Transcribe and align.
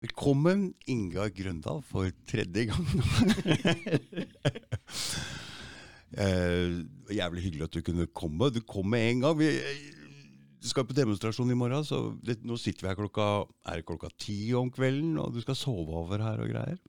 Velkommen, 0.00 0.70
Inga 0.88 1.26
Grøndal, 1.28 1.82
for 1.84 2.08
tredje 2.24 2.70
gang. 2.70 2.80
eh, 6.24 6.78
jævlig 7.12 7.42
hyggelig 7.44 7.66
at 7.66 7.74
du 7.74 7.82
kunne 7.84 8.06
komme. 8.08 8.48
Du 8.48 8.62
kom 8.64 8.88
med 8.88 9.10
en 9.10 9.20
gang. 9.26 9.36
Vi 9.36 9.50
du 10.60 10.68
skal 10.68 10.86
på 10.88 10.96
demonstrasjon 10.96 11.52
i 11.52 11.56
morgen, 11.56 11.84
så 11.84 11.98
det, 12.24 12.38
nå 12.44 12.56
sitter 12.60 12.84
vi 12.84 12.90
her 12.90 12.96
klokka 12.96 13.26
er 13.68 13.80
det 13.80 13.86
klokka 13.88 14.08
ti 14.20 14.52
om 14.56 14.68
kvelden, 14.72 15.14
og 15.20 15.36
du 15.36 15.40
skal 15.44 15.56
sove 15.56 15.92
over 16.02 16.20
her 16.24 16.40
og 16.44 16.52
greier. 16.52 16.80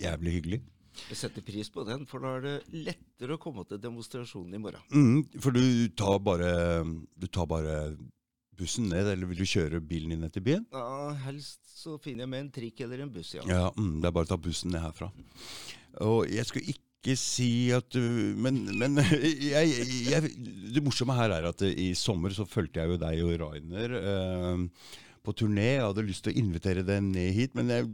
Jævlig 0.00 0.36
hyggelig. 0.38 0.60
Jeg 1.08 1.18
setter 1.20 1.44
pris 1.44 1.68
på 1.72 1.84
den, 1.88 2.04
for 2.08 2.24
da 2.24 2.34
er 2.38 2.44
det 2.44 2.82
lettere 2.88 3.36
å 3.36 3.40
komme 3.40 3.64
til 3.68 3.80
demonstrasjonen 3.80 4.56
i 4.56 4.60
morgen. 4.60 4.84
Mm, 4.92 5.40
for 5.40 5.56
du 5.56 5.88
tar 5.96 6.18
bare 6.24 6.52
Du 7.16 7.28
tar 7.28 7.48
bare 7.48 7.76
bussen 8.58 8.88
ned, 8.92 9.08
eller 9.14 9.28
vil 9.30 9.42
du 9.42 9.48
kjøre 9.48 9.80
bilen 9.84 10.14
din 10.14 10.22
ned 10.24 10.32
til 10.34 10.44
byen? 10.46 10.64
Ja, 10.74 11.12
Helst 11.24 11.60
så 11.82 11.98
finner 12.02 12.26
jeg 12.26 12.32
med 12.32 12.44
en 12.44 12.54
trikk 12.54 12.82
eller 12.84 13.02
en 13.02 13.12
buss, 13.12 13.34
ja. 13.34 13.44
Ja, 13.48 13.66
mm, 13.74 14.00
Det 14.02 14.08
er 14.08 14.14
bare 14.14 14.28
å 14.28 14.32
ta 14.32 14.38
bussen 14.40 14.74
ned 14.74 14.84
herfra. 14.84 15.10
Og 16.04 16.30
jeg 16.30 16.46
skulle 16.48 16.74
ikke 16.74 17.16
si 17.18 17.72
at 17.74 17.88
du 17.90 18.02
Men, 18.38 18.62
men 18.78 19.00
jeg, 19.52 19.72
jeg, 20.06 20.32
det 20.72 20.82
morsomme 20.84 21.16
her 21.18 21.34
er 21.34 21.48
at 21.50 21.64
i 21.66 21.90
sommer 21.98 22.34
så 22.36 22.46
fulgte 22.48 22.80
jeg 22.80 22.92
jo 22.92 23.00
deg 23.02 23.24
og 23.26 23.34
Rainer 23.42 23.96
eh, 23.98 24.66
på 25.22 25.34
turné. 25.38 25.72
Jeg 25.74 25.86
hadde 25.88 26.06
lyst 26.06 26.26
til 26.26 26.34
å 26.34 26.42
invitere 26.44 26.86
deg 26.86 27.02
ned 27.08 27.34
hit, 27.34 27.56
men 27.58 27.72
jeg 27.72 27.90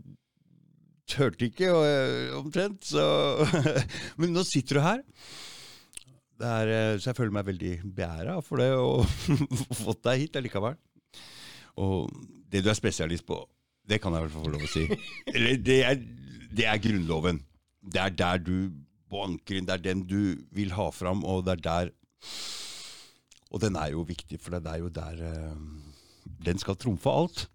turte 1.08 1.48
ikke, 1.48 1.72
og, 1.72 2.36
omtrent. 2.42 2.84
Så 2.92 3.04
Men 4.20 4.36
nå 4.36 4.44
sitter 4.46 4.78
du 4.78 4.84
her. 4.84 5.06
Det 6.38 6.46
er, 6.46 6.70
eh, 6.70 6.96
så 7.00 7.10
jeg 7.10 7.18
føler 7.18 7.34
meg 7.34 7.46
veldig 7.48 7.72
beæra 7.96 8.38
for 8.46 8.62
det, 8.62 8.70
og 8.78 9.06
fått 9.84 10.04
deg 10.06 10.24
hit 10.24 10.38
allikevel. 10.38 10.76
Og 11.82 12.10
det 12.50 12.62
du 12.64 12.70
er 12.70 12.78
spesialist 12.78 13.26
på, 13.26 13.40
det 13.88 14.00
kan 14.02 14.14
jeg 14.14 14.22
i 14.22 14.26
hvert 14.26 14.36
fall 14.36 14.46
få 14.46 14.52
lov 14.54 14.66
å 14.66 14.70
si. 14.70 14.84
Eller 15.34 15.58
det 15.64 15.78
er, 15.86 15.98
det 16.54 16.68
er 16.70 16.82
Grunnloven. 16.82 17.42
Det 17.82 18.00
er 18.02 18.14
der 18.14 18.42
du 18.42 18.54
banker 19.10 19.58
inn, 19.58 19.66
det 19.66 19.78
er 19.78 19.84
den 19.88 20.04
du 20.06 20.20
vil 20.54 20.74
ha 20.76 20.88
fram, 20.94 21.24
og 21.24 21.46
det 21.46 21.58
er 21.58 21.64
der 21.68 21.94
Og 23.48 23.62
den 23.62 23.78
er 23.80 23.94
jo 23.94 24.02
viktig, 24.04 24.36
for 24.42 24.58
det 24.58 24.68
er 24.68 24.82
jo 24.82 24.90
der 24.92 25.22
eh, 25.24 25.60
Den 26.44 26.58
skal 26.60 26.76
trumfe 26.76 27.08
alt. 27.08 27.46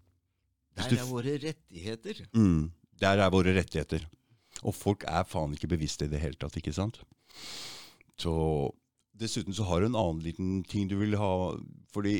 Hvis 0.74 0.88
Der 0.90 1.04
er 1.04 1.06
våre 1.06 1.36
rettigheter. 1.38 2.24
Mm, 2.34 2.72
der 3.00 3.22
er 3.22 3.30
våre 3.30 3.54
rettigheter. 3.54 4.08
Og 4.64 4.74
folk 4.74 5.04
er 5.06 5.22
faen 5.28 5.54
ikke 5.54 5.70
bevisste 5.70 6.08
i 6.08 6.10
det 6.10 6.20
hele 6.20 6.34
tatt, 6.40 6.56
ikke 6.58 6.74
sant? 6.74 6.98
Så 8.20 8.34
Dessuten 9.14 9.54
så 9.54 9.62
har 9.68 9.80
du 9.80 9.86
en 9.86 9.94
annen 9.98 10.22
liten 10.24 10.64
ting 10.66 10.88
du 10.90 10.96
vil 10.98 11.14
ha, 11.14 11.54
fordi 11.94 12.16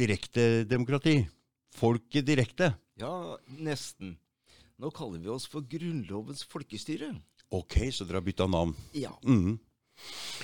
direkte 0.00 0.64
demokrati 0.64 1.26
Folket 1.76 2.24
direkte. 2.24 2.70
Ja, 2.96 3.36
nesten. 3.60 4.14
Nå 4.80 4.88
kaller 4.96 5.20
vi 5.20 5.28
oss 5.28 5.44
for 5.50 5.64
Grunnlovens 5.68 6.40
folkestyre. 6.48 7.10
Ok, 7.52 7.76
så 7.92 8.06
dere 8.08 8.22
har 8.22 8.24
bytta 8.24 8.46
navn. 8.48 8.72
Ja. 8.96 9.12
Mhm. 9.24 9.58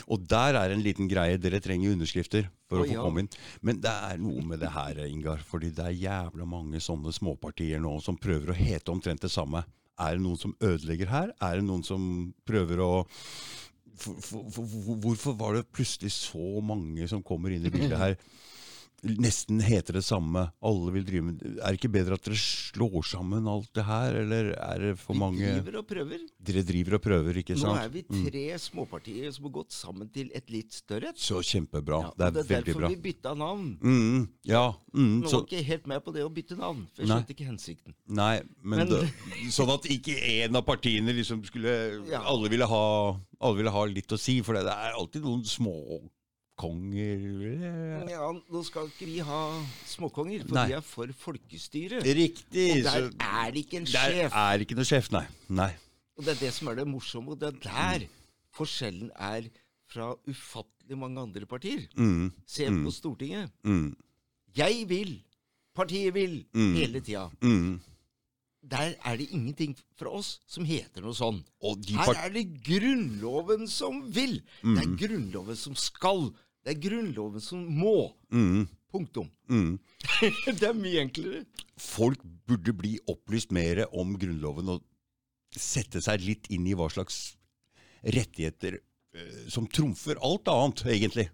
Og 0.08 0.22
der 0.28 0.56
er 0.56 0.72
en 0.72 0.80
liten 0.84 1.08
greie. 1.08 1.36
Dere 1.40 1.60
trenger 1.60 1.92
underskrifter 1.92 2.46
for 2.68 2.80
Å, 2.80 2.84
å 2.84 2.88
få 2.88 2.94
ja. 2.94 3.02
komme 3.04 3.24
inn. 3.24 3.30
Men 3.60 3.80
det 3.84 3.92
er 3.92 4.20
noe 4.20 4.44
med 4.48 4.62
det 4.64 4.70
her, 4.72 5.02
Ingar. 5.04 5.42
Fordi 5.44 5.68
det 5.76 5.84
er 5.84 5.98
jævla 6.02 6.46
mange 6.48 6.80
sånne 6.80 7.12
småpartier 7.12 7.80
nå 7.80 7.98
som 8.04 8.16
prøver 8.20 8.52
å 8.52 8.56
hete 8.56 8.92
omtrent 8.92 9.24
det 9.24 9.32
samme. 9.32 9.64
Er 10.00 10.16
det 10.16 10.24
noen 10.24 10.40
som 10.40 10.56
ødelegger 10.60 11.12
her? 11.12 11.34
Er 11.40 11.60
det 11.60 11.66
noen 11.68 11.84
som 11.84 12.32
prøver 12.48 12.80
å 12.80 12.92
for, 13.96 14.16
for, 14.20 14.46
for, 14.50 14.66
for, 14.66 15.00
Hvorfor 15.04 15.36
var 15.38 15.56
det 15.58 15.66
plutselig 15.74 16.12
så 16.14 16.60
mange 16.64 17.08
som 17.10 17.22
kommer 17.22 17.54
inn 17.54 17.66
i 17.66 17.72
bildet 17.74 17.98
her? 17.98 18.16
Nesten 19.02 19.58
heter 19.60 19.96
det 19.98 20.04
samme. 20.06 20.44
Alle 20.62 20.92
vil 20.94 21.02
drive 21.02 21.24
med 21.26 21.40
Er 21.58 21.72
det 21.74 21.78
ikke 21.80 21.90
bedre 21.90 22.14
at 22.14 22.22
dere 22.22 22.36
slår 22.38 23.02
sammen 23.02 23.48
alt 23.50 23.72
det 23.74 23.82
her, 23.88 24.14
eller 24.20 24.52
er 24.54 24.78
det 24.78 24.92
for 25.00 25.16
Vi 25.16 25.18
mange 25.18 25.40
driver 25.42 25.78
og 25.80 25.86
prøver. 25.90 26.20
Dere 26.38 26.62
driver 26.68 26.94
og 26.94 27.02
prøver, 27.02 27.40
ikke 27.42 27.56
Nå 27.56 27.64
sant? 27.64 27.80
er 27.82 27.88
vi 27.96 28.02
tre 28.06 28.44
småpartier 28.62 29.32
som 29.34 29.48
har 29.48 29.54
gått 29.56 29.74
sammen 29.74 30.08
til 30.14 30.30
et 30.38 30.48
litt 30.54 30.70
større 30.76 31.10
et. 31.10 31.18
Så 31.18 31.42
kjempebra. 31.42 31.98
Ja, 32.04 32.12
det 32.14 32.28
er 32.28 32.30
det 32.36 32.44
er 32.44 32.62
derfor 32.62 32.80
bra. 32.84 32.92
vi 32.94 33.00
bytta 33.08 33.34
navn. 33.34 33.66
Mm, 33.82 34.28
ja. 34.46 34.62
Mm, 34.94 35.10
Nå 35.24 35.28
så, 35.28 35.40
var 35.42 35.48
ikke 35.50 35.64
helt 35.72 35.86
med 35.90 36.04
på 36.06 36.14
det 36.14 36.22
å 36.22 36.30
bytte 36.38 36.56
navn, 36.62 36.86
for 36.94 37.02
jeg 37.02 37.10
skjønte 37.10 37.34
ikke 37.34 37.50
hensikten. 37.50 37.94
nei, 38.06 38.40
men, 38.62 38.78
Men- 38.78 38.88
Det, 38.88 39.10
sånn 39.50 39.74
at 39.74 39.82
ikke 39.90 40.14
en 40.46 40.54
av 40.56 40.62
partiene 40.64 41.10
liksom 41.12 41.42
skulle 41.44 42.06
Ja. 42.08 42.22
alle, 42.22 42.48
ville 42.48 42.66
ha, 42.70 43.18
alle 43.40 43.56
ville 43.56 43.70
ha 43.70 43.84
litt 43.84 44.06
å 44.14 44.18
si, 44.18 44.40
for 44.42 44.54
det 44.54 44.62
er 44.70 44.92
alltid 44.94 45.22
noen 45.22 45.42
småkonger 46.58 48.08
Ja, 48.10 48.32
Nå 48.52 48.62
skal 48.64 48.88
ikke 48.90 49.06
vi 49.08 49.18
ha 49.24 49.40
småkonger, 49.88 50.44
for 50.46 50.54
Nei. 50.54 50.66
de 50.68 50.74
er 50.76 50.80
for 50.84 51.06
folkestyre. 51.18 52.02
Riktig. 52.02 52.70
Og 52.70 52.84
der 52.84 53.10
så- 53.10 53.16
er 53.20 53.50
det 53.50 53.56
ikke 53.66 53.76
en 53.78 53.84
der 53.84 54.10
sjef. 54.12 54.32
er 54.32 54.58
ikke 54.58 54.74
noe 54.74 54.84
sjef, 54.84 55.10
nei. 55.12 55.26
nei. 55.48 55.74
Og 56.18 56.24
det 56.24 56.28
er 56.36 56.46
det 56.46 56.52
som 56.54 56.68
er 56.68 56.74
det 56.74 56.86
morsomme, 56.86 57.28
og 57.30 57.38
det 57.40 57.48
er 57.54 57.58
der 57.98 58.06
forskjellen 58.54 59.10
er 59.16 59.42
fra 59.88 60.14
ufattelig 60.28 60.98
mange 60.98 61.20
andre 61.20 61.46
partier. 61.46 61.86
Mm, 61.96 62.32
Se 62.46 62.66
på 62.66 62.90
Stortinget. 62.92 63.50
mm, 63.64 63.94
Jeg 64.54 64.88
vil, 64.88 65.22
partiet 65.74 66.12
vil, 66.14 66.44
Mm. 66.54 66.74
hele 66.74 67.00
tida. 67.00 67.30
mm. 67.40 67.80
Der 68.62 68.94
er 68.94 69.16
det 69.18 69.26
ingenting 69.34 69.74
fra 69.98 70.12
oss 70.14 70.36
som 70.46 70.64
heter 70.66 71.02
noe 71.02 71.16
sånn. 71.18 71.40
Her 71.96 72.14
er 72.28 72.30
det 72.34 72.44
Grunnloven 72.62 73.66
som 73.70 74.04
vil. 74.14 74.38
Det 74.62 74.84
er 74.84 74.92
Grunnloven 75.00 75.58
som 75.58 75.74
skal. 75.78 76.28
Det 76.62 76.76
er 76.76 76.80
Grunnloven 76.84 77.42
som 77.42 77.64
må. 77.66 78.12
mm, 78.30 78.68
Punktum. 78.92 79.30
mm. 79.48 79.78
det 80.60 80.68
er 80.68 80.76
mye 80.78 81.02
enklere. 81.02 81.42
Folk 81.80 82.22
burde 82.46 82.74
bli 82.76 82.96
opplyst 83.10 83.50
mer 83.54 83.86
om 83.90 84.14
Grunnloven 84.20 84.76
og 84.76 84.84
sette 85.52 86.00
seg 86.04 86.22
litt 86.22 86.46
inn 86.54 86.66
i 86.70 86.76
hva 86.78 86.86
slags 86.92 87.34
rettigheter 88.02 88.78
uh, 88.78 89.48
som 89.50 89.66
trumfer 89.66 90.20
alt 90.22 90.48
annet, 90.52 90.84
egentlig. 90.94 91.26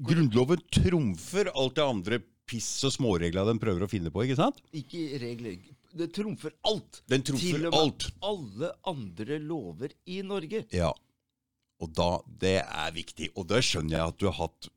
Grunnloven 0.00 0.62
trumfer 0.72 1.50
alt 1.54 1.76
det 1.76 1.84
andre 1.84 2.20
piss 2.50 2.70
og 2.88 2.94
småregler 2.96 3.46
den 3.48 3.60
prøver 3.62 3.84
å 3.86 3.90
finne 3.90 4.12
på, 4.12 4.24
ikke 4.24 4.40
sant? 4.40 4.58
Ikke 4.76 5.20
regler. 5.22 5.60
Det 5.96 6.10
trumfer 6.14 6.52
alt. 6.68 7.02
Den 7.10 7.22
trumfer 7.26 7.46
Til 7.56 7.66
og 7.66 7.72
med 7.72 7.78
alt. 7.80 8.08
alle 8.22 8.72
andre 8.92 9.38
lover 9.42 9.94
i 10.06 10.20
Norge. 10.22 10.64
Ja. 10.74 10.92
Og 11.80 11.92
da, 11.96 12.10
det 12.42 12.58
er 12.62 12.92
viktig. 12.92 13.30
Og 13.36 13.46
det 13.48 13.62
skjønner 13.64 13.96
jeg 13.98 14.12
at 14.12 14.18
du 14.20 14.26
har 14.30 14.36
hatt 14.42 14.68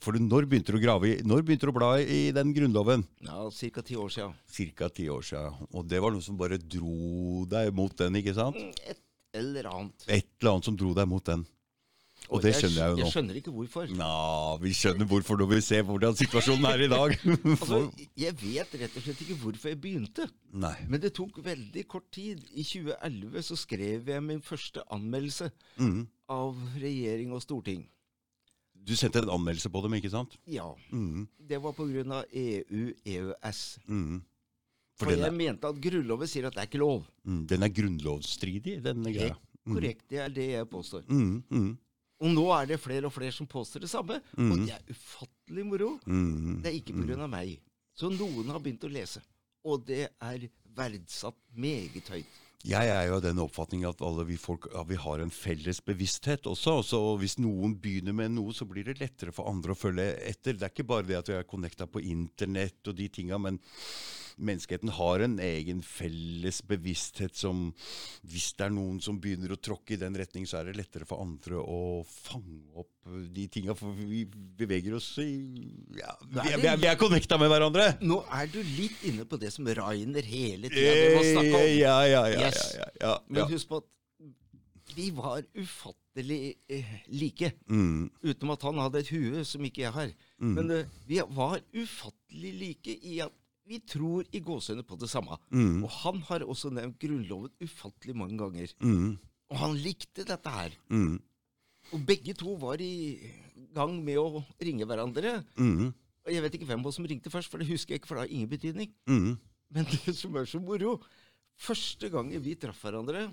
For 0.00 0.16
når 0.16 0.46
begynte 0.48 0.72
du 0.72 0.78
å 0.78 0.80
grave 0.80 1.08
i 1.10 1.16
Når 1.28 1.42
begynte 1.44 1.68
du 1.68 1.72
å 1.72 1.76
bla 1.76 1.88
i 2.00 2.30
den 2.32 2.54
grunnloven? 2.56 3.02
Ja, 3.26 3.48
Ca. 3.52 3.82
ti 3.84 3.96
år 4.00 4.08
siden. 4.14 4.34
Cirka 4.48 4.88
ti 4.88 5.08
år 5.12 5.22
siden. 5.26 5.56
Og 5.76 5.88
det 5.88 6.00
var 6.00 6.12
noe 6.14 6.24
som 6.24 6.38
bare 6.40 6.56
dro 6.56 7.44
deg 7.50 7.72
mot 7.76 7.92
den, 7.96 8.16
ikke 8.16 8.32
sant? 8.36 8.56
Et 8.88 9.00
eller 9.36 9.68
annet. 9.68 10.06
Et 10.08 10.24
eller 10.40 10.52
annet 10.54 10.64
som 10.70 10.76
dro 10.76 10.94
deg 10.96 11.08
mot 11.08 11.24
den. 11.24 11.44
Og 12.30 12.42
det 12.44 12.52
skjønner 12.54 12.76
jeg 12.78 12.90
jo 12.92 12.96
nå. 12.96 13.02
Jeg 13.02 13.12
skjønner 13.14 13.38
ikke 13.40 13.52
hvorfor. 13.54 13.90
Nå, 13.98 14.10
vi 14.62 14.72
skjønner 14.78 15.08
hvorfor 15.10 15.40
når 15.40 15.48
vi 15.50 15.60
ser 15.66 15.82
hvordan 15.88 16.14
situasjonen 16.18 16.66
er 16.70 16.84
i 16.86 16.90
dag. 16.92 17.14
Altså, 17.56 17.80
jeg 18.22 18.36
vet 18.38 18.76
rett 18.84 18.96
og 19.00 19.02
slett 19.06 19.22
ikke 19.26 19.38
hvorfor 19.42 19.72
jeg 19.72 19.80
begynte. 19.82 20.28
Nei. 20.54 20.76
Men 20.86 21.02
det 21.02 21.10
tok 21.18 21.40
veldig 21.44 21.84
kort 21.90 22.06
tid. 22.14 22.44
I 22.54 22.62
2011 22.62 23.42
så 23.50 23.58
skrev 23.58 24.12
jeg 24.14 24.22
min 24.22 24.42
første 24.46 24.84
anmeldelse 24.94 25.50
mm. 25.82 26.04
av 26.30 26.54
regjering 26.78 27.34
og 27.34 27.42
storting. 27.42 27.82
Du 28.80 28.94
sendte 28.96 29.20
en 29.20 29.34
anmeldelse 29.34 29.68
på 29.68 29.82
dem, 29.84 29.98
ikke 29.98 30.10
sant? 30.14 30.38
Ja, 30.48 30.70
Mm. 30.94 31.26
det 31.50 31.58
var 31.60 31.74
pga. 31.76 32.22
EU-EØS. 32.32 33.78
Mm. 33.90 34.22
For 34.96 35.06
For 35.08 35.16
jeg 35.16 35.26
er, 35.26 35.32
mente 35.36 35.68
at 35.68 35.78
Grunnloven 35.80 36.28
sier 36.28 36.46
at 36.48 36.54
det 36.56 36.62
er 36.62 36.68
ikke 36.68 36.80
lov. 36.82 37.04
mm, 37.24 37.46
den 37.48 37.62
er 37.62 37.68
grunnlovsstridig, 37.72 38.82
denne 38.84 39.12
greia. 39.14 39.34
Helt 39.34 39.74
korrekt, 39.74 40.04
det 40.10 40.18
er 40.20 40.28
det 40.28 40.48
jeg 40.50 40.68
påstår. 40.68 41.04
Mm, 41.08 41.42
mhm, 41.50 41.70
Og 42.20 42.34
nå 42.34 42.44
er 42.52 42.68
det 42.68 42.80
flere 42.82 43.08
og 43.08 43.14
flere 43.14 43.32
som 43.32 43.48
påstår 43.48 43.86
det 43.86 43.90
samme, 43.90 44.18
og 44.36 44.54
det 44.60 44.74
er 44.76 44.92
ufattelig 44.92 45.64
moro. 45.64 45.94
Mm. 46.04 46.60
Det 46.60 46.68
er 46.68 46.76
ikke 46.76 46.98
pga. 46.98 47.26
meg. 47.30 47.56
Så 47.96 48.10
noen 48.12 48.52
har 48.52 48.60
begynt 48.60 48.84
å 48.84 48.92
lese, 48.92 49.22
og 49.64 49.86
det 49.88 50.06
er 50.12 50.46
verdsatt 50.76 51.36
meget 51.56 52.12
høyt. 52.12 52.38
Jeg 52.60 52.90
er 52.92 53.06
jo 53.08 53.14
av 53.16 53.22
den 53.24 53.40
oppfatning 53.40 53.86
at 53.88 54.02
alle 54.04 54.26
vi 54.28 54.36
folk 54.36 54.66
ja, 54.68 54.82
vi 54.84 54.98
har 55.00 55.22
en 55.22 55.32
felles 55.32 55.78
bevissthet 55.80 56.44
også. 56.50 56.74
Så 56.84 56.98
hvis 57.22 57.38
noen 57.40 57.72
begynner 57.80 58.12
med 58.16 58.34
noe, 58.34 58.52
så 58.52 58.66
blir 58.68 58.84
det 58.84 58.98
lettere 59.00 59.32
for 59.32 59.48
andre 59.48 59.72
å 59.72 59.78
følge 59.80 60.10
etter. 60.28 60.58
Det 60.58 60.66
er 60.68 60.74
ikke 60.74 60.90
bare 60.90 61.08
det 61.08 61.16
at 61.22 61.30
vi 61.30 61.38
er 61.38 61.48
connecta 61.48 61.88
på 61.88 62.04
internett 62.04 62.92
og 62.92 62.98
de 63.00 63.08
tinga, 63.08 63.40
men 63.40 63.56
menneskeheten 64.36 64.92
har 64.96 65.24
en 65.24 65.38
egen 65.42 65.82
felles 65.86 66.60
bevissthet 66.66 67.36
som 67.36 67.70
Hvis 68.26 68.52
det 68.58 68.66
er 68.66 68.74
noen 68.74 69.00
som 69.02 69.18
begynner 69.20 69.54
å 69.54 69.60
tråkke 69.60 69.94
i 69.96 70.00
den 70.00 70.16
retning, 70.18 70.46
så 70.46 70.60
er 70.60 70.70
det 70.70 70.78
lettere 70.78 71.08
for 71.08 71.22
andre 71.22 71.60
å 71.60 72.02
fange 72.06 72.70
opp 72.78 72.92
de 73.34 73.46
tinga. 73.52 73.74
For 73.78 73.94
vi 73.96 74.24
beveger 74.60 74.94
oss 74.98 75.12
i 75.22 75.30
Ja, 75.98 76.14
vi 76.26 76.42
er, 76.42 76.58
vi 76.60 76.68
er, 76.70 76.80
vi 76.80 76.90
er 76.90 76.98
connecta 77.00 77.38
med 77.40 77.50
hverandre! 77.52 77.92
Nå 78.04 78.20
er 78.40 78.50
du 78.52 78.60
litt 78.62 79.06
inne 79.08 79.26
på 79.28 79.40
det 79.40 79.52
som 79.54 79.66
Rainer 79.66 80.26
hele 80.26 80.70
tida 80.72 81.16
må 81.16 81.24
snakke 81.24 81.56
om. 81.62 81.70
Ja, 81.78 81.96
ja, 82.08 82.26
ja. 82.30 82.44
Ja, 82.46 82.68
ja, 82.80 82.92
ja, 83.00 83.16
Men 83.28 83.50
husk 83.50 83.70
på 83.70 83.80
at 83.82 83.88
vi 84.94 85.10
var 85.14 85.42
ufattelig 85.54 86.54
eh, 86.68 86.94
like. 87.06 87.52
Mm. 87.70 88.10
Utenom 88.22 88.54
at 88.54 88.62
han 88.66 88.80
hadde 88.82 89.02
et 89.04 89.12
hue 89.14 89.44
som 89.46 89.64
ikke 89.66 89.84
jeg 89.84 89.94
har. 89.94 90.14
Men 90.40 90.72
uh, 90.72 90.96
vi 91.06 91.20
var 91.36 91.60
ufattelig 91.76 92.52
like 92.58 92.96
i 93.06 93.20
at 93.24 93.36
vi 93.68 93.78
tror 93.86 94.26
i 94.34 94.40
gåsehudene 94.42 94.86
på 94.86 94.98
det 94.98 95.08
samme. 95.10 95.36
Mm. 95.52 95.82
Og 95.84 95.90
han 96.00 96.20
har 96.28 96.44
også 96.46 96.72
nevnt 96.74 96.98
Grunnloven 97.02 97.52
ufattelig 97.62 98.16
mange 98.16 98.38
ganger. 98.40 98.72
Mm. 98.82 99.18
Og 99.50 99.60
han 99.60 99.76
likte 99.78 100.26
dette 100.26 100.54
her. 100.54 100.74
Mm. 100.90 101.18
Og 101.94 102.02
begge 102.06 102.34
to 102.38 102.54
var 102.60 102.82
i 102.82 103.18
gang 103.74 103.96
med 104.04 104.18
å 104.18 104.42
ringe 104.62 104.86
hverandre. 104.88 105.40
Mm. 105.58 105.90
Og 106.26 106.34
jeg 106.34 106.44
vet 106.44 106.58
ikke 106.58 106.68
hvem 106.70 106.82
av 106.82 106.90
oss 106.90 106.98
som 107.00 107.06
ringte 107.08 107.32
først, 107.32 107.50
for 107.50 107.62
det 107.62 107.70
husker 107.70 107.94
jeg 107.94 108.02
ikke, 108.02 108.10
for 108.10 108.18
det 108.18 108.26
har 108.26 108.34
ingen 108.34 108.50
betydning. 108.50 108.92
Mm. 109.10 109.32
Men 109.74 109.88
det 109.94 110.16
som 110.18 110.36
er 110.36 110.48
så 110.50 110.62
moro 110.62 110.98
Første 111.60 112.08
gangen 112.08 112.40
vi 112.40 112.54
traff 112.56 112.78
hverandre, 112.86 113.26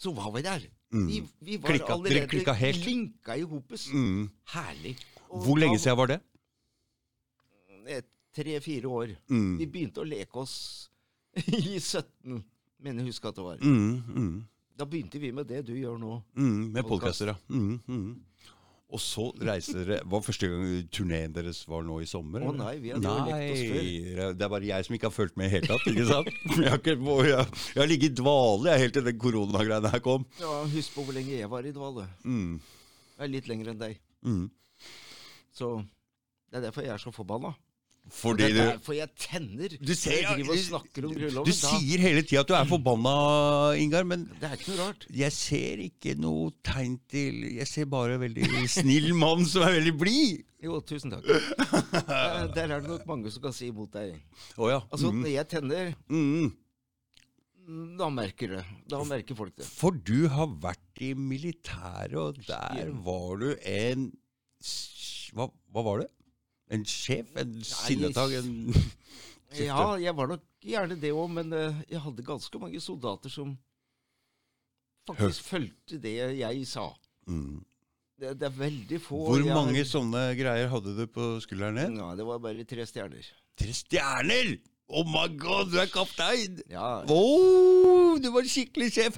så 0.00 0.08
var 0.16 0.30
vi 0.32 0.40
der. 0.40 0.62
Mm. 0.88 1.02
Vi, 1.10 1.18
vi 1.44 1.58
var 1.60 1.74
Klikka. 1.74 1.96
Allerede 1.98 2.30
klikka 2.30 2.54
helt. 2.56 2.86
linka 2.86 3.36
i 3.36 3.42
hopes. 3.44 3.90
Herlig. 4.54 4.94
Og 5.28 5.44
Hvor 5.44 5.60
lenge 5.60 5.76
siden 5.76 5.98
var 6.00 6.08
det? 6.14 6.16
eh, 7.86 8.00
Tre-fire 8.32 8.88
år. 8.88 9.14
Mm. 9.28 9.52
Vi 9.60 9.68
begynte 9.68 10.00
å 10.02 10.08
leke 10.08 10.40
oss 10.40 10.56
i 11.36 11.78
17, 11.80 12.42
mener 12.82 13.02
jeg 13.02 13.12
husker 13.12 13.32
at 13.32 13.38
det 13.38 13.46
var. 13.46 13.62
Mm. 13.62 14.02
Mm. 14.08 14.34
Da 14.78 14.86
begynte 14.88 15.20
vi 15.20 15.32
med 15.36 15.48
det 15.48 15.62
du 15.68 15.74
gjør 15.76 15.98
nå. 16.00 16.18
Mm. 16.36 16.60
Med 16.72 16.86
podkaster, 16.88 17.32
ja. 17.34 17.36
Mm. 17.52 17.80
Mm. 17.86 18.12
Og 18.92 19.00
så 19.00 19.22
reiste 19.40 19.72
dere 19.78 20.02
Var 20.04 20.20
første 20.20 20.48
gang 20.52 20.64
turneen 20.92 21.32
deres 21.32 21.62
var 21.64 21.84
nå 21.86 21.94
i 22.04 22.08
sommer? 22.08 22.42
Å 22.44 22.50
oh, 22.50 22.56
nei, 22.56 22.74
vi 22.82 22.90
hadde 22.92 23.08
jo 23.08 23.22
lekt 23.24 23.54
oss 23.54 23.62
før. 23.70 24.34
Det 24.36 24.44
er 24.44 24.50
bare 24.52 24.68
jeg 24.68 24.88
som 24.88 24.96
ikke 24.98 25.08
har 25.08 25.14
fulgt 25.16 25.38
med 25.40 25.48
i 25.48 25.48
det 25.48 25.54
hele 25.54 25.70
tatt. 25.70 25.86
ikke 25.88 26.04
sant? 26.10 26.28
Jeg 26.62 26.68
har, 26.68 26.76
ikke, 26.82 26.96
jeg, 27.00 27.46
jeg 27.72 27.80
har 27.80 27.88
ligget 27.88 28.12
i 28.12 28.18
dvale 28.20 28.76
helt 28.82 28.96
til 28.98 29.06
den 29.08 29.16
koronagreiene 29.22 29.92
her 29.94 30.02
kom. 30.04 30.26
Ja, 30.40 30.52
Husk 30.74 30.92
på 30.96 31.06
hvor 31.06 31.16
lenge 31.16 31.32
jeg 31.38 31.48
var 31.48 31.64
i 31.64 31.72
dvale. 31.72 32.04
Jeg 32.26 33.24
er 33.24 33.32
litt 33.32 33.48
lenger 33.48 33.72
enn 33.72 33.80
deg. 33.80 33.96
Så 35.56 35.72
det 36.52 36.60
er 36.60 36.66
derfor 36.68 36.84
jeg 36.84 36.92
er 36.92 37.00
så 37.00 37.12
forbanna. 37.16 37.54
Fordi 38.12 38.42
det 38.52 38.60
er 38.60 38.72
derfor 38.74 38.94
jeg 38.96 39.08
tenner 39.16 39.68
du, 39.78 39.92
ser, 39.96 40.16
jeg 40.18 40.34
driver 40.36 40.52
og 40.52 40.58
snakker 40.66 41.04
om 41.06 41.12
Grunnloven. 41.14 41.46
du 41.46 41.52
sier 41.54 42.02
hele 42.02 42.22
tida 42.26 42.40
at 42.42 42.48
du 42.50 42.54
er 42.58 42.66
forbanna, 42.68 43.12
Ingar, 43.80 44.04
men 44.04 44.24
Det 44.40 44.48
er 44.50 44.56
ikke 44.58 44.74
noe 44.74 44.88
rart. 44.90 45.06
jeg 45.16 45.32
ser 45.32 45.80
ikke 45.86 46.14
noe 46.20 46.50
tegn 46.66 46.98
til 47.08 47.38
Jeg 47.56 47.66
ser 47.70 47.86
bare 47.86 48.18
en 48.18 48.20
veldig 48.24 48.66
snill 48.68 49.14
mann 49.16 49.46
som 49.48 49.62
er 49.68 49.78
veldig 49.78 49.94
blid. 50.02 50.42
Jo, 50.62 50.80
tusen 50.86 51.14
takk. 51.14 51.24
Der 52.54 52.66
er 52.68 52.80
det 52.82 52.90
nok 52.90 53.06
mange 53.08 53.30
som 53.32 53.42
kan 53.42 53.54
si 53.56 53.70
imot 53.72 53.94
deg. 53.96 54.18
Oh, 54.58 54.68
ja. 54.70 54.82
Altså, 54.92 55.10
Mm. 55.12 55.22
når 55.24 55.32
jeg 55.32 55.48
tenner, 55.54 55.94
mm, 56.12 56.52
da 57.98 58.08
merker 58.12 58.48
det. 58.58 58.64
Da 58.90 59.00
merker 59.08 59.34
folk 59.38 59.54
det. 59.56 59.64
For 59.66 59.90
du 59.94 60.28
har 60.28 60.46
vært 60.62 61.00
i 61.02 61.14
militæret, 61.14 62.14
og 62.18 62.38
der 62.46 62.90
var 63.06 63.36
du 63.40 63.54
en 63.62 64.10
Hva, 65.32 65.48
hva 65.72 65.82
var 65.86 66.02
det? 66.04 66.10
En 66.72 66.84
sjef? 66.88 67.28
En 67.36 67.58
sinnetag? 67.66 68.38
En 68.40 68.52
Ja, 69.52 69.98
jeg 70.00 70.14
var 70.16 70.30
nok 70.30 70.44
gjerne 70.64 70.96
det 70.96 71.10
òg, 71.12 71.28
men 71.28 71.52
eh, 71.52 71.82
jeg 71.92 72.00
hadde 72.00 72.24
ganske 72.24 72.60
mange 72.62 72.80
soldater 72.80 73.28
som 73.32 73.50
faktisk 75.08 75.44
fulgte 75.50 75.98
det 76.00 76.14
jeg 76.38 76.64
sa. 76.70 76.88
mm. 77.28 77.60
Det, 78.22 78.36
det 78.38 78.46
er 78.46 78.54
veldig 78.54 78.98
få 79.02 79.18
Hvor 79.26 79.40
jeg 79.42 79.50
mange 79.56 79.82
sånne 79.88 80.20
greier 80.38 80.68
hadde 80.70 80.92
du 80.94 81.06
på 81.10 81.24
skulderen 81.42 81.80
din? 81.80 81.96
Ja, 81.98 82.12
det 82.14 82.26
var 82.28 82.38
bare 82.44 82.62
tre 82.68 82.84
stjerner. 82.86 83.26
Tre 83.58 83.72
stjerner! 83.74 84.52
Oh 84.92 85.02
my 85.08 85.24
god, 85.40 85.72
du 85.72 85.78
er 85.82 85.88
kaptein! 85.90 86.60
Ja, 86.70 87.02
Oh, 87.10 87.71
du 88.20 88.28
var 88.34 88.44
skikkelig 88.48 88.88
sjef! 88.92 89.16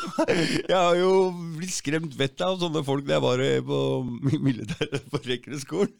jeg 0.70 0.76
har 0.76 0.96
jo 1.00 1.10
blitt 1.58 1.74
skremt 1.74 2.14
vettet 2.16 2.44
av 2.46 2.56
sånne 2.62 2.82
folk 2.86 3.04
da 3.08 3.16
jeg 3.18 3.24
var 3.26 3.42
eh, 3.44 3.58
på 3.66 3.80
mi- 4.06 4.40
militæret 4.48 5.04
på 5.12 5.20
Rekreskolen. 5.26 5.92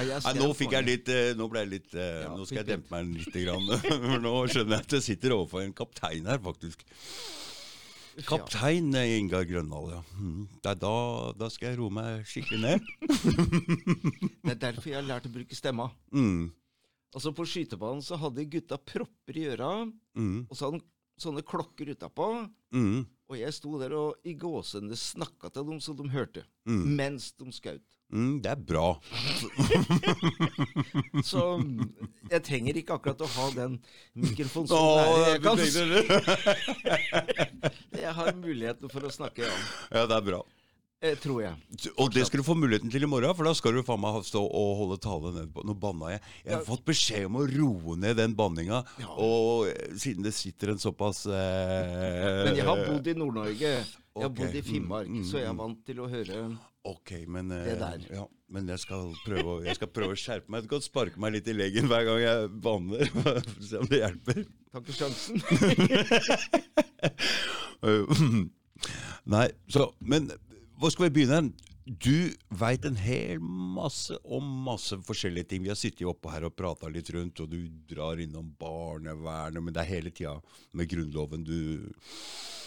ja, 0.00 0.18
Nei, 0.24 0.34
nå 0.42 0.50
fikk 0.58 0.74
jeg 0.78 0.86
litt 0.88 1.12
eh, 1.12 1.30
Nå 1.38 1.46
ble 1.52 1.62
jeg 1.64 1.72
litt 1.76 1.94
eh, 1.94 2.22
Ja, 2.24 2.32
Nå 2.34 2.46
skal 2.48 2.62
jeg 2.62 2.70
dempe 2.72 2.94
meg 2.96 3.14
litt. 3.20 3.38
Grann. 3.46 3.70
For 3.86 4.20
nå 4.26 4.34
skjønner 4.50 4.78
jeg 4.78 4.86
at 4.88 4.96
jeg 4.98 5.06
sitter 5.12 5.36
overfor 5.36 5.62
en 5.66 5.74
kaptein 5.76 6.26
her, 6.30 6.40
faktisk. 6.42 6.82
Kaptein 8.26 8.94
Ingar 8.96 9.44
Grøndahl, 9.44 9.90
ja. 9.92 10.02
Mm. 10.16 10.46
Da, 10.64 10.72
da 11.36 11.48
skal 11.52 11.68
jeg 11.74 11.80
roe 11.82 11.92
meg 11.92 12.22
skikkelig 12.30 12.62
ned. 12.62 12.86
Det 14.40 14.54
er 14.54 14.60
derfor 14.62 14.88
jeg 14.88 14.96
har 15.02 15.04
lært 15.10 15.28
å 15.28 15.32
bruke 15.34 15.58
stemma. 15.58 15.90
Mm. 16.16 16.46
Altså 17.16 17.32
På 17.36 17.44
skytebanen 17.48 18.00
så 18.04 18.16
hadde 18.20 18.44
gutta 18.52 18.78
propper 18.80 19.36
i 19.40 19.46
øra, 19.52 19.70
Mm. 20.16 20.46
og 20.48 20.56
så 20.56 20.64
hadde 20.70 20.78
de 20.80 20.86
sånne 21.20 21.42
klokker 21.46 21.86
utapå. 21.94 22.26
Mm. 22.76 23.00
Og 23.26 23.34
jeg 23.40 23.52
sto 23.56 23.70
der 23.80 23.92
og 23.98 24.14
i 24.28 24.34
gåsehudene 24.38 24.96
snakka 25.00 25.46
til 25.50 25.64
dem 25.66 25.80
så 25.82 25.92
de 25.98 26.04
hørte, 26.12 26.42
Mm. 26.66 26.84
mens 26.98 27.24
de 27.38 27.44
skjøt. 27.54 27.82
Mm, 28.12 28.36
det 28.42 28.50
er 28.52 28.60
bra. 28.62 29.00
Så 31.26 31.40
jeg 32.30 32.42
trenger 32.46 32.74
ikke 32.78 32.94
akkurat 32.94 33.20
å 33.24 33.26
ha 33.34 33.46
den 33.56 33.72
mikrofonen 34.14 34.70
Å, 34.70 34.72
så 34.78 34.78
nær 35.00 35.10
jeg 35.26 35.40
kan. 35.42 35.58
Jeg 37.98 38.12
har 38.18 38.30
muligheten 38.38 38.88
for 38.92 39.02
å 39.06 39.10
snakke, 39.14 39.42
ja. 39.46 39.56
Ja, 39.90 40.04
det 40.06 40.16
er 40.20 40.24
bra. 40.28 40.40
Eh, 41.04 41.12
tror 41.20 41.42
jeg. 41.42 41.56
Og 42.00 42.08
det 42.14 42.22
skal 42.24 42.40
du 42.40 42.44
få 42.46 42.54
muligheten 42.56 42.88
til 42.92 43.04
i 43.04 43.08
morgen, 43.10 43.34
for 43.36 43.44
da 43.44 43.52
skal 43.56 43.74
du 43.76 43.82
faen 43.84 44.00
meg 44.00 44.16
stå 44.24 44.40
og 44.40 44.70
holde 44.78 44.96
tale 45.04 45.32
ned 45.34 45.50
på 45.52 45.60
Nå 45.68 45.74
banna 45.76 46.14
jeg. 46.14 46.22
Jeg 46.46 46.54
har 46.54 46.64
fått 46.64 46.86
beskjed 46.88 47.26
om 47.28 47.36
å 47.42 47.44
roe 47.50 47.96
ned 48.00 48.16
den 48.16 48.32
banninga, 48.38 48.80
Ja. 49.02 49.10
og 49.12 49.68
eh, 49.68 49.92
siden 50.00 50.24
det 50.24 50.32
sitter 50.32 50.72
en 50.72 50.80
såpass 50.80 51.26
eh, 51.28 52.44
Men 52.48 52.56
jeg 52.56 52.64
har 52.64 52.80
bodd 52.86 53.12
i 53.12 53.14
Nord-Norge. 53.18 53.74
Jeg 54.16 54.24
har 54.24 54.32
bodd 54.32 54.56
i 54.56 54.64
Finnmark, 54.64 55.06
Mm, 55.12 55.20
mm, 55.20 55.28
så 55.28 55.36
jeg 55.42 55.50
er 55.50 55.52
mm. 55.52 55.60
vant 55.60 55.84
til 55.84 56.00
å 56.00 56.08
høre 56.08 56.40
Ok, 56.86 57.12
men, 57.28 57.52
eh, 57.52 57.64
Det 57.66 57.78
der. 57.82 58.08
Ja, 58.16 58.24
men 58.48 58.68
jeg 58.72 58.78
skal, 58.80 59.12
prøve, 59.26 59.58
jeg 59.66 59.76
skal 59.76 59.88
prøve 59.92 60.16
å 60.16 60.20
skjerpe 60.22 60.48
meg. 60.54 60.64
Du 60.64 60.68
kan 60.72 60.80
sparke 60.80 61.20
meg 61.20 61.36
litt 61.36 61.48
i 61.50 61.52
leggen 61.52 61.90
hver 61.90 62.06
gang 62.08 62.20
jeg 62.24 62.48
banner, 62.64 63.04
for 63.20 63.36
å 63.36 63.42
se 63.60 63.76
om 63.82 63.88
det 63.90 64.00
hjelper. 64.00 64.46
Takk 64.72 64.84
for 64.88 64.96
sjansen. 64.96 65.36
Nei, 69.36 69.48
så 69.68 69.90
Men 70.00 70.30
hvor 70.80 70.92
skal 70.92 71.08
vi 71.08 71.14
begynne? 71.20 71.52
Du 71.86 72.32
veit 72.50 72.82
en 72.88 72.96
hel 72.98 73.38
masse 73.40 74.16
om 74.24 74.46
masse 74.66 74.96
forskjellige 75.06 75.52
ting. 75.52 75.62
Vi 75.62 75.70
har 75.70 75.78
sittet 75.78 76.08
oppe 76.10 76.32
her 76.32 76.48
og 76.48 76.56
prata 76.58 76.90
litt 76.90 77.12
rundt, 77.14 77.38
og 77.44 77.52
du 77.52 77.60
drar 77.86 78.18
innom 78.18 78.48
barnevernet, 78.58 79.62
men 79.62 79.74
det 79.74 79.84
er 79.84 79.92
hele 79.92 80.10
tida 80.10 80.34
med 80.74 80.90
Grunnloven 80.90 81.46
du 81.46 81.60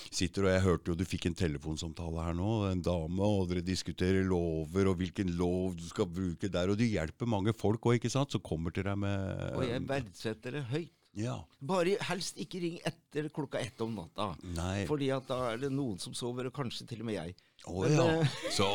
sitter. 0.07 0.47
Og 0.47 0.53
jeg 0.53 0.63
hørte 0.63 0.93
jo 0.93 0.95
du 0.97 1.03
fikk 1.07 1.27
en 1.27 1.35
telefonsamtale 1.41 2.29
her 2.29 2.37
nå, 2.37 2.53
en 2.69 2.85
dame, 2.85 3.19
og 3.27 3.51
dere 3.51 3.65
diskuterer 3.65 4.23
lover 4.27 4.87
og 4.87 5.03
hvilken 5.03 5.35
lov 5.39 5.75
du 5.75 5.83
skal 5.89 6.07
bruke 6.07 6.47
der. 6.47 6.71
Og 6.71 6.79
du 6.79 6.85
hjelper 6.87 7.29
mange 7.29 7.53
folk 7.57 7.91
òg, 7.91 7.99
ikke 7.99 8.13
sant, 8.13 8.31
som 8.31 8.43
kommer 8.45 8.71
til 8.71 8.87
deg 8.87 9.03
med 9.03 9.59
Og 9.59 9.67
jeg 9.67 9.83
verdsetter 9.89 10.55
det 10.61 10.63
høyt. 10.71 10.95
Ja. 11.17 11.35
Bare 11.59 11.97
helst 12.07 12.37
ikke 12.39 12.61
ring 12.61 12.79
etter 12.85 13.27
klokka 13.33 13.59
ett 13.59 13.81
om 13.83 13.95
natta. 13.97 14.31
Nei. 14.55 14.85
Fordi 14.87 15.09
at 15.11 15.27
da 15.27 15.41
er 15.51 15.63
det 15.65 15.71
noen 15.73 15.99
som 15.99 16.15
sover, 16.15 16.47
og 16.47 16.55
kanskje 16.55 16.87
til 16.87 17.03
og 17.03 17.09
med 17.09 17.17
jeg. 17.17 17.35
Å 17.69 17.85
Men, 17.85 17.95
ja. 17.95 18.07
eh, 18.23 18.35
Så 18.55 18.67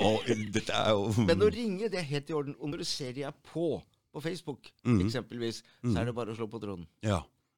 dette 0.55 0.73
er 0.79 0.91
jo 0.95 1.13
Men 1.29 1.43
å 1.43 1.51
ringe, 1.53 1.91
det 1.93 1.99
er 2.01 2.09
helt 2.15 2.31
i 2.31 2.37
orden. 2.39 2.57
Og 2.61 2.71
når 2.73 2.85
du 2.85 2.89
ser 2.89 3.19
jeg 3.19 3.35
på 3.51 3.69
på 4.15 4.21
Facebook, 4.23 4.69
mm. 4.87 5.01
eksempelvis, 5.03 5.57
så 5.83 5.95
er 5.99 6.07
det 6.07 6.13
bare 6.15 6.31
å 6.31 6.37
slå 6.39 6.47
på 6.47 6.61
tråden. 6.63 6.85
Ja. 7.03 7.17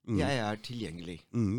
Mm. 0.09 0.21
Jeg 0.23 0.39
er 0.41 0.61
tilgjengelig. 0.65 1.17
Mm, 1.37 1.59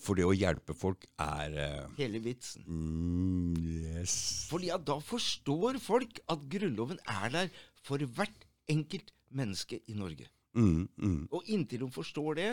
for 0.00 0.16
det 0.16 0.24
å 0.24 0.32
hjelpe 0.32 0.72
folk 0.78 1.04
er 1.20 1.56
uh... 1.58 1.90
Hele 1.98 2.22
vitsen. 2.24 2.64
mm, 2.64 3.58
Yes. 3.98 4.14
Fordi 4.48 4.70
at 4.72 4.86
da 4.88 4.96
forstår 5.04 5.76
folk 5.82 6.22
at 6.32 6.46
Grunnloven 6.48 7.02
er 7.04 7.34
der 7.34 7.50
for 7.84 8.00
hvert 8.00 8.46
enkelt 8.70 9.12
menneske 9.36 9.82
i 9.90 9.96
Norge. 9.98 10.30
Mm, 10.56 10.88
mm, 10.96 11.20
Og 11.36 11.44
inntil 11.52 11.84
de 11.84 11.90
forstår 11.92 12.40
det, 12.40 12.50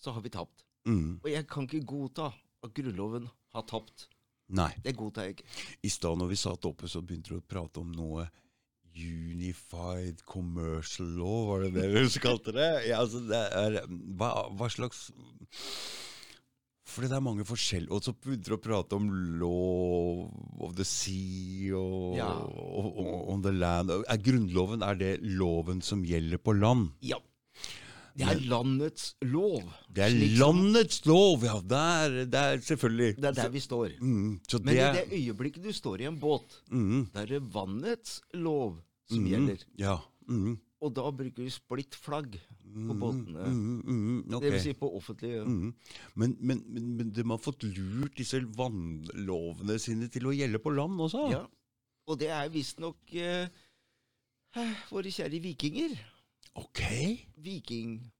så 0.00 0.14
har 0.16 0.24
vi 0.24 0.32
tapt. 0.32 0.64
mm. 0.88 1.20
Og 1.22 1.28
jeg 1.30 1.46
kan 1.50 1.68
ikke 1.68 1.84
godta 1.84 2.30
at 2.64 2.72
Grunnloven 2.74 3.28
har 3.52 3.68
tapt. 3.68 4.08
Nei. 4.48 4.70
Det 4.84 4.92
godtar 4.96 5.24
jeg 5.28 5.38
ikke. 5.38 5.46
I 5.82 5.88
stad 5.92 6.18
når 6.20 6.28
vi 6.34 6.36
satt 6.36 6.66
oppe, 6.68 6.88
så 6.90 7.00
begynte 7.02 7.32
du 7.32 7.38
å 7.40 7.44
prate 7.48 7.80
om 7.80 7.92
noe 7.94 8.26
Unified 8.94 10.20
Commercial 10.28 11.08
Law, 11.18 11.46
var 11.48 11.64
det 11.64 11.72
det 11.74 12.04
du 12.14 12.18
kalte 12.22 12.52
det? 12.54 12.68
Ja, 12.88 13.00
altså, 13.02 13.24
det 13.26 13.40
er, 13.58 13.80
hva, 14.14 14.28
hva 14.54 14.68
slags 14.70 15.08
Fordi 16.86 17.08
det 17.10 17.16
er 17.18 17.24
mange 17.24 17.46
forskjellige 17.48 17.90
Og 17.90 18.04
så 18.06 18.14
begynte 18.14 18.52
du 18.52 18.54
å 18.54 18.60
prate 18.62 18.94
om 18.94 19.08
law 19.40 20.28
of 20.62 20.76
the 20.78 20.86
sea 20.86 21.74
og, 21.74 22.14
Ja. 22.20 22.28
og, 22.46 22.92
og 23.02 23.32
on 23.34 23.42
the 23.42 23.50
land. 23.56 23.90
Er 23.90 24.22
Grunnloven 24.22 24.84
er 24.86 25.00
det 25.00 25.12
loven 25.26 25.82
som 25.82 26.04
gjelder 26.06 26.38
på 26.38 26.54
land? 26.54 26.92
Ja. 27.02 27.18
Det 28.14 28.26
er 28.30 28.42
landets 28.46 29.08
lov. 29.26 29.64
Det 29.90 30.04
er 30.04 30.12
landets 30.38 31.00
lov, 31.06 31.42
ja. 31.42 31.56
Der, 31.66 32.20
der 32.30 32.60
selvfølgelig. 32.62 33.16
Det 33.18 33.30
er 33.32 33.38
der 33.40 33.48
vi 33.50 33.62
står. 33.62 33.96
Mm, 34.00 34.36
så 34.48 34.60
Men 34.62 34.74
det, 34.76 34.84
i 34.84 34.98
det 35.00 35.06
øyeblikket 35.18 35.64
du 35.64 35.72
står 35.74 36.04
i 36.04 36.06
en 36.10 36.18
båt, 36.20 36.60
mm, 36.70 37.08
da 37.14 37.24
er 37.24 37.32
det 37.34 37.42
vannets 37.54 38.20
lov 38.38 38.76
som 39.10 39.18
mm, 39.24 39.26
gjelder. 39.32 39.66
Ja. 39.78 39.96
Mm, 40.28 40.54
Og 40.84 40.94
da 40.94 41.10
bruker 41.10 41.42
vi 41.42 41.50
splitt 41.50 41.96
flagg 41.98 42.38
på 42.38 42.94
mm, 42.94 43.00
båtene. 43.00 43.48
Mm, 43.50 43.82
mm, 43.82 44.22
ok. 44.34 44.42
Det 44.44 44.52
vil 44.52 44.62
si 44.62 44.72
på 44.78 44.94
offentlige 44.96 45.42
Mm. 45.44 45.74
Men, 46.14 46.36
men, 46.40 46.64
men, 46.68 46.96
men 46.96 47.10
de 47.10 47.26
har 47.28 47.38
fått 47.38 47.66
lurt 47.66 48.16
disse 48.16 48.40
vannlovene 48.56 49.78
sine 49.78 50.08
til 50.08 50.26
å 50.30 50.34
gjelde 50.34 50.62
på 50.62 50.70
land 50.70 51.00
også? 51.00 51.28
Ja. 51.32 51.44
Og 52.06 52.18
det 52.20 52.28
er 52.30 52.50
visstnok 52.52 53.14
eh, 53.16 53.48
våre 54.92 55.10
kjære 55.10 55.40
vikinger. 55.42 55.96
Ok. 56.56 56.80
Vikingloven, 57.36 58.10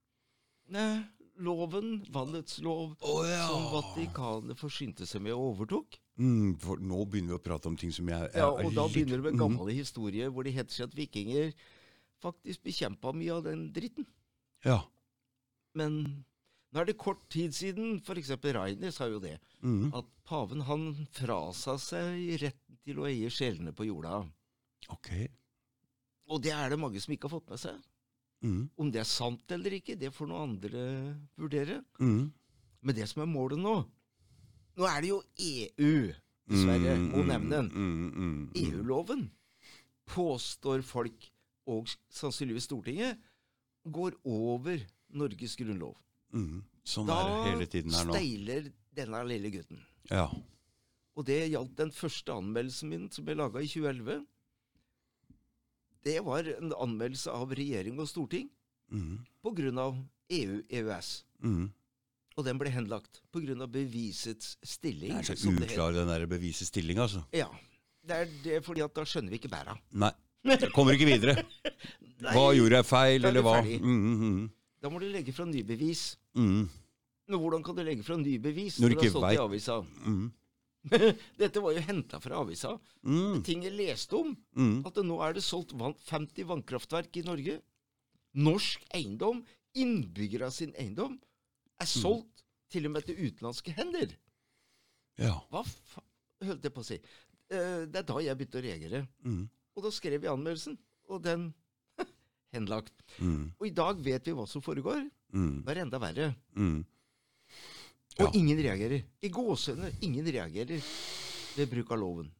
vannets 2.10 2.58
lov, 2.62 2.96
oh, 3.00 3.22
ja. 3.28 3.46
som 3.48 3.68
Vatikanet 3.72 4.58
forsynte 4.58 5.06
seg 5.06 5.22
med 5.22 5.32
og 5.36 5.52
overtok. 5.54 5.98
Mm, 6.18 6.56
for 6.62 6.76
nå 6.82 7.04
begynner 7.10 7.34
vi 7.34 7.38
å 7.40 7.44
prate 7.44 7.66
om 7.70 7.76
ting 7.78 7.92
som 7.94 8.08
jeg, 8.10 8.20
jeg 8.32 8.42
Ja, 8.42 8.48
er 8.54 8.64
Og 8.66 8.74
da 8.74 8.84
litt- 8.86 8.94
begynner 8.94 9.16
det 9.22 9.32
med 9.32 9.34
Mm. 9.34 9.38
gamle 9.58 9.72
historier 9.74 10.30
hvor 10.30 10.44
det 10.44 10.52
heter 10.54 10.72
seg 10.72 10.88
at 10.88 10.94
vikinger 10.94 11.52
faktisk 12.22 12.62
bekjempa 12.62 13.12
mye 13.14 13.32
av 13.36 13.42
den 13.44 13.72
dritten. 13.72 14.06
Ja. 14.64 14.84
Men 15.74 16.24
nå 16.72 16.80
er 16.80 16.84
det 16.86 16.98
kort 16.98 17.28
tid 17.28 17.52
siden, 17.54 18.00
f.eks. 18.00 18.30
Rainer 18.54 18.90
sa 18.92 19.06
jo 19.06 19.18
det, 19.18 19.40
Mm. 19.62 19.92
at 19.94 20.04
paven 20.24 20.60
han 20.62 21.06
frasa 21.12 21.78
seg 21.78 22.40
retten 22.40 22.78
til 22.84 22.96
å 22.96 23.06
eie 23.06 23.28
sjelene 23.30 23.72
på 23.72 23.84
jorda. 23.86 24.28
Ok. 24.90 25.28
Og 26.28 26.42
det 26.42 26.52
er 26.52 26.68
det 26.70 26.78
mange 26.78 27.00
som 27.00 27.12
ikke 27.14 27.28
har 27.28 27.40
fått 27.40 27.48
med 27.50 27.58
seg. 27.58 27.80
Mm. 28.44 28.64
Om 28.76 28.90
det 28.92 29.00
er 29.00 29.08
sant 29.08 29.52
eller 29.56 29.78
ikke, 29.78 29.96
det 29.96 30.12
får 30.12 30.28
noen 30.28 30.50
andre 30.52 30.82
vurdere. 31.40 31.78
Mm. 31.98 32.26
Men 32.84 32.96
det 32.98 33.06
som 33.08 33.22
er 33.24 33.30
målet 33.30 33.60
nå 33.62 33.78
Nå 34.74 34.86
er 34.90 35.04
det 35.04 35.10
jo 35.12 35.20
EU, 35.38 36.12
dessverre, 36.50 36.96
Mm, 36.98 37.04
må 37.12 37.20
mm, 37.22 37.28
nevne 37.30 37.58
den. 37.60 37.68
mm. 37.70 38.38
EU-loven 38.58 39.20
påstår 40.10 40.82
folk, 40.82 41.30
og 41.70 41.86
sannsynligvis 42.10 42.66
Stortinget, 42.66 43.20
går 43.86 44.16
over 44.24 44.82
Norges 45.14 45.54
grunnlov. 45.56 45.94
Mm. 46.34 46.64
Sånn 46.84 47.06
Da 47.06 47.20
er 47.48 47.62
steiler 47.94 48.66
denne 48.94 49.22
lille 49.28 49.52
gutten. 49.54 49.80
Ja. 50.10 50.26
Og 51.14 51.24
det 51.28 51.38
gjaldt 51.52 51.76
den 51.78 51.92
første 51.94 52.34
anmeldelsen 52.34 52.90
min, 52.90 53.06
som 53.14 53.24
ble 53.24 53.36
laga 53.38 53.62
i 53.62 53.70
2011. 53.70 54.24
Det 56.04 56.18
var 56.24 56.44
en 56.58 56.72
anmeldelse 56.76 57.32
av 57.32 57.54
regjering 57.56 57.98
og 58.00 58.08
storting 58.10 58.50
Mm. 58.92 59.18
pga. 59.42 59.86
EU-EØS. 60.30 61.08
Mm. 61.44 61.70
Og 62.36 62.44
den 62.44 62.58
ble 62.58 62.70
henlagt 62.70 63.20
pga. 63.32 63.66
bevisets 63.66 64.56
stilling. 64.62 65.12
Det 65.12 65.30
er 65.30 65.36
så 65.36 65.50
uklar 65.50 65.92
den 65.92 66.08
der 66.08 66.26
bevisets 66.26 66.68
stilling, 66.68 66.98
altså. 66.98 67.24
Ja. 67.32 67.48
Det 68.04 68.12
er 68.16 68.28
det 68.44 68.64
fordi 68.64 68.82
at 68.84 68.94
da 68.94 69.04
skjønner 69.04 69.30
vi 69.30 69.38
ikke 69.38 69.48
bæra. 69.48 69.78
Nei. 69.92 70.10
Jeg 70.44 70.72
kommer 70.74 70.92
ikke 70.92 71.06
videre. 71.08 71.40
Hva 72.20 72.50
gjorde 72.52 72.76
jeg 72.76 72.84
feil, 72.84 73.24
er 73.24 73.28
eller 73.30 73.42
hva? 73.42 73.54
ferdig. 73.62 73.78
Mm, 73.80 74.16
mm, 74.20 74.50
Da 74.82 74.90
må 74.92 75.00
du 75.00 75.06
legge 75.08 75.32
fra 75.32 75.44
nye 75.48 75.64
bevis. 75.64 76.16
mm. 76.36 76.68
Men 77.28 77.38
hvordan 77.40 77.62
kan 77.64 77.74
du 77.74 77.82
legge 77.82 78.02
fra 78.04 78.16
nye 78.20 78.38
bevis 78.38 78.76
Når 78.78 78.88
du 78.92 78.94
ikke 78.98 79.10
stått 79.10 79.88
Mm. 80.84 81.16
Dette 81.40 81.60
var 81.64 81.72
jo 81.72 81.80
henta 81.86 82.18
fra 82.20 82.40
avisa. 82.42 82.74
Mm. 83.06 83.42
Ting 83.46 83.62
jeg 83.64 83.72
leste 83.76 84.16
om. 84.18 84.34
Mm. 84.56 84.82
At 84.86 84.94
det 84.98 85.04
nå 85.08 85.16
er 85.24 85.32
det 85.36 85.42
solgt 85.46 85.72
50 85.76 86.44
vannkraftverk 86.50 87.16
i 87.20 87.24
Norge. 87.26 87.58
Norsk 88.34 88.82
eiendom, 88.94 89.44
innbyggere 89.78 90.50
sin 90.52 90.74
eiendom, 90.78 91.16
er 91.80 91.86
Mm. 91.86 92.00
solgt 92.02 92.44
til 92.70 92.86
og 92.86 92.92
med 92.92 93.04
til 93.06 93.16
utenlandske 93.16 93.72
hender. 93.76 94.12
Ja. 95.18 95.36
Hva 95.50 95.62
faen 95.64 96.48
holdt 96.48 96.62
jeg 96.66 96.74
på 96.74 96.80
å 96.82 96.84
si? 96.86 96.98
Eh, 97.50 97.84
Det 97.86 97.96
er 98.02 98.02
da 98.08 98.18
jeg 98.20 98.36
begynte 98.36 98.58
å 98.60 98.64
reagere. 98.64 99.06
Mm. 99.24 99.48
Og 99.76 99.82
da 99.82 99.90
skrev 99.90 100.22
jeg 100.22 100.30
anmeldelsen, 100.32 100.76
og 101.08 101.22
den 101.22 101.52
henlagt. 102.54 102.92
Mm. 103.18 103.52
Og 103.60 103.66
i 103.66 103.70
dag 103.74 103.98
vet 104.02 104.24
vi 104.26 104.32
hva 104.36 104.46
som 104.48 104.62
foregår. 104.62 105.08
Mm. 105.34 105.62
Det 105.64 105.76
er 105.76 105.82
enda 105.82 105.98
verre. 106.02 106.34
Mm. 106.56 106.84
Og 108.20 108.28
Ja. 108.28 108.30
ingen 108.38 108.58
reagerer. 108.62 109.02
I 109.22 109.28
gåsehudene 109.28 109.90
ingen 110.02 110.24
reagerer 110.26 110.80
ved 111.56 111.70
bruk 111.70 111.90
av 111.90 111.98
loven. 111.98 112.30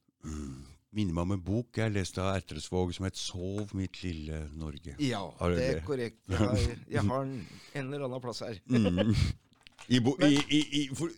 Minner 0.94 1.12
meg 1.16 1.22
om 1.26 1.32
en 1.34 1.40
bok 1.42 1.74
jeg 1.80 1.90
leste 1.92 2.22
av 2.22 2.36
Ertresvåg 2.38 2.92
som 2.94 3.04
het 3.04 3.16
'Sov 3.18 3.74
mitt 3.74 4.02
lille 4.04 4.48
Norge'. 4.54 4.94
Ja, 5.02 5.24
det 5.50 5.64
er 5.76 5.80
korrekt. 5.80 6.20
Jeg 6.28 6.38
har, 6.38 6.58
jeg 6.90 7.02
har 7.02 7.24
den 7.24 7.46
en 7.74 7.92
eller 7.92 8.04
annen 8.06 8.20
plass 8.20 8.38
her. 8.40 8.60
Mm. 8.68 9.14
I 9.88 9.98
bo, 10.00 10.14
i, 10.22 10.38
i, 10.48 10.60
i, 10.80 10.88
for, 10.94 11.10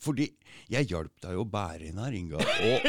fordi 0.00 0.30
jeg 0.68 0.88
hjalp 0.90 1.12
deg 1.22 1.36
å 1.38 1.44
bære 1.44 1.86
inn 1.90 1.98
her, 1.98 2.10
Inga. 2.12 2.36
Og 2.40 2.80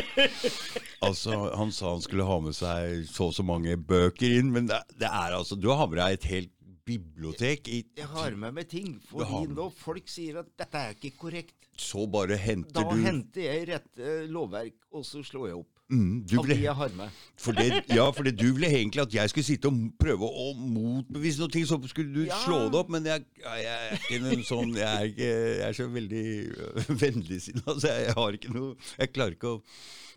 altså, 1.10 1.56
han 1.56 1.72
sa 1.72 1.92
han 1.92 2.02
skulle 2.02 2.26
ha 2.26 2.40
med 2.40 2.56
seg 2.56 3.04
så 3.06 3.28
og 3.28 3.36
så 3.38 3.44
mange 3.46 3.76
bøker 3.78 4.40
inn, 4.40 4.50
men 4.52 4.66
det, 4.72 4.80
det 4.98 5.06
er 5.12 5.36
altså 5.38 5.56
Du 5.60 5.70
har 5.70 5.86
med 5.88 6.00
deg 6.00 6.14
et 6.18 6.24
helt 6.32 6.52
bibliotek. 6.88 7.68
I, 7.68 7.82
Jeg 8.00 8.08
har 8.14 8.36
med 8.40 8.56
meg 8.58 8.70
ting, 8.72 8.98
fordi 9.10 9.44
nå 9.54 9.70
folk 9.76 10.08
sier 10.12 10.40
at 10.44 10.52
dette 10.60 10.84
er 10.90 10.96
ikke 10.98 11.14
korrekt. 11.20 11.56
så 11.78 12.08
bare 12.10 12.38
henter 12.42 12.74
Da 12.80 12.86
du 12.90 13.04
henter 13.04 13.42
jeg 13.50 13.68
rette 13.70 14.14
lovverk, 14.32 14.80
og 14.92 15.06
så 15.06 15.22
slår 15.24 15.52
jeg 15.52 15.60
opp. 15.62 15.74
Mm, 15.90 16.26
du 16.28 16.36
ble, 16.44 16.56
jeg 16.62 16.74
har 16.76 16.90
med. 16.98 17.10
for 17.38 17.52
det, 17.58 17.84
Ja, 17.90 18.10
for 18.12 18.24
det, 18.28 18.34
du 18.40 18.48
ville 18.54 18.68
egentlig 18.68 19.02
at 19.06 19.14
jeg 19.14 19.30
skulle 19.30 19.46
sitte 19.48 19.70
og 19.72 19.78
prøve 20.00 20.28
å 20.28 20.48
motbevise 20.58 21.40
noe, 21.44 21.66
så 21.66 21.78
skulle 21.88 22.14
du 22.14 22.26
Ja. 22.28 22.40
slå 22.46 22.70
det 22.72 22.80
opp. 22.82 22.90
Men 22.90 23.06
jeg, 23.06 23.26
jeg 23.40 23.66
er 23.66 23.96
ikke 23.98 24.20
en 24.34 24.44
sånn 24.44 24.74
Jeg 24.76 24.88
er, 24.88 25.06
ikke, 25.12 25.30
jeg 25.32 25.68
er 25.70 25.78
så 25.80 25.88
veldig 25.88 26.26
øh, 26.58 26.92
vennligsinna, 27.02 27.78
så 27.80 27.88
jeg 27.94 28.14
har 28.18 28.32
ikke 28.40 28.54
noe 28.54 28.76
Jeg 29.00 29.14
klarer 29.14 29.38
ikke 29.38 29.56
å 29.58 29.64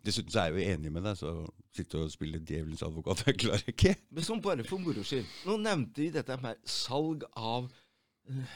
Dessuten 0.00 0.32
så 0.32 0.40
er 0.40 0.54
jeg 0.54 0.54
jo 0.64 0.72
enig 0.78 0.90
med 0.94 1.02
deg, 1.04 1.16
så 1.20 1.30
sitte 1.76 1.98
og 2.00 2.08
spille 2.10 2.38
djevelens 2.40 2.80
advokat, 2.86 3.20
jeg 3.26 3.36
klarer 3.42 3.66
ikke. 3.68 3.90
Men 4.16 4.24
sånn 4.24 4.40
bare 4.40 4.64
for 4.64 4.80
moro 4.80 5.02
skyld. 5.04 5.26
Nå 5.44 5.58
nevnte 5.60 6.00
vi 6.00 6.06
dette 6.14 6.38
med 6.40 6.56
salg 6.64 7.26
av 7.36 7.66
øh, 7.68 8.54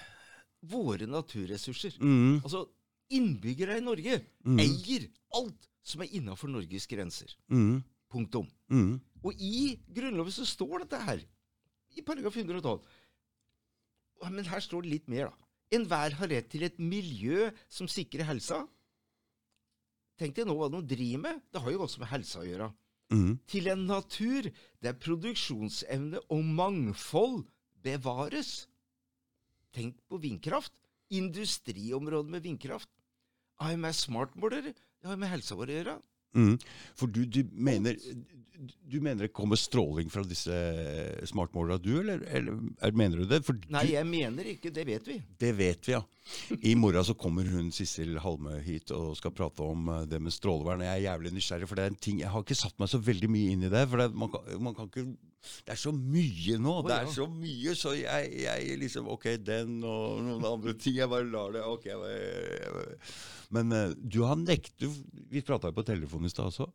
våre 0.72 1.04
naturressurser. 1.04 1.98
Mm, 2.00 2.38
Altså, 2.40 2.64
innbyggere 3.12 3.76
i 3.76 3.84
Norge 3.84 4.22
Mm. 4.48 4.58
eier 4.64 5.04
alt 5.36 5.68
som 5.84 6.02
er 6.04 6.12
innafor 6.16 6.48
Norges 6.52 6.86
grenser. 6.90 7.34
mm, 7.52 7.82
Punktum. 8.14 8.46
mm. 8.70 9.00
Og 9.24 9.40
i 9.40 9.78
Grunnloven 9.96 10.32
så 10.34 10.44
står 10.46 10.84
dette 10.84 11.00
her. 11.00 11.22
I 11.96 12.02
paragraf 12.04 12.36
112. 12.36 12.82
Å, 14.20 14.30
Men 14.30 14.44
her 14.44 14.60
står 14.60 14.84
det 14.84 14.90
litt 14.90 15.08
mer, 15.08 15.30
da. 15.30 15.48
Enhver 15.74 16.14
har 16.18 16.28
rett 16.30 16.48
til 16.52 16.62
et 16.66 16.76
miljø 16.78 17.48
som 17.72 17.88
sikrer 17.90 18.26
helsa. 18.28 18.60
Tenk 20.20 20.36
deg 20.36 20.46
nå 20.46 20.54
hva 20.58 20.68
de 20.70 20.82
driver 20.86 21.22
med. 21.24 21.40
Det 21.50 21.62
har 21.64 21.72
jo 21.74 21.82
også 21.86 22.02
med 22.02 22.10
helsa 22.12 22.42
å 22.42 22.46
gjøre. 22.46 22.68
Mm. 23.14 23.32
Til 23.50 23.68
en 23.72 23.86
natur 23.88 24.46
der 24.84 24.94
produksjonsevne 25.00 26.20
og 26.30 26.44
mangfold 26.44 27.42
bevares. 27.82 28.68
Tenk 29.74 29.98
på 30.08 30.20
vindkraft. 30.22 30.72
Industriområder 31.14 32.30
med 32.30 32.44
vindkraft. 32.46 32.90
Med 33.60 33.94
smartmålere. 33.96 34.74
Det 35.04 35.10
har 35.12 35.18
med 35.20 35.28
helsa 35.28 35.56
vår 35.58 35.68
å 35.68 35.74
gjøre. 35.78 35.94
Mm. 36.34 36.54
For 36.98 37.10
du, 37.12 37.20
du, 37.28 37.42
mener, 37.52 37.98
du 38.88 38.96
mener 39.04 39.26
det 39.28 39.34
kommer 39.36 39.60
stråling 39.60 40.08
fra 40.10 40.24
disse 40.26 40.56
smartmålerne 41.28 41.82
du, 41.84 41.92
eller, 42.00 42.24
eller 42.32 42.56
er- 42.80 42.96
mener 42.96 43.20
du 43.20 43.28
det? 43.28 43.42
For 43.46 43.58
Nei, 43.68 43.84
jeg 43.92 44.08
mener 44.08 44.48
ikke. 44.54 44.72
Det 44.74 44.86
vet 44.88 45.06
vi. 45.12 45.18
det 45.44 45.52
vet 45.60 45.86
vi, 45.90 45.92
ja. 45.92 46.00
I 46.64 46.72
morgen 46.78 47.04
så 47.04 47.14
kommer 47.14 47.44
hun 47.52 47.68
Sissel 47.74 48.16
Halme 48.24 48.56
hit 48.64 48.88
og 48.96 49.12
skal 49.18 49.34
prate 49.36 49.64
om 49.64 49.90
eh, 49.92 50.06
det 50.08 50.20
med 50.24 50.32
strålevern. 50.32 50.84
Jeg 50.84 50.96
er 50.96 51.04
jævlig 51.10 51.34
nysgjerrig, 51.36 51.68
for 51.68 51.78
det 51.78 51.84
er 51.84 51.92
en 51.92 52.00
ting 52.06 52.22
Jeg 52.22 52.32
har 52.32 52.44
ikke 52.44 52.56
satt 52.56 52.78
meg 52.80 52.90
så 52.90 53.00
veldig 53.04 53.30
mye 53.32 53.52
inn 53.52 53.66
i 53.68 53.72
det. 53.72 53.84
For 53.90 54.00
det, 54.00 54.08
man, 54.16 54.32
kan, 54.32 54.48
man 54.64 54.76
kan 54.76 54.88
ikke 54.88 55.04
Det 55.44 55.74
er 55.74 55.80
så 55.82 55.92
mye 55.92 56.56
nå. 56.64 56.78
Det 56.88 56.96
er 56.96 57.12
så 57.12 57.28
mye, 57.28 57.76
så 57.76 57.92
jeg, 57.98 58.32
jeg 58.46 58.80
liksom 58.80 59.10
Ok, 59.12 59.28
den 59.44 59.76
og 59.82 60.22
noen 60.24 60.48
andre 60.48 60.76
ting. 60.80 60.96
Jeg 61.02 61.12
bare 61.12 61.28
lar 61.28 61.52
det 61.56 61.66
Ok, 61.68 61.90
jeg 61.92 62.00
bare, 62.00 62.24
jeg 62.56 62.74
bare. 62.78 62.98
Men 63.58 63.76
eh, 63.76 63.94
du 64.00 64.22
har 64.24 64.40
nektet 64.40 65.04
Vi 65.30 65.44
prata 65.44 65.70
jo 65.70 65.76
på 65.76 65.86
telefon 65.92 66.24
i 66.24 66.32
stad 66.32 66.48
også. 66.54 66.70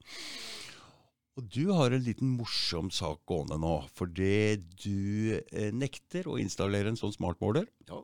Og 1.39 1.45
du 1.55 1.71
har 1.71 1.93
en 1.95 2.03
liten 2.03 2.35
morsom 2.35 2.89
sak 2.93 3.23
gående 3.29 3.57
nå. 3.57 3.75
Fordi 3.97 4.59
du 4.83 5.39
eh, 5.39 5.73
nekter 5.73 6.29
å 6.29 6.37
installere 6.41 6.91
en 6.91 6.99
sånn 6.99 7.15
smartmåler. 7.15 7.65
Ja. 7.89 8.03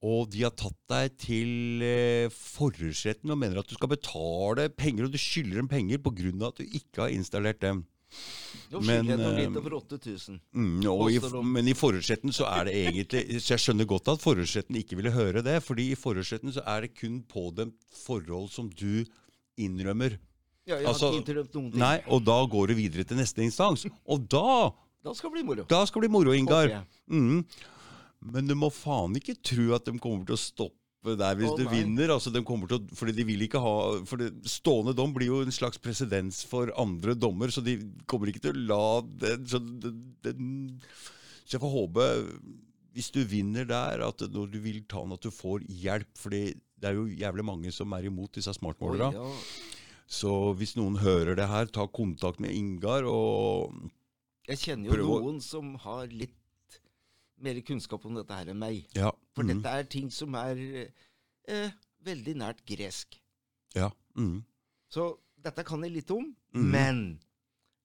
Og 0.00 0.30
de 0.32 0.46
har 0.46 0.52
tatt 0.56 0.78
deg 0.88 1.16
til 1.20 1.82
eh, 1.84 2.32
forhørsretten 2.32 3.32
og 3.32 3.36
mener 3.40 3.60
at 3.60 3.68
du 3.68 3.76
skal 3.76 3.90
betale 3.92 4.70
penger, 4.72 5.04
og 5.06 5.12
du 5.12 5.20
skylder 5.20 5.60
dem 5.60 5.68
penger 5.68 6.00
pga. 6.00 6.30
at 6.48 6.62
du 6.62 6.64
ikke 6.64 7.02
har 7.04 7.12
installert 7.12 7.60
dem. 7.60 7.84
Nå 8.70 8.80
Men, 8.82 9.06
jeg 9.06 9.18
noe 9.18 9.30
eh, 9.34 9.44
litt 9.44 9.58
over 9.60 9.76
8000. 9.78 10.38
Mm, 10.54 10.80
og 10.90 11.10
i, 11.12 11.18
men 11.46 11.68
i 11.70 11.74
forhørsretten 11.78 12.32
så 12.34 12.48
er 12.50 12.66
det 12.66 12.74
egentlig 12.80 13.40
Så 13.42 13.54
jeg 13.54 13.62
skjønner 13.62 13.86
godt 13.90 14.10
at 14.10 14.22
forhørsretten 14.22 14.78
ikke 14.80 14.98
ville 14.98 15.12
høre 15.14 15.44
det, 15.46 15.58
fordi 15.62 15.90
i 15.92 15.98
forhørsretten 15.98 16.54
så 16.54 16.64
er 16.66 16.86
det 16.86 16.94
kun 16.96 17.20
pådømt 17.30 17.76
forhold 18.02 18.48
som 18.54 18.70
du 18.70 19.04
innrømmer. 19.60 20.16
Ja, 20.66 20.78
jeg 20.78 20.86
altså, 20.86 21.10
har 21.10 21.18
ikke 21.18 21.34
innrømt 21.34 21.58
noen 21.58 21.68
ting. 21.74 21.82
Nei, 21.82 21.96
og 22.08 22.22
da 22.26 22.38
går 22.54 22.70
du 22.70 22.78
videre 22.78 23.06
til 23.06 23.20
neste 23.20 23.44
instans. 23.44 23.84
Og 24.06 24.24
da 24.30 24.70
Da 25.04 25.14
skal 25.16 25.30
det 25.30 25.40
bli 25.40 25.44
moro. 25.48 25.66
Da 25.68 25.84
skal 25.88 26.02
det 26.02 26.10
bli 26.10 26.16
moro, 26.18 26.34
Ingar. 26.36 26.68
Okay. 26.68 26.82
Mm. 27.08 27.44
Men 28.20 28.48
du 28.50 28.56
må 28.58 28.68
faen 28.74 29.16
ikke 29.16 29.38
tro 29.40 29.70
at 29.76 29.86
de 29.88 29.96
kommer 29.98 30.26
til 30.28 30.36
å 30.36 30.40
stoppe 30.40 31.14
der 31.16 31.38
hvis 31.38 31.52
oh, 31.54 31.56
du 31.56 31.64
vinner. 31.72 32.12
Altså, 32.12 32.32
de 32.32 32.42
kommer 32.44 32.68
til 32.68 32.80
å, 32.80 32.96
fordi 32.96 33.14
de 33.16 33.24
vil 33.24 33.46
ikke 33.46 33.62
ha 33.64 33.74
For 34.08 34.20
det, 34.20 34.32
Stående 34.50 34.92
dom 34.96 35.14
blir 35.16 35.30
jo 35.30 35.38
en 35.44 35.54
slags 35.54 35.80
presedens 35.80 36.42
for 36.48 36.72
andre 36.80 37.16
dommer, 37.16 37.52
så 37.52 37.64
de 37.64 37.78
kommer 38.10 38.32
ikke 38.32 38.44
til 38.44 38.58
å 38.58 38.66
la 38.72 38.82
den 39.24 39.46
Så, 39.48 39.62
den, 39.62 40.02
den, 40.26 40.50
så 41.46 41.56
jeg 41.56 41.62
får 41.64 41.72
håpe, 41.72 42.04
hvis 42.94 43.08
du 43.14 43.22
vinner 43.26 43.64
der, 43.66 44.04
at 44.06 44.22
når 44.30 44.52
du 44.52 44.60
vil 44.62 44.84
ta 44.86 45.00
den, 45.02 45.16
at 45.16 45.24
du 45.24 45.32
får 45.34 45.64
hjelp. 45.66 46.12
fordi 46.20 46.44
det 46.80 46.90
er 46.90 46.96
jo 46.96 47.08
jævlig 47.08 47.44
mange 47.44 47.72
som 47.74 47.92
er 47.96 48.06
imot 48.08 48.36
disse 48.38 48.52
smartmålerne. 48.56 49.20
Oh, 49.20 49.32
ja. 49.34 49.80
Så 50.10 50.30
hvis 50.58 50.74
noen 50.78 50.98
hører 50.98 51.36
det 51.38 51.46
her, 51.46 51.68
ta 51.70 51.86
kontakt 51.86 52.40
med 52.42 52.54
Ingar 52.56 53.06
og 53.06 53.76
Jeg 54.48 54.58
kjenner 54.64 54.90
jo 54.90 54.96
Prøv 54.96 55.10
noen 55.10 55.42
som 55.44 55.74
har 55.84 56.10
litt 56.10 56.34
mer 57.42 57.60
kunnskap 57.66 58.04
om 58.06 58.14
dette 58.18 58.36
her 58.36 58.50
enn 58.52 58.58
meg. 58.60 58.84
Ja. 58.96 59.10
For 59.36 59.42
mm, 59.46 59.50
dette 59.54 59.72
er 59.80 59.88
ting 59.90 60.10
som 60.12 60.34
er 60.38 60.58
eh, 61.48 61.70
veldig 62.04 62.36
nært 62.42 62.64
gresk. 62.68 63.18
ja. 63.76 63.90
Mm. 64.18 64.40
Så 64.90 65.04
dette 65.38 65.62
kan 65.64 65.82
jeg 65.86 65.92
litt 65.94 66.10
om. 66.10 66.24
mm. 66.52 66.64
Men 66.74 66.96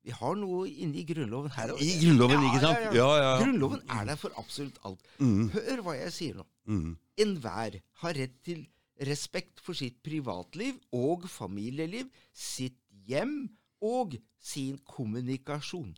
vi 0.05 0.11
har 0.13 0.35
noe 0.37 0.65
inni 0.69 1.03
Grunnloven 1.05 1.51
her. 1.53 1.71
også. 1.73 1.85
I 1.85 1.99
Grunnloven, 2.01 2.41
Ja, 2.41 2.47
ikke 2.49 2.61
sant? 2.63 2.95
ja, 2.97 3.09
ja. 3.21 3.29
Grunnloven 3.43 3.81
er 3.89 4.05
der 4.09 4.15
for 4.21 4.33
absolutt 4.41 4.79
alt. 4.85 5.01
Mm. 5.19 5.49
Hør 5.53 5.81
hva 5.85 5.93
jeg 5.99 6.11
sier 6.13 6.39
nå. 6.41 6.45
Mm. 6.65 6.95
Enhver 7.21 7.77
har 8.01 8.13
rett 8.17 8.35
til 8.43 8.65
respekt 9.05 9.61
for 9.61 9.73
sitt 9.77 10.01
privatliv 10.03 10.77
og 10.93 11.25
familieliv, 11.29 12.09
sitt 12.33 12.77
hjem 13.07 13.49
og 13.85 14.17
sin 14.41 14.77
kommunikasjon. 14.85 15.93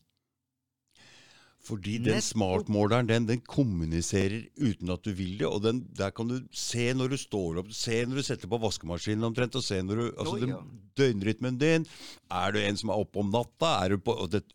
Fordi 1.68 1.98
den 2.00 2.22
smartmåleren 2.24 3.10
den, 3.10 3.26
den 3.28 3.42
kommuniserer 3.44 4.46
uten 4.56 4.92
at 4.94 5.04
du 5.04 5.12
vil 5.16 5.36
det. 5.40 5.50
Og 5.50 5.60
den, 5.66 5.82
der 5.98 6.14
kan 6.16 6.30
du 6.32 6.38
se 6.56 6.86
når 6.96 7.12
du 7.12 7.18
står 7.20 7.60
opp, 7.64 7.74
se 7.76 8.00
når 8.06 8.22
du 8.22 8.28
setter 8.30 8.52
på 8.52 8.62
vaskemaskinen 8.64 9.28
omtrent, 9.28 9.58
og 9.60 9.66
se 9.66 9.82
når 9.84 10.00
du 10.00 10.06
Altså 10.14 10.38
den, 10.44 10.56
ja. 10.56 10.62
døgnrytmen 11.00 11.60
din. 11.60 11.88
Er 12.32 12.56
du 12.56 12.62
en 12.62 12.80
som 12.80 12.94
er 12.94 13.04
oppe 13.04 13.20
om 13.20 13.34
natta? 13.34 13.74
Er 13.84 13.96
du 13.96 14.06
på 14.08 14.16
det, 14.32 14.46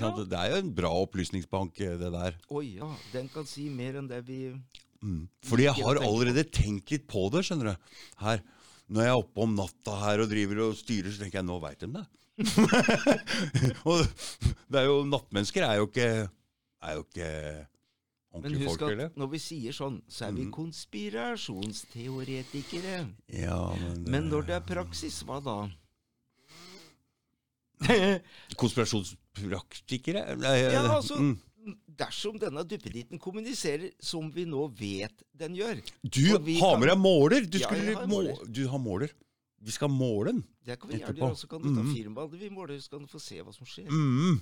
sant? 0.00 0.18
det 0.26 0.40
er 0.40 0.56
jo 0.56 0.60
en 0.64 0.74
bra 0.74 0.90
opplysningsbank, 1.04 1.78
eh, 1.86 1.94
det 2.00 2.10
der. 2.16 2.38
Oi 2.50 2.66
ja, 2.80 2.90
den 3.14 3.30
kan 3.32 3.46
si 3.46 3.68
mer 3.70 4.00
enn 4.02 4.10
det 4.10 4.24
vi 4.26 4.42
Mm. 4.98 5.28
Fordi 5.46 5.62
jeg 5.68 5.78
har 5.78 6.00
allerede 6.02 6.42
tenkt 6.50 6.90
litt 6.90 7.04
på 7.06 7.28
det, 7.30 7.44
skjønner 7.46 7.70
du. 7.70 7.90
Her. 8.18 8.40
Når 8.90 9.04
jeg 9.04 9.12
er 9.12 9.20
oppe 9.20 9.44
om 9.44 9.52
natta 9.54 9.94
her 10.00 10.22
og 10.24 10.30
driver 10.32 10.62
og 10.64 10.78
styrer, 10.78 11.12
så 11.12 11.22
tenker 11.22 11.38
jeg 11.38 11.46
nå 11.46 11.58
veit 11.62 11.78
de 11.84 11.90
det. 11.94 12.02
og 13.88 13.98
det 14.70 14.78
er 14.80 14.84
jo, 14.86 15.00
nattmennesker 15.10 15.62
er 15.66 15.74
jo 15.80 15.86
ikke 15.90 16.06
er 16.82 16.92
jo 16.94 17.00
ikke 17.08 17.30
Men 18.38 18.54
husk 18.60 18.78
folk, 18.78 18.92
at 19.02 19.16
når 19.18 19.28
vi 19.32 19.38
sier 19.42 19.72
sånn, 19.74 19.96
så 20.06 20.28
er 20.28 20.32
vi 20.36 20.44
Mhm. 20.46 20.52
konspirasjonsteoretikere. 20.54 22.98
Ja, 23.34 23.58
men, 23.80 24.04
Men 24.06 24.28
når 24.30 24.42
det 24.46 24.54
er 24.60 24.64
praksis, 24.68 25.16
hva 25.26 25.40
da? 25.42 25.56
Konspirasjonspraktikere? 28.60 30.22
Ja, 30.42 30.82
altså, 30.96 31.16
mm. 31.18 31.38
Dersom 31.98 32.38
denne 32.40 32.62
duppeditten 32.64 33.18
kommuniserer 33.20 33.90
som 34.00 34.30
vi 34.32 34.44
nå 34.48 34.68
vet 34.78 35.22
den 35.36 35.54
gjør 35.58 35.80
Du 36.02 36.22
har 36.62 36.78
med 36.78 36.88
deg 36.88 36.98
måler! 37.02 37.40
Du, 37.50 37.58
Ja, 37.60 37.68
har 37.68 38.06
må, 38.06 38.22
måler. 38.22 38.36
du 38.46 38.62
har 38.70 38.78
måler. 38.80 39.10
Vi 39.60 39.70
skal 39.74 39.88
måle 39.90 40.32
den. 40.32 40.44
Det 40.64 40.78
kan 40.80 40.88
vi 40.90 40.98
gjerne 41.00 41.18
gjøre, 41.18 41.36
så 41.36 41.48
kan 41.48 41.60
du 41.62 41.74
ta 41.74 41.82
Mhm. 41.82 41.94
firmaet 41.94 42.30
vi 42.38 42.48
måler, 42.48 42.78
så 42.80 42.90
kan 42.90 43.00
du 43.00 43.06
få 43.06 43.18
se 43.20 43.40
hva 43.42 43.52
som 43.52 43.66
skjer. 43.66 43.88
Mm. 43.90 44.40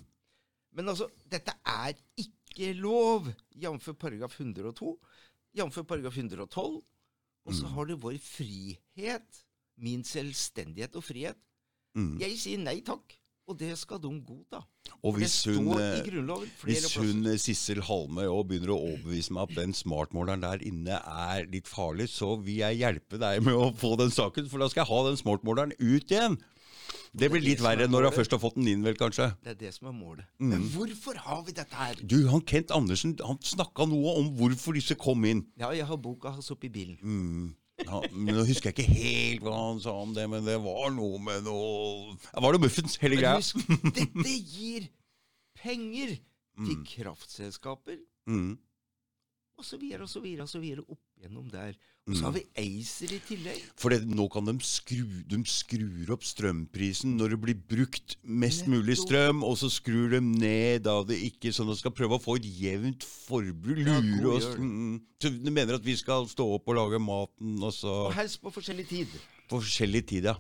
Men 0.74 0.88
altså, 0.88 1.08
dette 1.30 1.52
er 1.64 1.94
ikke 2.18 2.74
lov, 2.76 3.26
jf. 3.54 3.88
paragraf 3.98 4.34
102, 4.40 4.98
jf. 5.56 5.78
paragraf 5.86 6.16
112. 6.16 6.82
Og 7.46 7.54
så 7.54 7.62
Mm. 7.64 7.72
har 7.72 7.84
du 7.84 7.96
vår 7.96 8.18
frihet, 8.18 9.44
min 9.78 10.02
selvstendighet 10.04 10.96
og 10.96 11.04
frihet. 11.04 11.36
Mm. 11.94 12.18
Jeg 12.20 12.38
sier 12.38 12.58
nei 12.58 12.80
takk, 12.80 13.16
og 13.46 13.58
det 13.60 13.72
skal 13.78 14.00
de 14.02 14.10
godta. 14.26 14.62
Og 15.06 15.16
hvis 15.18 15.36
hun, 15.46 15.70
står 15.70 15.82
eh, 15.82 16.48
Hvis 16.66 16.88
hun 16.98 17.28
eh, 17.30 17.38
Sissel 17.38 17.82
Halme 17.86 18.26
òg 18.30 18.48
begynner 18.50 18.72
å 18.74 18.80
overbevise 18.80 19.34
meg 19.34 19.50
at 19.50 19.60
den 19.60 19.74
smartmåleren 19.76 20.42
der 20.42 20.64
inne 20.66 20.98
er 20.98 21.46
litt 21.52 21.70
farlig, 21.70 22.08
så 22.10 22.34
vil 22.42 22.62
jeg 22.64 22.80
hjelpe 22.82 23.20
deg 23.22 23.44
med 23.46 23.54
å 23.54 23.70
få 23.76 23.94
den 24.00 24.10
saken, 24.14 24.50
for 24.50 24.62
da 24.62 24.70
skal 24.72 24.84
jeg 24.84 24.92
ha 24.92 25.00
den 25.08 25.20
smartmåleren 25.20 25.74
ut 25.78 26.10
igjen. 26.10 26.38
Det 27.16 27.30
blir 27.32 27.40
det 27.40 27.48
litt 27.48 27.62
er 27.62 27.64
verre 27.64 27.86
når 27.88 28.06
du 28.06 28.16
først 28.18 28.34
har 28.34 28.40
fått 28.42 28.58
den 28.58 28.68
inn, 28.70 28.82
vel, 28.84 28.96
kanskje. 28.98 29.30
Det 29.44 29.54
er 29.54 29.60
det 29.60 29.70
som 29.76 29.88
er 29.90 29.94
målet. 29.96 30.26
Mm. 30.38 30.50
Men 30.52 30.66
hvorfor 30.74 31.20
har 31.26 31.44
vi 31.46 31.54
dette 31.56 31.78
her? 31.78 32.02
Du, 32.02 32.18
han 32.32 32.42
Kent 32.46 32.74
Andersen 32.76 33.14
han 33.24 33.38
snakka 33.42 33.86
noe 33.88 34.18
om 34.20 34.34
hvorfor 34.36 34.76
disse 34.76 34.98
kom 35.00 35.24
inn. 35.28 35.46
Ja, 35.60 35.70
jeg 35.76 35.88
har 35.88 36.02
boka 36.02 36.34
hans 36.34 36.50
oppi 36.52 36.70
bilen. 36.72 36.98
Mm. 37.00 37.54
Ja, 37.84 37.98
men 38.10 38.32
Nå 38.34 38.44
husker 38.48 38.70
jeg 38.70 38.76
ikke 38.78 38.94
helt 38.96 39.42
hva 39.44 39.54
han 39.58 39.80
sa 39.84 39.92
om 40.00 40.14
det, 40.16 40.24
men 40.32 40.46
det 40.46 40.54
var 40.64 40.88
noe 40.96 41.18
med 41.20 41.44
noe 41.44 42.14
Var 42.32 42.56
det 42.56 42.60
muffins, 42.62 42.96
hele 43.02 43.18
greia? 43.20 43.36
husk, 43.36 43.60
dette 43.92 44.32
gir 44.48 44.86
penger 45.60 46.14
til 46.64 46.78
kraftselskaper 46.88 47.98
Mm. 48.26 48.56
og 49.60 49.64
så 49.64 49.76
videre 49.78 50.02
og 50.02 50.10
så 50.10 50.20
videre 50.24 50.42
og 50.48 50.50
så 50.50 50.58
videre 50.58 50.82
opp 50.88 51.02
gjennom 51.20 51.46
der. 51.52 51.76
Og 52.06 52.14
Mm. 52.14 52.18
så 52.20 52.22
har 52.24 52.32
vi 52.32 52.44
ACER 52.56 53.12
i 53.16 53.18
tillegg. 53.18 53.62
For 53.74 53.88
det, 53.90 54.06
nå 54.06 54.28
kan 54.30 54.44
de 54.46 54.52
skru 54.62 55.24
de 55.26 55.38
skrur 55.44 56.12
opp 56.14 56.22
strømprisen 56.22 57.16
når 57.18 57.30
det 57.30 57.40
blir 57.42 57.56
brukt 57.66 58.14
mest 58.22 58.68
mulig 58.70 58.94
strøm, 58.96 59.42
og 59.42 59.56
så 59.58 59.66
skrur 59.68 60.10
de 60.14 60.20
ned 60.20 60.84
da 60.84 61.02
det 61.02 61.18
ikke 61.18 61.50
sånn 61.50 61.66
at 61.66 61.74
de 61.74 61.80
skal 61.80 61.90
prøve 61.90 62.14
å 62.14 62.22
få 62.22 62.36
et 62.38 62.46
jevnt 62.46 63.02
forbruk. 63.02 63.82
Lure 63.82 64.36
oss. 64.36 64.46
Mm. 64.54 65.00
Så 65.20 65.30
de 65.42 65.50
mener 65.50 65.74
at 65.74 65.82
vi 65.82 65.96
skal 65.96 66.28
stå 66.30 66.46
opp 66.54 66.68
og 66.68 66.76
lage 66.78 67.00
maten, 67.02 67.58
og 67.60 67.72
så 67.74 68.06
Og 68.06 68.14
helst 68.14 68.40
på 68.40 68.54
forskjellig 68.54 68.86
tid. 68.86 69.08
På 69.50 69.58
forskjellig 69.58 70.06
tid, 70.06 70.24
ja. 70.30 70.36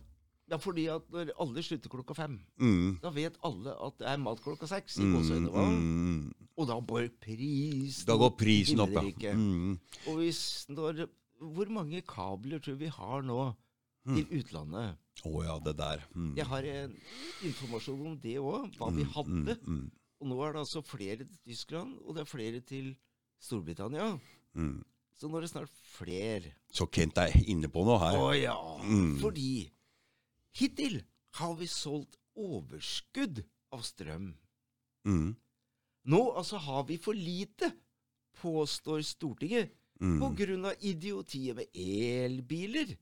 Ja, 0.48 0.58
fordi 0.62 0.86
at 0.86 1.02
når 1.10 1.32
alle 1.40 1.62
slutter 1.66 1.90
klokka 1.90 2.14
fem, 2.14 2.38
Mm. 2.60 3.00
da 3.02 3.10
vet 3.10 3.34
alle 3.42 3.74
at 3.74 3.98
det 3.98 4.06
er 4.06 4.16
mat 4.18 4.38
klokka 4.40 4.68
seks. 4.68 4.98
i 4.98 5.02
Mm, 5.02 5.50
mm. 5.50 6.32
Og 6.56 6.68
da 6.68 6.78
går 6.78 7.10
prisen 7.20 8.06
Da 8.06 8.16
går 8.16 8.36
prisen 8.38 8.78
opp, 8.78 8.92
ja. 9.20 9.32
Mm. 9.34 9.80
Og 10.06 10.16
hvis 10.18 10.64
når 10.70 11.08
Hvor 11.40 11.68
mange 11.70 12.00
kabler 12.02 12.58
tror 12.64 12.78
vi 12.80 12.86
har 12.88 13.22
nå 13.22 13.54
til 14.06 14.26
utlandet? 14.38 14.96
Å 15.26 15.42
ja, 15.44 15.58
det 15.64 15.76
der. 15.78 16.02
Mm. 16.14 16.34
Jeg 16.36 16.46
har 16.46 16.62
en 16.70 16.96
informasjon 17.48 18.06
om 18.06 18.18
det 18.22 18.36
òg, 18.38 18.70
hva 18.78 18.90
vi 18.94 19.04
Mm, 19.04 19.12
hadde. 19.16 19.56
mm, 19.66 19.90
Og 20.20 20.28
nå 20.28 20.36
er 20.46 20.52
det 20.52 20.60
altså 20.62 20.82
flere 20.84 21.16
til 21.24 21.38
Tyskland, 21.44 21.98
og 22.04 22.14
det 22.14 22.22
er 22.22 22.30
flere 22.30 22.60
til 22.60 22.96
Storbritannia. 23.40 24.18
mm. 24.54 24.84
Så 25.18 25.28
nå 25.28 25.36
er 25.38 25.40
det 25.46 25.50
snart 25.50 25.70
flere. 25.70 26.52
Så 26.70 26.86
Kent 26.92 27.16
er 27.18 27.32
inne 27.48 27.68
på 27.72 27.84
noe 27.84 27.98
her. 27.98 28.16
Å 28.20 28.32
ja! 28.36 28.56
Mm. 28.84 29.18
Fordi 29.20 29.70
hittil 30.58 31.02
har 31.40 31.54
vi 31.56 31.66
solgt 31.66 32.16
overskudd 32.36 33.42
av 33.72 33.80
strøm. 33.82 34.34
Mm. 35.06 35.34
Nå 36.06 36.20
altså 36.36 36.58
har 36.60 36.84
vi 36.84 36.98
for 36.98 37.14
lite, 37.16 37.72
påstår 38.42 39.00
Stortinget, 39.02 39.72
Mm. 40.00 40.18
på 40.20 40.28
grunn 40.36 40.66
av 40.68 40.84
idiotiet 40.84 41.56
med 41.56 41.70
elbiler. 41.72 42.96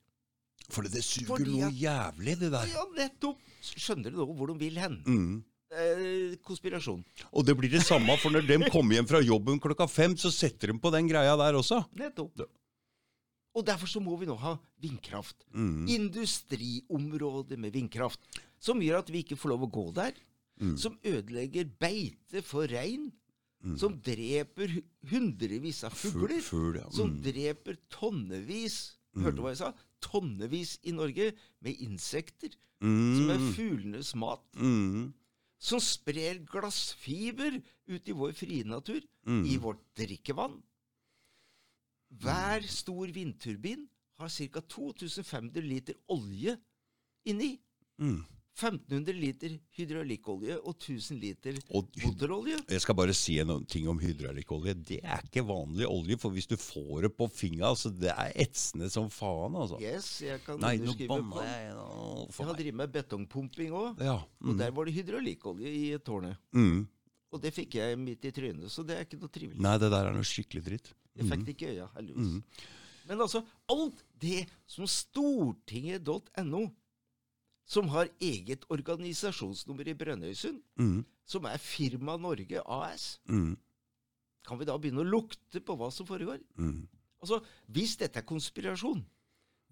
Fordi 0.73 0.93
det, 0.95 1.03
suger 1.05 1.33
Fordi 1.35 1.57
noe 1.59 1.73
jævlig, 1.75 2.39
det 2.41 2.51
der. 2.55 2.71
Ja, 2.73 2.85
nettopp! 2.97 3.41
Skjønner 3.65 4.13
du 4.13 4.21
nå 4.21 4.29
hvor 4.31 4.53
de 4.53 4.57
vil 4.61 4.79
hen? 4.81 5.01
Mm. 5.05 5.43
Eh, 5.75 6.37
konspirasjon. 6.47 7.01
Og 7.33 7.47
det 7.47 7.57
blir 7.59 7.73
det 7.73 7.83
samme, 7.85 8.15
for 8.23 8.33
når 8.33 8.47
de 8.47 8.59
kommer 8.71 8.99
hjem 8.99 9.09
fra 9.11 9.21
jobben 9.25 9.59
klokka 9.61 9.89
fem, 9.91 10.15
så 10.17 10.31
setter 10.33 10.71
de 10.71 10.79
på 10.79 10.93
den 10.95 11.09
greia 11.11 11.35
der 11.41 11.59
også. 11.59 11.83
Nettopp. 11.99 12.47
Og 13.55 13.67
derfor 13.67 13.91
så 13.91 14.03
må 14.03 14.17
vi 14.19 14.29
nå 14.29 14.37
ha 14.39 14.57
vindkraft. 14.83 15.45
Mm. 15.55 15.87
Industriområder 15.97 17.61
med 17.61 17.75
vindkraft. 17.75 18.23
Som 18.59 18.83
gjør 18.83 19.03
at 19.03 19.11
vi 19.13 19.23
ikke 19.23 19.39
får 19.39 19.55
lov 19.55 19.67
å 19.67 19.73
gå 19.75 19.85
der. 19.95 20.17
Mm. 20.63 20.77
Som 20.79 20.97
ødelegger 21.07 21.69
beite 21.83 22.43
for 22.47 22.71
rein. 22.71 23.11
Mm. 23.65 23.79
Som 23.81 23.95
dreper 24.05 24.83
hundrevis 25.11 25.85
av 25.89 25.95
fugler. 25.97 26.41
Fugl, 26.45 26.77
ja. 26.77 26.91
Som 26.93 27.15
Mm. 27.15 27.23
dreper 27.23 27.77
tonnevis 27.89 28.97
Mm. 29.15 29.23
Hørte 29.25 29.37
du 29.37 29.43
hva 29.43 29.51
jeg 29.53 29.59
sa? 29.59 29.73
Tonnevis 30.03 30.79
i 30.83 30.91
Norge 30.91 31.33
med 31.63 31.77
insekter. 31.81 32.51
Mm. 32.83 33.17
Som 33.17 33.31
er 33.31 33.53
fuglenes 33.55 34.15
mat. 34.19 34.43
Mm. 34.57 35.13
Som 35.57 35.79
sprer 35.81 36.41
glassfiber 36.45 37.63
ut 37.87 38.09
i 38.09 38.13
vår 38.13 38.33
frie 38.35 38.65
natur. 38.65 39.01
Mm. 39.25 39.45
I 39.47 39.57
vårt 39.57 39.79
drikkevann. 39.95 40.61
Hver 42.11 42.67
stor 42.69 43.07
vindturbin 43.15 43.87
har 44.19 44.29
ca. 44.29 44.61
2500 44.61 45.63
liter 45.63 45.95
olje 46.09 46.57
inni. 47.27 47.59
Mm. 48.01 48.25
1500 48.55 49.13
liter 49.19 49.51
hydraulikkolje 49.77 50.55
og 50.63 50.77
1000 50.79 51.19
liter 51.21 51.57
Og 51.75 51.89
motorolje. 52.05 52.61
jeg 52.71 52.81
skal 52.85 52.95
bare 52.95 53.13
si 53.13 53.35
noen 53.43 53.65
ting 53.67 53.89
om 53.91 53.99
hydraulikkolje. 53.99 54.75
Det 54.87 55.01
er 55.03 55.23
ikke 55.27 55.43
vanlig 55.49 55.89
olje, 55.91 56.17
for 56.23 56.31
hvis 56.31 56.47
du 56.47 56.55
får 56.57 57.03
det 57.09 57.11
på 57.19 57.27
fingra, 57.35 57.73
så 57.75 57.91
det 57.91 58.13
er 58.15 58.31
etsende 58.47 58.89
som 58.95 59.09
faen, 59.11 59.57
altså. 59.59 59.81
Yes, 59.83 60.21
jeg 60.23 60.39
kan 60.47 60.61
Nei, 60.63 60.77
underskrive 60.79 61.09
på. 61.09 61.43
jeg 61.43 61.75
nå. 61.75 62.29
Jeg 62.39 62.47
har 62.47 62.55
drevet 62.61 62.75
med 62.75 62.93
betongpumping 62.95 63.71
òg, 63.75 64.01
Ja. 64.01 64.15
og 64.23 64.55
Mm. 64.55 64.59
der 64.59 64.71
var 64.71 64.85
det 64.85 64.95
hydraulikkolje 64.95 65.67
i 65.67 65.99
tårnet. 65.99 66.37
Mm. 66.55 66.87
Og 67.33 67.43
det 67.43 67.53
fikk 67.53 67.75
jeg 67.75 67.99
midt 67.99 68.25
i 68.25 68.31
trynet, 68.31 68.71
så 68.71 68.87
det 68.87 68.97
er 68.97 69.05
ikke 69.05 69.19
noe 69.19 69.29
trivelig. 69.29 69.59
Nei, 69.61 69.77
det 69.79 69.91
der 69.91 70.07
er 70.07 70.13
noe 70.15 70.23
skikkelig 70.23 70.63
dritt. 70.65 70.93
Jeg 71.17 71.27
fikk 71.27 71.45
det 71.45 71.57
ikke 71.57 71.67
i 71.73 71.77
øya, 71.79 71.89
heldigvis. 71.97 72.43
Men 73.09 73.19
altså, 73.21 73.45
alt 73.69 74.05
det 74.21 74.47
som 74.67 74.87
stortinget.no, 74.87 76.71
som 77.67 77.89
har 77.89 78.09
eget 78.21 78.65
organisasjonsnummer 78.71 79.89
i 79.89 79.95
Brønnøysund, 79.95 80.61
Mm. 80.79 81.05
som 81.27 81.45
er 81.47 81.57
Firma 81.59 82.17
Norge 82.17 82.61
AS, 82.67 83.19
Mm. 83.29 83.57
kan 84.47 84.59
vi 84.59 84.65
da 84.65 84.77
begynne 84.79 85.01
å 85.05 85.09
lukte 85.11 85.61
på 85.61 85.77
hva 85.77 85.91
som 85.93 86.07
foregår? 86.07 86.41
Mm. 86.59 86.87
Altså, 87.23 87.41
Hvis 87.73 87.97
dette 87.97 88.19
er 88.19 88.23
konspirasjon, 88.23 89.05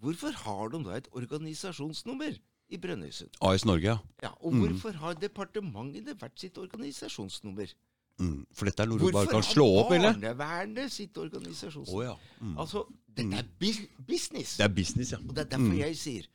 hvorfor 0.01 0.33
har 0.33 0.69
de 0.71 0.83
da 0.85 0.91
et 0.97 1.09
organisasjonsnummer 1.13 2.39
i 2.71 2.77
Brønnøysund? 2.79 3.31
AS 3.43 3.65
Norge, 3.65 3.83
ja. 3.85 3.99
Ja, 4.23 4.31
Og 4.41 4.53
hvorfor 4.55 4.93
har 4.95 5.15
departementene 5.15 6.15
hvert 6.17 6.39
sitt 6.41 6.55
organisasjonsnummer? 6.57 7.73
Mm. 8.19 8.47
For 8.53 8.65
dette 8.69 8.81
er 8.83 8.87
noe 8.87 8.99
du 8.99 9.11
bare 9.13 9.27
kan 9.27 9.43
slå 9.43 9.65
opp, 9.85 9.93
eller? 9.93 10.13
Hvorfor 10.13 10.27
har 10.27 10.35
barnevernet 10.35 10.91
sitt 10.91 11.15
organisasjonsnummer? 11.19 11.93
Oh, 11.95 12.03
ja. 12.05 12.17
Mm. 12.41 12.57
Altså, 12.59 12.85
dette 13.15 13.35
er 13.39 13.45
business. 14.07 14.57
Det 14.57 14.65
er 14.65 14.75
business, 14.75 15.13
ja. 15.13 15.19
Og 15.19 15.35
det 15.35 15.39
er 15.47 15.59
derfor 15.59 15.77
jeg 15.77 15.97
sier 15.97 16.27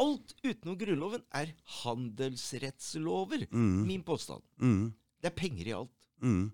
alt 0.00 0.34
utenom 0.44 0.76
Grunnloven 0.80 1.22
er 1.34 1.52
handelsrettslover. 1.82 3.46
Mm. 3.50 3.86
Min 3.86 4.02
påstand. 4.06 4.42
Mm. 4.60 4.92
Det 5.22 5.30
er 5.30 5.36
penger 5.38 5.66
i 5.70 5.76
alt. 5.76 6.08
Mm. 6.22 6.46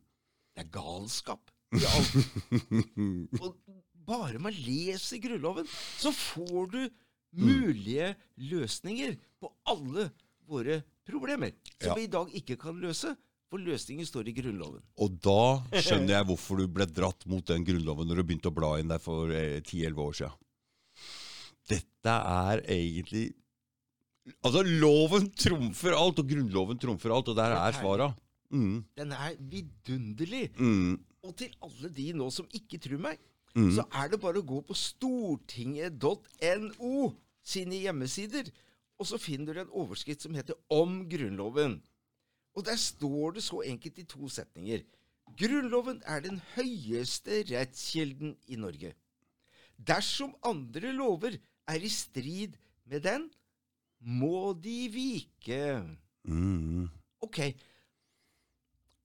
Det 0.57 0.65
er 0.65 0.71
galskap 0.75 1.51
i 1.77 1.85
alt. 1.87 2.15
Og 3.45 3.57
bare 4.07 4.41
man 4.43 4.57
leser 4.57 5.21
Grunnloven, 5.23 5.69
så 6.01 6.13
får 6.15 6.71
du 6.75 6.81
mulige 7.39 8.15
løsninger 8.51 9.15
på 9.41 9.51
alle 9.71 10.09
våre 10.51 10.81
problemer. 11.07 11.53
Som 11.79 11.93
Ja. 11.93 11.95
vi 11.95 12.05
i 12.09 12.11
dag 12.11 12.33
ikke 12.35 12.57
kan 12.59 12.81
løse, 12.83 13.15
for 13.51 13.59
løsningen 13.59 14.07
står 14.07 14.29
i 14.31 14.35
Grunnloven. 14.35 14.83
Og 15.03 15.15
da 15.23 15.63
skjønner 15.83 16.17
jeg 16.19 16.27
hvorfor 16.29 16.59
du 16.61 16.69
ble 16.71 16.87
dratt 16.87 17.25
mot 17.27 17.43
den 17.47 17.65
grunnloven 17.67 18.07
når 18.07 18.21
du 18.21 18.23
begynte 18.29 18.51
å 18.51 18.55
bla 18.55 18.77
inn 18.79 18.91
der 18.91 18.99
for 19.03 19.31
eh, 19.35 19.59
10-11 19.63 19.99
år 20.05 20.13
siden. 20.21 20.37
Dette 21.71 22.13
er 22.37 22.57
egentlig 22.71 23.29
Altså, 24.45 24.61
loven 24.63 25.31
trumfer 25.35 25.93
alt, 25.97 26.19
og 26.23 26.29
grunnloven 26.29 26.79
trumfer 26.79 27.11
alt, 27.15 27.29
og 27.33 27.37
der 27.39 27.51
er 27.57 27.73
svara. 27.75 28.11
Mm, 28.51 28.85
Den 28.99 29.13
er 29.17 29.33
vidunderlig. 29.41 30.51
mm, 30.59 30.99
Og 31.25 31.37
til 31.37 31.55
alle 31.63 31.89
de 31.97 32.13
nå 32.15 32.31
som 32.31 32.47
ikke 32.55 32.79
tror 32.79 32.99
meg, 33.03 33.19
mm. 33.57 33.71
så 33.75 33.83
er 33.91 34.09
det 34.13 34.21
bare 34.23 34.39
å 34.39 34.47
gå 34.47 34.61
på 34.69 34.75
stortinget.no 34.77 37.11
sine 37.43 37.75
hjemmesider, 37.81 38.51
og 39.01 39.07
så 39.09 39.19
finner 39.19 39.55
du 39.57 39.61
en 39.65 39.75
overskrift 39.83 40.23
som 40.23 40.35
heter 40.37 40.55
Om 40.71 41.09
Grunnloven. 41.11 41.81
Og 42.55 42.65
der 42.67 42.77
står 42.77 43.33
det 43.39 43.43
så 43.47 43.63
enkelt 43.65 43.99
i 43.99 44.05
to 44.05 44.29
setninger. 44.29 44.83
Grunnloven 45.39 46.03
er 46.07 46.21
den 46.25 46.41
høyeste 46.57 47.43
rettskilden 47.51 48.35
i 48.51 48.57
Norge. 48.61 48.93
Dersom 49.81 50.35
andre 50.45 50.93
lover 50.93 51.39
er 51.71 51.85
i 51.85 51.91
strid 51.93 52.57
med 52.91 53.05
den, 53.07 53.29
må 54.01 54.53
de 54.57 54.79
vike. 54.93 55.65
Mm. 56.25 56.89
Ok. 57.23 57.41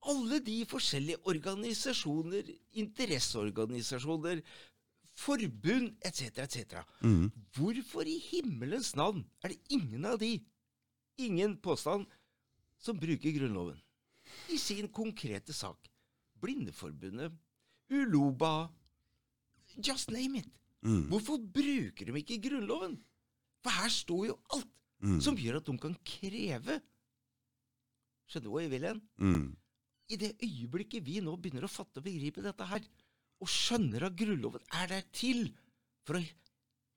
Alle 0.06 0.40
de 0.46 0.60
forskjellige 0.70 1.22
organisasjoner, 1.28 2.52
interesseorganisasjoner, 2.78 4.42
forbund 5.16 5.96
etc., 6.06 6.44
etc. 6.44 6.84
Mm. 7.02 7.32
Hvorfor 7.56 8.08
i 8.08 8.20
himmelens 8.20 8.94
navn 8.96 9.24
er 9.44 9.54
det 9.54 9.60
ingen 9.70 10.06
av 10.06 10.20
de, 10.22 10.38
ingen 11.18 11.58
påstand, 11.58 12.06
som 12.78 13.00
bruker 13.00 13.34
Grunnloven 13.34 13.80
i 14.52 14.58
sin 14.62 14.90
konkrete 14.92 15.54
sak? 15.56 15.90
Blindeforbundet, 16.42 17.32
Uloba 17.90 18.70
Just 19.78 20.12
name 20.12 20.40
it. 20.40 20.48
Mm. 20.86 21.08
Hvorfor 21.10 21.40
bruker 21.42 22.06
de 22.12 22.20
ikke 22.22 22.38
Grunnloven? 22.46 23.00
For 23.66 23.74
her 23.82 23.90
står 23.90 24.26
jo 24.32 24.40
alt 24.54 24.72
Mm. 25.04 25.18
som 25.22 25.36
gjør 25.36 25.58
at 25.60 25.66
de 25.68 25.74
kan 25.82 25.96
kreve 26.08 26.78
Skjønner 28.32 28.46
du 28.48 28.52
hva 28.54 28.62
jeg 28.64 28.72
vil 28.72 28.86
hen? 28.88 29.02
Mm. 29.22 29.50
I 30.10 30.18
det 30.22 30.30
øyeblikket 30.46 31.04
vi 31.06 31.20
nå 31.22 31.34
begynner 31.42 31.66
å 31.68 31.70
fatte 31.70 32.00
og 32.02 32.06
begripe 32.08 32.42
dette 32.46 32.66
her, 32.70 32.80
og 33.42 33.50
skjønner 33.52 34.06
at 34.08 34.16
Grunnloven 34.18 34.64
er 34.80 34.88
der 34.94 35.04
til 35.14 35.44
for 36.08 36.18
å, 36.18 36.24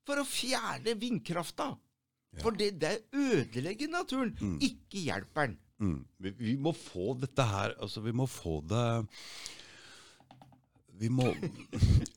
for 0.07 0.21
å 0.23 0.25
fjerne 0.29 0.95
vindkrafta 1.01 1.71
Ja. 2.29 2.43
For 2.43 2.51
det, 2.53 2.75
det 2.79 3.07
ødelegger 3.11 3.89
naturen, 3.89 4.35
Mm. 4.39 4.59
ikke 4.61 5.01
hjelper 5.01 5.47
den. 5.47 5.57
Mm. 5.81 6.05
Vi, 6.21 6.29
vi 6.37 6.55
må 6.61 6.73
få 6.77 7.15
dette 7.19 7.41
her 7.45 7.73
Altså, 7.81 8.01
vi 8.05 8.11
må 8.13 8.27
få 8.29 8.59
det 8.69 9.07
Vi 10.99 11.09
må 11.13 11.31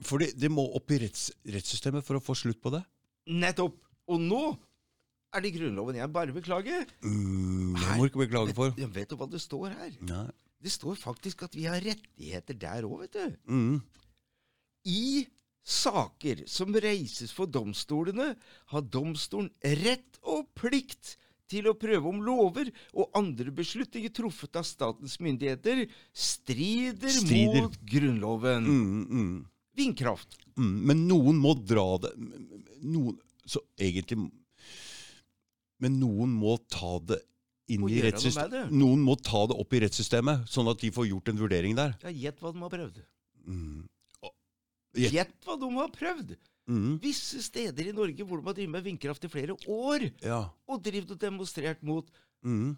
For 0.09 0.23
det, 0.23 0.33
det 0.41 0.51
må 0.51 0.65
opp 0.77 0.91
i 0.95 0.99
retts, 1.05 1.31
rettssystemet 1.47 2.05
for 2.07 2.19
å 2.19 2.25
få 2.25 2.37
slutt 2.39 2.61
på 2.63 2.73
det. 2.75 2.83
Nettopp. 3.31 3.79
Og 4.11 4.19
nå 4.21 4.43
er 5.33 5.45
det 5.45 5.53
Grunnloven 5.55 5.97
jeg 5.97 6.13
bare 6.13 6.35
beklager. 6.35 6.89
Mm, 7.05 7.77
det 7.79 7.95
må 7.97 8.03
du 8.05 8.11
ikke 8.11 8.25
beklage 8.27 8.57
for. 8.57 8.75
Jeg 8.77 8.91
vet 8.93 9.13
du 9.13 9.17
hva 9.21 9.29
det 9.31 9.41
står 9.43 9.71
her? 9.71 9.95
Nei. 10.09 10.27
Det 10.63 10.71
står 10.71 10.99
faktisk 10.99 11.47
at 11.47 11.55
vi 11.59 11.67
har 11.67 11.83
rettigheter 11.83 12.59
der 12.59 12.87
òg, 12.87 13.07
vet 13.07 13.17
du. 13.17 13.39
Mm. 13.51 13.79
I 14.87 15.07
saker 15.63 16.45
som 16.51 16.75
reises 16.75 17.33
for 17.35 17.51
domstolene, 17.51 18.33
har 18.75 18.87
domstolen 18.95 19.51
rett 19.83 20.19
og 20.23 20.49
plikt 20.59 21.17
til 21.53 21.69
å 21.71 21.77
prøve 21.79 22.09
om 22.11 22.21
lover 22.25 22.71
og 22.97 23.11
andre 23.19 23.53
beslutninger 23.55 24.13
truffet 24.17 24.57
av 24.61 24.67
statens 24.69 25.19
myndigheter 25.23 25.85
strider, 26.13 27.13
Strider. 27.13 27.67
mot 27.67 27.77
Grunnloven. 27.93 28.67
Mm, 28.69 29.03
mm, 29.09 29.35
Vindkraft. 29.79 30.39
mm. 30.57 30.73
Men 30.91 31.05
noen 31.09 31.39
må 31.41 31.55
dra 31.57 31.87
det 32.03 32.11
Noen 32.83 33.15
Så 33.49 33.63
egentlig 33.81 34.19
Men 35.81 35.97
noen 36.01 36.35
må 36.37 36.59
ta 36.71 36.99
det 37.09 37.23
inn 37.73 37.87
i 37.89 38.03
rettssystemet. 38.05 38.69
Noen 38.75 39.01
må 39.07 39.15
ta 39.17 39.47
det 39.49 39.57
opp 39.57 39.73
i 39.73 39.81
rettssystemet, 39.87 40.45
sånn 40.51 40.69
at 40.69 40.83
de 40.83 40.91
får 40.93 41.07
gjort 41.09 41.31
en 41.33 41.39
vurdering 41.41 41.77
der. 41.79 41.95
Ja, 42.05 42.11
Gjett 42.27 42.43
hva 42.43 42.51
de 42.53 42.61
har 42.61 42.73
prøvd. 42.75 42.99
Mm. 43.49 43.87
Gjett 44.99 45.33
hva 45.47 45.57
de 45.57 45.71
har 45.79 45.93
prøvd! 45.95 46.35
Mm. 46.69 47.01
Visse 47.03 47.43
steder 47.43 47.89
i 47.91 47.93
Norge 47.93 48.23
hvor 48.25 48.39
de 48.39 48.47
har 48.47 48.55
drevet 48.55 48.71
med 48.71 48.85
vindkraft 48.85 49.25
i 49.27 49.29
flere 49.33 49.57
år, 49.67 50.05
Ja. 50.23 50.51
og 50.69 50.83
drevet 50.83 51.11
og 51.11 51.19
demonstrert 51.19 51.83
mot 51.83 52.09
Mm. 52.45 52.77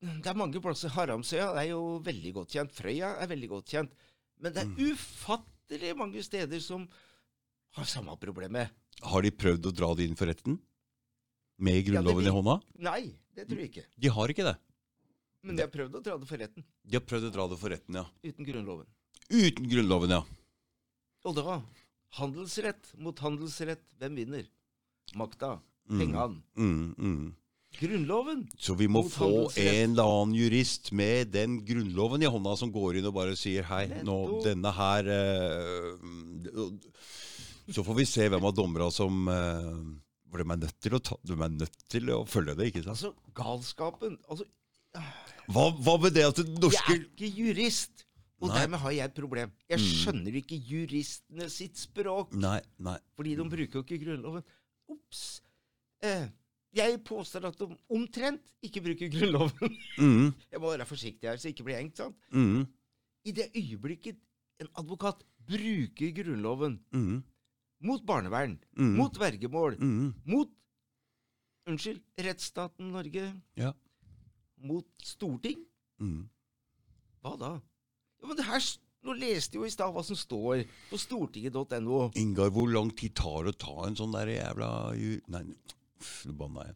Det 0.00 0.26
er 0.26 0.34
mange 0.34 0.60
plasser. 0.62 0.88
Haramsøya 0.88 1.54
er 1.60 1.68
jo 1.70 1.98
veldig 2.00 2.32
godt 2.32 2.52
kjent. 2.54 2.70
Frøya 2.72 3.16
er 3.20 3.26
veldig 3.26 3.48
godt 3.50 3.66
kjent. 3.66 3.90
Men 4.40 4.52
det 4.52 4.62
er 4.62 4.66
Mm. 4.68 4.76
ufattelig 4.92 5.96
mange 5.96 6.22
steder 6.22 6.60
som 6.60 6.88
har 7.74 7.84
samme 7.84 8.16
problemet. 8.18 8.70
Har 9.02 9.20
de 9.22 9.30
prøvd 9.30 9.66
å 9.66 9.72
dra 9.74 9.94
det 9.94 10.08
inn 10.08 10.14
for 10.16 10.26
retten? 10.26 10.58
Med 11.58 11.84
Grunnloven 11.84 12.24
Ja, 12.24 12.30
i 12.30 12.34
hånda? 12.34 12.62
Nei, 12.78 13.14
det 13.34 13.48
tror 13.48 13.58
jeg 13.58 13.70
ikke. 13.72 13.84
De 13.98 14.08
har 14.08 14.28
ikke 14.28 14.44
det. 14.44 14.56
Men 15.42 15.56
de 15.56 15.62
har 15.62 15.68
prøvd 15.70 15.94
å 15.94 16.02
dra 16.02 16.16
det 16.18 16.28
for 16.28 16.36
retten 16.38 16.64
De 16.86 16.96
har 16.96 17.00
prøvd 17.04 17.24
å 17.28 17.32
dra 17.32 17.48
det 17.48 17.58
for 17.58 17.68
retten, 17.70 17.94
ja. 17.94 18.04
uten 18.24 18.44
Grunnloven. 18.46 18.86
Uten 19.30 19.68
Grunnloven, 19.68 20.10
ja. 20.10 20.22
Og 21.24 21.34
da 21.34 21.62
handelsrett 22.16 22.94
mot 22.96 23.18
handelsrett. 23.18 23.84
Hvem 23.98 24.16
vinner? 24.22 24.48
Makta. 25.18 25.58
Mm. 25.88 26.00
Pengene. 26.00 26.42
Mm, 26.56 26.94
mm. 26.98 27.34
Grunnloven. 27.78 28.48
Så 28.58 28.74
vi 28.74 28.88
må 28.88 29.02
få 29.04 29.50
en 29.60 29.92
eller 29.92 30.08
annen 30.08 30.34
jurist 30.34 30.90
med 30.96 31.34
den 31.34 31.60
grunnloven 31.68 32.24
i 32.24 32.30
hånda 32.30 32.56
som 32.56 32.72
går 32.72 32.98
inn 32.98 33.08
og 33.10 33.16
bare 33.18 33.36
sier 33.36 33.66
hei, 33.68 33.84
nå 34.04 34.16
denne 34.44 34.72
her 34.72 35.10
eh, 35.12 35.90
Så 37.68 37.84
får 37.84 37.98
vi 38.00 38.06
se 38.08 38.28
hvem 38.32 38.48
av 38.48 38.56
dommerne 38.56 38.88
som 38.92 39.28
hvor 40.28 40.42
de 40.42 40.48
er 40.52 40.60
nødt 40.60 40.80
til 40.84 40.96
å 40.96 41.00
ta, 41.00 41.16
de 41.24 41.36
er 41.36 41.54
nødt 41.54 41.78
til 41.90 42.10
å 42.12 42.18
følge 42.28 42.56
det, 42.58 42.70
ikke 42.70 42.84
sant? 42.84 42.94
Altså, 42.96 43.12
galskapen 43.36 44.18
Altså, 44.28 44.48
Hva, 45.48 45.68
hva 45.84 45.96
med 46.02 46.16
det 46.16 46.26
at 46.28 46.42
det 46.42 46.72
jeg 46.74 46.84
er 46.84 47.00
ikke 47.06 47.32
jurist! 47.38 48.04
Og 48.40 48.48
Nei. 48.52 48.58
dermed 48.60 48.78
har 48.78 48.90
jeg 48.94 49.04
et 49.04 49.14
problem. 49.14 49.52
Jeg 49.68 49.78
Mm. 49.78 49.84
skjønner 49.84 50.34
ikke 50.38 50.58
juristene 50.62 51.48
sitt 51.50 51.74
språk. 51.76 52.32
Nei, 52.34 52.60
nei. 52.78 52.98
Fordi 53.16 53.34
de 53.36 53.42
bruker 53.50 53.72
jo 53.80 53.82
ikke 53.82 53.98
Grunnloven. 54.04 54.44
Ops! 54.88 55.40
Eh, 56.02 56.28
jeg 56.72 57.02
påstår 57.04 57.48
at 57.48 57.58
de 57.58 57.76
omtrent 57.90 58.42
ikke 58.62 58.80
bruker 58.84 59.10
Grunnloven. 59.10 59.76
Mm, 59.98 60.34
Jeg 60.52 60.60
må 60.60 60.70
være 60.70 60.86
forsiktig 60.86 61.26
her, 61.28 61.36
så 61.36 61.48
jeg 61.48 61.56
ikke 61.56 61.64
blir 61.66 61.80
hengt. 61.80 61.96
sant? 61.96 62.14
mm, 62.30 62.66
I 63.26 63.32
det 63.32 63.50
øyeblikket 63.56 64.16
en 64.60 64.68
advokat 64.76 65.24
bruker 65.44 66.12
Grunnloven 66.22 66.78
mm, 66.92 67.22
mot 67.82 68.06
barnevern, 68.06 68.58
mm, 68.78 68.94
mot 68.96 69.18
vergemål, 69.18 69.78
mot 70.26 70.48
Unnskyld, 71.68 72.00
rettsstaten 72.18 72.92
Norge, 72.92 73.34
Ja. 73.56 73.72
mot 74.62 74.86
storting, 75.02 75.66
hva 77.20 77.36
da? 77.38 77.60
Ja, 78.20 78.26
men 78.30 78.36
det 78.36 78.46
her, 78.48 78.68
Nå 79.06 79.14
leste 79.14 79.54
jo 79.60 79.62
i 79.64 79.70
stad 79.70 79.92
hva 79.94 80.02
som 80.02 80.16
står 80.18 80.64
på 80.90 80.98
stortinget.no. 80.98 81.98
Ingar, 82.18 82.50
hvor 82.50 82.66
lang 82.68 82.90
tid 82.98 83.14
tar 83.16 83.46
det 83.46 83.52
å 83.54 83.58
ta 83.62 83.76
en 83.86 83.94
sånn 83.96 84.10
der 84.16 84.32
jævla. 84.32 84.70
Nei, 85.30 85.42
nå 86.26 86.34
banna 86.40 86.64
jeg. 86.66 86.74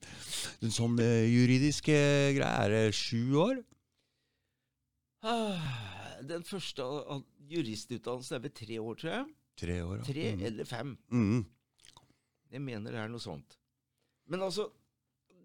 En 0.62 0.70
sånn 0.72 0.94
juridiske 1.02 1.32
juridisk 1.34 1.90
eh, 1.90 2.30
greie, 2.38 2.62
er 2.62 2.70
det 2.76 2.94
sju 2.94 3.34
år? 3.42 3.58
Ah, 5.26 5.66
Den 6.22 6.44
første 6.46 6.82
av 6.86 7.24
juristutdannelsen 7.50 8.38
er 8.38 8.44
ved 8.46 8.54
tre 8.54 8.78
år, 8.78 8.94
tror 9.02 9.12
jeg. 9.12 9.26
Tre 9.62 9.76
år, 9.82 9.96
ja. 9.98 10.04
Tre 10.06 10.26
Mm. 10.32 10.44
eller 10.46 10.64
fem. 10.64 10.96
Mm. 11.10 11.44
Jeg 12.52 12.60
mener 12.62 12.90
det 12.92 13.00
er 13.00 13.08
noe 13.08 13.20
sånt. 13.20 13.58
Men 14.30 14.40
altså, 14.46 14.70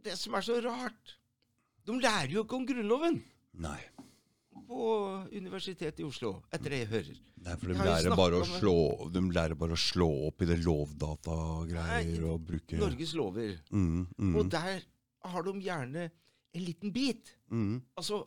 det 0.04 0.14
som 0.18 0.34
er 0.36 0.42
så 0.46 0.62
rart 0.64 1.18
De 1.88 1.94
lærer 2.00 2.30
jo 2.32 2.44
ikke 2.44 2.56
om 2.56 2.66
Grunnloven 2.68 3.24
Nei. 3.54 3.80
På 4.68 4.88
Universitetet 5.32 6.00
i 6.00 6.06
Oslo, 6.08 6.44
etter 6.54 6.70
det 6.74 6.80
jeg 6.84 6.90
hører. 6.92 7.20
Nei, 7.46 7.56
for 7.56 7.68
de 7.72 7.76
lærer, 7.88 8.16
bare 8.20 8.40
å 8.42 8.46
slå, 8.48 8.74
de 9.14 9.22
lærer 9.32 9.56
bare 9.56 9.76
å 9.78 9.80
slå 9.80 10.08
opp 10.28 10.42
i 10.44 10.48
det 10.50 10.58
lovdatagreier 10.66 12.24
og 12.28 12.42
bruke 12.50 12.80
Norges 12.82 13.14
lover. 13.16 13.54
mm, 13.72 14.08
mm, 14.18 14.36
Og 14.42 14.50
der 14.52 14.82
har 15.32 15.44
de 15.48 15.54
gjerne 15.62 16.10
en 16.54 16.66
liten 16.66 16.92
bit. 16.94 17.36
mm, 17.52 17.82
Altså, 17.98 18.26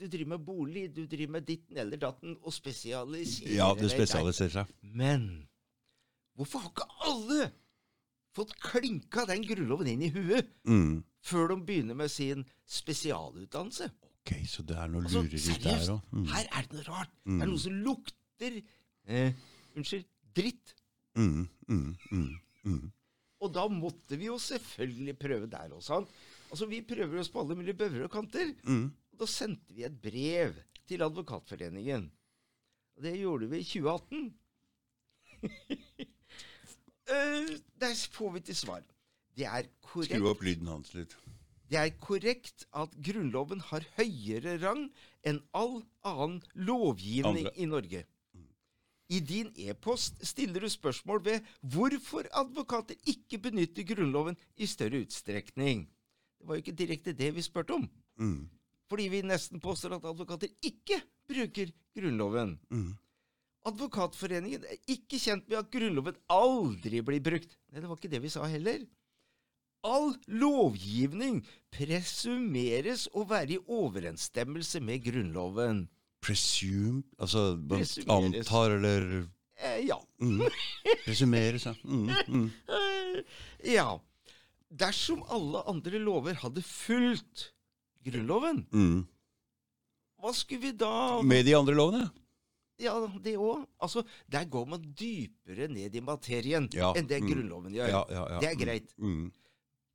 Du 0.00 0.06
driver 0.08 0.28
med 0.38 0.44
bolig, 0.46 0.94
du 0.94 1.02
driver 1.06 1.32
med 1.32 1.44
ditten 1.44 1.76
eller 1.76 1.98
datten, 2.00 2.36
og 2.42 2.52
spesialiserer 2.56 3.52
Ja, 3.54 3.74
deg 3.74 3.90
spesialiserer 3.90 4.50
seg. 4.50 4.66
Men 4.80 5.46
hvorfor 6.38 6.62
har 6.62 6.70
ikke 6.70 6.86
alle 7.04 7.50
fått 8.32 8.54
klinka 8.64 9.26
den 9.28 9.42
grunnloven 9.44 9.86
inn 9.92 10.02
i 10.02 10.08
huet 10.08 10.48
Mm. 10.64 11.02
før 11.22 11.48
de 11.48 11.56
begynner 11.66 11.94
med 11.94 12.08
sin 12.10 12.46
spesialutdannelse? 12.66 13.90
Ok, 14.20 14.34
så 14.46 14.62
det 14.68 14.76
er 14.76 14.90
noe 14.92 15.02
Altså, 15.06 15.22
lureri 15.24 15.56
der 15.64 15.92
òg. 15.94 16.00
Mm. 16.12 16.26
her 16.34 16.48
er 16.52 16.66
det 16.68 16.76
noe 16.76 16.86
rart. 16.90 17.12
Det 17.24 17.40
er 17.40 17.50
noe 17.50 17.62
som 17.62 17.76
lukter 17.86 18.58
eh, 18.60 19.32
Unnskyld. 19.76 20.06
Dritt. 20.36 20.74
Mm, 21.18 21.48
mm, 21.66 21.86
mm, 22.12 22.34
mm. 22.64 22.82
Og 23.40 23.52
da 23.54 23.64
måtte 23.72 24.18
vi 24.20 24.28
jo 24.28 24.36
selvfølgelig 24.38 25.16
prøve 25.18 25.48
der 25.50 25.72
også. 25.74 26.04
Altså, 26.50 26.66
Vi 26.70 26.82
prøver 26.86 27.20
oss 27.20 27.30
på 27.32 27.40
alle 27.40 27.56
mulige 27.58 27.74
bøvler 27.74 28.04
og 28.06 28.12
kanter. 28.12 28.52
Mm. 28.62 28.90
Da 29.18 29.26
sendte 29.26 29.74
vi 29.74 29.84
et 29.84 29.96
brev 30.02 30.54
til 30.88 31.02
Advokatforeningen. 31.02 32.10
Og 32.96 33.02
det 33.02 33.16
gjorde 33.18 33.48
vi 33.50 33.58
i 33.58 33.64
2018. 33.64 34.34
uh, 37.10 37.50
Der 37.82 37.94
får 38.12 38.32
vi 38.36 38.40
til 38.40 38.56
svar. 38.56 38.82
Det 39.36 39.46
er 39.46 39.68
Skru 39.90 40.28
opp 40.30 40.42
lyden 40.44 40.68
hans 40.68 40.92
litt. 40.94 41.16
Det 41.70 41.78
er 41.78 41.92
korrekt 42.02 42.64
at 42.74 42.94
Grunnloven 42.98 43.62
har 43.70 43.84
høyere 43.98 44.56
rang 44.62 44.88
enn 45.26 45.38
all 45.54 45.82
annen 46.06 46.40
lovgivning 46.54 47.46
Andre. 47.46 47.54
i 47.54 47.68
Norge. 47.70 48.04
I 49.10 49.18
din 49.26 49.50
e-post 49.58 50.20
stiller 50.26 50.62
du 50.62 50.70
spørsmål 50.70 51.22
ved 51.26 51.46
hvorfor 51.72 52.28
advokater 52.38 52.98
ikke 53.10 53.40
benytter 53.42 53.86
Grunnloven 53.86 54.38
i 54.56 54.68
større 54.70 55.02
utstrekning. 55.02 55.88
Det 56.38 56.46
var 56.46 56.56
jo 56.56 56.64
ikke 56.64 56.78
direkte 56.78 57.14
det 57.18 57.32
vi 57.34 57.42
spurte 57.42 57.74
om. 57.74 57.88
Mm. 58.18 58.46
Fordi 58.90 59.08
vi 59.10 59.22
nesten 59.26 59.62
påstår 59.62 59.96
at 59.98 60.06
advokater 60.06 60.50
ikke 60.62 61.00
bruker 61.30 61.72
Grunnloven. 61.98 62.56
Mm. 62.70 62.94
Advokatforeningen 63.66 64.64
er 64.64 64.78
ikke 64.88 65.18
kjent 65.20 65.50
med 65.50 65.58
at 65.58 65.70
Grunnloven 65.74 66.16
aldri 66.32 67.02
blir 67.04 67.22
brukt. 67.22 67.58
Nei, 67.70 67.82
det 67.82 67.90
var 67.90 67.98
ikke 67.98 68.14
det 68.14 68.22
vi 68.22 68.32
sa 68.32 68.46
heller. 68.48 68.86
All 69.82 70.12
lovgivning 70.28 71.40
presumeres 71.72 73.06
å 73.16 73.22
være 73.28 73.56
i 73.56 73.60
overensstemmelse 73.64 74.80
med 74.84 75.04
Grunnloven. 75.06 75.86
Presume 76.20 77.02
Altså 77.18 77.56
man 77.56 77.78
Presumeres. 77.80 78.42
antar 78.44 78.74
eller 78.76 79.06
Eh, 79.60 79.86
ja. 79.86 79.96
mm. 80.20 80.40
Presumeres, 81.04 81.66
ja. 81.66 81.74
Mm, 81.84 82.08
mm. 82.28 82.50
Ja. 83.76 83.98
Dersom 84.70 85.22
alle 85.28 85.60
andre 85.68 85.98
lover 86.00 86.34
hadde 86.40 86.62
fulgt 86.64 87.50
Grunnloven, 88.04 88.62
Mm. 88.72 89.02
hva 90.20 90.32
skulle 90.34 90.60
vi 90.62 90.72
da 90.72 91.20
Med 91.22 91.44
de 91.44 91.54
andre 91.56 91.74
lovene? 91.74 92.10
Ja, 92.80 92.94
det 93.20 93.34
òg. 93.36 93.66
Altså, 93.82 94.02
der 94.32 94.44
går 94.48 94.64
man 94.68 94.80
dypere 94.96 95.68
ned 95.68 95.94
i 95.94 96.00
materien 96.00 96.68
Ja, 96.72 96.94
enn 96.96 97.06
det 97.08 97.20
mm. 97.20 97.28
Grunnloven 97.28 97.74
gjør. 97.76 97.88
Ja, 97.92 98.04
ja, 98.08 98.22
ja. 98.30 98.38
Det 98.40 98.48
er 98.48 98.56
greit. 98.56 98.94
Mm. 98.96 99.30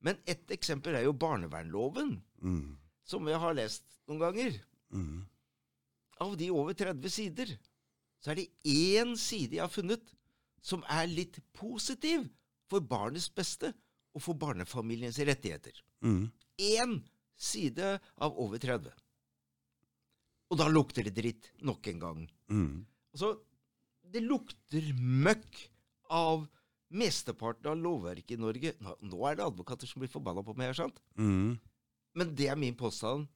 Men 0.05 0.19
ett 0.29 0.51
eksempel 0.53 0.95
er 0.99 1.07
jo 1.07 1.13
barnevernloven, 1.17 2.19
Mm. 2.45 2.75
som 3.03 3.25
jeg 3.27 3.39
har 3.41 3.55
lest 3.57 3.83
noen 4.07 4.19
ganger. 4.21 4.59
Mm. 4.93 5.23
Av 6.21 6.35
de 6.37 6.49
over 6.53 6.73
30 6.77 7.09
sider, 7.11 7.55
så 8.21 8.31
er 8.31 8.35
det 8.35 8.49
én 8.65 9.15
side 9.17 9.57
jeg 9.57 9.63
har 9.65 9.73
funnet 9.73 10.13
som 10.61 10.83
er 10.89 11.07
litt 11.09 11.39
positiv 11.53 12.27
for 12.69 12.81
barnets 12.81 13.29
beste 13.29 13.73
og 14.15 14.21
for 14.21 14.37
barnefamiliens 14.39 15.17
rettigheter. 15.25 15.73
Mm. 16.01 16.31
Én 16.57 16.95
side 17.35 17.99
av 18.17 18.37
over 18.39 18.57
30. 18.61 18.93
Og 20.51 20.57
da 20.61 20.67
lukter 20.69 21.03
det 21.07 21.15
dritt 21.17 21.49
nok 21.65 21.87
en 21.91 21.99
gang. 21.99 22.21
Mm. 22.49 22.85
Altså, 23.13 23.33
det 24.13 24.21
lukter 24.23 24.91
møkk 25.01 25.63
av 26.13 26.45
mesteparten 26.95 27.69
av 27.71 27.77
lovverket 27.81 28.35
i 28.37 28.41
Norge. 28.41 28.73
Nå, 28.81 29.19
er 29.29 29.37
det 29.39 29.45
advokater 29.45 29.89
som 29.89 30.01
blir 30.03 30.11
forbanna 30.11 30.43
på 30.45 30.55
meg, 30.57 30.71
her, 30.71 30.79
sant? 30.85 31.01
Mm. 31.19 31.57
men 32.15 32.29
det 32.35 32.47
er 32.47 32.55
min 32.59 32.75
påstand. 32.79 33.27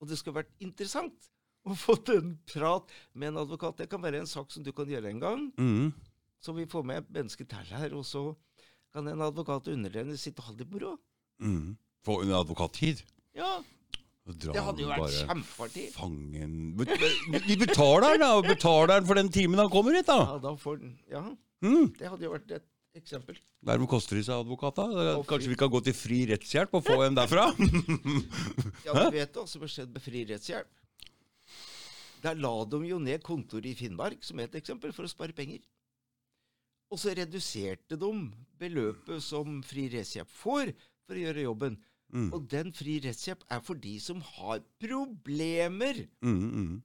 Og 0.00 0.08
det 0.10 0.18
skulle 0.18 0.42
vært 0.42 0.50
interessant 0.60 1.28
å 1.66 1.74
få 1.78 1.94
en 2.14 2.34
prat 2.50 2.90
med 3.14 3.28
en 3.32 3.38
advokat. 3.44 3.78
Det 3.78 3.88
kan 3.90 4.02
være 4.02 4.20
en 4.20 4.26
sak 4.30 4.50
som 4.52 4.62
du 4.66 4.72
kan 4.76 4.86
gjøre 4.90 5.10
en 5.14 5.20
gang. 5.22 5.46
Mm. 5.58 5.92
Så 6.42 6.52
vi 6.56 6.66
får 6.66 6.84
med 6.84 7.06
mennesket 7.14 7.48
til 7.48 7.70
her, 7.72 7.94
og 7.96 8.04
så 8.06 8.24
kan 8.92 9.06
en 9.08 9.22
advokat 9.24 9.68
og 9.70 9.86
sitt 10.10 10.20
sitte 10.20 10.42
og 10.42 10.50
ha 10.50 10.52
det 10.58 10.66
moro. 10.70 10.96
Mm. 11.40 11.76
Få 12.04 12.20
en 12.22 12.34
advokattid. 12.36 13.02
Ja, 13.36 13.62
det 14.26 14.58
hadde 14.58 14.82
jo 14.82 14.88
vært 14.90 15.16
kjempeartig. 15.22 15.86
fangen 15.94 16.76
bet- 16.76 17.58
betaler 17.60 18.16
den, 18.16 18.20
da! 18.26 18.30
Betaler 18.42 18.86
den 18.96 19.06
for 19.06 19.14
den 19.14 19.28
timen 19.30 19.58
han 19.62 19.70
kommer 19.70 19.94
hit, 19.94 20.06
da! 20.06 20.18
Ja, 20.34 20.38
da 20.42 20.54
får 20.56 20.80
den 20.80 20.98
Ja, 21.10 21.24
Mm. 21.62 21.92
det 21.96 22.08
hadde 22.10 22.20
jo 22.26 22.30
vært 22.34 22.50
et 22.52 22.64
eksempel. 22.98 23.38
Dermed 23.66 23.88
koster 23.90 24.18
de 24.18 24.24
seg 24.26 24.40
advokat, 24.42 24.78
da. 24.78 25.14
Kanskje 25.28 25.52
vi 25.52 25.58
kan 25.60 25.70
gå 25.72 25.80
til 25.86 25.96
fri 25.96 26.22
rettshjelp 26.30 26.74
og 26.78 26.84
få 26.86 26.98
en 27.06 27.16
derfra? 27.18 27.48
Ja, 28.86 28.94
du 28.96 29.16
vet 29.16 29.32
det 29.32 29.42
også 29.42 29.62
skjedde 29.66 29.96
med 29.96 30.04
fri 30.04 30.24
rettshjelp. 30.28 30.70
Der 32.24 32.38
la 32.40 32.52
de 32.64 32.80
jo 32.88 32.98
ned 33.02 33.22
kontoret 33.24 33.68
i 33.70 33.76
Finnmark, 33.78 34.22
som 34.24 34.40
et 34.42 34.54
eksempel, 34.58 34.94
for 34.96 35.06
å 35.06 35.10
spare 35.10 35.36
penger. 35.36 35.60
Og 36.90 37.00
så 37.02 37.12
reduserte 37.18 37.98
de 37.98 38.10
beløpet 38.60 39.22
som 39.24 39.60
fri 39.66 39.88
rettshjelp 39.92 40.30
får 40.30 40.72
for 41.06 41.18
å 41.18 41.22
gjøre 41.24 41.46
jobben. 41.46 41.78
Mm. 42.14 42.28
Og 42.34 42.44
den 42.50 42.70
fri 42.74 43.00
rettshjelp 43.02 43.42
er 43.50 43.62
for 43.66 43.78
de 43.82 43.96
som 44.02 44.20
har 44.22 44.62
problemer. 44.82 46.04
Mm, 46.22 46.44
mm. 46.46 46.76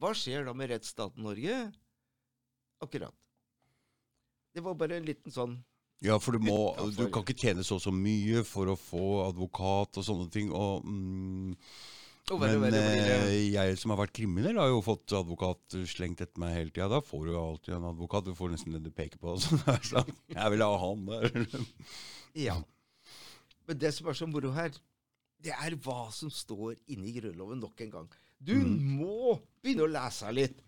Hva 0.00 0.14
skjer 0.16 0.48
da 0.48 0.54
med 0.56 0.72
rettsstaten 0.72 1.22
Norge? 1.22 1.58
Akkurat. 2.82 3.14
Det 4.54 4.62
var 4.64 4.74
bare 4.76 4.98
en 5.00 5.06
liten 5.08 5.32
sånn 5.32 5.56
Ja, 6.04 6.18
for 6.20 6.32
du 6.36 6.42
må 6.44 6.74
Du 6.96 7.06
kan 7.14 7.22
ikke 7.24 7.38
tjene 7.38 7.64
så 7.64 7.76
og 7.78 7.82
så 7.84 7.92
mye 7.94 8.42
for 8.44 8.66
å 8.72 8.76
få 8.76 9.02
advokat 9.28 10.00
og 10.00 10.04
sånne 10.04 10.28
ting. 10.34 10.50
Og, 10.52 10.82
mm, 10.84 11.54
Og 12.32 12.40
verre 12.42 12.58
men 12.60 12.70
blir 12.74 12.80
det. 12.80 13.14
eh, 13.28 13.50
jeg 13.54 13.78
som 13.78 13.90
har 13.94 14.00
vært 14.02 14.12
kriminell, 14.18 14.58
har 14.58 14.68
jo 14.72 14.82
fått 14.82 15.14
advokat 15.18 15.76
slengt 15.90 16.20
etter 16.24 16.38
meg 16.42 16.56
hele 16.56 16.70
tida. 16.74 16.88
Da 16.90 17.00
får 17.00 17.24
du 17.26 17.32
jo 17.32 17.40
alltid 17.44 17.74
en 17.78 17.88
advokat. 17.92 18.24
Du 18.26 18.34
får 18.34 18.50
nesten 18.54 18.72
det 18.76 18.82
du 18.82 18.90
peker 18.90 19.18
på. 19.22 19.36
Så, 19.40 20.02
jeg 20.28 20.50
vil 20.56 20.66
ha 20.66 20.72
han 20.84 21.06
der. 21.06 21.46
Ja. 22.48 22.58
Men 23.68 23.78
det 23.78 23.92
som 23.94 24.08
er 24.08 24.16
så 24.18 24.26
moro 24.26 24.50
her, 24.56 24.72
det 25.42 25.52
er 25.52 25.74
hva 25.84 26.10
som 26.14 26.30
står 26.32 26.76
inne 26.90 27.08
i 27.10 27.14
Grunnloven 27.20 27.60
nok 27.62 27.80
en 27.84 27.90
gang. 27.92 28.08
Du 28.42 28.54
må 28.58 29.36
begynne 29.62 29.84
å 29.86 29.90
lese 29.92 30.30
litt. 30.34 30.58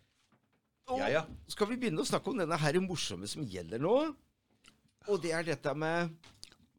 Og 0.93 0.99
Ja, 1.01 1.09
ja. 1.09 1.23
skal 1.49 1.69
vi 1.71 1.77
begynne 1.81 2.03
å 2.03 2.07
snakke 2.09 2.29
om 2.31 2.39
denne 2.43 2.59
her 2.61 2.77
morsomme 2.85 3.27
som 3.31 3.45
gjelder 3.49 3.81
nå? 3.81 3.95
Og 5.09 5.21
det 5.23 5.33
er 5.33 5.43
dette 5.45 5.75
med 5.77 6.11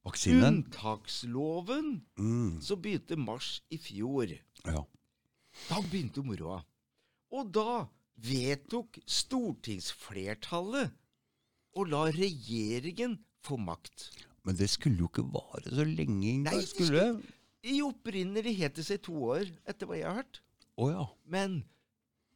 Vaksinen? 0.06 0.44
unntaksloven, 0.63 2.02
Mm. 2.18 2.62
som 2.62 2.82
begynte 2.82 3.18
mars 3.18 3.62
i 3.72 3.78
fjor. 3.78 4.28
Ja. 4.65 4.84
Da 5.70 5.82
begynte 5.82 6.22
moroa. 6.24 6.63
Og 7.32 7.52
da 7.52 7.88
vedtok 8.22 9.00
stortingsflertallet 9.06 10.91
å 11.76 11.84
la 11.89 12.06
regjeringen 12.12 13.18
få 13.44 13.58
makt. 13.60 14.10
Men 14.46 14.56
det 14.56 14.70
skulle 14.70 14.98
jo 15.02 15.08
ikke 15.10 15.26
vare 15.34 15.72
så 15.74 15.84
lenge 15.86 16.44
Nei, 16.44 16.52
det 16.60 16.68
Skulle? 16.70 17.24
I 17.65 17.80
opprinnelig 17.82 18.56
het 18.60 18.76
det 18.76 18.86
seg 18.86 19.02
to 19.02 19.13
år, 19.13 19.50
etter 19.65 19.88
hva 19.88 19.98
jeg 19.98 20.06
har 20.06 20.20
hørt. 20.22 20.39
Oh, 20.78 20.89
ja. 20.91 21.08
Men 21.26 21.63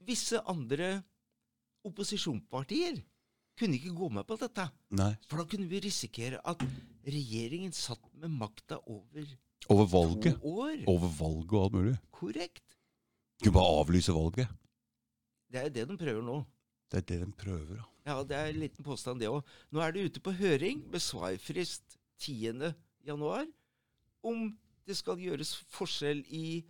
visse 0.03 0.41
andre 0.49 1.03
opposisjonspartier 1.87 2.99
kunne 3.59 3.75
ikke 3.75 3.95
gå 3.95 4.09
med 4.15 4.27
på 4.27 4.37
dette. 4.39 4.65
Nei. 4.95 5.11
For 5.27 5.41
da 5.41 5.47
kunne 5.49 5.67
vi 5.71 5.81
risikere 5.83 6.39
at 6.47 6.63
regjeringen 7.07 7.75
satt 7.75 8.03
med 8.19 8.31
makta 8.39 8.79
over 8.85 9.37
Over 9.69 10.15
to 10.23 10.31
år. 10.47 10.85
Over 10.87 11.11
valget 11.19 11.53
og 11.53 11.63
alt 11.65 11.73
mulig. 11.75 11.97
Korrekt. 12.15 12.77
Kunne 13.43 13.53
bare 13.53 13.81
avlyse 13.81 14.15
valget. 14.15 14.47
Det 15.51 15.61
er 15.61 15.69
det 15.69 15.87
de 15.89 15.97
prøver 15.97 16.23
nå. 16.23 16.39
Det 16.89 16.97
er 16.97 17.05
det 17.05 17.19
de 17.21 17.31
prøver, 17.37 17.75
da. 17.75 17.85
Ja, 18.09 18.23
det 18.23 18.37
er 18.37 18.49
en 18.49 18.61
liten 18.63 18.83
påstand, 18.83 19.19
det 19.21 19.29
òg. 19.29 19.45
Nå 19.69 19.81
er 19.83 19.91
det 19.93 20.07
ute 20.09 20.23
på 20.23 20.33
høring 20.33 20.81
med 20.89 21.03
svarfrist 21.03 21.99
10. 22.23 22.71
januar 23.05 23.45
om 24.25 24.49
det 24.87 24.97
skal 24.97 25.21
gjøres 25.21 25.53
forskjell 25.69 26.23
i 26.33 26.63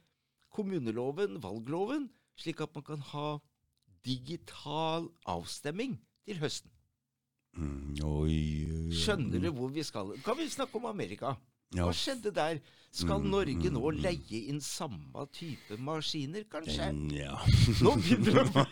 kommuneloven, 0.52 1.38
valgloven, 1.42 2.10
slik 2.40 2.60
at 2.62 2.74
man 2.76 2.84
kan 2.84 3.06
ha 3.14 3.28
digital 4.06 5.10
avstemming 5.30 5.98
til 6.28 6.40
høsten. 6.42 6.72
Mm, 7.58 7.96
oi. 8.06 8.40
Skjønner 8.94 9.42
du 9.42 9.50
hvor 9.58 9.72
vi 9.74 9.84
skal? 9.84 10.14
Kan 10.24 10.38
vi 10.38 10.50
snakke 10.50 10.78
om 10.78 10.86
Amerika? 10.90 11.36
Hva 11.74 11.92
skjedde 11.94 12.32
der? 12.34 12.60
Skal 12.90 13.20
Mm, 13.22 13.30
Norge 13.30 13.70
nå 13.70 13.82
mm, 13.84 13.98
mm. 13.98 14.02
leie 14.02 14.40
inn 14.50 14.62
samme 14.66 15.26
type 15.34 15.76
maskiner, 15.78 16.44
kanskje? 16.50 16.88
Mm, 16.90 17.12
Ja. 17.14 17.36
Nå 17.86 17.92
begynner 18.02 18.40
det 18.42 18.66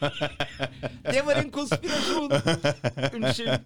Det 1.14 1.22
var 1.28 1.38
en 1.44 1.52
konspirasjon! 1.54 2.34
Unnskyld. 3.14 3.60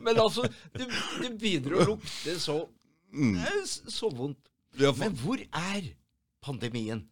Men 0.00 0.14
altså, 0.22 0.46
det, 0.72 0.88
det 1.20 1.32
begynner 1.40 1.76
å 1.82 1.88
lukte 1.94 2.38
så 2.40 2.62
Mm. 3.08 3.38
eh, 3.40 3.62
så 3.64 4.10
vondt. 4.12 4.50
Men 4.76 5.14
hvor 5.16 5.40
er 5.40 5.86
pandemien? 6.44 7.06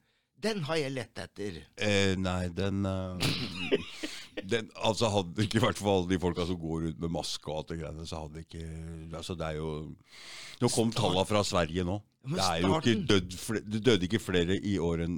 Den 0.47 0.63
har 0.69 0.79
jeg 0.79 0.95
lett 0.95 1.19
etter. 1.27 1.61
Eh, 1.83 2.15
nei, 2.23 2.47
den, 2.55 2.87
eh, 2.87 3.29
den 4.53 4.69
Altså, 4.87 5.11
hadde 5.13 5.35
det 5.37 5.49
ikke 5.49 5.65
vært 5.67 5.81
for 5.81 5.93
alle 5.97 6.11
de 6.13 6.19
folka 6.23 6.47
som 6.49 6.59
går 6.61 6.85
rundt 6.89 7.01
med 7.03 7.15
maske 7.19 7.51
og 7.51 7.61
alt 7.63 7.73
det 7.73 7.81
greiene, 7.83 8.07
så 8.07 8.23
hadde 8.25 8.39
det 8.41 8.47
ikke 8.47 8.67
Altså, 9.19 9.37
det 9.39 9.49
er 9.53 9.59
jo 9.59 9.71
Nå 10.63 10.71
kom 10.73 10.93
tallene 10.95 11.27
fra 11.29 11.43
Sverige 11.45 11.85
nå. 11.85 11.99
men 12.25 12.39
Det 12.39 12.47
er 12.47 12.63
jo 12.65 12.77
ikke 12.79 12.95
død, 13.11 13.35
Det 13.75 13.81
døde 13.91 14.07
ikke 14.09 14.23
flere 14.23 14.57
i 14.57 14.77
år 14.81 15.03
enn 15.05 15.17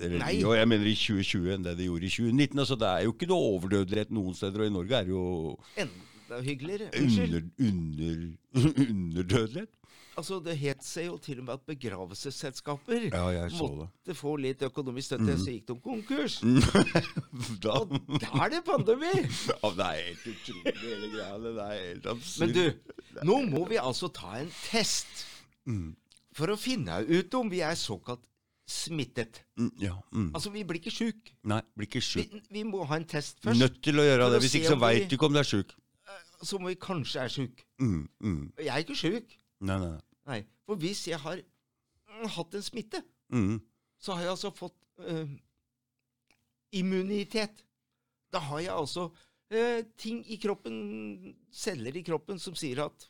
Eller 0.00 0.24
i 0.32 0.44
år, 0.44 0.56
jeg 0.62 0.70
mener 0.72 0.90
i 0.90 0.96
2020 0.98 1.52
enn 1.56 1.66
det 1.66 1.76
det 1.78 1.86
gjorde 1.90 2.08
i 2.08 2.14
2019. 2.16 2.62
Altså, 2.64 2.78
det 2.80 2.88
er 2.90 3.04
jo 3.06 3.14
ikke 3.14 3.28
noe 3.30 3.50
overdødelighet 3.56 4.14
noen 4.16 4.34
steder, 4.38 4.64
og 4.64 4.70
i 4.70 4.74
Norge 4.78 4.96
er 4.98 5.06
det 5.10 5.14
jo 5.14 5.26
Enda 5.84 6.40
hyggeligere. 6.46 6.90
Unnskyld. 6.94 7.36
under, 7.36 7.46
under, 7.68 8.18
underdødelighet. 8.90 9.70
Altså, 10.20 10.38
Det 10.44 10.54
het 10.60 10.84
seg 10.84 11.06
jo 11.08 11.16
til 11.24 11.40
og 11.40 11.46
med 11.48 11.54
at 11.56 11.64
begravelsesselskaper 11.70 13.06
Ja, 13.10 13.22
jeg 13.32 13.50
så 13.56 13.68
det. 13.70 13.76
måtte 13.80 14.16
få 14.18 14.34
litt 14.40 14.62
økonomisk 14.66 15.12
støtte, 15.14 15.36
så 15.40 15.54
gikk 15.54 15.66
de 15.70 15.76
konkurs. 15.84 16.38
Da, 17.64 17.78
Og 17.80 17.94
da 18.20 18.30
er 18.44 18.52
det 18.54 18.60
pandemi! 18.66 19.10
ja, 19.22 19.70
det 19.76 19.86
er 19.86 20.00
helt 20.04 20.26
utrolig, 20.32 20.74
hele 20.82 21.10
greia. 21.14 21.38
Det 21.44 21.52
er 21.64 21.76
helt 21.88 22.06
absurd. 22.12 22.40
Men 22.44 22.54
du, 22.56 23.24
nå 23.30 23.38
må 23.50 23.64
vi 23.70 23.78
altså 23.80 24.10
ta 24.12 24.36
en 24.42 24.50
test 24.68 25.26
Mm. 25.68 25.90
for 26.34 26.48
å 26.50 26.56
finne 26.58 26.94
ut 27.04 27.34
om 27.36 27.50
vi 27.52 27.58
er 27.62 27.74
såkalt 27.76 28.22
smittet. 28.70 29.42
Mm, 29.60 29.68
Ja. 29.82 29.92
Mm. 30.12 30.30
Altså, 30.34 30.50
vi 30.54 30.62
blir 30.64 30.78
ikke 30.80 30.90
sjuk. 30.94 31.30
Nei, 31.44 31.60
blir 31.76 31.86
ikke 31.86 32.00
sjuk. 32.02 32.32
Vi, 32.32 32.40
vi 32.50 32.62
må 32.64 32.84
ha 32.88 32.96
en 32.96 33.04
test 33.04 33.38
først. 33.44 33.60
Nødt 33.60 33.76
til 33.84 34.00
å 34.00 34.06
gjøre 34.06 34.30
det. 34.32 34.40
Hvis 34.44 34.54
ikke 34.56 34.70
så 34.72 34.78
veit 34.80 35.08
du 35.10 35.16
ikke 35.18 35.26
om 35.28 35.36
du 35.36 35.40
er 35.42 35.46
sjuk. 35.50 35.74
Så 36.42 36.58
må 36.58 36.70
vi 36.72 36.78
kanskje 36.80 37.20
er 37.26 37.28
sjuk. 37.34 37.60
Mm, 37.82 38.08
mm. 38.24 38.40
Jeg 38.64 38.72
er 38.72 38.84
ikke 38.86 38.96
sjuk. 38.96 39.36
Nei, 39.60 39.76
nei. 39.82 39.90
nei. 39.90 40.00
Nei. 40.26 40.42
For 40.66 40.76
hvis 40.76 41.06
jeg 41.08 41.18
har 41.22 41.40
mm, 41.40 42.26
hatt 42.36 42.54
en 42.54 42.62
smitte, 42.62 43.02
Mm. 43.30 43.60
så 44.02 44.12
har 44.16 44.22
jeg 44.24 44.30
altså 44.32 44.50
fått 44.50 44.74
eh, 45.06 45.28
immunitet. 46.72 47.62
Da 48.32 48.38
har 48.42 48.60
jeg 48.64 48.74
altså 48.74 49.04
eh, 49.50 49.84
ting 49.98 50.20
i 50.30 50.36
kroppen, 50.42 51.34
celler 51.54 51.96
i 51.96 52.02
kroppen, 52.06 52.38
som 52.42 52.54
sier 52.58 52.82
at 52.86 53.06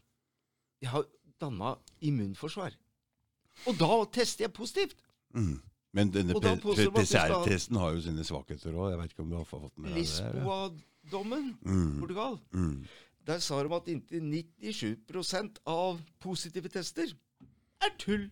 jeg 0.80 0.90
har 0.92 1.04
danna 1.40 1.74
immunforsvar. 2.04 2.76
Og 3.68 3.76
da 3.80 3.90
tester 4.12 4.46
jeg 4.46 4.52
positivt. 4.56 5.00
Mm. 5.36 5.58
Men 5.96 6.12
denne 6.14 6.36
PCR-testen 6.38 7.76
har 7.80 7.96
jo 7.96 8.02
sine 8.04 8.24
svakheter 8.24 8.76
òg. 8.76 8.92
Jeg 8.92 9.00
vet 9.00 9.12
ikke 9.14 9.24
om 9.24 9.32
du 9.32 9.36
har 9.40 9.48
fått 9.48 9.72
med 9.76 9.90
deg 9.90 9.96
det? 9.96 10.04
Lisboa-dommen, 10.04 11.48
Mm. 11.64 11.96
Portugal. 12.00 12.38
Mm. 12.54 12.84
Der 13.30 13.38
sa 13.44 13.60
de 13.62 13.70
at 13.76 13.88
inntil 13.92 14.24
97% 14.26 15.60
av 15.70 16.00
positive 16.22 16.70
tester 16.72 17.12
er 17.80 17.92
tull. 18.00 18.28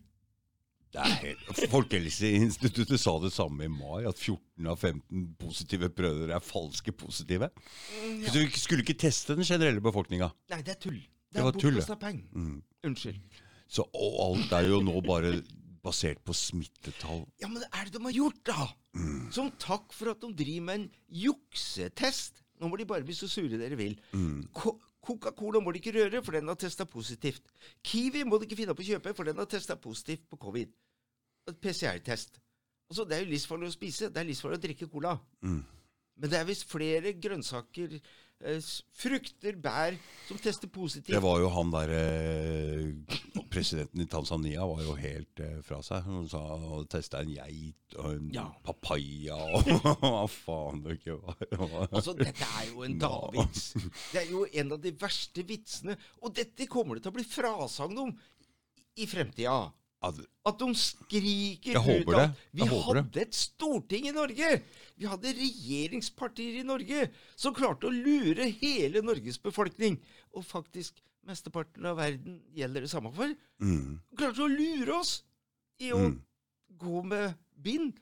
Det. 0.89 1.35
Folkehelseinstituttet 1.69 2.97
sa 2.97 3.13
det 3.21 3.29
samme 3.31 3.67
i 3.67 3.69
mai, 3.71 4.07
at 4.09 4.17
14 4.17 4.69
av 4.71 4.79
15 4.81 5.27
positive 5.39 5.91
prøver 5.93 6.33
er 6.33 6.41
falske 6.43 6.91
positive. 6.97 7.51
Ja. 7.93 8.31
Så 8.33 8.41
vi 8.41 8.49
skulle 8.57 8.83
ikke 8.85 8.97
teste 8.97 9.37
den 9.37 9.45
generelle 9.45 9.83
befolkninga. 9.85 10.31
Nei, 10.49 10.61
det 10.65 10.75
er 10.75 10.81
tull. 10.81 10.97
Det, 10.97 11.37
Det 11.37 11.45
var 11.45 11.53
er 11.53 11.61
tull. 11.61 12.23
Mm. 12.33 12.57
Unnskyld. 12.89 13.21
Så 13.69 13.85
og 13.93 14.19
alt 14.25 14.57
er 14.57 14.65
jo 14.71 14.81
nå 14.81 14.97
bare 15.05 15.35
basert 15.85 16.23
på 16.25 16.33
smittetall. 16.35 17.21
Ja, 17.39 17.47
men 17.47 17.61
hva 17.61 17.69
er 17.69 17.87
det 17.87 17.99
de 17.99 18.03
har 18.07 18.17
gjort, 18.17 18.41
da? 18.49 18.67
Mm. 18.97 19.29
Som 19.35 19.53
takk 19.61 19.93
for 19.95 20.11
at 20.15 20.25
de 20.25 20.33
driver 20.41 20.65
med 20.71 20.81
en 20.81 20.87
juksetest. 21.27 22.41
Nå 22.59 22.67
må 22.67 22.81
de 22.81 22.89
bare 22.89 23.05
bli 23.07 23.15
så 23.15 23.29
sure 23.29 23.61
dere 23.61 23.77
vil. 23.79 23.93
Mm. 24.11 24.49
Co- 25.01 25.15
Coca-Cola 25.17 25.59
må 25.63 25.71
du 25.71 25.79
ikke 25.79 25.93
røre, 25.95 26.21
for 26.23 26.31
den 26.35 26.47
har 26.47 26.55
testa 26.59 26.85
positivt. 26.85 27.41
Kiwi 27.83 28.23
må 28.27 28.37
du 28.37 28.45
ikke 28.45 28.57
finne 28.59 28.75
på 28.75 28.83
å 28.83 28.87
kjøpe, 28.89 29.13
for 29.15 29.23
den 29.29 29.37
har 29.39 29.45
testa 29.49 29.75
positivt 29.79 30.25
på 30.29 30.37
covid. 30.37 30.71
PCR-test. 31.61 32.39
Altså, 32.89 33.05
Det 33.05 33.15
er 33.17 33.23
jo 33.23 33.31
livsfarlig 33.31 33.67
å 33.69 33.73
spise. 33.75 34.09
Det 34.09 34.17
er 34.17 34.27
livsfarlig 34.27 34.57
å 34.59 34.61
drikke 34.67 34.89
cola. 34.91 35.15
Mm. 35.41 35.63
Men 36.19 36.29
det 36.29 36.39
er 36.39 36.45
visst 36.49 36.67
flere 36.67 37.13
grønnsaker, 37.13 37.99
frukter, 38.95 39.57
bær, 39.59 39.97
som 40.27 40.37
tester 40.39 40.69
positivt. 40.71 41.11
Det 41.11 41.19
var 41.23 41.39
jo 41.43 41.49
han 41.51 41.71
derre 41.73 42.03
Presidenten 43.49 44.01
i 44.03 44.07
Tanzania 44.07 44.65
var 44.69 44.83
jo 44.85 44.93
helt 44.95 45.41
eh, 45.43 45.57
fra 45.65 45.79
seg. 45.83 46.03
Han 46.05 46.27
sa 46.29 46.39
han 46.61 46.85
testa 46.91 47.19
en 47.23 47.31
geit 47.33 47.95
og 47.97 48.11
en 48.13 48.29
Ja. 48.35 48.45
papaya 48.63 49.35
og 49.57 49.67
hva 50.03 50.23
faen 50.29 50.83
det 50.85 50.99
ikke 50.99 51.17
var. 51.23 51.89
Altså, 51.89 52.13
Dette 52.19 52.45
er 52.61 52.69
jo 52.69 52.83
en 52.85 52.97
davits. 53.01 53.73
Det 54.13 54.21
er 54.23 54.29
jo 54.31 54.45
en 54.47 54.71
av 54.77 54.81
de 54.83 54.93
verste 55.01 55.43
vitsene. 55.49 55.97
Og 56.21 56.35
dette 56.37 56.67
kommer 56.69 56.95
det 56.99 57.03
til 57.07 57.11
å 57.13 57.17
bli 57.17 57.25
frasagn 57.27 57.97
om 58.05 58.13
i 58.99 59.07
fremtida. 59.09 59.57
At 60.01 60.59
de 60.61 60.67
skriker 60.79 61.75
Jeg 61.75 62.03
ut 62.05 62.13
at 62.15 62.37
vi 62.55 62.63
hadde 62.69 63.19
et 63.19 63.35
storting 63.35 64.07
i 64.07 64.13
Norge! 64.15 64.51
Vi 64.99 65.07
hadde 65.07 65.33
regjeringspartier 65.35 66.61
i 66.61 66.63
Norge 66.67 67.09
som 67.39 67.55
klarte 67.55 67.89
å 67.89 67.91
lure 67.93 68.47
hele 68.61 69.01
Norges 69.03 69.39
befolkning. 69.43 69.97
Og 70.35 70.45
faktisk 70.47 71.01
mesteparten 71.27 71.85
av 71.89 71.99
verden 71.99 72.39
gjelder 72.55 72.85
det 72.87 72.91
samme 72.93 73.11
for. 73.15 73.33
Mm, 73.59 73.99
Klarte 74.17 74.45
å 74.45 74.49
lure 74.51 74.95
oss 75.01 75.17
i 75.83 75.91
å 75.95 75.99
mm, 75.99 76.15
gå 76.79 77.03
med 77.07 77.35
bind, 77.59 77.99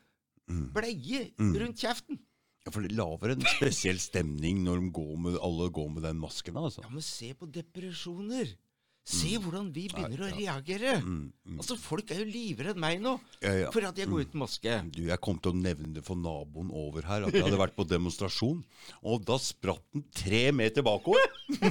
mm. 0.49 0.63
bleie, 0.77 1.31
Mm. 1.37 1.53
rundt 1.63 1.81
kjeften. 1.81 2.21
Ja, 2.65 2.71
for 2.73 2.83
det 2.83 2.93
lager 2.97 3.31
en 3.33 3.43
spesiell 3.57 3.99
stemning 4.01 4.61
når 4.65 4.81
de 4.83 4.89
går 4.97 5.13
med, 5.23 5.37
alle 5.41 5.69
går 5.73 5.89
med 5.97 6.03
den 6.03 6.17
masken. 6.19 6.57
altså. 6.59 6.81
Ja, 6.83 6.89
men 6.93 7.01
se 7.05 7.33
på 7.33 7.47
depresjoner. 7.49 8.53
Se 9.07 9.37
hvordan 9.39 9.69
vi 9.71 9.85
begynner 9.87 10.25
å 10.25 10.27
Ja, 10.27 10.57
reagere. 10.57 10.97
Mm, 10.99 11.29
mm. 11.47 11.59
Altså, 11.61 11.77
Folk 11.79 12.09
er 12.11 12.19
jo 12.21 12.27
livredde 12.27 12.81
meg 12.81 12.99
nå 12.99 13.13
Ja, 13.39 13.53
ja. 13.63 13.69
for 13.71 13.85
at 13.87 13.95
jeg 13.95 14.09
går 14.11 14.25
uten 14.27 14.41
maske. 14.41 14.73
Du, 14.91 15.05
Jeg 15.07 15.19
kom 15.23 15.37
til 15.39 15.53
å 15.53 15.55
nevne 15.55 15.93
det 15.95 16.03
for 16.03 16.19
naboen 16.19 16.67
over 16.75 17.07
her, 17.07 17.23
at 17.27 17.35
jeg 17.35 17.45
hadde 17.45 17.59
vært 17.61 17.77
på 17.77 17.85
demonstrasjon. 17.87 18.59
Og 19.07 19.23
da 19.23 19.37
spratt 19.39 19.83
den 19.95 20.03
tre 20.11 20.49
meter 20.51 20.83
bakover. 20.85 21.23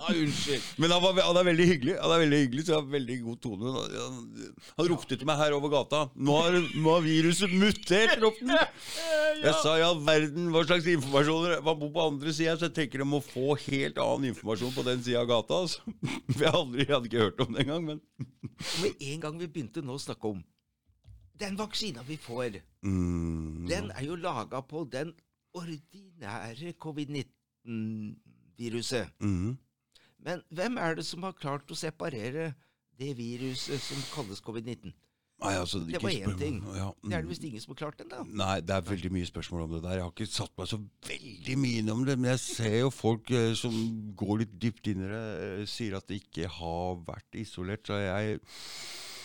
Ja, 0.00 0.14
unnskyld. 0.16 0.62
Men 0.80 0.92
han, 0.94 1.02
var, 1.02 1.18
han 1.26 1.36
er 1.36 1.44
veldig 1.50 1.64
hyggelig, 1.68 1.94
Han 2.00 2.12
er 2.14 2.20
veldig 2.22 2.38
hyggelig, 2.40 2.62
så 2.64 2.72
jeg 2.72 2.78
har 2.78 2.86
veldig 2.94 3.16
god 3.26 3.40
tone. 3.44 3.72
Han, 3.74 3.96
han, 4.00 4.54
han 4.78 4.88
ropte 4.88 5.18
til 5.18 5.28
meg 5.28 5.40
her 5.42 5.56
over 5.56 5.72
gata. 5.74 6.00
Nå 6.16 6.36
har, 6.38 6.56
nå 6.56 6.94
har 6.94 7.04
viruset 7.04 7.52
mutert, 7.52 8.14
ropte 8.22 8.48
han. 8.48 8.80
Jeg 9.44 9.54
sa 9.62 9.74
ja, 9.80 9.90
verden, 10.04 10.48
hva 10.52 10.60
slags 10.66 10.84
informasjon 10.90 11.62
Man 11.64 11.78
bor 11.80 11.92
på 11.94 12.02
andre 12.10 12.32
sida, 12.34 12.56
så 12.58 12.66
jeg 12.68 12.74
tenker 12.76 13.00
de 13.00 13.06
må 13.08 13.20
få 13.24 13.54
helt 13.62 13.96
annen 14.02 14.32
informasjon 14.34 14.72
på 14.74 14.84
den 14.84 15.00
sida 15.04 15.22
av 15.22 15.28
gata. 15.30 15.60
Altså. 15.64 15.84
For 16.32 16.42
jeg, 16.44 16.54
aldri, 16.54 16.80
jeg 16.86 16.94
hadde 16.94 17.08
ikke 17.10 17.24
hørt 17.26 17.40
om 17.44 17.50
det 17.54 17.60
engang. 17.64 17.82
Men 17.84 17.98
med 18.82 18.92
en 19.10 19.20
gang 19.24 19.34
vi 19.40 19.46
begynte 19.48 19.80
nå 19.84 19.92
å 19.98 20.02
snakke 20.02 20.26
om 20.34 20.40
den 21.40 21.54
vaksina 21.56 22.00
vi 22.04 22.16
får, 22.20 22.50
mm, 22.84 23.66
den 23.68 23.90
er 23.96 24.04
jo 24.04 24.14
laga 24.20 24.60
på 24.60 24.84
den 24.92 25.14
ordinære 25.56 26.72
covid-19-viruset. 26.76 29.08
mm, 29.20 29.58
Men 30.18 30.42
hvem 30.50 30.76
er 30.76 30.94
det 30.94 31.04
som 31.08 31.22
har 31.24 31.32
klart 31.32 31.70
å 31.72 31.74
separere 31.74 32.54
det 33.00 33.16
viruset 33.16 33.80
som 33.80 33.96
kalles 34.12 34.40
covid-19? 34.44 34.92
Nei, 35.40 35.52
altså, 35.56 35.78
Det 35.80 35.94
ikke 35.94 36.04
var 36.04 36.16
én 36.28 36.38
ting. 36.38 36.56
Ja, 36.76 36.86
Det 37.00 37.12
er 37.14 37.22
mm. 37.22 37.24
det 37.24 37.28
visst 37.30 37.44
ingen 37.48 37.62
som 37.62 37.72
har 37.72 37.78
klart 37.80 38.00
ennå. 38.04 38.24
Nei, 38.36 38.56
det 38.60 38.74
er 38.76 38.84
veldig 38.84 39.10
mye 39.14 39.28
spørsmål 39.28 39.62
om 39.64 39.70
det 39.72 39.82
der. 39.86 39.94
Jeg 39.96 40.04
har 40.04 40.12
ikke 40.12 40.26
satt 40.28 40.52
meg 40.60 40.68
så 40.68 40.78
veldig 41.08 41.56
mye 41.62 41.78
inn 41.80 41.92
om 41.94 42.02
det, 42.04 42.16
men 42.20 42.30
jeg 42.34 42.42
ser 42.44 42.76
jo 42.76 42.90
folk 42.92 43.30
eh, 43.32 43.52
som 43.56 43.76
går 44.20 44.42
litt 44.42 44.52
dypt 44.60 44.90
inn 44.92 45.06
i 45.06 45.08
det, 45.08 45.22
eh, 45.46 45.62
sier 45.70 45.96
at 45.96 46.08
det 46.10 46.20
ikke 46.20 46.50
har 46.58 47.00
vært 47.06 47.40
isolert, 47.40 47.88
så 47.88 47.96
jeg 48.02 48.42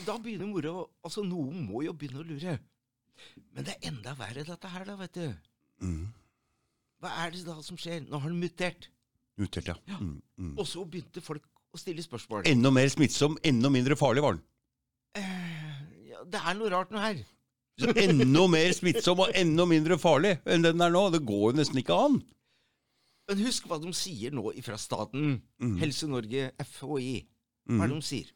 Da 0.08 0.16
begynner 0.20 0.48
moro. 0.48 0.76
Altså, 1.04 1.24
noen 1.28 1.66
må 1.68 1.84
jo 1.84 1.94
begynne 1.96 2.24
å 2.24 2.28
lure. 2.28 2.58
Men 3.56 3.68
det 3.68 3.76
er 3.76 3.92
enda 3.92 4.16
verre 4.20 4.44
dette 4.48 4.72
her, 4.72 4.88
da, 4.88 4.96
vet 5.00 5.20
du. 5.20 5.28
mm, 5.84 6.06
Hva 7.04 7.12
er 7.26 7.36
det 7.36 7.44
da 7.48 7.60
som 7.64 7.80
skjer? 7.80 8.06
Nå 8.08 8.20
har 8.24 8.32
den 8.32 8.40
mutert. 8.40 8.90
Mutert, 9.40 9.68
ja. 9.68 10.00
Mm, 10.00 10.22
mm. 10.40 10.56
Og 10.56 10.68
så 10.68 10.84
begynte 10.88 11.24
folk 11.24 11.44
å 11.76 11.80
stille 11.80 12.04
spørsmål. 12.04 12.48
Enda 12.48 12.72
mer 12.72 12.88
smittsom, 12.92 13.36
enda 13.44 13.72
mindre 13.72 13.98
farlig 14.00 14.24
var 14.24 14.38
den. 14.38 14.44
Eh, 15.20 15.24
ja, 15.24 15.75
det 16.32 16.42
er 16.42 16.54
noe 16.58 16.70
rart 16.74 16.92
noe 16.92 17.02
her. 17.04 17.24
Så 17.80 17.92
enda 18.00 18.46
mer 18.48 18.72
smittsom 18.72 19.20
og 19.26 19.34
enda 19.36 19.66
mindre 19.68 19.98
farlig 20.00 20.38
enn 20.48 20.64
den 20.64 20.82
er 20.82 20.94
nå. 20.94 21.10
Det 21.12 21.26
går 21.28 21.52
jo 21.52 21.58
nesten 21.60 21.82
ikke 21.82 21.98
an. 22.06 22.22
Men 23.28 23.42
husk 23.44 23.66
hva 23.68 23.80
de 23.82 23.92
sier 23.98 24.32
nå 24.32 24.44
fra 24.64 24.78
staten. 24.80 25.42
Mm. 25.60 25.78
Helse 25.82 26.08
Norge, 26.08 26.52
FHI. 26.62 27.26
Hva 27.68 27.84
er 27.84 27.88
det 27.90 27.96
Mm. 27.96 28.00
de 28.00 28.06
sier? 28.06 28.32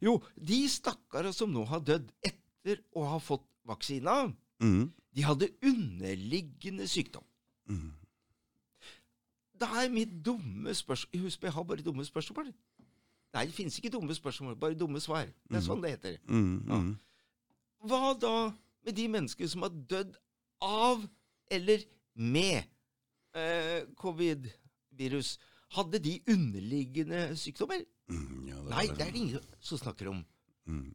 Jo, 0.00 0.22
de 0.38 0.68
stakkare 0.68 1.32
som 1.34 1.50
nå 1.52 1.64
har 1.66 1.80
dødd 1.80 2.08
etter 2.24 2.80
å 2.96 3.04
ha 3.10 3.18
fått 3.18 3.44
vaksina, 3.66 4.32
Mm, 4.62 4.92
de 5.14 5.22
hadde 5.22 5.48
underliggende 5.62 6.86
sykdom. 6.88 7.24
mm. 7.68 7.90
Da 9.60 9.66
er 9.84 9.88
mitt 9.90 10.22
dumme 10.24 10.72
spørsmål 10.74 11.20
Husk, 11.24 11.42
jeg 11.42 11.52
har 11.52 11.62
bare 11.64 11.82
dumme 11.82 12.04
spørsmål. 12.04 12.52
Nei, 13.34 13.44
det 13.46 13.54
finnes 13.54 13.76
ikke 13.78 13.90
dumme 13.90 14.14
spørsmål, 14.14 14.56
bare 14.58 14.74
dumme 14.78 15.00
svar. 15.02 15.26
Det 15.50 15.56
er 15.58 15.60
sånn 15.66 15.82
det 15.82 15.90
heter. 15.96 16.16
Mm, 16.28 16.68
Ja. 16.68 16.80
Hva 17.84 18.14
da 18.20 18.34
med 18.84 18.96
de 18.96 19.06
mennesker 19.12 19.48
som 19.50 19.64
har 19.66 19.72
dødd 19.90 20.14
av 20.64 21.02
eller 21.52 21.84
med 22.16 22.64
eh, 23.36 23.84
covid-virus? 24.00 25.34
Hadde 25.74 25.98
de 26.04 26.18
underliggende 26.30 27.32
sykdommer? 27.40 27.82
Mm, 28.12 28.44
ja, 28.50 28.60
Nei, 28.70 28.84
det 28.92 29.00
er 29.08 29.10
det 29.10 29.20
ingen 29.22 29.48
som 29.64 29.80
snakker 29.80 30.10
om. 30.12 30.20
Mm. 30.70 30.92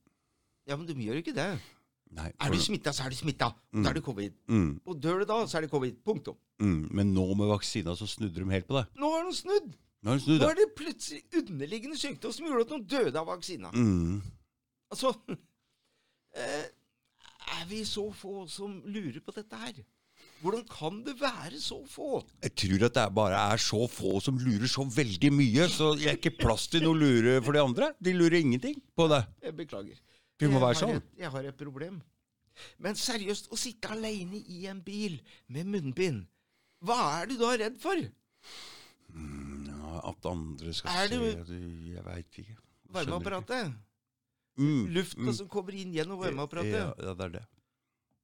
Ja, 0.69 0.77
men 0.77 0.85
de 0.87 0.93
gjør 1.03 1.17
jo 1.19 1.23
ikke 1.25 1.35
det. 1.35 1.49
Nei, 2.15 2.29
Er 2.41 2.49
du 2.53 2.57
smitta, 2.61 2.93
så 2.95 3.03
er 3.05 3.13
du 3.13 3.17
smitta. 3.19 3.51
Mm. 3.73 3.83
Da 3.83 3.89
er 3.91 3.97
det 3.99 4.03
covid. 4.05 4.33
mm, 4.49 4.69
Og 4.89 5.01
dør 5.01 5.19
du 5.21 5.25
da, 5.29 5.43
så 5.45 5.57
er 5.59 5.65
det 5.67 5.71
covid. 5.73 5.99
Punktum. 6.05 6.37
mm, 6.61 6.87
Men 6.95 7.13
nå 7.13 7.25
med 7.37 7.51
vaksina 7.51 7.93
så 7.97 8.07
snudde 8.09 8.39
de 8.39 8.49
helt 8.49 8.65
på 8.69 8.77
det. 8.79 8.85
Nå 8.97 9.11
har 9.13 9.27
de 9.27 9.35
snudd. 9.37 9.69
Nå 10.01 10.09
har 10.13 10.17
de 10.17 10.23
snudd, 10.23 10.39
Nå 10.41 10.49
er 10.49 10.55
det 10.61 10.69
plutselig 10.79 11.21
underliggende 11.41 11.97
sykdom 11.99 12.31
som 12.33 12.47
gjorde 12.47 12.65
at 12.65 12.71
noen 12.73 12.87
døde 12.87 13.19
av 13.19 13.27
vaksina. 13.29 13.69
Mm. 13.75 14.21
Altså 14.89 15.11
eh, 16.39 16.65
Er 17.57 17.65
vi 17.69 17.83
så 17.87 18.05
få 18.13 18.43
som 18.51 18.81
lurer 18.85 19.19
på 19.25 19.33
dette 19.35 19.57
her? 19.59 19.79
Hvordan 20.39 20.63
kan 20.71 21.01
det 21.03 21.15
være 21.19 21.59
så 21.59 21.81
få? 21.89 22.21
Jeg 22.43 22.53
tror 22.61 22.85
at 22.87 22.95
det 22.95 23.05
bare 23.15 23.39
er 23.53 23.59
så 23.59 23.81
få 23.91 24.19
som 24.23 24.37
lurer 24.39 24.69
så 24.71 24.85
veldig 24.87 25.31
mye, 25.35 25.65
så 25.71 25.91
det 25.99 26.07
er 26.07 26.15
ikke 26.19 26.37
plass 26.39 26.69
til 26.71 26.85
noe 26.85 26.95
lure 26.95 27.41
for 27.43 27.55
de 27.55 27.63
andre. 27.63 27.91
De 27.99 28.13
lurer 28.15 28.39
ingenting 28.39 28.77
på 28.95 29.09
det. 29.11 29.19
Jeg 29.43 29.57
beklager. 29.57 29.99
Vi 30.39 30.47
må 30.47 30.61
Jeg 30.61 30.63
være 30.63 30.79
sånn. 30.79 30.95
Et, 31.01 31.09
jeg 31.25 31.33
har 31.33 31.49
et 31.49 31.59
problem. 31.59 31.99
Men 32.79 32.95
seriøst, 32.99 33.51
å 33.51 33.59
sitte 33.59 33.91
alene 33.91 34.39
i 34.39 34.65
en 34.71 34.79
bil 34.83 35.19
med 35.51 35.67
munnbind, 35.67 36.23
hva 36.83 36.99
er 37.19 37.27
du 37.27 37.35
da 37.39 37.51
redd 37.59 37.75
for? 37.83 37.99
Mm, 39.11 39.67
at 40.07 40.27
andre 40.29 40.73
skal 40.75 41.03
Er 41.03 41.11
se 41.11 41.19
det 41.49 41.59
Jeg 41.89 42.03
veit 42.05 42.39
ikke. 42.43 42.57
Varmeapparatet? 42.95 43.75
Mm, 44.59 44.89
Lufta 44.91 45.21
mm. 45.23 45.33
som 45.37 45.47
kommer 45.51 45.75
inn 45.79 45.93
gjennom 45.95 46.19
varmeapparatet? 46.19 46.75
Ja, 46.75 46.89
ja, 46.99 47.13
det 47.15 47.27
er 47.29 47.35
det. 47.37 47.45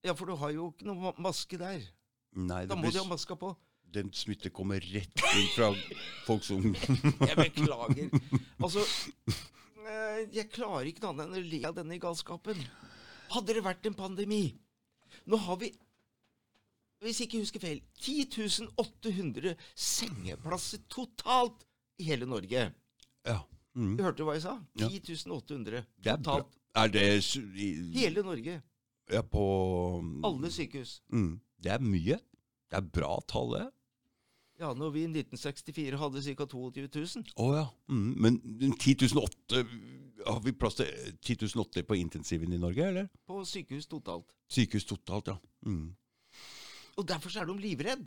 Ja, 0.06 0.14
for 0.20 0.30
du 0.30 0.36
har 0.38 0.52
jo 0.54 0.68
ikke 0.74 0.88
noe 0.90 1.14
maske 1.24 1.58
der. 1.62 1.86
Nei, 2.36 2.66
Da 2.68 2.74
det 2.74 2.78
må 2.82 2.90
blir, 2.90 2.98
du 2.98 3.00
ha 3.06 3.08
maska 3.14 3.38
på. 3.40 3.54
den 3.96 4.10
smitte 4.12 4.50
kommer 4.52 4.84
rett 4.92 5.22
inn 5.38 5.48
fra 5.56 5.70
folk 6.26 6.44
som 6.44 6.66
Jeg 7.30 7.38
beklager. 7.40 8.12
Altså, 8.60 8.84
eh, 9.32 10.26
jeg 10.36 10.50
klarer 10.52 10.90
ikke 10.90 11.06
noe 11.06 11.14
annet 11.16 11.30
enn 11.30 11.40
å 11.40 11.46
le 11.54 11.62
av 11.70 11.78
denne 11.78 11.98
galskapen. 12.04 12.60
Hadde 13.32 13.56
det 13.56 13.64
vært 13.66 13.88
en 13.88 13.96
pandemi 13.98 14.44
Nå 15.26 15.40
har 15.42 15.56
vi, 15.58 15.72
hvis 17.02 17.22
jeg 17.22 17.30
ikke 17.30 17.40
husker 17.46 17.64
feil, 17.64 17.80
10 18.04 18.68
800 18.84 19.56
sengeplasser 19.74 20.84
totalt 20.92 21.64
i 21.98 22.10
hele 22.12 22.28
Norge. 22.30 22.68
Ja. 23.26 23.40
Mm. 23.76 23.96
Du 23.98 24.04
hørte 24.06 24.24
hva 24.28 24.34
jeg 24.38 24.46
sa? 24.46 24.56
Ja. 24.80 24.88
10 24.88 25.32
800 25.36 25.82
Det 26.04 26.12
er 26.14 26.18
totalt. 26.24 26.54
Er 26.76 26.88
det 26.92 27.04
i, 27.56 27.70
Hele 27.96 28.24
Norge. 28.24 28.62
Ja, 29.12 29.22
på 29.22 29.44
Alle 30.26 30.52
sykehus. 30.52 31.02
mm. 31.12 31.40
Det 31.64 31.72
er 31.72 31.80
mye. 31.84 32.18
Det 32.70 32.78
er 32.78 32.82
bra 32.94 33.20
tall, 33.28 33.54
det. 33.56 33.66
Ja, 34.60 34.70
når 34.74 34.92
vi 34.96 35.02
i 35.04 35.08
1964 35.10 35.98
hadde 36.00 36.22
ca. 36.24 36.46
22 36.48 36.88
000. 36.88 37.24
Å 37.44 37.48
ja. 37.56 37.66
Mm. 37.92 38.12
Men 38.24 38.40
10 38.80 39.10
008 39.12 39.64
Har 40.26 40.40
vi 40.46 40.54
plass 40.56 40.78
til 40.80 40.88
10 41.22 41.50
008 41.56 41.84
på 41.88 41.98
intensiven 42.00 42.54
i 42.56 42.60
Norge, 42.62 42.88
eller? 42.88 43.10
på 43.28 43.42
sykehus 43.46 43.88
totalt. 43.92 44.32
Sykehus 44.48 44.86
totalt, 44.88 45.28
ja. 45.28 45.38
Mm. 45.66 45.96
Og 46.98 47.08
derfor 47.08 47.30
så 47.30 47.42
er 47.44 47.50
de 47.50 47.58
livredd. 47.60 48.06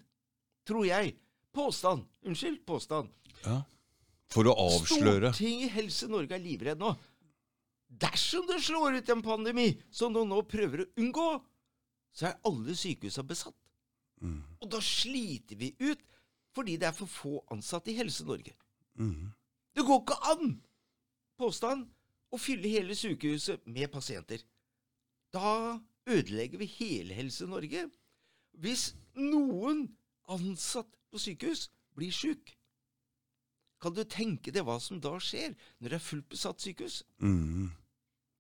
Tror 0.66 0.87
jeg. 0.89 1.16
Påstand. 1.53 2.07
Unnskyld, 2.25 2.62
påstand. 2.66 3.09
ja. 3.45 3.61
For 4.33 4.49
å 4.49 4.55
avsløre 4.61 5.33
Stortinget 5.33 5.72
Helse 5.72 6.09
Norge 6.11 6.37
er 6.37 6.43
livredd 6.45 6.81
nå. 6.83 6.93
Dersom 7.89 8.45
det 8.51 8.61
slår 8.61 8.99
ut 8.99 9.12
en 9.14 9.24
pandemi, 9.24 9.70
som 9.91 10.12
de 10.12 10.24
nå 10.29 10.43
prøver 10.49 10.85
å 10.85 10.89
unngå, 11.01 11.29
så 12.12 12.29
er 12.29 12.41
alle 12.49 12.76
sykehusa 12.76 13.24
besatt. 13.24 13.57
mm. 14.20 14.43
Og 14.61 14.70
da 14.74 14.81
sliter 14.85 15.57
vi 15.57 15.72
ut 15.81 16.03
fordi 16.57 16.76
det 16.76 16.89
er 16.89 16.97
for 16.97 17.07
få 17.07 17.39
ansatte 17.55 17.93
i 17.93 17.97
Helse 17.97 18.26
Norge. 18.26 18.53
Mm. 18.99 19.31
Det 19.76 19.85
går 19.87 20.01
ikke 20.03 20.16
an, 20.33 20.57
påstand, 21.39 21.87
å 22.35 22.41
fylle 22.41 22.68
hele 22.68 22.97
sykehuset 22.99 23.62
med 23.70 23.89
pasienter. 23.93 24.43
Da 25.33 25.79
ødelegger 26.09 26.59
vi 26.59 26.68
hele 26.79 27.14
Helse 27.14 27.47
Norge. 27.47 27.87
Hvis 28.59 28.91
noen 29.14 29.87
ansatt 30.29 30.91
på 31.12 31.20
sykehus 31.22 31.68
blir 31.97 32.12
sjuk, 32.12 32.58
kan 33.83 33.95
du 33.95 34.03
tenke 34.05 34.53
deg 34.55 34.64
hva 34.66 34.79
som 34.83 35.01
da 35.03 35.14
skjer 35.22 35.53
når 35.79 35.93
det 35.93 35.99
er 35.99 36.05
fullt 36.05 36.29
besatt 36.33 36.64
sykehus? 36.64 37.03
Mm. 37.22 37.68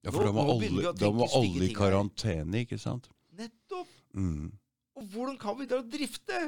Ja, 0.04 0.10
Nå- 0.10 0.14
for 0.16 0.24
da 0.28 0.32
må 0.34 0.46
alle, 0.54 0.94
da 0.94 1.10
må 1.14 1.28
alle 1.34 1.68
i 1.68 1.74
karantene, 1.74 2.64
ikke 2.64 2.78
sant? 2.80 3.08
Nettopp. 3.38 3.90
Mm. 4.14 4.48
Og 4.98 5.12
hvordan 5.12 5.38
kan 5.38 5.58
vi 5.58 5.68
da 5.70 5.82
drifte? 5.82 6.40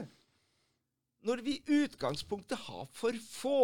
Når 1.26 1.42
vi 1.44 1.58
i 1.58 1.78
utgangspunktet 1.84 2.58
har 2.66 2.86
for 2.96 3.12
få 3.28 3.56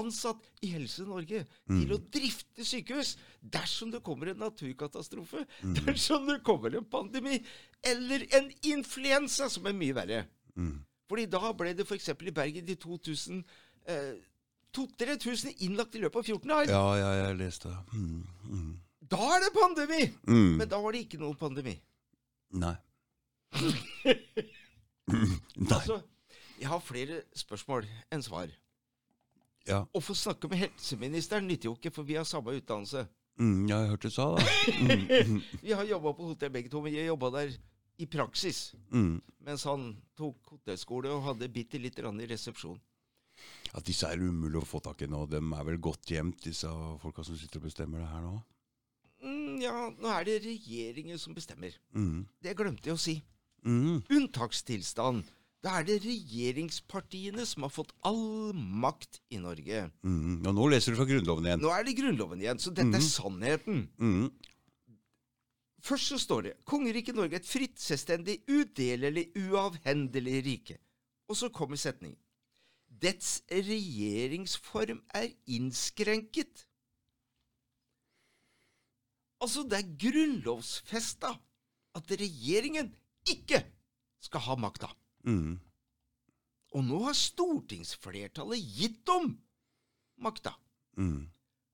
ansatt 0.00 0.46
i 0.64 0.72
Helse 0.72 1.04
Norge 1.06 1.44
til 1.68 1.92
å 1.94 1.98
drifte 2.10 2.64
sykehus 2.66 3.12
dersom 3.38 3.92
det 3.92 4.00
kommer 4.02 4.32
en 4.32 4.40
naturkatastrofe, 4.42 5.44
dersom 5.84 6.26
det 6.26 6.40
kommer 6.46 6.74
en 6.74 6.88
pandemi 6.90 7.36
eller 7.84 8.24
en 8.34 8.48
influensa, 8.66 9.46
som 9.52 9.68
er 9.70 9.76
mye 9.76 9.94
verre. 9.94 10.24
Mm. 10.56 10.80
Fordi 11.10 11.26
da 11.30 11.52
ble 11.54 11.74
det 11.76 11.86
f.eks. 11.86 12.08
i 12.10 12.34
Bergen 12.34 12.66
de 12.66 12.74
2000 12.80 13.44
eh, 13.92 14.14
2000-3000 14.76 15.62
innlagt 15.66 15.94
i 15.94 16.02
løpet 16.02 16.20
av 16.20 16.30
14 16.32 16.50
dager. 16.50 16.72
Ja, 16.72 16.96
ja, 16.98 17.10
jeg 17.20 17.38
leste 17.40 17.70
det. 17.70 17.98
Mm. 17.98 18.24
Mm. 18.50 18.72
Da 19.14 19.20
er 19.36 19.44
det 19.44 19.52
pandemi! 19.54 20.00
Mm. 20.26 20.56
Men 20.60 20.70
da 20.70 20.80
var 20.82 20.94
det 20.94 21.04
ikke 21.04 21.20
noen 21.20 21.38
pandemi. 21.38 21.74
Nei. 22.58 22.74
Nei. 25.14 25.70
Altså, 25.70 26.00
jeg 26.58 26.70
har 26.70 26.80
flere 26.82 27.20
spørsmål 27.36 27.86
enn 28.14 28.24
svar. 28.24 28.52
Ja. 29.68 29.84
Å 29.84 30.00
få 30.02 30.16
snakke 30.16 30.48
med 30.50 30.60
helseministeren 30.60 31.46
nytter 31.48 31.70
jo 31.70 31.76
ikke, 31.78 31.92
for 31.94 32.08
vi 32.08 32.18
har 32.18 32.26
samme 32.28 32.56
utdannelse. 32.56 33.06
Mm, 33.40 33.64
jeg 33.68 33.90
hørte 33.90 34.10
du 34.10 34.14
sa 34.14 34.26
det. 34.36 34.48
Mm. 34.78 35.06
Mm. 35.10 35.38
Vi 35.66 35.72
har 35.74 35.88
jobba 35.88 36.12
på 36.14 36.28
hotell 36.28 36.52
begge 36.54 36.70
to, 36.70 36.82
men 36.84 36.94
jeg 36.94 37.08
jobba 37.08 37.32
der 37.34 37.54
i 37.98 38.06
praksis. 38.06 38.74
Mm. 38.94 39.16
Mens 39.46 39.64
han 39.66 39.88
tok 40.18 40.52
hotellskole 40.52 41.10
og 41.10 41.24
hadde 41.26 41.50
bitte 41.50 41.80
lite 41.82 42.02
grann 42.02 42.20
i 42.22 42.28
resepsjon. 42.30 42.78
At 43.74 43.86
disse 43.86 44.06
er 44.06 44.22
umulig 44.22 44.60
å 44.60 44.66
få 44.68 44.80
tak 44.84 45.02
i 45.02 45.10
nå. 45.10 45.24
De 45.30 45.40
er 45.42 45.68
vel 45.68 45.78
godt 45.82 46.10
gjemt, 46.14 46.42
disse 46.44 46.70
folka 47.02 47.24
som 47.26 47.38
sitter 47.38 47.62
og 47.62 47.68
bestemmer 47.68 48.04
det 48.04 48.10
her 48.12 48.26
nå. 48.26 48.34
Mm, 49.24 49.54
ja, 49.62 49.76
nå 49.90 50.10
er 50.12 50.26
det 50.28 50.42
regjeringen 50.44 51.20
som 51.20 51.34
bestemmer. 51.36 51.74
Mm. 51.96 52.26
Det 52.44 52.54
glemte 52.58 52.90
jeg 52.90 52.98
å 52.98 53.00
si. 53.00 53.16
Mm. 53.64 54.04
Unntakstilstand. 54.12 55.24
Da 55.64 55.78
er 55.80 55.86
det 55.88 56.02
regjeringspartiene 56.04 57.46
som 57.48 57.64
har 57.64 57.72
fått 57.72 57.94
all 58.04 58.52
makt 58.52 59.22
i 59.32 59.40
Norge. 59.40 59.86
Mm. 60.04 60.42
Og 60.44 60.50
nå 60.58 60.66
leser 60.74 60.92
du 60.92 61.00
fra 61.00 61.08
Grunnloven 61.08 61.48
igjen. 61.48 61.62
Nå 61.64 61.70
er 61.72 61.86
det 61.86 61.96
Grunnloven 61.96 62.42
igjen, 62.44 62.60
så 62.60 62.72
dette 62.74 63.00
er 63.00 63.06
sannheten. 63.06 63.86
Mm. 63.96 64.26
Først 65.84 66.12
så 66.12 66.18
står 66.20 66.44
det 66.46 66.52
Kongeriket 66.68 67.16
Norge 67.16 67.36
er 67.36 67.42
et 67.42 67.48
fritt, 67.48 67.76
selvstendig, 67.80 68.38
udelelig, 68.48 69.30
uavhendelig 69.40 70.36
rike. 70.46 70.78
Og 71.28 71.36
så 71.40 71.48
kommer 71.52 71.80
setningen. 71.80 72.20
Dets 73.02 73.42
regjeringsform 73.50 75.02
er 75.14 75.32
innskrenket. 75.50 76.66
Altså, 79.42 79.64
det 79.68 79.80
er 79.80 79.94
grunnlovfesta 80.06 81.34
at 81.98 82.16
regjeringen 82.20 82.92
ikke 83.28 83.60
skal 84.24 84.44
ha 84.46 84.56
makta. 84.58 84.90
Mm. 85.26 85.58
Og 86.74 86.84
nå 86.86 87.00
har 87.06 87.16
stortingsflertallet 87.18 88.62
gitt 88.78 89.02
dem 89.08 89.34
makta. 90.24 90.54
Mm. 90.98 91.26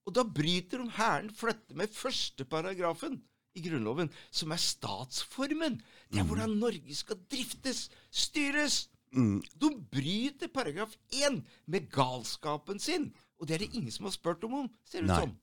Og 0.09 0.15
da 0.17 0.25
bryter 0.25 0.83
de 0.83 0.95
Hæren 0.97 1.31
flytte 1.35 1.77
med 1.77 1.93
første 1.95 2.45
paragrafen 2.49 3.21
i 3.55 3.63
Grunnloven, 3.65 4.11
som 4.31 4.53
er 4.55 4.63
statsformen. 4.63 5.81
Det 6.11 6.23
er 6.23 6.27
hvordan 6.29 6.57
Norge 6.61 6.95
skal 6.97 7.21
driftes, 7.31 7.89
styres. 8.11 8.89
Mm. 9.17 9.41
De 9.61 9.71
bryter 9.91 10.51
paragraf 10.55 10.97
1 11.11 11.41
med 11.67 11.91
galskapen 11.93 12.79
sin. 12.83 13.11
Og 13.41 13.49
det 13.49 13.57
er 13.57 13.65
det 13.65 13.75
ingen 13.75 13.95
som 13.95 14.07
har 14.07 14.15
spurt 14.15 14.45
om, 14.47 14.69
ser 14.85 15.03
det 15.03 15.11
ut 15.11 15.25
som. 15.25 15.37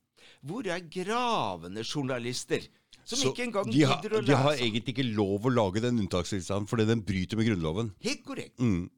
Hvor 0.48 0.68
er 0.70 0.84
gravende 0.92 1.84
journalister? 1.84 2.68
Som 3.08 3.20
Så 3.22 3.32
ikke 3.32 3.46
engang 3.48 3.70
de 3.72 3.86
har, 3.88 4.02
gidder 4.02 4.18
å 4.20 4.22
de 4.28 4.36
har 4.36 4.60
egentlig 4.60 4.92
ikke 4.92 5.08
lov 5.16 5.46
å 5.48 5.52
lage 5.54 5.80
den 5.84 6.02
unntakstilstanden 6.04 6.68
fordi 6.68 6.86
den 6.90 7.06
bryter 7.08 7.40
med 7.40 7.48
Grunnloven. 7.48 7.94
Helt 8.04 8.24
korrekt. 8.28 8.60
Mm. 8.60 8.90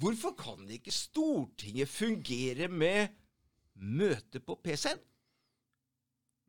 Hvorfor 0.00 0.34
kan 0.36 0.68
ikke 0.68 0.92
Stortinget 0.92 1.88
fungere 1.88 2.68
med 2.68 3.14
møte 3.74 4.42
på 4.44 4.58
PC-en? 4.60 5.00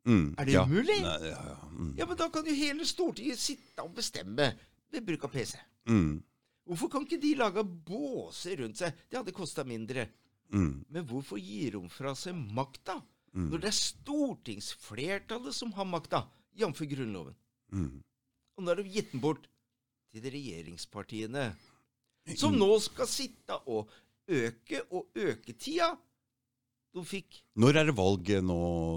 Mm. 0.06 0.34
Er 0.38 0.44
det 0.44 0.54
ja. 0.54 0.64
umulig? 0.68 0.98
Nei, 1.02 1.16
ja, 1.30 1.40
ja. 1.50 1.56
Mm. 1.72 1.94
Ja, 1.98 2.06
men 2.06 2.18
da 2.20 2.28
kan 2.34 2.46
jo 2.46 2.54
hele 2.54 2.86
Stortinget 2.86 3.40
sitte 3.40 3.86
og 3.86 3.94
bestemme 3.96 4.52
ved 4.92 5.06
bruk 5.06 5.24
av 5.26 5.32
PC. 5.32 5.56
Mm. 5.88 6.20
Hvorfor 6.66 6.90
kan 6.90 7.04
ikke 7.06 7.20
de 7.22 7.34
lage 7.38 7.62
båser 7.64 8.58
rundt 8.62 8.80
seg? 8.80 8.94
Det 9.10 9.20
hadde 9.20 9.34
kosta 9.36 9.62
mindre. 9.66 10.08
Mm. 10.50 10.84
Men 10.90 11.06
hvorfor 11.06 11.38
gir 11.38 11.76
de 11.76 11.88
fra 11.90 12.14
seg 12.18 12.34
makta? 12.34 12.98
Mm. 13.36 13.50
Når 13.52 13.62
det 13.62 13.68
er 13.70 13.76
stortingsflertallet 13.76 15.54
som 15.54 15.72
har 15.76 15.86
makta, 15.88 16.24
jf. 16.56 16.80
Grunnloven. 16.90 17.36
Mm. 17.72 18.00
Og 18.56 18.64
nå 18.64 18.72
har 18.72 18.80
de 18.80 18.88
gitt 18.94 19.12
den 19.12 19.22
bort 19.22 19.46
til 20.14 20.26
regjeringspartiene, 20.32 21.50
Mm. 22.26 22.36
som 22.36 22.56
nå 22.58 22.66
skal 22.82 23.06
sitte 23.06 23.54
og 23.70 23.86
øke 24.26 24.80
og 24.90 25.06
øke 25.14 25.52
tida. 25.54 25.92
De 26.92 27.04
fikk 27.04 27.42
Når 27.54 27.76
er 27.76 27.84
det 27.86 27.94
valg 27.94 28.26
nå 28.42 28.56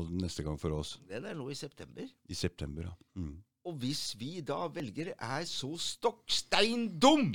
neste 0.10 0.42
gang 0.42 0.58
for 0.58 0.72
oss? 0.80 0.98
Den 1.08 1.26
er 1.26 1.36
nå 1.36 1.50
i 1.52 1.54
september. 1.54 2.08
I 2.28 2.34
september, 2.34 2.84
ja. 2.88 2.94
Mm. 3.16 3.36
Og 3.66 3.76
hvis 3.78 4.16
vi 4.18 4.42
da 4.42 4.68
velgere 4.70 5.14
er 5.20 5.44
så 5.46 5.70
stokkstein 5.78 6.88
dum, 6.98 7.34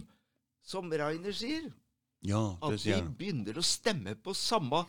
som 0.65 0.93
Rainer 0.93 1.37
sier, 1.37 1.71
Ja, 2.25 2.57
det 2.65 2.81
at 2.81 2.87
vi 2.87 2.99
begynner 3.21 3.61
å 3.61 3.65
stemme 3.65 4.17
på 4.17 4.33
samme 4.37 4.85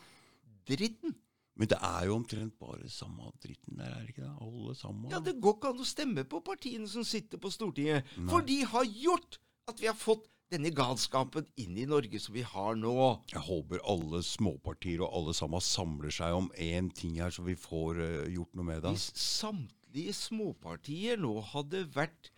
dritten 0.66 1.16
Men 1.60 1.72
det 1.72 1.80
er 1.84 2.06
jo 2.08 2.16
omtrent 2.16 2.56
bare 2.60 2.88
samme 2.92 3.32
dritten 3.44 3.80
der, 3.80 3.92
er 3.92 4.06
det 4.06 4.16
ikke 4.16 4.26
det? 4.26 4.32
Alle 4.44 4.76
sammen. 4.76 5.12
Ja, 5.12 5.22
det 5.24 5.38
går 5.44 5.58
ikke 5.58 5.72
an 5.72 5.84
å 5.84 5.88
stemme 5.88 6.26
på 6.28 6.42
partiene 6.44 6.88
som 6.92 7.06
sitter 7.08 7.40
på 7.40 7.52
Stortinget. 7.54 8.10
For 8.28 8.44
de 8.44 8.58
har 8.68 8.88
gjort 8.90 9.38
at 9.72 9.80
vi 9.80 9.88
har 9.88 9.96
fått 9.96 10.28
denne 10.54 10.70
galskapen 10.76 11.48
inn 11.62 11.78
i 11.80 11.88
Norge 11.90 12.20
som 12.22 12.36
vi 12.36 12.44
har 12.46 12.76
nå. 12.78 12.94
Jeg 13.32 13.44
håper 13.48 13.82
alle 13.88 14.22
småpartier 14.26 15.02
og 15.06 15.16
alle 15.18 15.34
sammen 15.38 15.64
samler 15.64 16.14
seg 16.14 16.36
om 16.38 16.52
én 16.62 16.92
ting 16.94 17.18
her, 17.22 17.34
så 17.34 17.46
vi 17.48 17.58
får 17.60 18.02
uh, 18.04 18.28
gjort 18.32 18.54
noe 18.58 18.68
med 18.68 18.84
det. 18.86 18.94
Hvis 18.98 19.10
samtlige 19.16 20.16
småpartier 20.16 21.20
nå 21.22 21.34
hadde 21.54 21.86
vært 21.96 22.32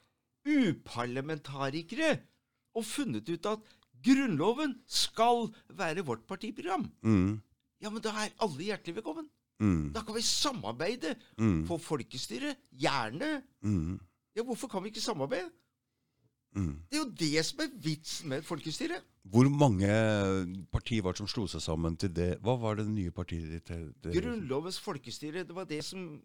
uparlamentarikere 0.47 2.15
og 2.77 2.85
funnet 2.85 3.29
ut 3.33 3.45
at 3.49 3.73
Grunnloven 4.05 4.75
skal 4.85 5.47
være 5.73 6.03
vårt 6.05 6.27
partiprogram, 6.29 6.85
Mm, 7.03 7.39
ja, 7.81 7.89
men 7.89 8.01
da 8.01 8.09
er 8.13 8.35
alle 8.45 8.63
hjertelig 8.69 8.95
velkommen. 8.99 9.25
mm, 9.59 9.91
Da 9.93 10.01
kan 10.05 10.15
vi 10.15 10.21
samarbeide 10.21 11.15
mm, 11.37 11.65
Få 11.67 11.77
folkestyre. 11.81 12.55
Gjerne. 12.77 13.41
mm, 13.63 13.99
Ja, 14.35 14.43
hvorfor 14.43 14.67
kan 14.69 14.83
vi 14.83 14.89
ikke 14.93 15.01
samarbeide? 15.01 15.49
mm. 16.55 16.75
Det 16.91 16.97
er 16.99 17.03
jo 17.03 17.11
det 17.11 17.45
som 17.45 17.59
er 17.65 17.73
vitsen 17.81 18.29
med 18.29 18.37
et 18.37 18.45
folkestyre. 18.45 19.01
Hvor 19.27 19.49
mange 19.49 19.87
partier 20.71 21.01
var 21.03 21.11
det 21.11 21.17
som 21.17 21.27
slo 21.27 21.47
seg 21.47 21.61
sammen 21.61 21.97
til 21.97 22.09
det? 22.15 22.37
Hva 22.41 22.55
var 22.59 22.75
det 22.79 22.87
nye 22.87 23.11
partiet 23.11 23.49
ditt? 23.49 24.13
Grunnlovens 24.15 24.79
folkestyre, 24.79 25.43
det 25.43 25.55
var 25.55 25.65
det 25.65 25.83
som 25.83 26.21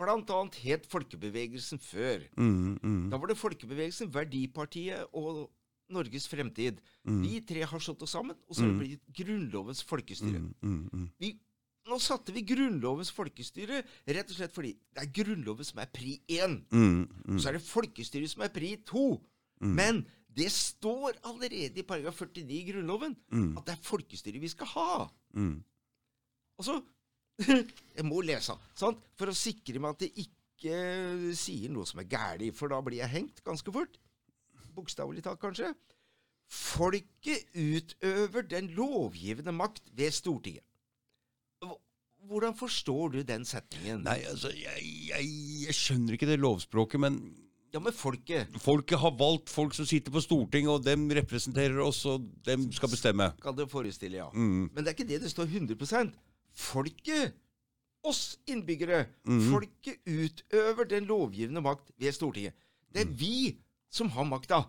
annet 0.00 0.54
het 0.64 0.86
Folkebevegelsen 0.88 1.78
før. 1.78 2.22
Mm, 2.38 2.78
mm, 2.82 3.10
Da 3.10 3.18
var 3.18 3.26
det 3.28 3.36
Folkebevegelsen, 3.36 4.08
Verdipartiet 4.14 5.04
og 5.12 5.50
Norges 5.90 6.26
Fremtid. 6.30 6.78
mm, 7.04 7.22
Vi 7.22 7.40
tre 7.46 7.62
har 7.66 7.78
slått 7.82 8.02
oss 8.02 8.10
sammen, 8.14 8.36
og 8.48 8.54
så 8.56 8.62
har 8.62 8.72
det 8.72 8.78
blitt 8.78 9.08
Grunnlovens 9.18 9.82
folkestyre. 9.82 10.38
mm, 10.38 10.54
mm, 10.62 10.88
mm. 10.92 11.08
Vi, 11.20 11.32
nå 11.88 11.98
satte 12.00 12.32
vi 12.32 12.42
Grunnlovens 12.46 13.10
folkestyre 13.10 13.82
rett 14.06 14.30
og 14.30 14.36
slett 14.36 14.54
fordi 14.54 14.72
det 14.94 15.02
er 15.02 15.12
Grunnloven 15.12 15.64
som 15.64 15.78
er 15.82 15.90
pri 15.92 16.20
én. 16.28 16.60
Mm, 16.70 17.08
mm, 17.26 17.38
Så 17.38 17.48
er 17.48 17.58
det 17.58 17.62
folkestyret 17.66 18.30
som 18.30 18.42
er 18.42 18.48
pri 18.54 18.76
to. 18.86 19.20
Mm. 19.60 19.74
Men 19.74 20.06
det 20.32 20.48
står 20.52 21.18
allerede 21.28 21.76
i 21.78 21.82
paragraf 21.84 22.16
49 22.22 22.50
i 22.56 22.64
Grunnloven 22.70 23.16
mm, 23.32 23.58
at 23.58 23.66
det 23.66 23.74
er 23.74 23.82
folkestyret 23.84 24.40
vi 24.40 24.48
skal 24.48 24.66
ha. 24.66 25.10
mm. 25.34 25.62
Og 26.58 26.64
så 26.64 26.82
Jeg 27.96 28.04
må 28.04 28.20
lese, 28.22 28.54
sant? 28.78 29.00
For 29.18 29.26
å 29.32 29.34
sikre 29.36 29.80
meg 29.80 29.94
at 29.96 30.02
det 30.04 30.12
ikke 30.26 30.74
sier 31.34 31.72
noe 31.72 31.84
som 31.88 31.98
er 31.98 32.06
galt, 32.06 32.44
for 32.54 32.68
da 32.70 32.78
blir 32.84 33.00
jeg 33.00 33.10
hengt 33.10 33.40
ganske 33.44 33.72
fort. 33.74 33.96
Bokstavelig 34.74 35.22
talt, 35.26 35.40
kanskje. 35.42 35.72
Folket 36.52 37.48
utøver 37.56 38.44
den 38.48 38.68
lovgivende 38.76 39.52
makt 39.56 39.88
ved 39.96 40.12
Stortinget. 40.12 40.64
Hvordan 42.22 42.54
forstår 42.54 43.08
du 43.16 43.22
den 43.26 43.42
setningen? 43.48 44.04
Nei, 44.06 44.20
altså, 44.30 44.52
jeg, 44.54 44.82
jeg, 45.08 45.30
jeg 45.66 45.74
skjønner 45.74 46.14
ikke 46.14 46.28
det 46.30 46.36
lovspråket, 46.38 47.00
men 47.02 47.16
Ja, 47.74 47.80
men 47.82 47.94
folket 47.96 48.52
folket 48.62 49.00
har 49.00 49.14
valgt 49.18 49.50
folk 49.50 49.74
som 49.74 49.88
sitter 49.88 50.12
på 50.14 50.20
Stortinget, 50.22 50.70
og 50.70 50.84
dem 50.86 51.08
representerer 51.18 51.80
oss, 51.82 52.04
og 52.06 52.28
dem 52.46 52.68
skal 52.76 52.92
bestemme. 52.92 53.30
kan 53.42 53.56
du 53.58 53.64
forestille, 53.66 54.20
ja. 54.20 54.28
Mm, 54.30 54.68
Men 54.70 54.84
det 54.84 54.92
er 54.92 54.94
ikke 54.94 55.08
det 55.08 55.22
det 55.24 55.30
står 55.32 55.46
100% 55.50 56.12
Folket, 56.54 57.32
oss 58.04 58.38
innbyggere, 58.46 59.06
mm. 59.26 59.42
folket 59.50 59.98
utøver 60.06 60.84
den 60.90 61.04
lovgivende 61.08 61.62
makt 61.64 61.90
ved 61.98 62.12
Stortinget. 62.12 62.52
Det 62.92 63.06
Mm. 63.06 63.10
er 63.10 63.16
vi 63.18 63.58
som 63.92 64.08
har 64.14 64.24
makta 64.28 64.62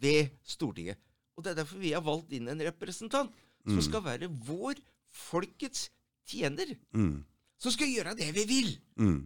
ved 0.00 0.30
Stortinget. 0.46 0.98
Og 1.36 1.44
det 1.44 1.52
er 1.54 1.62
derfor 1.62 1.80
vi 1.82 1.90
har 1.96 2.04
valgt 2.06 2.32
inn 2.36 2.48
en 2.52 2.62
representant 2.70 3.32
som 3.66 3.76
Mm. 3.76 3.82
skal 3.84 4.02
være 4.04 4.28
vår 4.46 4.78
folkets 5.12 5.88
tjener. 6.26 6.76
mm, 6.94 7.24
Som 7.60 7.72
skal 7.74 7.90
gjøre 7.92 8.14
det 8.16 8.30
vi 8.34 8.44
vil. 8.48 8.70
mm. 8.96 9.18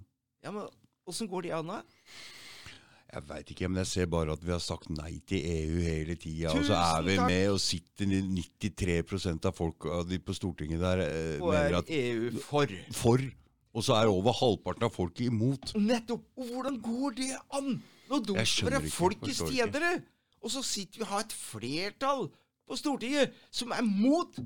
Ja, 0.42 0.50
men 0.50 0.66
åssen 1.06 1.28
går 1.28 1.42
det 1.46 1.52
an, 1.54 1.66
da? 1.70 1.82
Jeg 3.14 3.22
veit 3.28 3.50
ikke, 3.52 3.68
men 3.70 3.78
jeg 3.84 3.86
ser 3.86 4.06
bare 4.10 4.32
at 4.34 4.42
vi 4.42 4.50
har 4.50 4.58
sagt 4.58 4.88
nei 4.90 5.20
til 5.28 5.38
EU 5.38 5.76
hele 5.84 6.16
tida. 6.18 6.50
Og 6.50 6.64
så 6.66 6.74
er 6.74 7.02
vi 7.06 7.14
takk. 7.16 7.28
med 7.30 7.50
og 7.52 7.60
sitter 7.62 8.06
93% 8.10 9.46
av 9.46 9.54
folk 9.54 9.86
av 9.86 10.08
de 10.08 10.18
på 10.18 10.34
Stortinget 10.34 10.80
der 10.82 11.04
eh, 11.04 11.38
Og 11.40 11.54
er 11.54 11.76
at 11.78 11.90
EU 11.94 12.32
for? 12.42 12.66
for. 12.92 13.22
Og 13.74 13.82
så 13.86 13.94
er 14.00 14.10
over 14.10 14.32
halvparten 14.34 14.82
av 14.86 14.90
folket 14.94 15.26
imot. 15.30 15.74
Nettopp! 15.78 16.24
Og 16.38 16.50
hvordan 16.50 16.80
går 16.82 17.14
det 17.20 17.30
an? 17.54 17.82
Være 18.10 18.80
ikke, 18.82 18.90
folkets 18.90 19.38
forstår 19.38 19.48
ikke. 19.52 19.56
tjenere, 19.72 20.02
og 20.42 20.50
så 20.50 20.62
sitter 20.62 20.98
vi 20.98 21.02
og 21.06 21.06
har 21.14 21.20
et 21.24 21.32
flertall 21.32 22.26
på 22.68 22.76
Stortinget 22.76 23.32
som 23.50 23.72
er 23.72 23.82
mot 23.82 24.36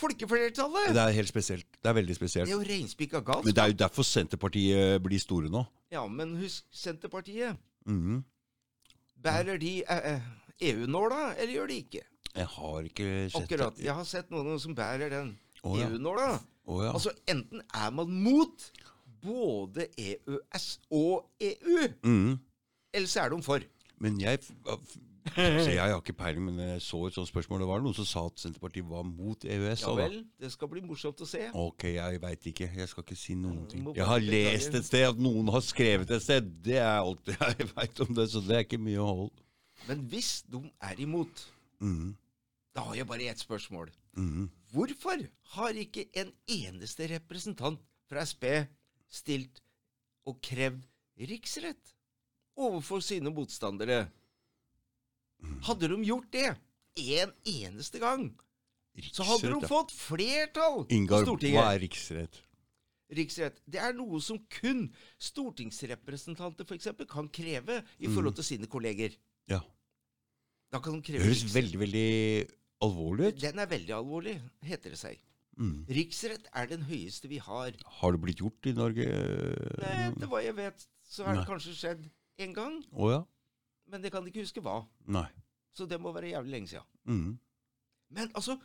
folkeflertallet! 0.00 0.90
Det 0.94 1.02
er 1.02 1.14
helt 1.16 1.28
spesielt. 1.30 1.66
Det 1.82 1.88
er 1.90 1.96
veldig 1.96 2.16
spesielt. 2.16 2.48
Det 2.48 2.54
er 2.54 2.58
jo 2.58 2.66
reinspikka 2.68 3.20
galskap. 3.20 3.44
Men 3.44 3.54
det 3.54 3.62
er 3.62 3.72
jo 3.72 3.78
derfor 3.84 4.02
Senterpartiet 4.06 5.02
blir 5.04 5.22
store 5.22 5.48
nå. 5.52 5.62
Ja, 5.92 6.02
men 6.10 6.34
husk 6.40 6.64
Senterpartiet. 6.74 7.56
Mhm. 7.86 8.24
Bærer 9.22 9.56
de 9.58 9.70
eh, 9.88 10.20
EU-nåla, 10.70 11.34
eller 11.38 11.54
gjør 11.54 11.66
de 11.72 11.76
ikke? 11.82 12.02
Jeg 12.36 12.46
har 12.52 12.82
ikke 12.84 13.06
sett 13.32 13.42
Akkurat. 13.42 13.78
Jeg 13.80 13.94
har 13.96 14.04
sett 14.04 14.30
noen 14.30 14.58
som 14.60 14.74
bærer 14.76 15.08
den 15.10 15.30
oh, 15.64 15.78
ja. 15.78 15.86
EU-nåla. 15.88 16.26
Å 16.66 16.82
ja. 16.84 16.90
Altså, 16.92 17.14
enten 17.30 17.62
er 17.74 17.90
man 17.96 18.10
mot 18.12 18.66
både 19.24 19.86
EØS 19.96 20.66
og 20.90 21.30
EU, 21.40 21.88
Mhm. 22.04 22.36
Eller 22.96 23.10
så 23.10 23.26
er 23.26 23.34
de 23.34 23.42
for. 23.44 23.66
Men 24.02 24.18
jeg 24.20 24.40
Så 25.36 25.72
jeg 25.72 25.80
har 25.82 25.96
ikke 25.98 26.14
peiling, 26.16 26.44
men 26.46 26.58
jeg 26.62 26.82
så 26.84 27.00
et 27.08 27.16
sånt 27.16 27.28
spørsmål. 27.28 27.60
Det 27.60 27.68
var 27.68 27.80
noen 27.82 27.96
som 27.96 28.06
sa 28.08 28.22
at 28.28 28.40
Senterpartiet 28.40 28.86
var 28.88 29.02
mot 29.08 29.44
EØS. 29.44 29.82
Ja 29.82 29.94
vel, 29.98 30.20
det 30.40 30.52
skal 30.54 30.70
bli 30.70 30.82
morsomt 30.86 31.20
å 31.24 31.28
se. 31.28 31.40
Ok, 31.58 31.88
jeg 31.96 32.20
veit 32.22 32.46
ikke. 32.52 32.68
Jeg 32.78 32.90
skal 32.92 33.06
ikke 33.06 33.18
si 33.18 33.34
noen 33.38 33.64
ting. 33.70 33.88
Jeg 33.96 34.06
har 34.06 34.22
lest 34.22 34.76
et 34.78 34.86
sted 34.86 35.08
at 35.08 35.18
noen 35.20 35.50
har 35.52 35.64
skrevet 35.66 36.12
et 36.14 36.22
sted. 36.24 36.46
Det 36.64 36.78
er 36.78 37.00
alt 37.00 37.32
jeg 37.34 37.68
veit 37.72 38.04
om 38.06 38.14
det, 38.16 38.28
så 38.32 38.44
det 38.44 38.60
er 38.60 38.64
ikke 38.68 38.80
mye 38.82 39.02
å 39.02 39.10
holde. 39.22 39.46
Men 39.90 40.06
hvis 40.10 40.30
de 40.50 40.62
er 40.88 41.02
imot, 41.04 41.42
mm. 41.84 42.14
da 42.76 42.86
har 42.88 43.02
jeg 43.02 43.10
bare 43.10 43.28
ett 43.32 43.42
spørsmål. 43.42 43.90
Mm. 44.16 44.46
Hvorfor 44.72 45.26
har 45.56 45.82
ikke 45.82 46.06
en 46.16 46.32
eneste 46.48 47.10
representant 47.12 47.82
fra 48.08 48.24
Sp 48.24 48.46
stilt 49.12 49.60
og 50.26 50.38
krevd 50.44 50.86
riksrett 51.28 51.95
overfor 52.56 53.02
sine 53.04 53.30
motstandere? 53.34 54.06
Hadde 55.66 55.88
de 55.92 55.98
gjort 56.08 56.30
det 56.32 56.48
en 56.96 57.32
eneste 57.44 58.00
gang, 58.00 58.30
så 59.12 59.26
hadde 59.28 59.50
de 59.52 59.68
fått 59.68 59.92
flertall 59.92 60.86
på 60.88 60.96
Ingar, 60.96 61.26
hva 61.28 61.66
er 61.74 61.82
riksrett? 61.84 62.38
Riksrett. 63.12 63.60
Det 63.70 63.78
er 63.78 63.92
noe 63.94 64.18
som 64.24 64.40
kun 64.50 64.86
stortingsrepresentanter 65.22 66.66
for 66.66 66.74
eksempel, 66.78 67.06
kan 67.06 67.28
kreve 67.28 67.82
i 68.02 68.08
forhold 68.10 68.34
til 68.40 68.48
sine 68.48 68.66
kolleger. 68.66 69.14
Ja. 69.50 69.60
Da 70.72 70.80
kan 70.82 70.96
de 70.96 71.04
kreve 71.06 71.20
Det 71.22 71.28
høres 71.28 71.44
riksrett. 71.44 71.58
veldig, 71.60 71.78
veldig 71.84 72.08
alvorlig 72.82 73.28
ut. 73.30 73.40
Den 73.44 73.62
er 73.62 73.70
veldig 73.70 73.94
alvorlig, 73.94 74.34
heter 74.66 74.96
det 74.96 74.98
seg. 74.98 75.20
Mm. 75.56 75.84
Riksrett 75.88 76.48
er 76.52 76.66
den 76.72 76.82
høyeste 76.88 77.28
vi 77.30 77.38
har. 77.40 77.76
Har 78.00 78.12
det 78.16 78.20
blitt 78.24 78.42
gjort 78.42 78.66
i 78.68 78.74
Norge? 78.76 79.06
Nei, 79.06 79.94
Etter 80.10 80.28
hva 80.32 80.42
jeg 80.44 80.56
vet, 80.58 80.88
så 81.06 81.24
har 81.24 81.36
det 81.36 81.44
Nei. 81.44 81.48
kanskje 81.52 81.76
skjedd 81.78 82.08
én 82.38 82.52
gang, 82.54 82.82
Oh, 82.92 83.10
ja? 83.10 83.22
men 83.88 84.02
det 84.02 84.10
kan 84.12 84.26
ikke 84.26 84.42
huske 84.44 84.60
hva. 84.64 84.80
Nei. 85.06 85.26
Så 85.76 85.86
det 85.88 85.98
må 86.00 86.12
være 86.12 86.30
jævlig 86.32 86.50
lenge 86.52 86.68
siden. 86.68 86.86
Mm. 87.04 87.38
Men 88.10 88.30
altså 88.34 88.56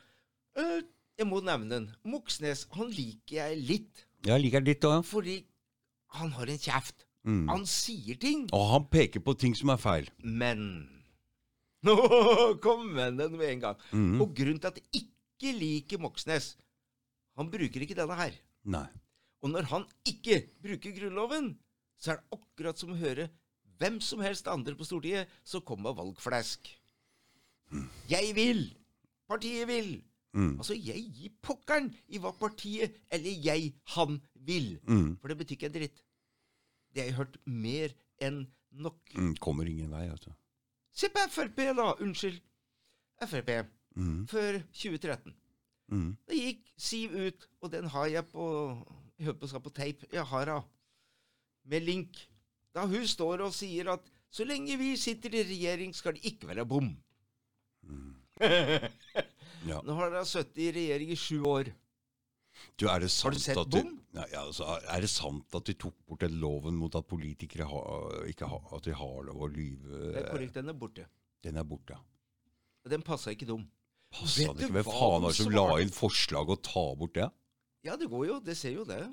øh, 0.57 0.81
Jeg 1.17 1.27
må 1.27 1.41
nevne 1.41 1.69
den. 1.69 1.89
Moxnes 2.07 2.67
han 2.73 2.89
liker 2.89 3.35
jeg 3.37 3.57
litt, 3.67 4.05
Jeg 4.25 4.41
liker 4.41 4.61
litt 4.63 4.81
òg. 4.87 5.03
fordi 5.05 5.45
han 6.15 6.31
har 6.31 6.47
en 6.49 6.57
kjeft. 6.57 7.05
Mm. 7.23 7.47
Han 7.49 7.65
sier 7.65 8.15
ting, 8.17 8.47
Og 8.53 8.69
han 8.71 8.85
peker 8.89 9.19
på 9.21 9.33
ting 9.37 9.53
som 9.55 9.69
er 9.69 9.77
feil. 9.77 10.09
men 10.23 10.87
Nå 11.85 11.95
kom 12.61 12.95
den 12.95 13.17
med 13.37 13.49
en 13.49 13.59
gang. 13.59 13.77
Mm. 13.91 14.21
Og 14.21 14.33
grunnen 14.37 14.59
til 14.61 14.67
at 14.71 14.77
jeg 14.81 15.03
ikke 15.05 15.53
liker 15.57 15.97
Moxnes 16.01 16.55
Han 17.37 17.49
bruker 17.51 17.81
ikke 17.81 17.95
denne 17.97 18.15
her. 18.19 18.33
Nei. 18.63 18.87
Og 19.41 19.49
når 19.49 19.63
han 19.71 19.85
ikke 20.05 20.43
bruker 20.61 20.91
Grunnloven, 20.93 21.55
så 21.97 22.11
er 22.13 22.19
det 22.19 22.37
akkurat 22.37 22.77
som 22.77 22.91
å 22.93 22.97
høre 22.99 23.29
hvem 23.81 23.97
som 24.03 24.21
helst 24.23 24.47
andre 24.51 24.75
på 24.77 24.85
Stortinget 24.87 25.31
så 25.43 25.63
kommer 25.65 25.97
valgflesk. 25.97 26.69
Jeg 28.11 28.35
vil! 28.37 28.65
Partiet 29.27 29.67
vil! 29.67 30.03
Mm. 30.33 30.57
Altså, 30.57 30.75
jeg 30.77 31.03
gir 31.11 31.31
pokkeren 31.43 31.89
i 32.07 32.19
hva 32.21 32.31
partiet 32.39 32.95
eller 33.11 33.43
jeg, 33.43 33.73
han, 33.95 34.21
vil. 34.47 34.79
Mm. 34.87 35.17
For 35.19 35.31
det 35.31 35.37
betyr 35.41 35.57
ikke 35.57 35.69
en 35.69 35.75
dritt. 35.75 36.03
Det 36.91 37.03
har 37.03 37.09
jeg 37.09 37.17
hørt 37.17 37.37
mer 37.45 37.93
enn 38.23 38.45
nok. 38.71 38.99
Mm. 39.15 39.35
Kommer 39.43 39.67
ingen 39.67 39.91
vei, 39.91 40.07
altså. 40.09 40.33
Se 40.95 41.09
på 41.11 41.23
Frp, 41.31 41.59
da! 41.77 41.91
Unnskyld. 42.03 42.41
Frp. 43.21 43.51
Mm. 43.95 44.27
Før 44.27 44.59
2013. 44.71 45.35
Mm. 45.91 46.11
Da 46.27 46.35
gikk 46.35 46.67
Siv 46.79 47.11
ut, 47.11 47.47
og 47.61 47.71
den 47.71 47.89
har 47.91 48.05
jeg 48.07 48.25
på 48.31 48.45
Jeg 49.19 49.27
hører 49.27 49.39
på 49.39 49.47
å 49.47 49.51
si 49.51 49.59
på 49.61 49.73
tape. 49.75 50.07
Jeg 50.11 50.23
har 50.25 50.49
henne. 50.49 50.63
Med 51.69 51.83
link. 51.85 52.17
Da 52.75 52.85
hun 52.87 53.07
står 53.07 53.43
og 53.47 53.53
sier 53.55 53.89
at 53.93 54.05
så 54.31 54.45
lenge 54.47 54.77
vi 54.79 54.93
sitter 54.99 55.33
i 55.35 55.43
regjering, 55.43 55.91
skal 55.95 56.15
det 56.15 56.23
ikke 56.31 56.51
være 56.53 56.65
bom. 56.67 56.91
Ja. 59.61 59.77
Nå 59.85 59.93
har 59.93 60.09
dere 60.09 60.25
sittet 60.25 60.57
i 60.57 60.71
regjering 60.73 61.11
i 61.13 61.15
sju 61.19 61.43
år. 61.45 61.67
Du, 62.81 62.87
er 62.89 63.03
det 63.03 63.11
sant 63.13 63.27
Har 63.27 63.35
du 63.35 63.41
sett 63.43 63.59
at 63.61 63.67
de- 63.69 63.83
bom? 63.83 63.91
Nei, 64.17 64.25
altså, 64.39 64.65
er 64.89 65.03
det 65.05 65.09
sant 65.13 65.53
at 65.55 65.67
de 65.69 65.75
tok 65.79 65.93
bort 66.09 66.23
den 66.25 66.39
loven 66.41 66.73
mot 66.75 66.95
at 66.97 67.05
politikere 67.07 67.67
ha, 67.69 67.81
ikke 68.27 68.49
har, 68.49 68.63
at 68.75 68.87
de 68.89 68.95
har 68.97 69.19
lov 69.27 69.45
å 69.45 69.49
lyve? 69.53 69.99
Det 70.15 70.23
er 70.23 70.25
korrekt, 70.31 70.57
den 70.57 70.73
er 70.73 70.79
borte. 70.81 71.05
Den 71.45 71.61
er 71.61 71.67
borte. 71.67 71.93
ja. 71.93 72.89
Den 72.89 73.05
passa 73.05 73.29
ikke 73.35 73.45
dum. 73.51 73.67
Passa 74.11 74.47
Vet 74.47 74.57
det 74.57 74.65
ikke? 74.65 74.73
Hvem 74.79 74.89
faen 74.89 75.21
var 75.21 75.29
det 75.29 75.37
som 75.37 75.53
la 75.53 75.67
inn 75.85 75.93
forslag 75.93 76.49
å 76.49 76.57
ta 76.65 76.83
bort 76.97 77.13
det? 77.19 77.29
Ja, 77.85 77.95
det 78.01 78.09
går 78.09 78.25
jo. 78.31 78.39
Det 78.41 78.57
ser 78.57 78.73
jo 78.73 78.83
det. 78.89 79.03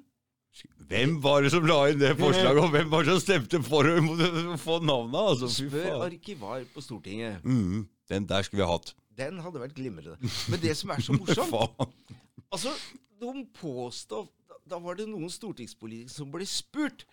Hvem 0.88 1.18
var 1.22 1.42
det 1.44 1.50
som 1.52 1.66
la 1.68 1.76
inn 1.90 1.98
det 2.00 2.14
forslaget, 2.18 2.62
og 2.64 2.70
hvem 2.72 2.88
var 2.90 3.04
det 3.04 3.12
som 3.14 3.20
stemte 3.22 3.60
for 3.66 3.86
å 3.86 4.56
få 4.58 4.78
navnet? 4.82 5.18
Altså, 5.34 5.50
Spør 5.52 6.06
arkivar 6.06 6.64
på 6.74 6.82
Stortinget. 6.82 7.44
Mm, 7.44 7.84
den 8.08 8.26
der 8.30 8.42
skulle 8.46 8.62
vi 8.62 8.66
ha 8.66 8.72
hatt. 8.78 8.94
Den 9.18 9.38
hadde 9.44 9.60
vært 9.60 9.74
glimrende. 9.76 10.16
Men 10.48 10.60
det 10.62 10.74
som 10.78 10.90
er 10.94 11.02
så 11.04 11.14
morsomt 11.18 11.94
Altså, 12.54 12.72
de 13.20 13.44
påstår 13.60 14.24
da- 14.48 14.58
Da 14.68 14.78
var 14.80 14.94
det 14.98 15.08
noen 15.10 15.28
stortingspolitikere 15.32 16.12
som 16.12 16.30
ble 16.32 16.46
spurt 16.48 17.04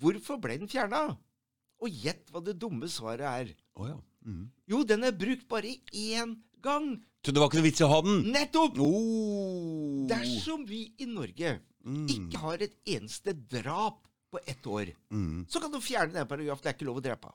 hvorfor 0.00 0.38
ble 0.40 0.58
den 0.62 0.68
fjerna. 0.70 1.16
Og 1.82 1.90
gjett 1.90 2.28
hva 2.30 2.40
det 2.44 2.54
dumme 2.62 2.86
svaret 2.88 3.26
er. 3.26 3.52
Oh, 3.74 3.88
ja. 3.88 3.96
Mm. 4.24 4.46
Jo, 4.70 4.84
den 4.86 5.02
er 5.04 5.10
brukt 5.18 5.48
bare 5.50 5.74
én 5.90 6.36
gang. 6.62 6.92
Så 7.26 7.32
det 7.34 7.40
var 7.42 7.48
ikke 7.50 7.58
noe 7.58 7.66
vits 7.66 7.82
i 7.82 7.86
å 7.86 7.90
ha 7.90 8.00
den? 8.06 8.22
Nettopp! 8.34 8.78
Oh. 8.78 10.06
Dersom 10.10 10.62
vi 10.68 10.84
i 11.02 11.06
Norge 11.10 11.56
Mm. 11.84 12.06
ikke 12.08 12.38
har 12.38 12.62
et 12.62 12.74
eneste 12.86 13.32
drap 13.50 14.02
på 14.32 14.38
ett 14.46 14.62
år, 14.66 14.92
Mm. 15.10 15.46
så 15.48 15.60
kan 15.60 15.70
du 15.72 15.78
fjerne 15.80 16.12
den 16.12 16.26
paragrafen. 16.26 16.62
Det 16.62 16.70
er 16.70 16.76
ikke 16.78 16.86
lov 16.88 17.00
å 17.00 17.02
drepe. 17.04 17.32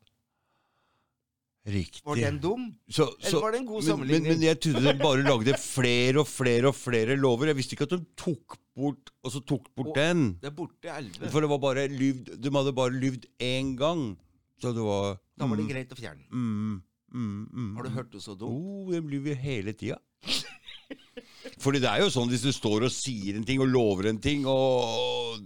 Riktig. 1.68 2.02
Var 2.06 2.16
den 2.16 2.38
dum? 2.40 2.62
Så, 2.90 3.10
Eller 3.28 3.42
var 3.42 3.52
det 3.52 3.60
en 3.60 3.66
god 3.68 3.84
sammenligning? 3.84 4.24
Men, 4.30 4.40
men 4.40 4.46
jeg 4.48 4.60
trodde 4.64 4.84
de 4.86 4.94
bare 5.02 5.24
lagde 5.26 5.58
flere 5.60 6.22
og 6.22 6.28
flere 6.32 6.70
og 6.70 6.76
flere 6.80 7.18
lover. 7.20 7.48
Jeg 7.52 7.58
visste 7.58 7.76
ikke 7.76 7.84
at 7.90 7.96
de 7.98 8.06
tok 8.16 8.56
bort 8.78 9.12
Og 9.26 9.32
så 9.34 9.42
tok 9.46 9.68
bort 9.76 9.88
Og- 9.92 9.96
den. 9.96 10.38
Det 10.40 10.48
er 10.48 10.56
borte 10.56 10.88
elleve. 10.88 11.30
For 11.30 11.42
det 11.42 11.50
var 11.50 11.60
bare 11.60 11.88
lyvd 11.92 12.40
De 12.40 12.50
hadde 12.56 12.74
bare 12.74 12.92
lyvd 12.96 13.26
én 13.44 13.76
gang. 13.76 14.18
Så 14.62 14.72
det 14.74 14.82
var 14.82 15.20
Da 15.38 15.46
var 15.46 15.58
det 15.58 15.66
mm, 15.66 15.70
greit 15.74 15.90
å 15.92 16.00
fjerne. 16.00 16.24
mm, 16.32 16.82
mm, 17.12 17.50
mm. 17.54 17.76
Har 17.76 17.84
du 17.84 17.90
hørt 17.90 18.12
det 18.12 18.22
så 18.22 18.38
dumt? 18.38 18.54
Oh, 18.64 18.90
de 18.92 19.02
lyver 19.02 19.36
hele 19.36 19.74
tida. 19.74 20.00
Fordi 21.60 21.80
det 21.84 21.90
er 21.90 22.04
jo 22.04 22.10
sånn 22.14 22.30
hvis 22.32 22.44
du 22.46 22.52
står 22.56 22.88
og 22.88 22.92
sier 22.94 23.36
en 23.40 23.46
ting 23.48 23.62
og 23.64 23.68
lover 23.72 24.10
en 24.12 24.20
ting, 24.24 24.46
og, 24.46 25.40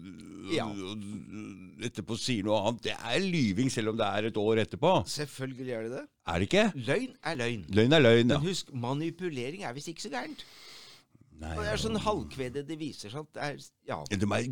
Ja. 0.52 0.66
og 0.68 1.08
etterpå 1.82 2.18
sier 2.20 2.44
noe 2.46 2.60
annet 2.68 2.82
Det 2.84 2.94
er 2.94 3.20
lyving 3.24 3.72
selv 3.74 3.90
om 3.94 3.98
det 3.98 4.06
er 4.06 4.28
et 4.30 4.38
år 4.38 4.60
etterpå. 4.66 4.92
Selvfølgelig 5.10 5.72
er 5.78 5.84
det 5.88 5.92
det. 5.96 6.04
Er 6.28 6.40
det 6.40 6.48
ikke? 6.50 6.66
Løgn 6.88 7.14
er 7.24 7.36
løgn. 7.40 7.64
Løgn 7.74 7.94
er 7.98 8.04
løgn, 8.06 8.30
ja. 8.30 8.38
Men 8.38 8.48
husk, 8.52 8.74
manipulering 8.74 9.64
er 9.64 9.74
visst 9.74 9.88
ikke 9.90 10.02
så 10.06 10.12
gærent. 10.14 10.44
Nei, 11.42 11.54
det 11.58 11.70
er 11.74 11.80
sånn 11.82 11.98
halvkvede 12.02 12.62
det 12.68 12.76
viser 12.80 13.14
seg 13.14 13.30
det 13.34 13.46
er 13.46 13.62
Ja. 13.90 14.00
De 14.10 14.28
er, 14.38 14.50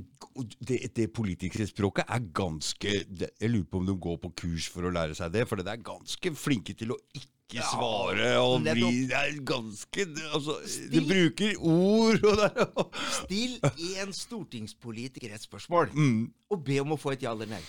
det, 0.65 0.79
det 0.97 1.09
politiske 1.13 1.67
språket 1.69 2.09
er 2.09 2.23
ganske 2.35 2.93
Jeg 3.05 3.51
lurer 3.51 3.67
på 3.69 3.81
om 3.81 3.89
de 3.89 3.97
går 4.07 4.21
på 4.23 4.31
kurs 4.43 4.69
for 4.73 4.87
å 4.87 4.93
lære 4.93 5.17
seg 5.17 5.35
det, 5.35 5.45
for 5.49 5.59
de 5.59 5.69
er 5.69 5.83
ganske 5.85 6.33
flinke 6.39 6.73
til 6.79 6.95
å 6.95 6.99
ikke 7.13 7.65
svare 7.65 8.31
og 8.41 8.65
bli 8.65 8.89
Det 9.09 9.19
er 9.19 9.37
ganske 9.45 10.07
altså, 10.33 10.57
De 10.93 11.03
bruker 11.05 11.61
ord 11.61 12.25
og 12.25 12.41
der 12.41 12.59
er 12.65 12.73
Still 13.19 13.55
én 13.93 14.15
stortingspolitiker 14.15 15.37
et 15.37 15.45
spørsmål, 15.45 15.93
mm, 15.93 16.19
og 16.49 16.65
be 16.65 16.81
om 16.81 16.97
å 16.97 16.99
få 16.99 17.13
et 17.13 17.25
ja 17.25 17.33
eller 17.37 17.49
nei. 17.53 17.61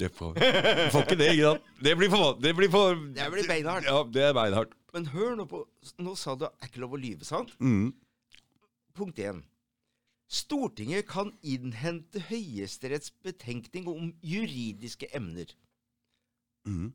Det 0.00 0.08
får. 0.16 0.34
Får 0.90 1.04
ikke 1.04 1.16
det, 1.20 1.28
ikke 1.36 1.52
sant? 1.52 1.70
Det 1.84 1.92
blir 2.00 2.10
for 2.10 2.38
Det 2.40 2.54
blir, 2.56 2.70
for, 2.72 2.98
Det 3.14 3.30
blir 3.30 3.46
beinhardt. 3.46 3.86
Ja, 3.86 4.00
det 4.02 4.24
er 4.30 4.34
beinhardt. 4.34 4.72
Men 4.96 5.06
hør 5.12 5.36
nå 5.38 5.44
på 5.48 5.62
Nå 6.02 6.14
sa 6.18 6.34
du 6.38 6.46
er 6.48 6.70
ikke 6.70 6.82
lov 6.82 6.96
å 6.96 7.00
lyve, 7.00 7.26
sant? 7.28 7.52
Mm. 7.60 7.92
Punkt 8.98 9.18
1. 9.22 9.42
Stortinget 10.28 11.06
kan 11.08 11.30
innhente 11.42 12.20
Høyesteretts 12.28 13.12
betenkning 13.24 13.86
om 13.88 14.10
juridiske 14.22 15.08
emner. 15.16 15.54
Mm. 16.68 16.90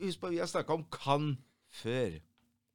Husk 0.00 0.20
på, 0.20 0.30
vi 0.32 0.40
har 0.40 0.46
snakka 0.50 0.74
om 0.74 0.84
'kan' 0.90 1.36
før. 1.70 2.18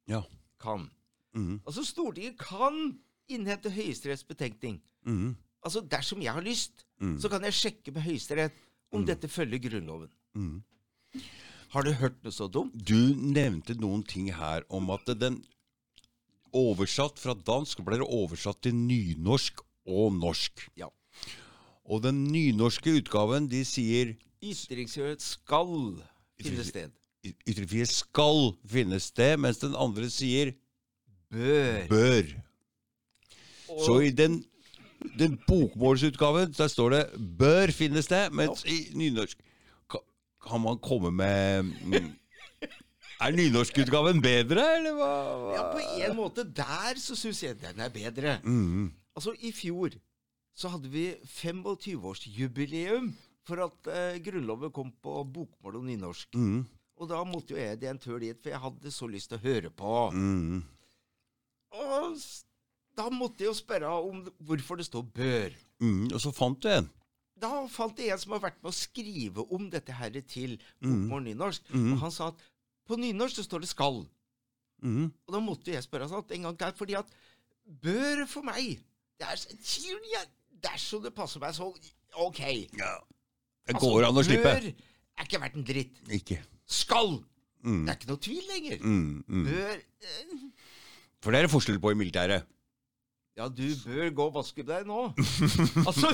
Ja. 0.08 0.22
Kan. 0.60 0.90
Mm. 1.34 1.60
Altså, 1.66 1.84
Stortinget 1.84 2.38
kan 2.38 2.98
innhente 3.28 3.70
Høyesteretts 3.70 4.24
betenkning. 4.24 4.80
Mm. 5.04 5.36
Altså, 5.62 5.80
dersom 5.80 6.22
jeg 6.22 6.32
har 6.32 6.40
lyst, 6.42 6.84
Mm. 7.00 7.18
så 7.20 7.28
kan 7.28 7.42
jeg 7.42 7.52
sjekke 7.52 7.92
med 7.92 8.02
Høyesterett 8.02 8.52
om 8.92 9.04
dette 9.06 9.28
følger 9.28 9.58
Grunnloven. 9.58 10.08
Mm. 10.34 10.62
Har 11.70 11.82
du 11.82 11.92
hørt 11.92 12.24
noe 12.24 12.32
så 12.32 12.48
dumt? 12.50 12.72
Du 12.88 13.14
nevnte 13.14 13.74
noen 13.74 14.02
ting 14.02 14.32
her 14.32 14.62
om 14.70 14.90
at 14.90 15.04
den 15.20 15.44
oversatt 16.56 17.18
fra 17.18 17.34
dansk 17.34 17.80
ble 17.84 17.98
det 18.00 18.06
oversatt 18.08 18.60
til 18.62 18.74
nynorsk 18.74 19.60
og 19.88 20.12
norsk. 20.18 20.68
Ja. 20.76 20.88
Og 21.88 22.02
den 22.04 22.24
nynorske 22.32 22.98
utgaven, 23.00 23.48
de 23.48 23.64
sier 23.64 24.14
Ytringsfrihet 24.44 25.22
skal 25.24 25.70
finne 26.40 26.64
sted. 26.64 26.90
"y- 27.26 27.34
ytringsfrihet 27.48 27.88
skal 27.90 28.52
finne 28.66 29.00
sted, 29.00 29.36
mens 29.40 29.58
den 29.58 29.74
andre 29.74 30.10
sier 30.10 30.52
Bør. 31.32 31.88
bør. 31.88 32.28
Og, 33.68 33.80
Så 33.84 33.98
i 34.06 34.10
den, 34.10 34.44
den 35.18 35.38
bokmålsutgaven, 35.48 36.52
der 36.56 36.68
står 36.68 36.90
det 36.90 37.02
'bør 37.38 37.72
finne 37.72 37.98
sted', 38.02 38.30
mens 38.32 38.64
i 38.64 38.90
nynorsk 38.94 39.38
kan, 39.90 40.00
kan 40.48 40.60
man 40.60 40.78
komme 40.78 41.10
med 41.10 41.62
mm, 41.62 42.12
Er 43.18 43.34
nynorskutgaven 43.34 44.20
bedre, 44.22 44.62
eller 44.76 44.94
hva? 44.94 45.12
ja, 45.56 45.62
på 45.72 45.80
en 46.06 46.14
måte 46.14 46.44
der 46.46 47.00
så 47.02 47.16
syns 47.18 47.40
jeg 47.42 47.56
den 47.58 47.80
er 47.82 47.90
bedre. 47.90 48.36
Mm. 48.44 48.92
Altså, 49.18 49.32
i 49.42 49.50
fjor 49.50 49.96
så 50.58 50.70
hadde 50.70 50.90
vi 50.90 51.08
25-årsjubileum 51.26 53.10
for 53.48 53.64
at 53.64 53.90
eh, 53.90 54.18
Grunnloven 54.22 54.70
kom 54.74 54.92
på 55.02 55.22
bokmål 55.34 55.80
og 55.80 55.86
nynorsk. 55.88 56.36
Mm. 56.38 56.60
Og 56.98 57.10
da 57.10 57.22
måtte 57.26 57.54
jo 57.54 57.58
jeg 57.58 57.78
det 57.80 57.90
en 57.90 57.98
tur 58.02 58.18
dit, 58.22 58.38
for 58.38 58.52
jeg 58.52 58.62
hadde 58.62 58.92
så 58.94 59.08
lyst 59.10 59.32
til 59.32 59.38
å 59.38 59.44
høre 59.44 59.72
på. 59.74 59.94
Mm. 60.14 60.62
Og 61.78 62.22
da 62.98 63.08
måtte 63.14 63.44
jeg 63.44 63.50
jo 63.50 63.56
spørre 63.58 63.90
om 64.02 64.22
hvorfor 64.46 64.78
det 64.78 64.86
står 64.86 65.06
'bør'. 65.14 65.58
Mm. 65.82 66.06
Og 66.12 66.20
så 66.22 66.32
fant 66.34 66.62
du 66.62 66.70
en. 66.70 66.88
Da 67.38 67.50
fant 67.70 67.98
jeg 67.98 68.10
en 68.10 68.18
som 68.18 68.34
har 68.34 68.42
vært 68.46 68.62
med 68.62 68.70
å 68.70 68.78
skrive 68.78 69.46
om 69.54 69.68
dette 69.70 69.94
her 69.94 70.14
til 70.26 70.56
bokmål 70.82 71.20
og 71.20 71.26
nynorsk. 71.26 71.70
Og 71.70 71.98
han 72.02 72.14
sa 72.14 72.32
at 72.32 72.42
på 72.88 72.96
nynorsk 72.98 73.36
så 73.38 73.44
står 73.46 73.64
det 73.64 73.70
'skal'. 73.70 74.06
Mm. 74.82 75.12
Og 75.26 75.34
da 75.34 75.40
måtte 75.42 75.72
jeg 75.74 75.82
spørre 75.84 76.08
sånn 76.08 76.24
en 76.32 76.42
gang 76.48 76.58
til, 76.58 76.72
fordi 76.78 76.94
at 76.98 77.06
'bør' 77.68 78.26
for 78.28 78.42
meg 78.42 78.78
det 79.18 79.26
er, 79.26 80.28
Dersom 80.58 81.02
det 81.02 81.14
passer 81.14 81.38
meg, 81.40 81.54
så 81.54 81.70
OK. 82.18 82.40
Ja. 82.74 82.98
Det 83.66 83.74
Altså, 83.76 83.88
går 83.88 84.06
an 84.08 84.16
å 84.18 84.24
slippe. 84.26 84.42
Bør 84.42 84.72
er 85.18 85.26
ikke 85.26 85.40
verdt 85.42 85.58
en 85.58 85.66
dritt. 85.66 85.98
Ikke. 86.10 86.38
Skal! 86.66 87.18
Mm. 87.62 87.84
Det 87.84 87.92
er 87.92 87.98
ikke 87.98 88.10
noe 88.10 88.22
tvil 88.22 88.44
lenger. 88.52 88.78
Mm. 88.82 89.24
Mm. 89.26 89.44
Bør 89.44 89.74
eh, 89.74 90.36
For 91.22 91.30
det 91.34 91.38
er 91.40 91.46
det 91.46 91.52
forskjell 91.52 91.80
på 91.82 91.92
i 91.92 91.98
militæret. 91.98 92.46
Ja, 93.38 93.46
du 93.46 93.62
bør 93.84 94.10
gå 94.10 94.24
og 94.26 94.34
vaske 94.34 94.64
deg 94.66 94.86
nå. 94.86 95.12
altså, 95.86 96.10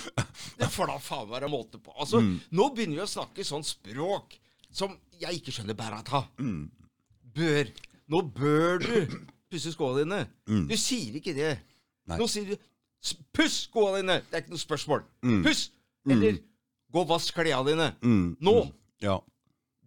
det 0.60 0.68
får 0.72 0.88
da 0.88 0.96
faen 1.04 1.28
være 1.28 1.50
måte 1.52 1.80
på. 1.82 1.92
Altså, 1.96 2.20
Mm. 2.22 2.38
Nå 2.52 2.68
begynner 2.72 3.02
vi 3.02 3.04
å 3.04 3.12
snakke 3.12 3.44
sånn 3.44 3.64
språk 3.66 4.38
som 4.72 4.94
jeg 5.20 5.38
ikke 5.40 5.52
skjønner 5.54 5.76
bæret 5.78 6.08
av. 6.16 6.28
Mm. 6.40 6.70
Bør. 7.36 7.70
Nå 8.12 8.20
bør 8.34 8.78
du 8.82 8.94
pusse 9.52 9.72
skoene 9.74 10.02
dine. 10.04 10.20
Mm. 10.48 10.66
Du 10.70 10.76
sier 10.80 11.18
ikke 11.20 11.34
det. 11.36 11.52
Nei. 12.10 12.18
Nå 12.18 12.26
sier 12.28 12.48
du 12.50 12.56
"S- 13.02 13.16
'puss 13.34 13.60
skoene 13.68 14.00
dine'. 14.02 14.20
Det 14.30 14.34
er 14.38 14.42
ikke 14.44 14.54
noe 14.54 14.58
spørsmål. 14.62 15.04
Mm. 15.22 15.42
Puss! 15.44 15.70
Eller 16.08 16.38
'gå 16.92 17.00
og 17.04 17.08
vask 17.08 17.34
klærne 17.34 17.70
dine'. 17.70 17.92
Mm. 18.02 18.36
Nå. 18.40 18.64
Mm. 18.64 18.72
Ja. 19.02 19.18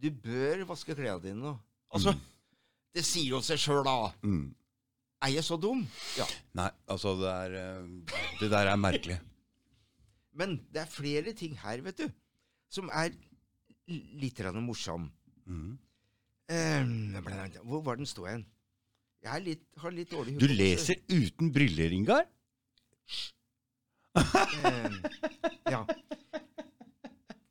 Du 0.02 0.10
bør 0.12 0.66
vaske 0.70 0.96
klærne 0.96 1.22
dine 1.24 1.40
nå. 1.42 1.58
Altså, 1.92 2.16
det 2.96 3.06
sier 3.06 3.30
jo 3.36 3.42
seg 3.42 3.58
sjøl, 3.60 3.84
da. 3.86 4.12
Mm. 4.24 4.54
Er 5.22 5.28
jeg 5.32 5.44
så 5.48 5.56
dum? 5.58 5.86
Ja. 6.18 6.26
Nei, 6.54 6.70
altså 6.92 7.16
det 7.20 7.30
er 7.32 7.54
eh, 7.56 7.88
Det 8.40 8.50
der 8.52 8.68
er 8.68 8.76
merkelig. 8.76 9.20
Men 10.36 10.58
det 10.74 10.82
er 10.84 10.92
flere 10.92 11.32
ting 11.34 11.56
her, 11.60 11.82
vet 11.82 11.98
du, 11.98 12.10
som 12.70 12.90
er 12.94 13.10
litt 13.88 14.40
morsom. 14.62 15.10
Mm. 15.46 15.78
Um, 16.50 17.16
hvor 17.66 17.82
var 17.86 17.96
den 17.98 18.06
stå 18.06 18.28
igjen? 18.28 18.46
Jeg 19.26 19.42
litt, 19.44 19.64
har 19.82 19.92
litt 19.92 20.12
dårlig 20.12 20.38
Du 20.38 20.46
leser 20.48 20.96
uten 21.10 21.52
briller, 21.52 21.92
Ingar? 21.92 22.26
um, 24.16 25.00
ja. 25.72 25.82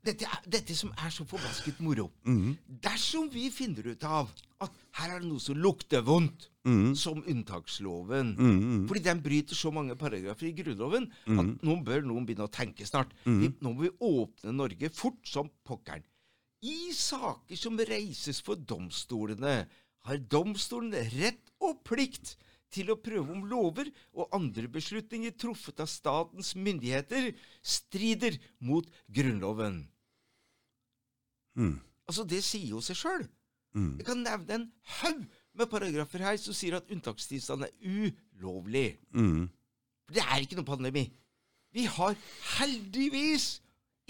Dette, 0.05 0.28
dette 0.53 0.74
som 0.76 0.93
er 1.01 1.11
så 1.11 1.24
forbasket 1.26 1.78
moro. 1.80 2.11
Mm. 2.28 2.55
Dersom 2.85 3.30
vi 3.32 3.47
finner 3.51 3.87
ut 3.95 4.05
av 4.05 4.28
at 4.62 4.74
her 5.01 5.14
er 5.14 5.22
det 5.22 5.30
noe 5.30 5.41
som 5.43 5.57
lukter 5.59 6.05
vondt, 6.07 6.51
Mm. 6.64 6.95
som 6.97 7.18
unntaksloven. 7.28 8.30
Mm, 8.39 8.53
mm. 8.61 8.85
Fordi 8.89 9.01
den 9.05 9.18
bryter 9.20 9.53
så 9.55 9.68
mange 9.70 9.93
paragrafer 10.01 10.47
i 10.49 10.53
Grunnloven 10.57 11.11
Mm. 11.26 11.39
at 11.43 11.62
nå 11.62 11.74
bør 11.85 12.01
noen 12.07 12.24
begynne 12.24 12.47
å 12.47 12.51
tenke 12.51 12.87
snart. 12.89 13.11
Vi, 13.26 13.51
nå 13.61 13.74
må 13.74 13.82
vi 13.82 13.91
åpne 14.01 14.55
Norge 14.57 14.89
fort 14.89 15.20
som 15.28 15.51
pokkeren. 15.68 16.03
I 16.64 16.94
saker 16.96 17.58
som 17.60 17.76
reises 17.76 18.40
for 18.44 18.56
domstolene, 18.56 19.64
har 20.04 20.20
domstolene 20.32 21.02
rett 21.12 21.52
og 21.64 21.82
plikt 21.84 22.34
til 22.74 22.90
å 22.90 22.98
prøve 23.00 23.34
om 23.34 23.44
lover 23.48 23.88
og 24.16 24.32
andre 24.34 24.66
beslutninger 24.72 25.34
truffet 25.38 25.80
av 25.82 25.90
statens 25.90 26.54
myndigheter 26.56 27.32
strider 27.60 28.38
mot 28.64 28.88
Grunnloven. 29.14 29.84
Mm. 31.54 31.78
Altså, 32.08 32.24
det 32.28 32.42
sier 32.44 32.74
jo 32.74 32.82
seg 32.84 32.98
sjøl. 32.98 33.26
Mm. 33.74 33.96
Jeg 34.00 34.06
kan 34.08 34.22
nevne 34.24 34.58
en 34.58 34.68
haug 35.00 35.24
med 35.54 35.70
paragrafer 35.70 36.24
her 36.26 36.38
som 36.40 36.56
sier 36.56 36.78
at 36.78 36.90
unntakstilstand 36.90 37.66
er 37.66 37.74
ulovlig. 37.84 38.96
Mm. 39.14 39.46
For 40.06 40.16
det 40.16 40.24
er 40.24 40.42
ikke 40.42 40.58
noe 40.58 40.68
pandemi. 40.68 41.04
Vi 41.74 41.86
har 41.90 42.16
heldigvis 42.58 43.58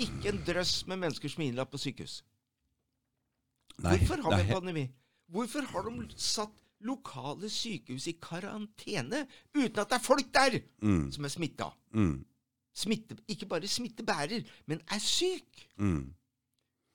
ikke 0.01 0.33
en 0.33 0.41
drøss 0.45 0.83
med 0.91 1.01
mennesker 1.05 1.31
som 1.31 1.45
er 1.45 1.53
innlagt 1.53 1.73
på 1.73 1.81
sykehus. 1.81 2.23
Nei, 3.83 3.97
Hvorfor 3.99 4.23
har 4.23 4.37
vi 4.37 4.43
en 4.43 4.53
pandemi? 4.55 4.85
Hvorfor 5.33 5.67
har 5.73 5.83
de 5.91 6.09
satt 6.17 6.53
lokale 6.85 7.49
sykehus 7.51 8.07
i 8.11 8.13
karantene 8.23 9.25
uten 9.55 9.79
at 9.81 9.89
det 9.91 9.97
er 9.99 10.05
folk 10.05 10.33
der 10.35 10.61
Mm. 10.83 11.11
som 11.13 11.25
er 11.25 11.29
smitta? 11.33 11.71
Mm. 11.95 12.25
Smitte, 12.75 13.17
ikke 13.29 13.47
bare 13.49 13.69
smittebærer, 13.71 14.45
men 14.67 14.81
er 14.91 14.99
syk. 14.99 15.69
Mm. 15.79 16.13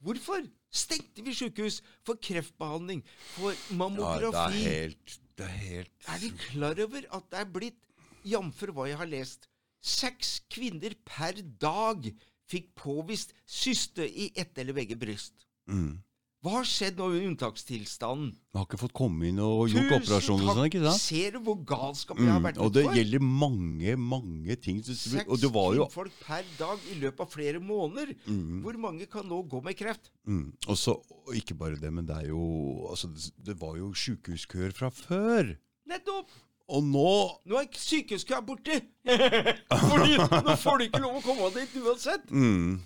Hvorfor 0.03 0.43
stengte 0.71 1.23
vi 1.23 1.33
sykehus 1.33 1.81
for 2.05 2.15
kreftbehandling, 2.15 3.03
for 3.35 3.49
Ja, 3.51 3.55
det 3.55 3.71
er 3.71 3.75
mammografi? 3.77 4.63
helt 4.63 5.19
Det 5.37 5.45
er 5.45 5.57
helt 5.63 5.91
Er 6.07 6.19
de 6.19 6.29
klar 6.37 6.79
over 6.83 7.01
at 7.15 7.29
det 7.31 7.39
er 7.39 7.45
blitt, 7.45 7.79
jf. 8.25 8.61
hva 8.73 8.87
jeg 8.87 8.97
har 8.97 9.05
lest, 9.07 9.47
seks 9.81 10.41
kvinner 10.51 10.93
per 11.05 11.31
dag 11.61 12.13
fikk 12.49 12.73
påvist 12.75 13.33
syste 13.47 14.03
i 14.03 14.31
ett 14.35 14.57
eller 14.57 14.73
begge 14.73 14.95
bryst? 14.99 15.45
mm. 15.67 15.97
Hva 16.39 16.53
har 16.53 16.67
skjedd 16.69 16.95
nå 16.95 17.09
i 17.17 17.25
unntakstilstanden? 17.27 18.29
Man 18.53 18.59
har 18.61 18.65
ikke 18.69 18.77
fått 18.79 18.93
komme 18.95 19.25
inn 19.27 19.41
og 19.43 19.65
gjort 19.73 19.89
operasjoner 19.97 20.45
og 20.47 20.55
sånn, 20.55 20.67
ikke 20.69 20.83
sant? 20.85 21.01
Ser 21.03 21.33
du 21.35 21.39
hvor 21.43 21.57
galskap 21.67 22.17
jeg 22.21 22.29
har 22.31 22.39
Mm. 22.39 22.45
vært 22.47 22.59
Og 22.63 22.71
det 22.77 22.83
for? 22.85 22.93
gjelder 22.95 23.19
mange, 23.25 23.95
mange 23.99 24.55
ting. 24.63 24.77
Seks 24.81 25.25
kvinnfolk 25.27 26.13
per 26.23 26.45
dag 26.57 26.79
i 26.93 26.95
løpet 27.01 27.19
av 27.25 27.27
flere 27.33 27.59
måneder. 27.59 28.13
Mm. 28.25 28.61
Hvor 28.63 28.77
mange 28.79 29.05
kan 29.11 29.27
nå 29.27 29.41
gå 29.51 29.61
med 29.63 29.75
kreft? 29.75 30.11
mm. 30.25 30.53
Og 30.69 30.77
så, 30.79 30.95
ikke 31.35 31.57
bare 31.59 31.75
det, 31.75 31.91
men 31.91 32.05
det 32.07 32.15
er 32.15 32.27
jo 32.29 32.87
Altså, 32.89 33.09
det, 33.43 33.59
var 33.59 33.75
jo 33.75 33.91
sykehuskøer 33.93 34.71
fra 34.73 34.89
før. 34.89 35.57
Nettopp! 35.87 36.29
Og 36.69 36.83
nå 36.83 37.11
Nå 37.49 37.57
er 37.59 37.67
sykehuskøa 37.73 38.39
borte! 38.45 38.79
Fordi 39.91 40.15
nå 40.15 40.55
får 40.55 40.77
du 40.79 40.83
ikke 40.87 41.01
lov 41.03 41.19
å 41.19 41.21
komme 41.25 41.51
dit 41.59 41.75
uansett. 41.83 42.31
mm. 42.31 42.79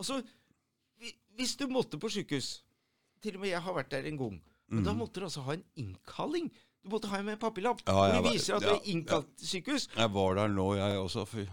Altså, 0.00 0.22
hvis 1.36 1.54
du 1.56 1.68
måtte 1.68 1.98
på 2.00 2.10
sykehus 2.10 2.62
Til 3.22 3.36
og 3.36 3.40
med 3.44 3.50
jeg 3.52 3.60
har 3.62 3.74
vært 3.76 3.90
der 3.92 4.06
en 4.08 4.18
gang. 4.20 4.36
Men 4.70 4.84
da 4.86 4.92
måtte 4.94 5.18
du 5.20 5.26
altså 5.26 5.42
ha 5.48 5.56
en 5.58 5.64
innkalling. 5.76 6.50
Du 6.84 6.92
måtte 6.94 7.08
ha 7.10 7.18
med 7.22 7.34
en 7.34 7.40
papirlapp. 7.42 7.82
Ja, 7.86 7.92
hvor 7.92 8.22
du 8.22 8.28
viser 8.32 8.56
at 8.56 8.62
du 8.64 8.70
er 8.72 8.86
innkalt 8.92 9.26
til 9.40 9.48
sykehus. 9.56 9.88
Jeg 9.96 10.12
var 10.14 10.38
der 10.38 10.48
nå, 10.54 10.68
jeg 10.78 11.00
også. 11.02 11.24
Fy. 11.28 11.44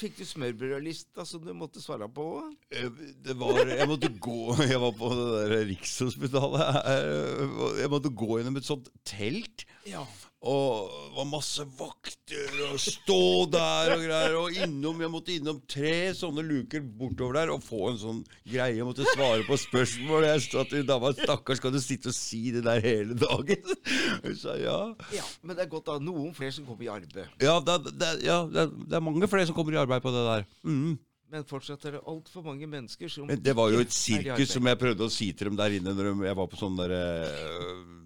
Fikk 0.00 0.16
du 0.16 0.24
smørbrødlista 0.24 1.26
som 1.28 1.42
du 1.44 1.52
måtte 1.52 1.82
svare 1.84 2.08
på? 2.08 2.24
Eh, 2.72 2.86
Det 3.22 3.34
var 3.36 3.58
Jeg 3.68 3.86
måtte 3.90 4.08
gå 4.24 4.54
Jeg 4.72 4.80
var 4.80 4.94
på 4.96 5.10
det 5.12 5.26
der 5.52 5.66
Rikshospitalet. 5.68 6.78
Eh, 6.88 7.56
Jeg 7.82 7.90
måtte 7.92 8.08
gå 8.16 8.38
gjennom 8.40 8.56
et 8.56 8.64
sånt 8.64 8.88
telt. 9.04 9.66
Ja. 9.86 10.06
Og 10.42 10.88
det 10.90 11.12
var 11.14 11.26
masse 11.30 11.64
vakter 11.78 12.56
og 12.66 12.80
stå 12.82 13.18
der 13.52 13.92
og 13.94 14.00
greier. 14.02 14.32
Og 14.40 14.56
innom 14.64 15.02
Jeg 15.04 15.12
måtte 15.12 15.34
innom 15.36 15.60
tre 15.70 16.10
sånne 16.18 16.42
luker 16.42 16.82
bortover 16.82 17.38
der 17.38 17.52
og 17.54 17.62
få 17.62 17.92
en 17.92 18.00
sånn 18.00 18.18
greie. 18.42 18.74
Jeg 18.80 18.88
måtte 18.88 19.06
svare 19.12 19.46
på 19.46 19.58
spørsmål. 19.68 20.26
Jeg 20.26 20.42
sa 20.48 20.64
til 20.66 20.88
dama 20.88 21.12
'Stakkars, 21.14 21.62
skal 21.62 21.74
du 21.74 21.78
sitte 21.78 22.10
og 22.10 22.18
si 22.18 22.50
det 22.50 22.64
der 22.66 22.82
hele 22.82 23.14
dagen?' 23.14 23.78
Hun 24.24 24.36
sa 24.36 24.56
ja. 24.58 24.80
ja. 25.14 25.24
Men 25.42 25.56
det 25.56 25.66
er 25.66 25.70
godt 25.70 25.86
da. 25.86 26.00
Noen 26.02 26.34
flere 26.34 26.52
som 26.58 26.66
kommer 26.66 26.82
i 26.82 26.90
arbeid. 26.90 27.30
Ja, 27.38 27.60
det, 27.62 27.94
det, 27.94 28.12
ja 28.26 28.42
det, 28.50 28.68
det 28.90 28.98
er 28.98 29.04
mange 29.04 29.30
flere 29.30 29.46
som 29.46 29.54
kommer 29.54 29.78
i 29.78 29.82
arbeid 29.84 30.02
på 30.02 30.10
det 30.10 30.26
der. 30.26 30.46
Mm. 30.66 30.98
Men 31.32 31.46
fortsatt 31.48 31.86
er 31.88 31.94
det 31.96 32.04
altfor 32.04 32.42
mange 32.44 32.66
mennesker 32.66 33.08
som 33.08 33.30
Men 33.30 33.40
det 33.40 33.54
var 33.56 33.70
jo 33.72 33.80
et 33.80 33.94
sirkus 33.94 34.50
som 34.52 34.66
jeg 34.68 34.78
prøvde 34.78 35.06
å 35.06 35.12
si 35.12 35.30
til 35.32 35.48
dem 35.48 35.56
der 35.56 35.78
inne 35.78 35.94
når 35.96 36.26
jeg 36.26 36.36
var 36.36 36.50
på 36.50 36.58
sånn 36.60 36.76
derre 36.76 37.04
det? 37.22 38.01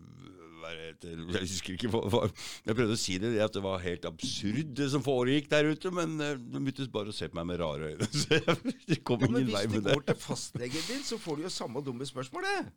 Jeg 1.06 1.42
husker 1.42 1.76
ikke 1.76 1.90
hva, 1.92 2.22
Jeg 2.66 2.78
prøvde 2.78 2.96
å 2.96 3.00
si 3.00 3.18
det, 3.22 3.34
at 3.42 3.54
det 3.56 3.62
var 3.64 3.84
helt 3.84 4.08
absurd 4.08 4.72
det 4.76 4.88
som 4.92 5.04
foregikk 5.04 5.50
der 5.52 5.70
ute, 5.72 5.92
men 5.94 6.16
eh, 6.22 6.34
de 6.40 6.62
begynte 6.62 6.88
bare 6.92 7.12
å 7.12 7.16
se 7.16 7.28
på 7.30 7.38
meg 7.38 7.50
med 7.52 7.62
rare 7.62 7.92
øyne. 7.92 8.10
Så 8.20 8.40
jeg, 8.40 8.74
det 8.88 9.00
kom 9.06 9.22
ja, 9.22 9.30
vei 9.30 9.44
ingen 9.44 9.54
vei 9.54 9.64
hvis 9.70 9.86
du 9.86 9.92
går 9.92 10.04
til 10.10 10.20
fastlegen 10.26 10.90
din, 10.90 11.06
så 11.06 11.20
får 11.22 11.38
du 11.38 11.46
jo 11.46 11.54
samme 11.54 11.84
dumme 11.84 12.08
spørsmålet. 12.08 12.74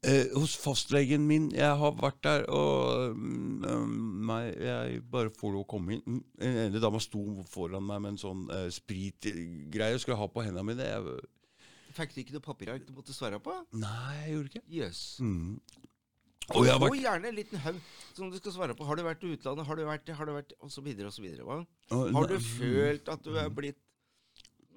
Eh, 0.00 0.32
hos 0.34 0.54
fastlegen 0.56 1.26
min 1.28 1.50
Jeg 1.52 1.76
har 1.76 1.92
vært 1.96 2.22
der, 2.24 2.46
og 2.52 3.16
mm, 3.16 3.64
um, 3.68 3.98
nei, 4.30 4.46
jeg 4.56 5.02
bare 5.12 5.32
får 5.36 5.52
lov 5.54 5.66
å 5.66 5.68
komme 5.68 5.98
inn. 5.98 6.22
En 6.40 6.62
ene 6.64 6.80
dama 6.82 7.00
sto 7.02 7.22
foran 7.48 7.84
meg 7.86 8.00
med 8.04 8.14
en 8.14 8.22
sånn 8.22 8.46
uh, 8.48 8.66
spritgreie 8.72 10.00
skulle 10.00 10.18
ha 10.20 10.28
på 10.32 10.44
hendene 10.46 10.66
mine. 10.72 10.88
Jeg, 10.88 11.20
Fikk 11.96 12.14
du 12.14 12.20
ikke 12.22 12.36
noe 12.36 12.44
papirark 12.44 12.86
du 12.86 12.92
måtte 12.96 13.14
svare 13.14 13.40
på? 13.42 13.52
nei, 13.76 14.16
jeg 14.22 14.34
gjorde 14.36 14.52
ikke 14.52 14.76
Jøss. 14.78 15.04
mm. 15.20 15.88
Og 16.54 16.66
vært 16.66 16.98
gjerne 17.00 17.30
en 17.30 17.36
liten 17.36 17.62
haug 17.64 17.78
som 18.16 18.30
du 18.32 18.36
skal 18.40 18.54
svare 18.56 18.74
på. 18.76 18.86
Har 18.88 18.98
du 18.98 19.04
vært 19.06 19.22
i 19.24 19.34
utlandet? 19.36 19.66
Har 19.68 19.78
du 19.78 19.84
vært 19.86 20.06
det? 20.08 20.16
Har 20.18 20.26
du 20.28 20.34
vært? 20.34 20.54
Og 20.60 20.72
så 20.72 20.82
videre 20.84 21.10
og 21.10 21.14
så 21.14 21.22
videre. 21.22 21.46
Hva? 21.46 21.60
Har 21.92 22.28
du 22.30 22.34
nei, 22.36 22.42
følt 22.42 23.08
at 23.12 23.24
du 23.26 23.36
er 23.38 23.52
blitt 23.54 23.78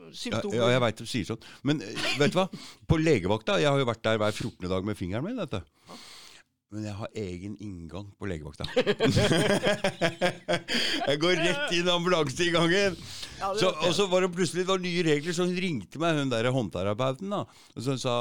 Ja, 0.04 0.10
Symptomer? 0.18 0.58
ja, 0.58 0.68
jeg 0.74 0.82
veit 0.84 1.00
du 1.00 1.06
sier 1.08 1.28
sånn. 1.30 1.46
Men 1.64 1.82
eh, 1.86 2.08
vet 2.20 2.34
du 2.34 2.40
hva? 2.42 2.48
På 2.90 2.98
legevakta 3.00 3.60
Jeg 3.62 3.70
har 3.72 3.80
jo 3.80 3.88
vært 3.88 4.04
der 4.04 4.20
hver 4.22 4.34
14. 4.36 4.68
dag 4.70 4.86
med 4.86 5.00
fingeren 5.00 5.26
min. 5.26 5.40
Du. 5.50 5.60
Men 6.74 6.88
jeg 6.88 6.96
har 6.98 7.10
egen 7.22 7.54
inngang 7.62 8.08
på 8.18 8.26
legevakta. 8.26 8.66
jeg 11.08 11.20
går 11.22 11.36
rett 11.38 11.74
inn 11.78 11.90
ambulanseinngangen. 11.94 12.96
Ja, 13.38 13.52
Så, 13.60 13.70
og 13.70 13.92
så 13.94 14.08
var 14.10 14.26
det 14.26 14.32
plutselig 14.34 14.64
det 14.64 14.72
var 14.72 14.82
nye 14.82 15.04
regler, 15.06 15.36
så 15.36 15.46
hun 15.46 15.54
ringte 15.54 16.02
meg, 16.02 16.18
hun 16.18 16.32
der 16.32 16.50
håndterapeuten. 16.56 17.30
da 17.30 17.44
Og 17.46 17.78
så 17.78 17.94
hun 17.94 18.02
sa 18.02 18.16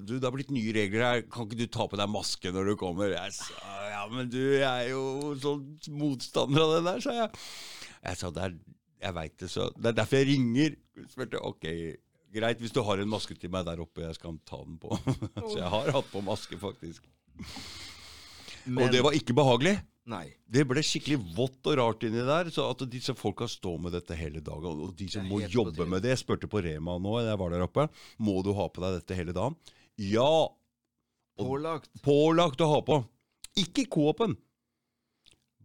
du, 0.00 0.14
det 0.16 0.24
har 0.24 0.32
blitt 0.32 0.54
nye 0.54 0.72
regler 0.72 1.04
her, 1.04 1.20
kan 1.28 1.44
ikke 1.44 1.58
du 1.60 1.66
ta 1.68 1.84
på 1.90 2.00
deg 2.00 2.08
maske 2.14 2.48
når 2.54 2.64
du 2.72 2.74
kommer? 2.80 3.12
Jeg 3.12 3.34
sa 3.36 3.52
ja, 3.92 4.06
men 4.12 4.30
du, 4.32 4.40
jeg 4.40 4.70
er 4.70 4.88
jo 4.94 5.34
sånn 5.42 5.66
motstander 6.00 6.64
av 6.64 6.70
det 6.76 6.82
der, 6.88 7.00
sa 7.04 7.12
jeg. 7.16 7.28
Jeg 8.06 8.14
sa 8.22 8.30
det 8.32 8.42
er, 8.46 8.52
jeg 9.04 9.12
veit 9.20 9.36
det, 9.42 9.48
så 9.52 9.68
det 9.76 9.88
er 9.92 9.98
derfor 10.00 10.16
jeg 10.22 10.30
ringer. 10.32 10.76
Hun 10.96 11.08
spurte 11.12 11.42
ok, 11.44 11.66
greit, 12.36 12.60
hvis 12.62 12.72
du 12.74 12.80
har 12.86 13.00
en 13.02 13.10
maske 13.10 13.34
til 13.36 13.50
meg 13.52 13.66
der 13.68 13.82
oppe, 13.84 14.04
jeg 14.06 14.16
skal 14.16 14.38
ta 14.48 14.58
den 14.64 14.78
på. 14.80 14.96
så 15.50 15.58
jeg 15.58 15.70
har 15.76 15.92
hatt 15.98 16.08
på 16.12 16.20
maske, 16.24 16.56
faktisk. 16.60 17.04
Men, 18.66 18.86
Og 18.86 18.94
det 18.94 19.02
var 19.04 19.14
ikke 19.16 19.36
behagelig. 19.36 19.76
Nei. 20.06 20.26
Det 20.46 20.62
ble 20.70 20.82
skikkelig 20.86 21.18
vått 21.34 21.66
og 21.66 21.78
rart 21.80 22.04
inni 22.06 22.22
der. 22.26 22.50
Så 22.54 22.66
at 22.70 22.84
disse 22.90 23.14
folka 23.18 23.48
står 23.50 23.80
med 23.82 23.96
dette 23.96 24.16
hele 24.18 24.42
dagen, 24.44 24.82
og 24.86 24.94
de 24.98 25.08
som 25.10 25.26
må 25.26 25.40
jobbe 25.50 25.86
med 25.90 26.04
det 26.04 26.14
Jeg 26.14 26.22
spurte 26.22 26.50
på 26.50 26.62
Rema 26.62 26.94
nå 27.02 27.18
jeg 27.26 27.40
var 27.40 27.54
der 27.54 27.66
oppe. 27.66 27.88
Må 28.22 28.38
du 28.46 28.52
ha 28.56 28.68
på 28.70 28.84
deg 28.84 29.00
dette 29.00 29.18
hele 29.18 29.34
dagen? 29.36 29.58
Ja! 29.98 30.46
Pålagt. 31.36 31.90
Pålagt 32.04 32.62
å 32.64 32.70
ha 32.70 32.80
på. 32.86 33.00
Ikke 33.60 33.84
Coop-en. 33.92 34.36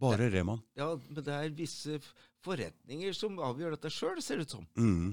Bare 0.02 0.26
Rema. 0.32 0.58
Ja, 0.76 0.90
men 0.98 1.22
det 1.22 1.32
er 1.32 1.54
visse 1.54 2.00
forretninger 2.42 3.14
som 3.14 3.38
avgjør 3.38 3.76
dette 3.76 3.92
sjøl, 3.94 4.18
ser 4.24 4.40
det 4.40 4.48
ut 4.48 4.56
som. 4.56 4.66
Mm. 4.74 5.12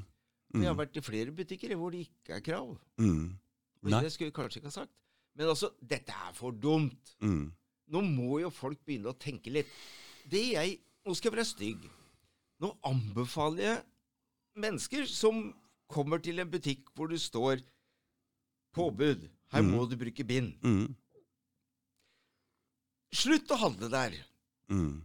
Jeg 0.57 0.65
har 0.65 0.77
vært 0.79 0.97
i 0.97 1.03
flere 1.05 1.33
butikker 1.35 1.75
hvor 1.77 1.93
det 1.93 2.07
ikke 2.07 2.39
er 2.39 2.43
krav. 2.43 2.73
Mm. 2.97 3.37
Og. 3.85 3.91
Det 3.93 4.09
skulle 4.11 4.31
jeg 4.31 4.35
kanskje 4.35 4.59
ikke 4.63 4.71
ha 4.71 4.77
sagt. 4.81 4.95
Men 5.39 5.47
altså, 5.53 5.69
dette 5.79 6.11
er 6.11 6.33
for 6.35 6.51
dumt. 6.51 7.13
Mm. 7.23 7.47
Nå 7.89 8.01
må 8.05 8.41
jo 8.43 8.49
folk 8.53 8.81
begynne 8.85 9.13
å 9.13 9.17
tenke 9.17 9.51
litt. 9.55 9.71
Det 10.29 10.43
jeg 10.53 10.77
Nå 11.07 11.13
skal 11.15 11.31
jeg 11.31 11.37
være 11.37 11.47
stygg. 11.47 11.85
Nå 12.61 12.73
anbefaler 12.85 13.63
jeg 13.63 13.77
mennesker 14.59 15.05
som 15.09 15.39
kommer 15.89 16.19
til 16.21 16.37
en 16.43 16.49
butikk 16.51 16.91
hvor 16.93 17.07
det 17.09 17.21
står 17.23 17.63
påbud. 18.75 19.23
Her 19.49 19.63
Mm. 19.63 19.71
må 19.71 19.85
du 19.89 19.95
bruke 19.97 20.23
bind. 20.27 20.51
Mm. 20.61 20.91
Slutt 23.15 23.49
å 23.55 23.57
handle 23.63 23.89
der. 23.89 24.17
Mm. 24.69 24.99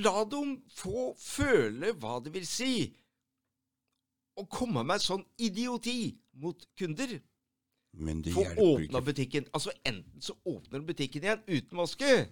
La 0.00 0.22
dem 0.24 0.54
få 0.72 1.10
føle 1.20 1.92
hva 1.98 2.20
det 2.24 2.32
vil 2.32 2.46
si 2.48 2.70
å 4.38 4.46
komme 4.48 4.84
med 4.86 5.02
sånn 5.02 5.26
idioti 5.36 6.14
mot 6.40 6.62
kunder. 6.78 7.18
Men 7.92 8.22
det 8.22 8.32
Få 8.32 8.44
åpna 8.56 9.00
butikken. 9.00 9.46
Altså 9.52 9.72
Enten 9.84 10.20
så 10.22 10.34
åpner 10.46 10.78
de 10.78 10.86
butikken 10.86 11.24
igjen 11.24 11.42
uten 11.48 11.76
maske, 11.76 12.28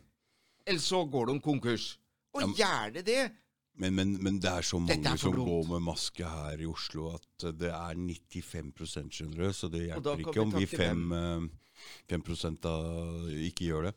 eller 0.66 0.80
så 0.80 1.04
går 1.10 1.26
de 1.32 1.40
konkurs. 1.40 1.98
Og 2.34 2.42
Ja, 2.42 2.46
men- 2.46 2.56
gjerne 2.56 3.04
det. 3.04 3.30
Men, 3.78 3.94
men, 3.94 4.22
men 4.22 4.38
det 4.42 4.50
er 4.50 4.62
så 4.66 4.78
mange 4.80 5.06
er 5.06 5.16
som 5.16 5.32
dumt. 5.32 5.46
går 5.46 5.68
med 5.68 5.82
maske 5.86 6.24
her 6.26 6.58
i 6.58 6.66
Oslo 6.66 7.12
at 7.14 7.44
det 7.58 7.70
er 7.70 7.94
95 7.94 9.12
skjønner. 9.14 9.52
Så 9.54 9.70
det 9.70 9.84
hjelper 9.86 10.18
ikke 10.18 10.40
om 10.42 10.50
vi 10.50 10.66
takke 10.66 10.76
5, 10.76 11.50
5 12.10 12.56
da 12.60 12.72
ikke 13.38 13.68
gjør 13.70 13.82
det. 13.90 13.94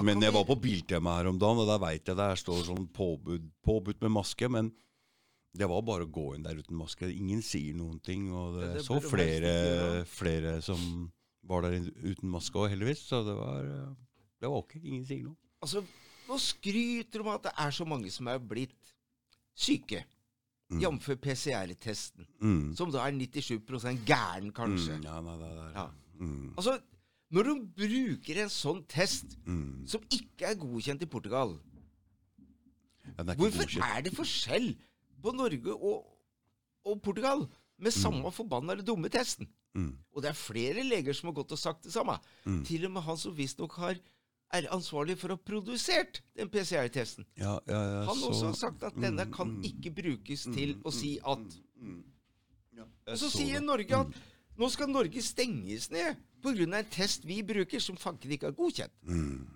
Men 0.00 0.22
jeg 0.24 0.32
var 0.32 0.44
på 0.48 0.56
Biltema 0.56 1.18
her 1.18 1.28
om 1.28 1.38
dagen, 1.38 1.60
og 1.60 1.68
der 1.68 1.78
veit 1.82 2.08
jeg 2.08 2.16
det 2.16 2.30
står 2.40 2.62
sånn 2.64 2.86
påbud, 2.88 3.50
påbudt 3.62 4.00
med 4.00 4.14
maske. 4.16 4.48
Men 4.48 4.72
det 5.54 5.68
var 5.68 5.82
bare 5.84 6.06
å 6.06 6.10
gå 6.12 6.34
inn 6.36 6.42
der 6.46 6.56
uten 6.56 6.76
maske. 6.78 7.08
Ingen 7.12 7.42
sier 7.44 7.74
noen 7.76 7.98
ting. 8.02 8.30
Og 8.32 8.54
det, 8.58 8.68
Ja, 8.68 8.72
det 8.78 8.84
så 8.86 9.00
flere, 9.04 10.04
flere 10.08 10.62
som 10.64 11.10
var 11.44 11.62
der 11.66 11.80
uten 12.02 12.30
maske 12.32 12.54
òg, 12.56 12.70
heldigvis. 12.72 13.02
Så 13.10 13.20
det 13.26 13.34
var, 13.36 13.60
eh, 13.64 13.94
det 14.40 14.48
var 14.48 14.62
ok. 14.62 14.76
Ingen 14.82 15.04
sier 15.06 15.22
noe. 15.28 15.36
Altså, 15.62 15.84
Nå 16.28 16.36
skryter 16.38 17.18
de 17.18 17.20
om 17.20 17.28
at 17.34 17.42
det 17.42 17.52
er 17.58 17.70
så 17.74 17.84
mange 17.84 18.08
som 18.10 18.28
er 18.30 18.38
blitt 18.38 18.92
syke. 19.58 20.04
Jf. 20.72 21.08
PCR-testen, 21.20 22.24
Mm. 22.40 22.74
som 22.76 22.90
da 22.90 23.02
er 23.06 23.12
97 23.12 23.98
gæren, 24.06 24.52
kanskje. 24.54 24.96
Mm, 24.96 25.04
ja, 25.04 25.20
nei, 25.20 25.36
det 25.36 25.48
er, 25.50 25.72
Ja. 25.74 25.90
Mm, 26.18 26.54
Altså, 26.56 26.78
når 27.30 27.42
de 27.42 27.66
bruker 27.76 28.42
en 28.42 28.48
sånn 28.48 28.86
test 28.88 29.36
mm. 29.44 29.86
som 29.86 30.00
ikke 30.08 30.46
er 30.48 30.54
godkjent 30.54 31.02
i 31.02 31.06
Portugal, 31.06 31.58
Ja, 33.04 33.24
er 33.24 33.34
hvorfor 33.36 33.66
godkjent. 33.66 33.84
er 33.98 34.02
det 34.02 34.12
forskjell 34.16 34.76
på 35.22 35.32
Norge 35.36 35.74
og, 35.74 36.06
og 36.84 37.02
Portugal 37.02 37.44
med 37.82 37.94
samme 37.94 38.30
forbanna 38.34 38.74
eller 38.74 38.86
dumme 38.86 39.10
testen? 39.12 39.48
Mm. 39.74 39.94
Og 40.12 40.22
det 40.22 40.30
er 40.32 40.36
flere 40.36 40.82
leger 40.84 41.16
som 41.16 41.30
har 41.30 41.38
gått 41.40 41.54
og 41.56 41.60
sagt 41.60 41.86
det 41.86 41.94
samme. 41.94 42.18
Mm. 42.44 42.64
Til 42.68 42.84
og 42.88 42.92
med 42.96 43.06
han 43.06 43.16
som 43.20 43.36
visstnok 43.36 43.78
har 43.80 44.00
er 44.52 44.66
ansvarlig 44.74 45.14
for 45.16 45.32
å 45.32 45.38
ha 45.38 45.40
produsert 45.48 46.18
den 46.36 46.50
PCR-testen. 46.52 47.24
Ja, 47.40 47.54
ja, 47.66 47.78
ja, 47.94 48.02
Han 48.04 48.18
så- 48.18 48.28
også 48.28 48.46
har 48.50 48.58
sagt 48.58 48.82
at 48.82 48.94
denne 49.00 49.24
Mm, 49.24 49.32
kan 49.32 49.48
mm, 49.48 49.62
ikke 49.64 49.94
brukes 49.96 50.42
til 50.44 50.74
å 50.84 50.92
si 50.92 51.18
at 51.24 51.38
mm. 51.80 52.02
Ja, 52.76 52.84
Og 53.06 53.16
så 53.18 53.30
sier. 53.30 53.60
Norge 53.60 53.96
at 53.96 54.06
nå 54.58 54.68
skal 54.70 54.88
Norge 54.88 55.22
stenges 55.22 55.90
ned 55.90 56.16
pga. 56.42 56.76
en 56.78 56.84
test 56.84 57.24
vi 57.24 57.42
bruker 57.42 57.80
som 57.80 57.96
fanken 57.96 58.30
ikke 58.30 58.46
har 58.46 58.52
godkjent. 58.52 58.92
Mm. 59.04 59.46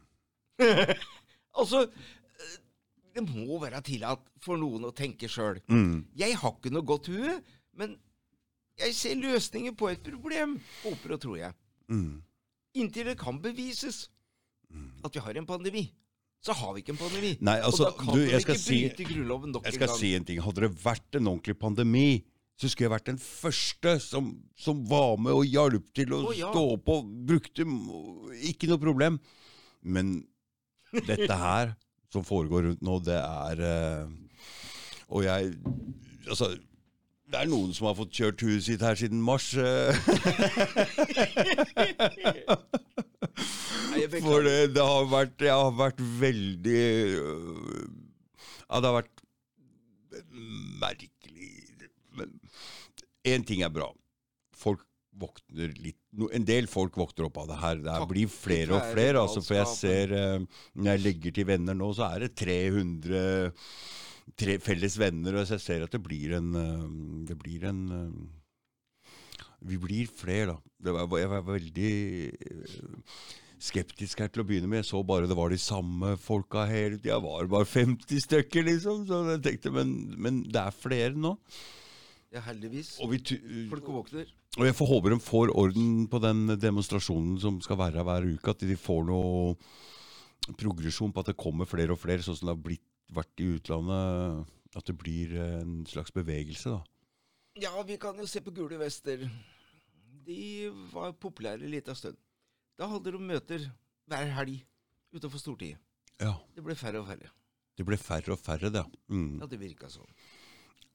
Altså, 1.57 1.87
det 3.17 3.25
må 3.27 3.59
være 3.62 3.81
tillatt 3.87 4.25
for 4.45 4.61
noen 4.61 4.85
å 4.89 4.93
tenke 4.97 5.29
sjøl. 5.33 5.59
Mm. 5.73 6.05
Jeg 6.21 6.37
har 6.41 6.53
ikke 6.57 6.73
noe 6.75 6.87
godt 6.87 7.09
hue, 7.12 7.39
men 7.81 7.97
jeg 8.81 8.93
ser 8.97 9.17
løsninger 9.21 9.73
på 9.77 9.89
et 9.93 10.03
problem, 10.05 10.59
håper 10.85 11.17
og 11.17 11.23
tror 11.23 11.39
jeg. 11.41 11.57
Mm. 11.89 12.19
Inntil 12.77 13.09
det 13.12 13.17
kan 13.21 13.39
bevises 13.41 14.07
at 15.07 15.14
vi 15.14 15.23
har 15.23 15.39
en 15.41 15.47
pandemi, 15.49 15.87
så 16.45 16.53
har 16.59 16.75
vi 16.77 16.83
ikke 16.83 16.93
en 16.93 16.99
pandemi. 17.01 17.31
Nei, 17.47 17.55
altså, 17.64 17.87
og 17.89 17.95
da 17.97 18.05
kan 18.05 18.19
du, 18.19 18.25
jeg 18.27 18.43
skal 18.45 18.57
ikke 18.59 18.62
si- 18.67 18.81
bryte 18.85 19.07
Grunnloven 19.09 19.53
nok 19.55 19.64
Jeg 19.64 19.73
en 19.73 19.79
skal 19.79 19.89
gang. 19.89 19.99
si 20.03 20.11
en 20.19 20.25
ting. 20.29 20.41
Hadde 20.45 20.64
det 20.67 20.73
vært 20.83 21.17
en 21.21 21.31
ordentlig 21.33 21.57
pandemi, 21.62 22.09
så 22.61 22.69
skulle 22.69 22.87
jeg 22.91 22.93
vært 22.97 23.09
den 23.09 23.19
første 23.23 23.95
som, 24.05 24.29
som 24.57 24.83
var 24.91 25.17
med 25.21 25.33
og 25.33 25.47
hjalp 25.49 25.89
til 25.97 26.12
å 26.17 26.21
Å, 26.29 26.35
ja. 26.37 26.51
stå 26.53 26.64
på. 26.85 26.99
Brukte 27.31 27.64
Ikke 28.51 28.69
noe 28.69 28.81
problem. 28.83 29.19
Men 29.87 30.12
dette 31.07 31.33
her 31.37 31.75
som 32.12 32.24
foregår 32.24 32.62
rundt 32.70 32.82
nå, 32.86 32.98
det 33.07 33.16
er 33.18 33.61
eh, 33.66 34.07
Og 35.09 35.24
jeg 35.26 35.52
Altså 36.26 36.52
det 37.26 37.40
er 37.40 37.48
noen 37.50 37.72
som 37.74 37.88
har 37.88 37.96
fått 37.98 38.12
kjørt 38.14 38.42
huet 38.46 38.62
sitt 38.62 38.82
her 38.86 38.94
siden 38.94 39.18
mars. 39.26 39.48
eh. 39.59 39.90
For 44.22 44.44
det, 44.46 44.54
det 44.76 44.84
har 44.84 45.07
vært 45.11 45.42
Jeg 45.42 45.54
har 45.57 45.72
vært 45.74 46.00
veldig 46.20 46.82
øh, 47.18 47.86
Ja, 48.68 48.80
det 48.80 48.88
har 48.90 48.96
vært 49.00 49.24
merkelig 50.82 51.50
Men 52.18 52.36
én 53.26 53.42
ting 53.46 53.62
er 53.66 53.72
bra. 53.74 53.88
Folk 54.54 54.84
våkner 55.21 55.75
litt 55.81 55.99
no, 56.17 56.29
En 56.35 56.47
del 56.47 56.69
folk 56.71 56.97
våkner 56.99 57.29
opp 57.29 57.43
av 57.43 57.51
det 57.51 57.59
her. 57.61 57.83
Det 57.85 57.93
her 57.95 58.09
blir 58.11 58.33
flere 58.33 58.77
og 58.77 58.89
flere. 58.93 59.23
Altså, 59.23 59.43
for 59.45 59.59
jeg 59.59 59.73
ser 59.73 60.17
øh, 60.17 60.49
Når 60.75 60.91
jeg 60.93 61.05
legger 61.05 61.37
til 61.37 61.49
venner 61.49 61.79
nå, 61.79 61.93
så 61.97 62.11
er 62.11 62.27
det 62.27 62.35
300 62.39 63.55
tre 64.37 64.57
felles 64.59 64.97
venner, 64.99 65.37
og 65.39 65.47
jeg 65.47 65.62
ser 65.62 65.85
at 65.85 65.93
det 65.95 66.03
blir 66.03 66.35
en 66.35 66.49
øh, 66.59 66.89
Det 67.29 67.37
blir 67.39 67.69
en 67.69 67.83
øh, 67.95 69.12
Vi 69.67 69.79
blir 69.79 70.11
flere, 70.11 70.55
da. 70.55 70.57
Det 70.85 70.93
var, 70.93 71.19
jeg 71.19 71.31
var 71.31 71.47
veldig 71.47 71.93
skeptisk 73.67 74.21
her 74.21 74.29
til 74.31 74.43
å 74.43 74.47
begynne 74.47 74.69
med. 74.69 74.83
Jeg 74.83 74.91
så 74.91 75.01
bare 75.07 75.29
det 75.29 75.37
var 75.39 75.51
de 75.51 75.59
samme 75.59 76.12
folka 76.21 76.67
hele 76.69 76.99
tida. 77.01 77.17
Var 77.25 77.49
bare 77.51 77.67
50 77.67 78.21
stykker, 78.27 78.67
liksom. 78.69 79.07
Så 79.09 79.23
jeg 79.33 79.43
tenkte, 79.47 79.73
men, 79.75 79.95
men 80.21 80.43
det 80.45 80.61
er 80.61 80.77
flere 80.77 81.17
nå. 81.17 81.33
Ja, 82.37 82.43
heldigvis. 82.45 82.97
Og, 83.01 83.14
vi, 83.14 83.20
Folk 83.70 83.87
våkner. 83.89 84.28
og 84.59 84.66
jeg 84.66 84.76
får 84.76 84.91
håper 84.91 85.14
de 85.14 85.20
får 85.24 85.53
orden 85.57 86.05
på 86.12 86.20
den 86.20 86.59
demonstrasjonen 86.61 87.39
som 87.41 87.62
skal 87.64 87.78
være 87.80 88.05
hver 88.05 88.26
uke. 88.28 88.53
At 88.53 88.64
de 88.66 88.76
får 88.76 89.07
noe 89.09 89.55
progresjon 90.61 91.14
på 91.14 91.22
at 91.22 91.32
det 91.32 91.39
kommer 91.41 91.68
flere 91.68 91.97
og 91.97 92.03
flere, 92.03 92.24
sånn 92.24 92.37
som 92.37 92.51
det 92.51 92.55
har 92.55 92.66
blitt, 92.68 92.84
vært 93.16 93.41
i 93.41 93.49
utlandet. 93.57 94.53
At 94.76 94.84
det 94.91 94.97
blir 95.01 95.32
en 95.41 95.80
slags 95.89 96.12
bevegelse, 96.12 96.74
da. 96.74 96.82
Ja, 97.57 97.72
vi 97.89 97.97
kan 97.97 98.18
jo 98.20 98.26
se 98.28 98.43
på 98.45 98.53
Gule 98.53 98.76
vester. 98.76 99.24
De 100.26 100.68
var 100.93 101.14
populære 101.16 101.64
en 101.64 101.72
liten 101.72 101.97
stund. 101.97 102.18
Da 102.76 102.89
hadde 102.91 103.14
de 103.14 103.20
møter 103.22 103.70
hver 104.11 104.28
helg 104.37 104.59
utenfor 105.16 105.41
Stortinget. 105.41 105.80
Ja. 106.20 106.34
Det 106.53 106.64
ble 106.64 106.76
færre 106.76 107.01
og 107.01 107.09
færre. 107.09 107.30
Det 107.76 107.84
ble 107.84 107.97
færre 108.01 108.34
og 108.34 108.41
færre, 108.41 108.68
det. 108.72 108.84
Mm. 109.09 109.39
Ja, 109.41 109.49
det 109.49 109.61
virka 109.61 109.89
sånn. 109.93 110.09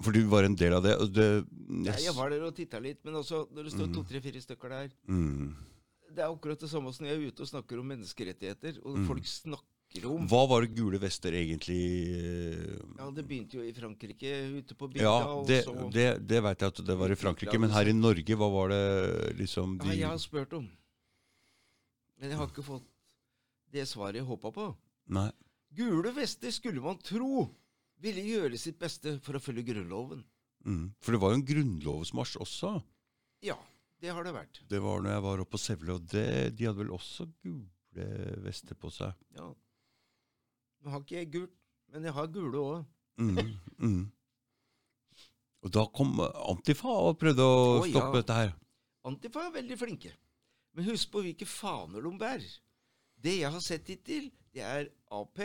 For 0.02 0.12
du 0.16 0.22
var 0.32 0.44
en 0.48 0.56
del 0.56 0.74
av 0.74 0.84
det. 0.84 0.96
Og 1.00 1.12
det 1.14 1.28
Ja, 1.86 1.94
jeg 1.98 2.14
var 2.18 2.30
der 2.30 2.44
og 2.48 2.56
titta 2.56 2.80
litt, 2.80 3.04
men 3.06 3.14
også 3.16 3.48
når 3.54 3.64
det 3.68 3.74
står 3.74 3.88
Mm. 3.88 3.94
to-tre-fire 3.96 4.42
stykker 4.42 4.70
der 4.70 4.90
mm. 5.08 5.56
Det 6.12 6.20
er 6.20 6.28
akkurat 6.28 6.60
det 6.60 6.68
samme 6.70 6.92
som 6.94 7.06
når 7.06 7.12
jeg 7.14 7.22
er 7.22 7.28
ute 7.32 7.42
og 7.42 7.48
snakker 7.48 7.80
om 7.80 7.88
menneskerettigheter, 7.88 8.82
og 8.84 8.98
Mm. 8.98 9.06
folk 9.08 9.24
snakker 9.24 10.06
om 10.08 10.28
Hva 10.28 10.48
var 10.48 10.62
det 10.62 10.76
Gule 10.76 11.00
vester 11.00 11.32
egentlig 11.32 11.80
eh, 12.16 12.80
Ja, 12.98 13.10
det 13.12 13.26
begynte 13.28 13.56
jo 13.60 13.64
i 13.64 13.72
Frankrike, 13.74 14.32
ute 14.60 14.76
på 14.76 14.88
bygda, 14.92 15.02
Ja, 15.04 15.26
og 15.36 15.48
det, 15.48 15.64
så 15.66 15.90
det, 15.92 16.28
det 16.28 16.42
veit 16.44 16.60
jeg 16.60 16.68
at 16.68 16.86
det 16.86 16.98
var 16.98 17.10
i 17.12 17.16
Frankrike. 17.16 17.60
Men 17.60 17.70
her 17.72 17.88
i 17.88 17.94
Norge, 17.94 18.36
hva 18.36 18.50
var 18.52 18.70
det 18.70 19.38
liksom 19.38 19.80
Ja, 19.86 19.92
jeg 19.94 20.08
har 20.08 20.18
spurt 20.18 20.54
om. 20.54 20.70
Men 22.20 22.30
jeg 22.30 22.38
har 22.38 22.48
ikke 22.48 22.64
fått 22.64 22.84
det 23.72 23.88
svaret 23.88 24.16
jeg 24.20 24.26
håpa 24.28 24.52
på. 24.54 24.76
Nei. 25.08 25.32
Gule 25.74 26.12
vester 26.14 26.52
skulle 26.52 26.82
man 26.84 26.98
tro 27.00 27.50
ville 28.02 28.24
gjøre 28.26 28.60
sitt 28.60 28.80
beste 28.82 29.18
for 29.24 29.38
å 29.38 29.44
følge 29.44 29.66
Grunnloven. 29.72 30.24
Mm. 30.66 30.92
For 31.02 31.16
det 31.16 31.22
var 31.22 31.34
jo 31.34 31.40
en 31.40 31.48
grunnlovsmarsj 31.48 32.38
også. 32.44 32.76
Ja, 33.46 33.58
det 34.02 34.14
har 34.14 34.26
det 34.26 34.34
vært. 34.36 34.62
Det 34.70 34.82
var 34.84 35.02
når 35.02 35.16
jeg 35.16 35.26
var 35.26 35.44
oppe 35.44 35.56
på 35.56 35.62
Sevle, 35.62 35.98
og 35.98 36.08
det, 36.14 36.26
de 36.58 36.68
hadde 36.68 36.84
vel 36.84 36.94
også 36.94 37.28
gule 37.42 38.08
vester 38.46 38.78
på 38.78 38.92
seg. 38.94 39.14
Ja. 39.38 39.50
Nå 40.82 40.94
har 40.94 41.04
ikke 41.04 41.20
jeg 41.20 41.32
gult, 41.34 41.56
men 41.94 42.06
jeg 42.08 42.16
har 42.18 42.34
gule 42.34 42.66
òg. 42.66 42.90
Mm. 43.22 43.38
Mm. 43.82 44.04
Og 45.62 45.74
da 45.74 45.84
kom 45.94 46.16
Antifa 46.22 46.94
og 47.10 47.20
prøvde 47.22 47.46
å 47.46 47.62
ja. 47.84 47.92
stoppe 47.92 48.22
dette 48.22 48.38
her. 48.38 48.54
Antifa 49.10 49.48
er 49.48 49.56
veldig 49.60 49.78
flinke. 49.78 50.14
Men 50.78 50.88
husk 50.88 51.12
på 51.14 51.24
hvilke 51.26 51.46
faner 51.50 52.06
de 52.06 52.12
bærer. 52.22 52.54
Det 53.22 53.36
jeg 53.42 53.54
har 53.54 53.64
sett 53.66 53.90
hittil, 53.92 54.30
det 54.56 54.64
er 54.66 54.88
Ap, 55.14 55.42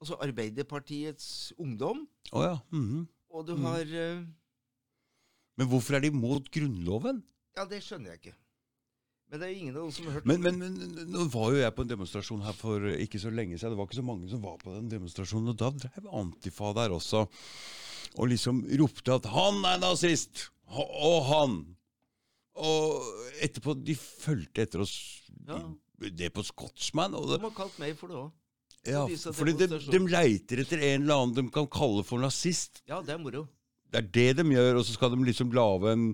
altså 0.00 0.16
Arbeiderpartiets 0.20 1.52
Ungdom, 1.58 2.06
Oh, 2.32 2.42
ja. 2.44 2.58
mhm. 2.72 3.06
og 3.30 3.46
du 3.46 3.54
Mm. 3.56 3.62
har 3.64 3.80
eh, 3.80 4.24
Men 5.56 5.68
hvorfor 5.68 5.94
er 5.94 6.00
de 6.00 6.08
imot 6.10 6.50
Grunnloven? 6.50 7.22
Ja, 7.56 7.64
det 7.64 7.82
skjønner 7.82 8.10
jeg 8.10 8.18
ikke. 8.20 8.34
Men 9.30 9.40
det 9.40 9.46
er 9.46 9.52
jo 9.54 9.58
ingen 9.60 9.76
av 9.76 9.82
dem 9.84 9.92
som 9.92 10.04
har 10.06 10.12
hørt 10.18 10.26
Men, 10.26 10.42
men, 10.42 10.58
men 10.58 11.10
nå 11.10 11.24
var 11.32 11.50
jo 11.54 11.60
jeg 11.62 11.74
på 11.74 11.82
en 11.82 11.88
demonstrasjon 11.88 12.42
her 12.42 12.52
for 12.52 12.80
ikke 12.90 13.18
så 13.22 13.30
lenge 13.30 13.56
siden. 13.58 13.72
Det 13.72 13.78
var 13.78 13.86
ikke 13.86 14.00
så 14.02 14.04
mange 14.06 14.28
som 14.30 14.42
var 14.42 14.58
på 14.58 14.74
den 14.74 14.88
demonstrasjonen, 14.90 15.48
og 15.54 15.56
da 15.56 15.70
drev 15.70 16.08
Antifa 16.12 16.72
der 16.74 16.90
også. 16.94 17.22
Og 18.18 18.28
liksom 18.28 18.64
ropte 18.78 19.12
at 19.14 19.24
'han 19.26 19.64
er 19.64 19.78
nazist'! 19.80 20.50
Og 20.68 21.24
han! 21.24 21.76
Og 22.56 23.02
etterpå 23.42 23.74
De 23.84 23.94
fulgte 23.96 24.62
etter 24.62 24.80
oss 24.80 25.22
Ja. 25.48 25.58
det 25.98 26.32
på 26.32 26.42
Scotsman. 26.44 27.14
Og 27.14 27.28
det, 27.30 27.40
De 27.40 27.48
har 27.50 27.56
kalt 27.56 27.78
meg 27.78 27.96
for 27.96 28.06
det 28.08 28.16
òg. 28.16 28.30
Ja, 28.86 29.04
fordi 29.32 29.54
de, 29.62 29.68
de 29.80 30.00
leiter 30.12 30.60
etter 30.64 30.82
en 30.92 31.02
eller 31.04 31.14
annen 31.22 31.34
de 31.38 31.44
kan 31.54 31.66
kalle 31.72 32.04
for 32.04 32.20
nazist. 32.22 32.82
Ja, 32.90 33.00
det 33.04 33.14
er 33.16 33.20
moro. 33.22 33.46
Det 33.94 34.00
er 34.02 34.08
det 34.16 34.30
de 34.42 34.48
gjør, 34.56 34.80
og 34.80 34.84
så 34.88 34.96
skal 34.96 35.12
de 35.14 35.20
liksom 35.24 35.52
lage 35.54 35.92
en 35.94 36.08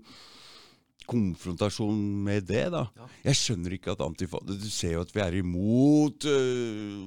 konfrontasjon 1.10 1.98
med 2.26 2.44
det, 2.46 2.66
da. 2.74 2.84
Ja. 2.98 3.06
Jeg 3.30 3.38
skjønner 3.40 3.74
ikke 3.74 3.94
at 3.96 4.02
Antifa 4.04 4.38
Du 4.46 4.52
ser 4.70 4.92
jo 4.94 5.00
at 5.02 5.10
vi 5.14 5.22
er 5.24 5.38
imot 5.40 6.26
øh, 6.30 7.00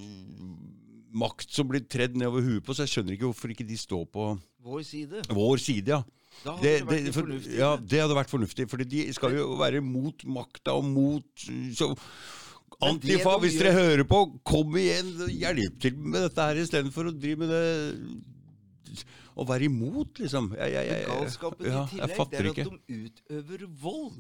makt 1.24 1.54
som 1.54 1.70
blir 1.70 1.86
tredd 1.88 2.18
nedover 2.20 2.44
huet 2.44 2.66
på, 2.66 2.76
så 2.76 2.84
jeg 2.88 2.96
skjønner 2.98 3.16
ikke 3.16 3.30
hvorfor 3.30 3.54
ikke 3.54 3.68
de 3.70 3.78
står 3.80 4.04
på 4.12 4.28
Vår 4.64 4.84
side. 4.88 5.22
vår 5.36 5.60
side, 5.60 5.92
ja. 5.92 6.02
Da 6.44 6.56
hadde 6.56 6.64
Det, 6.64 6.72
det, 6.74 6.86
vært 6.90 7.06
det, 7.06 7.14
for, 7.14 7.34
ja, 7.54 7.72
det 7.78 8.00
hadde 8.02 8.16
vært 8.18 8.32
fornuftig, 8.32 8.66
for 8.72 8.82
de 8.84 9.02
skal 9.14 9.36
jo 9.38 9.50
være 9.60 9.82
mot 9.86 10.24
makta 10.26 10.74
og 10.80 10.88
mot 10.90 11.44
så, 11.78 11.92
Men 11.94 11.94
det 11.94 12.43
Antifa, 12.82 13.38
hvis 13.44 13.58
dere 13.60 13.74
hører 13.76 14.04
på, 14.10 14.20
kom 14.48 14.78
igjen! 14.80 15.12
Hjelp 15.30 15.80
til 15.84 15.98
med 16.00 16.26
dette 16.28 16.48
her 16.50 16.62
istedenfor 16.64 17.10
å 17.12 17.14
drive 17.16 17.44
med 17.44 17.54
det 17.54 19.04
Å 19.34 19.46
være 19.50 19.66
imot, 19.66 20.20
liksom. 20.22 20.52
Jeg, 20.60 20.74
jeg, 20.76 20.90
jeg, 20.92 21.06
galskapen 21.10 21.66
i 21.66 21.70
tillegg, 21.90 22.28
det 22.30 22.40
er 22.42 22.50
ikke. 22.52 22.66
at 22.68 22.74
de 22.90 23.00
utøver 23.08 23.64
vold. 23.82 24.20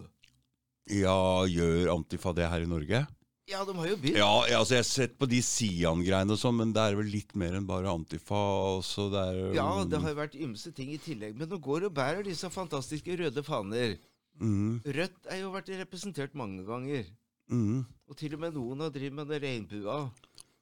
Ja, 0.90 1.18
gjør 1.48 1.92
Antifa 1.94 2.34
det 2.36 2.48
her 2.50 2.66
i 2.66 2.70
Norge? 2.70 3.04
Ja, 3.52 3.60
de 3.68 3.74
har 3.76 3.88
jo 3.92 3.98
begynt. 4.00 4.18
Ja, 4.18 4.30
altså 4.58 4.78
jeg 4.78 4.82
har 4.82 4.88
sett 4.88 5.16
på 5.20 5.28
de 5.30 5.42
Sian-greiene 5.44 6.34
og 6.34 6.40
sånn, 6.40 6.56
men 6.62 6.72
det 6.74 6.82
er 6.82 6.96
vel 6.98 7.10
litt 7.12 7.34
mer 7.38 7.58
enn 7.60 7.68
bare 7.68 7.92
Antifa. 7.92 8.40
Også 8.80 9.10
det 9.14 9.24
er, 9.34 9.42
Ja, 9.60 9.68
det 9.86 10.00
har 10.02 10.14
jo 10.16 10.20
vært 10.22 10.38
ymse 10.40 10.72
ting 10.76 10.94
i 10.96 11.00
tillegg. 11.04 11.36
Men 11.38 11.52
nå 11.52 11.60
går 11.62 11.90
og 11.90 11.94
bærer 11.98 12.24
disse 12.26 12.50
fantastiske 12.50 13.18
røde 13.20 13.44
faner. 13.46 13.98
mm, 14.40 14.80
Rødt 14.98 15.28
er 15.30 15.44
jo 15.44 15.52
vært 15.54 15.70
representert 15.84 16.34
mange 16.40 16.64
ganger. 16.66 17.04
Mm, 17.50 17.86
Og 18.10 18.18
til 18.20 18.34
og 18.36 18.40
med 18.44 18.54
noen 18.56 18.80
har 18.86 18.92
drevet 18.94 19.14
med 19.18 19.28
den 19.32 19.42
regnbua. 19.44 19.98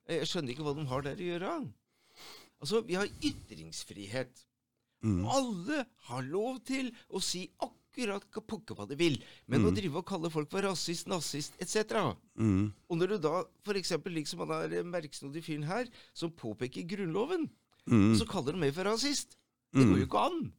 Jeg 0.09 0.27
skjønner 0.27 0.53
ikke 0.53 0.63
hva 0.65 0.73
de 0.77 0.85
har 0.89 1.01
der 1.05 1.19
å 1.19 1.27
gjøre. 1.29 1.51
Altså, 2.61 2.81
vi 2.85 2.93
har 2.99 3.07
ytringsfrihet. 3.25 4.45
mm, 5.03 5.25
Alle 5.25 5.85
har 6.09 6.21
lov 6.23 6.59
til 6.67 6.91
å 7.09 7.21
si 7.23 7.47
akkurat 7.59 8.23
hva 8.31 8.43
pokker 8.47 8.75
hva 8.77 8.85
de 8.87 8.95
vil. 8.95 9.17
Men 9.47 9.65
å 9.65 9.71
drive 9.73 9.97
og 10.01 10.05
kalle 10.07 10.29
folk 10.31 10.49
for 10.51 10.61
rasist, 10.61 11.07
nazist 11.07 11.53
etc. 11.59 12.13
mm, 12.37 12.71
Og 12.89 12.97
når 12.97 13.15
du 13.15 13.17
da 13.27 13.43
f.eks. 13.65 13.91
liksom 14.05 14.45
han 14.45 14.71
er 14.71 14.83
merksnodig 14.83 15.43
fyren 15.43 15.63
her, 15.67 15.87
som 16.13 16.31
påpeker 16.31 16.87
Grunnloven, 16.87 17.49
mm, 17.89 18.15
så 18.19 18.25
kaller 18.29 18.53
de 18.53 18.59
meg 18.59 18.73
for 18.73 18.83
rasist. 18.85 19.37
Det 19.73 19.85
går 19.87 20.01
jo 20.03 20.05
ikke 20.09 20.25
an. 20.27 20.51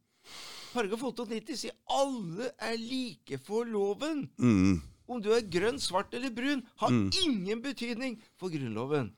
Paragraf 0.73 1.03
98 1.05 1.57
sier 1.61 1.75
alle 1.93 2.51
er 2.59 2.79
like 2.81 3.39
for 3.45 3.65
loven. 3.69 4.29
mm. 4.39 4.81
Om 5.09 5.21
du 5.23 5.31
er 5.35 5.43
grønn, 5.51 5.79
svart 5.83 6.15
eller 6.15 6.31
brun, 6.35 6.63
har 6.83 6.91
ingen 7.25 7.63
betydning 7.65 8.19
for 8.39 8.53
Grunnloven. 8.53 9.13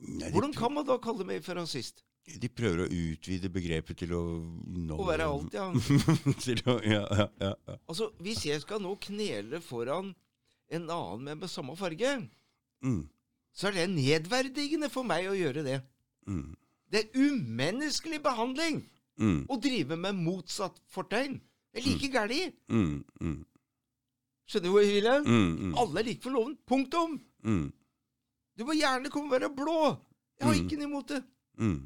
Nei, 0.00 0.30
Hvordan 0.32 0.54
kan 0.56 0.72
man 0.74 0.86
da 0.88 0.96
kalle 1.02 1.26
meg 1.28 1.44
for 1.44 1.54
rasist? 1.60 2.02
de 2.38 2.48
prøver 2.52 2.84
å 2.84 2.90
utvide 2.94 3.48
begrepet 3.50 3.96
til 4.04 4.12
å 4.14 4.20
nå 4.70 4.94
Å 5.00 5.06
være 5.08 5.24
alt, 5.26 5.54
ja. 5.56 5.64
å, 6.70 6.74
ja, 6.84 7.00
ja, 7.16 7.24
ja. 7.40 7.54
Altså, 7.88 8.10
Hvis 8.22 8.44
jeg 8.46 8.60
skal 8.62 8.78
nå 8.84 8.92
knele 9.02 9.58
foran 9.64 10.12
en 10.70 10.84
annen 10.86 11.24
med, 11.24 11.40
med 11.42 11.50
samme 11.50 11.74
farge, 11.80 12.18
Mm, 12.80 13.02
så 13.52 13.66
er 13.68 13.74
det 13.76 13.90
nedverdigende 13.92 14.88
for 14.88 15.04
meg 15.04 15.26
å 15.28 15.34
gjøre 15.36 15.60
det. 15.66 15.80
mm, 16.24 16.54
Det 16.88 17.00
er 17.02 17.18
umenneskelig 17.26 18.22
behandling 18.24 18.78
mm, 19.20 19.42
å 19.52 19.58
drive 19.60 19.98
med 20.00 20.16
motsatt 20.16 20.78
fortegn. 20.88 21.40
Det 21.74 21.82
er 21.82 21.88
like 21.90 22.08
gærent. 22.14 22.54
mm, 22.72 23.04
mm, 23.20 23.36
Skjønner 24.50 24.66
du 24.66 24.72
hvor 24.74 24.82
jeg 24.82 24.96
vil? 24.96 25.06
hen? 25.10 25.26
mm, 25.30 25.50
mm, 25.70 25.74
Alle 25.78 26.00
er 26.02 26.06
like 26.10 26.22
for 26.24 26.34
loven. 26.34 26.56
Punktum! 26.66 27.16
mm, 27.46 27.66
Du 28.58 28.64
må 28.66 28.74
gjerne 28.76 29.10
komme 29.14 29.30
og 29.30 29.36
være 29.38 29.50
blå. 29.54 29.76
Jeg 30.40 30.48
har 30.48 30.56
ikke 30.58 30.76
noe 30.80 30.88
imot 30.90 31.08
det. 31.14 31.20
mm, 31.60 31.78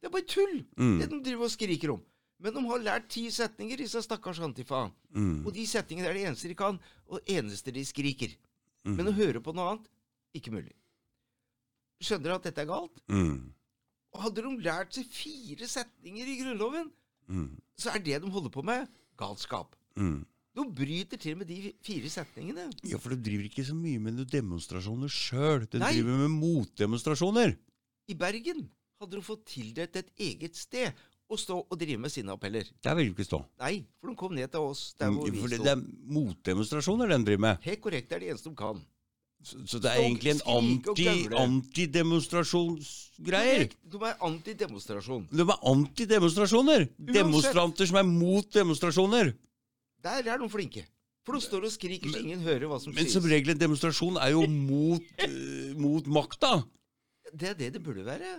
Det 0.00 0.08
er 0.08 0.12
bare 0.14 0.26
tull, 0.30 0.56
mm, 0.78 0.98
det 1.00 1.08
de 1.12 1.20
driver 1.28 1.44
og 1.46 1.50
skriker 1.54 1.92
om. 1.94 2.02
Men 2.40 2.54
de 2.54 2.60
har 2.68 2.78
lært 2.86 3.08
ti 3.10 3.24
setninger, 3.34 3.76
disse 3.80 4.02
stakkars 4.04 4.38
Antifa. 4.40 4.84
mm, 5.14 5.46
Og 5.46 5.52
de 5.54 5.64
setningene 5.66 6.08
er 6.10 6.14
det 6.18 6.26
eneste 6.28 6.48
de 6.50 6.54
kan, 6.58 6.78
og 7.08 7.18
det 7.20 7.36
eneste 7.38 7.72
de 7.74 7.84
skriker. 7.84 8.34
mm, 8.84 8.96
Men 8.96 9.06
å 9.10 9.12
høre 9.16 9.40
på 9.42 9.54
noe 9.54 9.70
annet 9.72 9.88
ikke 10.34 10.52
mulig. 10.54 10.74
Skjønner 12.00 12.30
du 12.30 12.34
at 12.36 12.42
dette 12.46 12.62
er 12.62 12.66
galt? 12.70 13.00
mm, 13.10 13.52
Og 14.14 14.20
Hadde 14.22 14.42
de 14.42 14.52
lært 14.64 14.94
seg 14.94 15.06
fire 15.12 15.66
setninger 15.68 16.26
i 16.26 16.36
Grunnloven, 16.42 16.90
mm, 17.28 17.48
så 17.78 17.90
er 17.94 17.98
det 18.02 18.20
de 18.22 18.30
holder 18.30 18.50
på 18.54 18.62
med, 18.64 18.86
galskap. 19.18 19.74
Mm. 20.58 20.60
De 20.64 20.64
bryter 20.80 21.16
til 21.20 21.36
med 21.38 21.46
de 21.50 21.72
fire 21.84 22.10
setningene. 22.10 22.68
Ja, 22.88 22.98
for 22.98 23.08
du 23.14 23.18
driver 23.22 23.44
ikke 23.48 23.64
så 23.66 23.74
mye 23.78 23.98
med 24.02 24.24
demonstrasjoner 24.32 25.08
sjøl. 25.12 25.68
Du 25.70 25.78
Nei. 25.78 25.92
driver 25.94 26.14
med 26.24 26.30
motdemonstrasjoner. 26.34 27.54
I 28.08 28.14
Bergen 28.18 28.66
hadde 28.98 29.16
de 29.16 29.22
fått 29.22 29.44
tildelt 29.52 29.96
et 30.00 30.10
eget 30.18 30.56
sted 30.58 30.92
å 31.28 31.36
stå 31.36 31.58
og 31.60 31.78
drive 31.78 31.98
med 32.00 32.10
sine 32.12 32.32
appeller. 32.32 32.64
Der 32.84 32.94
vil 32.96 33.06
du 33.10 33.14
ikke 33.14 33.26
stå. 33.28 33.38
Nei, 33.60 33.84
for 34.00 34.06
de 34.10 34.16
kom 34.18 34.34
ned 34.34 34.48
til 34.52 34.60
oss 34.70 34.82
der 34.98 35.08
hvor 35.12 35.24
vi 35.28 35.40
For 35.42 35.48
det, 35.52 35.58
det 35.64 35.72
er 35.74 35.80
motdemonstrasjoner 36.16 37.06
den 37.12 37.24
driver 37.26 37.42
med. 37.44 37.54
Helt 37.68 37.82
korrekt, 37.84 38.06
det 38.08 38.14
er 38.16 38.20
det 38.24 38.30
eneste 38.34 38.48
de 38.50 38.56
kan. 38.58 38.78
Så, 39.44 39.54
så 39.70 39.76
det 39.78 39.88
er 39.92 39.96
Stå, 40.00 40.06
egentlig 40.08 40.32
en 40.32 40.42
antidemonstrasjonsgreier? 41.44 43.62
anti. 43.68 43.76
De 43.92 43.96
er 44.08 44.14
antidemonstrasjon. 44.26 45.24
De 45.30 45.42
er 45.44 45.58
antidemonstrasjoner. 45.72 46.80
Demonstranter 46.98 47.84
som 47.86 47.96
er 48.00 48.06
mot 48.08 48.46
demonstrasjoner. 48.54 49.26
Der 50.04 50.22
er 50.22 50.38
de 50.40 50.48
flinke. 50.52 50.84
For 51.26 51.36
de 51.36 51.44
står 51.44 51.66
og 51.68 51.72
skriker 51.74 52.08
så 52.08 52.20
ingen 52.22 52.40
hører 52.40 52.70
hva 52.70 52.78
som 52.80 52.94
Men 52.96 53.08
som 53.12 53.26
regel 53.28 53.52
en 53.52 53.60
demonstrasjon 53.60 54.16
er 54.22 54.32
jo 54.32 54.46
mot, 54.48 55.10
uh, 55.20 55.74
mot 55.84 56.06
makta. 56.08 56.62
Det 57.28 57.50
er 57.50 57.58
det 57.58 57.74
det 57.74 57.82
burde 57.84 58.06
være. 58.06 58.38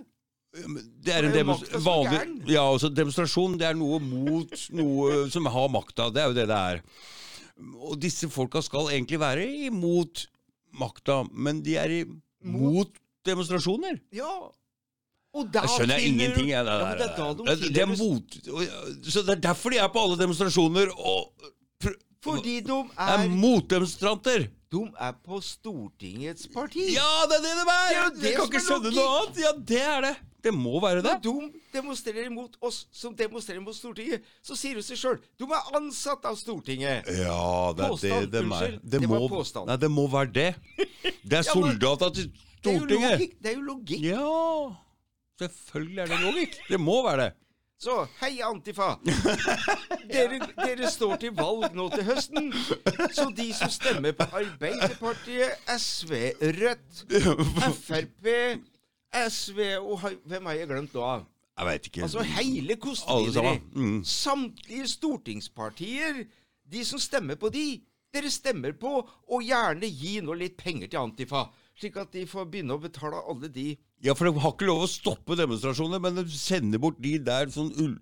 Ja, 0.57 0.65
men 0.65 0.87
Det 0.97 1.13
er 1.13 1.27
en 1.27 1.35
er 1.37 1.83
vanlig. 1.85 2.21
Ja, 2.49 2.63
altså 2.65 2.89
demonstrasjon 2.89 3.59
det 3.61 3.67
er 3.67 3.77
noe 3.77 3.99
mot 4.01 4.55
noe 4.73 5.27
som 5.29 5.45
har 5.45 5.69
makta. 5.69 6.09
Det 6.09 6.23
er 6.23 6.31
jo 6.31 6.37
det 6.39 6.47
det 6.49 6.57
er. 6.73 6.81
Og 7.85 7.99
disse 8.01 8.29
folka 8.33 8.63
skal 8.65 8.89
egentlig 8.89 9.19
være 9.21 9.45
imot 9.67 10.25
makta, 10.79 11.21
men 11.29 11.61
de 11.61 11.75
er 11.77 11.93
imot 11.99 12.97
demonstrasjoner. 13.27 13.99
Ja. 14.15 14.31
Da 15.53 15.61
skjønner 15.69 15.99
jeg 15.99 16.09
ingenting. 16.09 16.47
Jeg, 16.49 16.65
det, 16.65 16.73
Ja, 16.73 16.93
det 16.97 17.05
er 17.05 17.17
da 17.17 17.55
de 17.55 17.69
det, 17.69 17.81
er 17.83 17.89
mot, 17.91 18.37
så 19.05 19.21
det 19.27 19.35
er 19.37 19.41
derfor 19.49 19.69
de 19.69 19.77
er 19.77 19.91
på 19.93 20.01
alle 20.01 20.17
demonstrasjoner 20.17 20.89
og 20.97 21.29
Fordi 22.23 22.59
de 22.65 22.71
er 22.97 23.13
er, 23.13 23.27
motdemonstranter. 23.29 24.47
de 24.73 24.81
er 24.99 25.13
på 25.23 25.37
Stortingets 25.41 26.47
parti. 26.53 26.87
Ja, 26.95 27.05
det 27.29 27.37
er 27.37 27.45
det 27.45 27.53
de 27.59 27.75
er! 27.75 27.93
Det 27.93 27.99
er 27.99 28.09
det 28.23 28.33
kan 28.35 28.49
ikke 28.49 28.63
skjønne 28.65 28.91
noe 28.95 29.13
annet. 29.19 29.39
Ja, 29.45 29.53
det 29.71 29.79
er 29.85 30.01
det. 30.07 30.15
Det 30.43 30.53
må 30.55 30.79
være 30.79 31.01
det. 31.03 31.13
Når 31.23 31.47
de 31.47 31.61
demonstrerer 31.73 32.29
mot 32.31 32.53
oss 32.63 32.81
som 32.95 33.15
demonstrerer 33.15 33.59
mot 33.63 33.75
Stortinget, 33.75 34.23
så 34.43 34.55
sier 34.55 34.75
det 34.79 34.85
seg 34.87 34.97
sjøl. 34.99 35.17
De 35.39 35.47
er 35.47 35.71
ansatt 35.79 36.25
av 36.25 36.35
Stortinget. 36.39 37.07
Ja, 37.21 37.71
det 37.75 37.85
er 37.85 37.89
Påstand, 37.95 38.29
det 38.31 38.43
de 38.43 38.59
er. 38.59 38.77
Det, 38.81 38.99
Det 39.01 39.09
var 39.09 39.19
må, 39.19 39.27
påstand. 39.31 39.67
nei, 39.67 39.77
det 39.77 39.89
må 39.91 40.05
være 40.11 40.31
det. 40.35 40.49
Det 41.23 41.39
er 41.41 41.47
soldater 41.53 42.13
til 42.15 42.29
Det 42.31 42.71
er 42.71 42.77
jo 42.77 42.79
Stortinget. 42.85 43.11
logikk. 43.19 43.35
Det 43.43 43.51
er 43.51 43.57
jo 43.57 43.65
logikk. 43.67 44.05
Ja, 44.11 44.75
selvfølgelig 45.39 46.03
er 46.03 46.11
det 46.11 46.19
logikk. 46.23 46.59
Det 46.69 46.79
må 46.79 47.01
være 47.07 47.23
det. 47.25 47.31
Så 47.79 47.95
hei, 48.19 48.41
Antifa! 48.43 48.89
Dere, 50.11 50.39
dere 50.57 50.89
står 50.91 51.15
til 51.21 51.31
valg 51.37 51.71
nå 51.77 51.85
til 51.93 52.03
høsten. 52.09 52.49
Så 53.15 53.29
de 53.37 53.45
som 53.55 53.71
stemmer 53.71 54.11
på 54.17 54.27
Arbeiderpartiet, 54.35 55.61
SV, 55.79 56.11
Rødt, 56.59 57.05
Frp, 57.79 58.27
SV 59.15 59.61
og 59.79 60.03
Hvem 60.27 60.49
har 60.51 60.59
jeg 60.59 60.67
glemt 60.73 60.97
nå? 60.97 61.05
Jeg 61.59 61.67
veit 61.67 61.87
ikke. 61.87 62.03
Altså 62.03 62.23
hele 62.23 62.77
sammen. 62.99 63.63
Mm. 63.71 64.03
Samtlige 64.03 64.87
stortingspartier. 64.87 66.23
De 66.71 66.85
som 66.85 66.99
stemmer 66.99 67.39
på 67.39 67.49
de. 67.53 67.81
Dere 68.13 68.29
stemmer 68.33 68.73
på, 68.73 68.91
og 69.07 69.43
gjerne 69.45 69.87
gi 69.87 70.17
nå 70.25 70.33
litt 70.33 70.55
penger 70.57 70.89
til 70.89 70.99
Antifa. 71.03 71.43
Slik 71.79 71.99
at 72.01 72.11
de 72.11 72.25
får 72.27 72.47
begynne 72.49 72.75
å 72.75 72.81
betale 72.81 73.21
alle 73.29 73.51
de 73.53 73.69
Ja, 74.03 74.13
for 74.15 74.29
de 74.29 74.39
har 74.39 74.53
ikke 74.53 74.67
lov 74.69 74.85
å 74.85 74.89
stoppe 74.91 75.35
demonstrasjoner, 75.35 75.99
men 75.99 76.15
de 76.21 76.23
sender 76.31 76.79
bort 76.81 76.99
de 77.03 77.17
der 77.19 77.51
sånn 77.53 77.73
ull... 77.81 77.97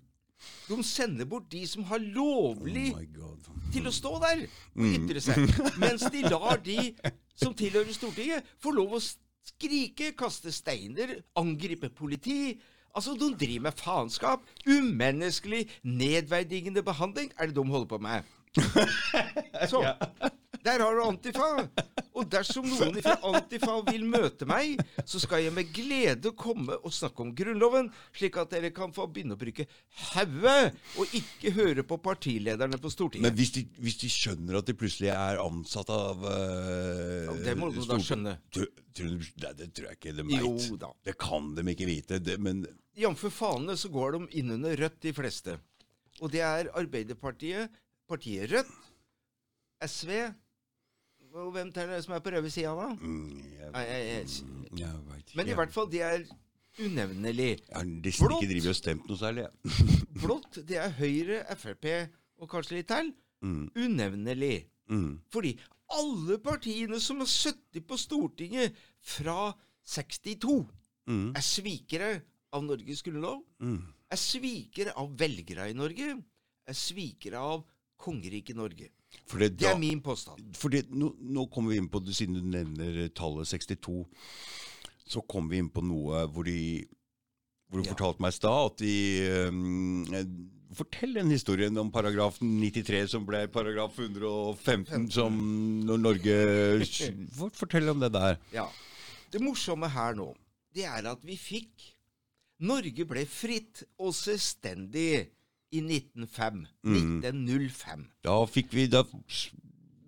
De 0.68 0.76
sender 0.86 1.26
bort 1.26 1.48
de 1.50 1.64
som 1.66 1.82
har 1.88 1.98
lovlig 1.98 2.92
oh 2.94 3.56
til 3.74 3.88
å 3.88 3.92
stå 3.92 4.12
der 4.22 4.44
og 4.44 4.78
Mm. 4.78 4.92
ytre 4.94 5.20
seg. 5.24 5.48
Mens 5.82 6.04
de 6.14 6.22
lar 6.28 6.60
de 6.62 6.76
som 7.34 7.54
tilhører 7.56 7.90
Stortinget, 7.96 8.46
få 8.62 8.70
lov 8.76 8.94
å 8.94 9.00
skrike, 9.02 10.12
kaste 10.16 10.52
steiner, 10.54 11.16
angripe 11.36 11.90
politi. 11.90 12.60
Altså, 12.94 13.16
De 13.18 13.32
driver 13.34 13.66
med 13.66 13.80
faenskap. 13.82 14.46
Umenneskelig, 14.66 15.66
nedverdigende 15.82 16.82
behandling 16.86 17.32
er 17.36 17.50
det 17.50 17.56
de 17.58 17.64
holder 17.66 17.90
på 17.90 17.98
med. 18.06 18.22
Så, 19.70 19.82
der 20.64 20.82
har 20.82 20.94
du 20.94 21.02
Antifa. 21.04 21.48
Og 22.18 22.26
dersom 22.30 22.66
noen 22.66 22.96
fra 23.02 23.14
Antifa 23.30 23.76
vil 23.86 24.02
møte 24.08 24.46
meg, 24.48 24.80
så 25.06 25.20
skal 25.22 25.44
jeg 25.44 25.54
med 25.54 25.70
glede 25.74 26.32
komme 26.38 26.74
og 26.82 26.94
snakke 26.94 27.22
om 27.22 27.30
Grunnloven, 27.38 27.90
slik 28.16 28.38
at 28.40 28.50
dere 28.56 28.72
kan 28.74 28.90
få 28.94 29.06
begynne 29.06 29.36
å 29.36 29.40
bruke 29.40 29.68
hodet, 30.10 30.72
og 30.98 31.14
ikke 31.14 31.52
høre 31.54 31.84
på 31.86 32.00
partilederne 32.02 32.80
på 32.82 32.90
Stortinget. 32.90 33.28
Men 33.28 33.38
hvis 33.38 33.54
de, 33.54 33.64
hvis 33.78 34.00
de 34.02 34.10
skjønner 34.12 34.58
at 34.58 34.68
de 34.68 34.76
plutselig 34.78 35.12
er 35.14 35.42
ansatt 35.44 35.92
av 35.94 36.26
uh, 36.26 37.28
Ja, 37.28 37.38
det 37.46 37.56
må 37.60 37.70
du 37.74 37.80
da 37.86 38.00
skjønne. 38.02 38.36
Nei, 38.58 39.54
det 39.54 39.70
tror 39.76 39.90
jeg 39.92 40.00
ikke 40.00 40.16
de 40.18 40.26
Jo 40.40 40.52
veit. 40.56 40.74
da. 40.82 40.92
Det 41.06 41.14
kan 41.22 41.52
de 41.54 41.66
ikke 41.70 41.86
vite. 41.86 42.18
Det, 42.18 42.38
men 42.42 42.66
Jf. 42.98 43.28
fanene 43.30 43.78
så 43.78 43.90
går 43.94 44.16
de 44.16 44.24
innunder 44.42 44.74
Rødt, 44.82 44.98
de 45.06 45.14
fleste. 45.14 45.60
Og 46.18 46.32
det 46.34 46.42
er 46.42 46.72
Arbeiderpartiet, 46.74 47.70
partiet 48.08 48.50
Rødt, 48.52 48.70
SV 49.86 50.10
Og 51.38 51.50
hvem 51.54 51.70
er 51.76 51.90
det 51.92 52.02
som 52.06 52.14
er 52.16 52.22
på 52.24 52.32
røde 52.32 52.50
sida, 52.50 52.72
da? 52.74 52.88
mm, 52.96 53.40
Nei, 53.74 53.82
jeg, 53.84 54.12
vet 54.78 55.24
ikke. 55.28 55.36
men 55.36 55.50
i 55.52 55.56
hvert 55.58 55.72
fall, 55.74 55.90
de 55.92 56.00
er 56.00 56.22
unevnelig. 56.78 57.50
Jeg 57.58 57.74
har 57.76 57.84
nesten 57.88 58.32
ikke 58.32 58.48
drevet 58.48 58.70
og 58.72 58.76
stemt 58.78 59.08
noe 59.10 59.18
særlig. 59.20 59.44
Blått, 60.22 60.60
det 60.68 60.78
er 60.80 60.94
Høyre, 60.98 61.42
Frp 61.58 61.86
og 62.38 62.48
kanskje 62.50 62.78
litt 62.78 62.88
til. 62.90 63.12
Mm, 63.44 63.66
Unevnelig. 63.76 64.56
mm, 64.90 65.10
Fordi 65.30 65.52
alle 65.98 66.38
partiene 66.42 66.98
som 67.02 67.20
har 67.22 67.28
sittet 67.30 67.84
på 67.86 67.98
Stortinget 68.00 68.74
fra 69.04 69.52
62, 69.88 70.64
mm, 71.10 71.28
er 71.36 71.44
svikere 71.44 72.10
av 72.56 72.64
Norges 72.64 73.02
grunnlov. 73.04 73.42
mm. 73.60 73.78
er 74.10 74.16
svikere 74.20 74.94
av 74.96 75.12
velgere 75.20 75.68
i 75.70 75.76
Norge, 75.76 76.14
er 76.68 76.76
svikere 76.76 77.38
av 77.44 77.66
kongeriket 77.98 78.56
Norge. 78.56 78.88
Det, 79.32 79.48
Det 79.58 79.66
er 79.68 79.78
min 79.80 80.00
påstand. 80.04 80.54
fordi 80.56 80.82
nå, 80.90 81.14
nå 81.20 81.46
kommer 81.50 81.72
vi 81.72 81.78
inn 81.80 81.88
på, 81.88 82.00
siden 82.12 82.34
du 82.38 82.42
nevner 82.52 83.08
tallet 83.16 83.48
62, 83.48 84.04
så 85.08 85.22
kommer 85.26 85.50
vi 85.54 85.58
inn 85.62 85.70
på 85.72 85.82
noe 85.84 86.26
hvor 86.28 86.44
de 86.44 86.86
hvor 87.68 87.82
du 87.82 87.88
Ja. 87.88 87.92
fortalte 87.92 88.20
meg 88.24 88.32
i 88.32 88.36
stad 88.38 88.70
at 88.70 88.78
de 88.80 89.48
um, 89.48 90.06
Fortell 90.78 91.14
den 91.16 91.30
historien 91.32 91.76
om 91.80 91.90
paragraf 91.92 92.38
93 92.44 93.06
som 93.08 93.24
ble 93.28 93.46
paragraf 93.48 93.96
115 93.98 95.10
som 95.12 95.36
når 95.88 96.00
Norge 96.00 96.36
Fortell 97.56 97.88
om 97.88 98.00
det 98.00 98.10
der. 98.12 98.36
Ja. 98.52 98.66
Det 99.32 99.40
morsomme 99.44 99.88
her 99.92 100.14
nå, 100.16 100.30
det 100.76 100.84
er 100.88 101.08
at 101.10 101.24
vi 101.24 101.36
fikk 101.40 101.88
Norge 102.60 103.04
ble 103.08 103.24
fritt 103.28 103.84
og 103.98 104.12
selvstendig 104.16 105.28
i 105.72 105.80
1905. 105.84 106.66
Mm. 106.84 107.20
1905. 107.22 108.06
Da 108.24 108.36
fikk 108.46 108.72
vi 108.72 108.86
da 108.88 109.02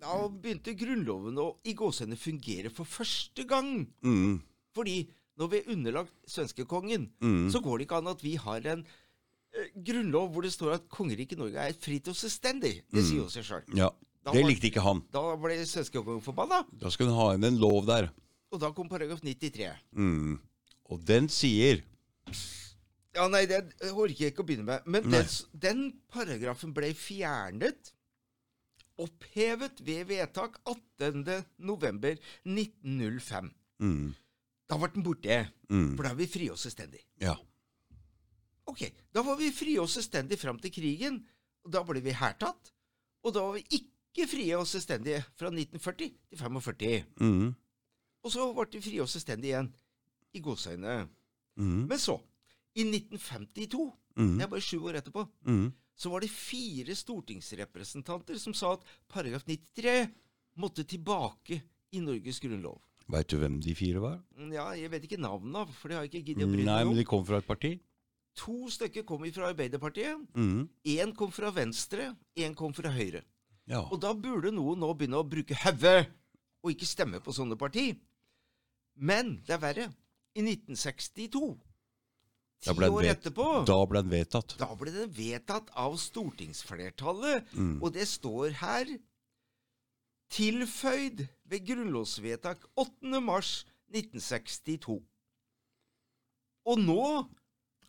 Da 0.01 0.27
begynte 0.29 0.73
Grunnloven 0.73 1.37
å 1.37 1.47
i 1.69 1.73
gåsehudene 1.77 2.17
fungere 2.17 2.71
for 2.73 2.85
første 2.89 3.43
gang. 3.47 3.85
mm, 4.03 4.39
Fordi 4.73 5.07
når 5.37 5.49
vi 5.51 5.57
er 5.59 5.69
underlagt 5.75 6.13
svenskekongen, 6.27 7.09
mm, 7.21 7.49
så 7.51 7.61
går 7.61 7.77
det 7.77 7.87
ikke 7.87 7.97
an 8.01 8.07
at 8.07 8.21
vi 8.23 8.35
har 8.35 8.65
en 8.65 8.85
eh, 9.53 9.67
grunnlov 9.75 10.31
hvor 10.33 10.41
det 10.43 10.51
står 10.53 10.73
at 10.79 10.89
kongeriket 10.89 11.37
Norge 11.37 11.55
er 11.59 11.73
fritt 11.73 12.07
og 12.07 12.15
selvstendig. 12.15 12.81
Det 12.91 13.03
sier 13.03 13.21
jo 13.21 13.29
seg 13.29 13.43
sjøl. 13.43 13.63
Ja. 13.77 13.89
Da 14.23 14.31
Det 14.31 14.41
var- 14.43 14.49
likte 14.49 14.67
ikke 14.71 14.81
han. 14.85 15.03
Da 15.11 15.35
ble 15.35 15.57
svenskekongen 15.65 16.21
forbanna, 16.23 16.65
Da 16.79 16.89
skulle 16.89 17.09
han 17.11 17.19
ha 17.19 17.33
inn 17.33 17.43
en 17.43 17.57
lov 17.59 17.85
der. 17.85 18.09
og 18.51 18.59
da 18.59 18.71
kom 18.71 18.89
paragraf 18.89 19.21
93. 19.21 19.75
Mm. 19.95 20.39
Og 20.89 21.05
den 21.05 21.27
sier 21.29 21.81
Ja, 23.15 23.25
nei, 23.27 23.43
det 23.49 23.57
orker 23.91 24.23
jeg 24.23 24.31
ikke 24.31 24.43
å 24.43 24.47
begynne 24.47 24.63
med. 24.69 24.85
Men 24.87 25.03
den, 25.11 25.27
den 25.65 25.81
paragrafen 26.13 26.71
ble 26.75 26.93
fjernet, 26.95 27.91
opphevet 29.01 29.81
ved 29.83 30.05
vedtak 30.11 30.59
18. 30.69 31.25
november 31.65 32.15
1905. 32.45 33.49
mm, 33.81 34.11
Da 34.69 34.77
ble 34.79 34.91
den 34.93 35.03
borte, 35.03 35.37
mm, 35.69 35.95
for 35.97 36.05
da 36.07 36.11
er 36.13 36.19
vi 36.21 36.27
frie 36.31 36.51
og 36.53 36.59
selvstendige. 36.61 37.03
Ja. 37.19 37.33
Ok, 38.71 38.85
da 39.11 39.23
var 39.25 39.35
vi 39.41 39.49
frie 39.51 39.81
og 39.81 39.89
selvstendige 39.91 40.39
fram 40.39 40.59
til 40.61 40.71
krigen, 40.71 41.17
og 41.65 41.73
da 41.73 41.81
ble 41.83 41.99
vi 42.05 42.13
hærtatt. 42.15 42.71
Og 43.25 43.33
da 43.35 43.41
var 43.43 43.57
vi 43.57 43.65
ikke 43.81 44.27
frie 44.29 44.55
og 44.57 44.67
selvstendige 44.69 45.23
fra 45.39 45.49
1940 45.51 46.13
til 46.29 46.39
45. 46.39 47.03
Mm, 47.19 47.51
Og 48.23 48.31
så 48.31 48.47
ble 48.53 48.67
vi 48.77 48.81
frie 48.85 49.01
og 49.03 49.09
selvstendige 49.09 49.51
igjen, 49.55 49.73
i 50.33 50.39
godsøyne. 50.39 51.09
mm, 51.57 51.87
Men 51.89 51.99
så, 51.99 52.19
i 52.75 52.85
1952, 52.87 53.85
mm, 54.15 54.35
det 54.37 54.45
er 54.45 54.51
bare 54.51 54.63
sju 54.63 54.77
år 54.87 54.99
etterpå, 55.01 55.25
mm. 55.47 55.65
så 55.99 56.11
var 56.13 56.23
det 56.23 56.31
fire 56.31 56.95
stortingsrepresentanter 56.95 58.39
som 58.39 58.55
sa 58.55 58.75
at 58.77 58.85
paragraf 59.11 59.43
93 59.47 60.07
måtte 60.61 60.85
tilbake 60.87 61.61
i 61.91 62.01
Norges 62.03 62.39
grunnlov. 62.43 62.79
Veit 63.11 63.27
du 63.27 63.37
hvem 63.41 63.57
de 63.63 63.73
fire 63.75 63.99
var? 64.03 64.19
Ja, 64.53 64.69
jeg 64.77 64.91
vet 64.93 65.07
ikke 65.07 65.19
navnet 65.19 65.63
av, 65.63 65.71
for 65.75 65.91
det 65.91 65.97
har 65.97 66.05
jeg 66.05 66.13
ikke 66.13 66.27
giddet 66.29 66.47
å 66.47 66.51
bry 66.53 66.67
Nei, 66.67 66.83
men 66.87 66.99
de 66.99 67.07
kom 67.07 67.25
fra 67.27 67.41
et 67.41 67.47
parti. 67.47 67.73
To 68.39 68.69
stykker 68.71 69.03
kom 69.03 69.25
fra 69.35 69.49
Arbeiderpartiet. 69.51 70.21
Mm, 70.39 70.69
kom 71.19 71.33
fra 71.35 71.51
Venstre, 71.51 72.13
én 72.39 72.55
kom 72.55 72.73
fra 72.73 72.93
Høyre. 72.95 73.25
ja. 73.67 73.81
Og 73.91 73.99
da 73.99 74.13
burde 74.13 74.53
noen 74.55 74.79
nå 74.79 74.93
begynne 74.93 75.19
å 75.19 75.27
bruke 75.27 75.57
hodet 75.65 76.07
og 76.63 76.71
ikke 76.71 76.87
stemme 76.87 77.19
på 77.19 77.33
sånne 77.35 77.57
parti. 77.59 77.91
Men 78.95 79.41
det 79.47 79.57
er 79.57 79.61
verre. 79.61 79.89
I 80.35 80.41
1962, 80.45 81.57
Da 81.57 81.70
ti 82.61 82.69
år 82.73 83.07
etterpå, 83.09 83.45
Da 83.65 83.77
ble 83.89 84.01
den 84.03 84.11
vedtatt. 84.13 84.55
da 84.59 84.69
ble 84.77 84.91
den 84.93 85.09
vedtatt 85.17 85.71
av 85.75 85.95
stortingsflertallet. 85.97 87.47
Mm. 87.57 87.81
Og 87.81 87.93
det 87.93 88.07
står 88.07 88.53
her 88.61 88.85
tilføyd 90.31 91.25
ved 91.51 91.65
grunnlovsvedtak 91.67 92.63
8. 92.79 93.21
mars 93.23 93.65
1962. 93.91 95.01
Og 96.69 96.77
nå 96.79 97.01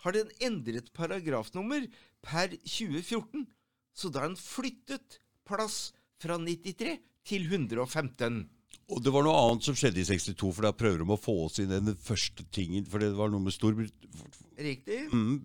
har 0.03 0.17
den 0.17 0.31
endret 0.43 0.89
paragrafnummer 0.97 1.87
per 2.25 2.49
2014, 2.65 3.47
så 3.95 4.11
da 4.11 4.25
har 4.25 4.33
den 4.33 4.41
flyttet 4.41 5.19
plass 5.47 5.93
fra 6.23 6.39
93 6.41 6.97
til 7.29 7.47
115. 7.47 8.49
Og 8.93 9.01
det 9.03 9.13
var 9.15 9.25
noe 9.25 9.39
annet 9.47 9.65
som 9.65 9.77
skjedde 9.79 10.03
i 10.03 10.05
62, 10.05 10.51
for 10.53 10.67
da 10.67 10.73
prøver 10.77 11.01
de 11.01 11.07
å 11.15 11.21
få 11.21 11.35
oss 11.47 11.59
inn 11.63 11.73
i 11.73 11.79
den 11.81 11.97
første 11.97 12.45
tingen, 12.53 12.85
for 12.85 13.01
det 13.01 13.13
var 13.17 13.31
noe 13.33 13.41
med 13.41 13.55
Storbritannia 13.57 14.29
Riktig? 14.63 14.99
mm, 15.13 15.39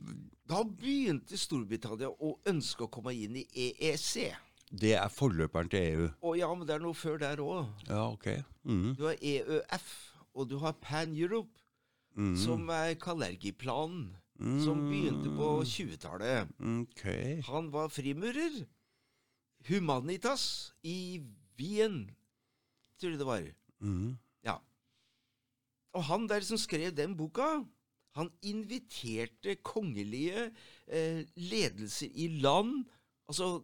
Da 0.48 0.62
begynte 0.68 1.40
Storbritannia 1.40 2.10
å 2.12 2.34
ønske 2.48 2.86
å 2.86 2.92
komme 2.92 3.14
inn 3.16 3.38
i 3.40 3.46
EEC. 3.68 4.34
Det 4.68 4.94
er 5.00 5.08
forløperen 5.12 5.70
til 5.72 5.80
EU. 5.94 6.10
Å 6.28 6.34
ja, 6.36 6.50
men 6.54 6.68
det 6.68 6.76
er 6.76 6.84
noe 6.84 6.96
før 6.98 7.18
der 7.24 7.40
òg. 7.40 7.70
Ja, 7.88 8.02
ok. 8.12 8.28
Mm, 8.68 8.96
Du 9.00 9.06
har 9.08 9.16
EØF, 9.24 9.88
og 10.36 10.50
du 10.52 10.58
har 10.60 10.74
Pan 10.84 11.16
Europe. 11.16 11.52
mm, 12.18 12.36
som 12.44 12.68
er 12.70 12.96
Kalergi-planen, 13.00 14.10
som 14.64 14.84
begynte 14.90 15.32
på 15.38 15.48
20-tallet. 15.66 16.50
Okay. 16.60 17.40
Han 17.48 17.72
var 17.72 17.88
frimurer. 17.90 18.66
Humanitas 19.68 20.74
i 20.84 21.22
Wien, 21.58 22.10
tror 23.00 23.12
jeg 23.14 23.20
det 23.20 23.28
var. 23.30 23.48
Mm, 23.82 24.18
Ja. 24.44 24.58
Og 25.94 26.04
han 26.04 26.28
der 26.28 26.42
som 26.46 26.58
skrev 26.58 26.92
den 26.96 27.16
boka, 27.18 27.64
han 28.18 28.30
inviterte 28.42 29.56
kongelige 29.64 30.52
eh, 30.88 31.24
ledelser 31.36 32.10
i 32.14 32.28
land, 32.42 32.86
altså 33.30 33.64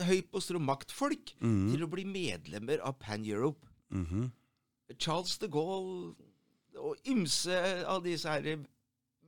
høyposter 0.00 0.54
og 0.58 0.62
maktfolk, 0.62 1.32
mm, 1.42 1.72
til 1.72 1.82
å 1.84 1.90
bli 1.90 2.04
medlemmer 2.06 2.78
av 2.86 2.98
Pan 3.00 3.24
Europe. 3.26 3.66
mhm. 3.90 4.30
Charles 4.98 5.36
de 5.38 5.48
Gaulle 5.52 6.14
og 6.80 6.96
ymse 7.04 7.84
av 7.84 8.02
disse 8.04 8.24
her 8.30 8.62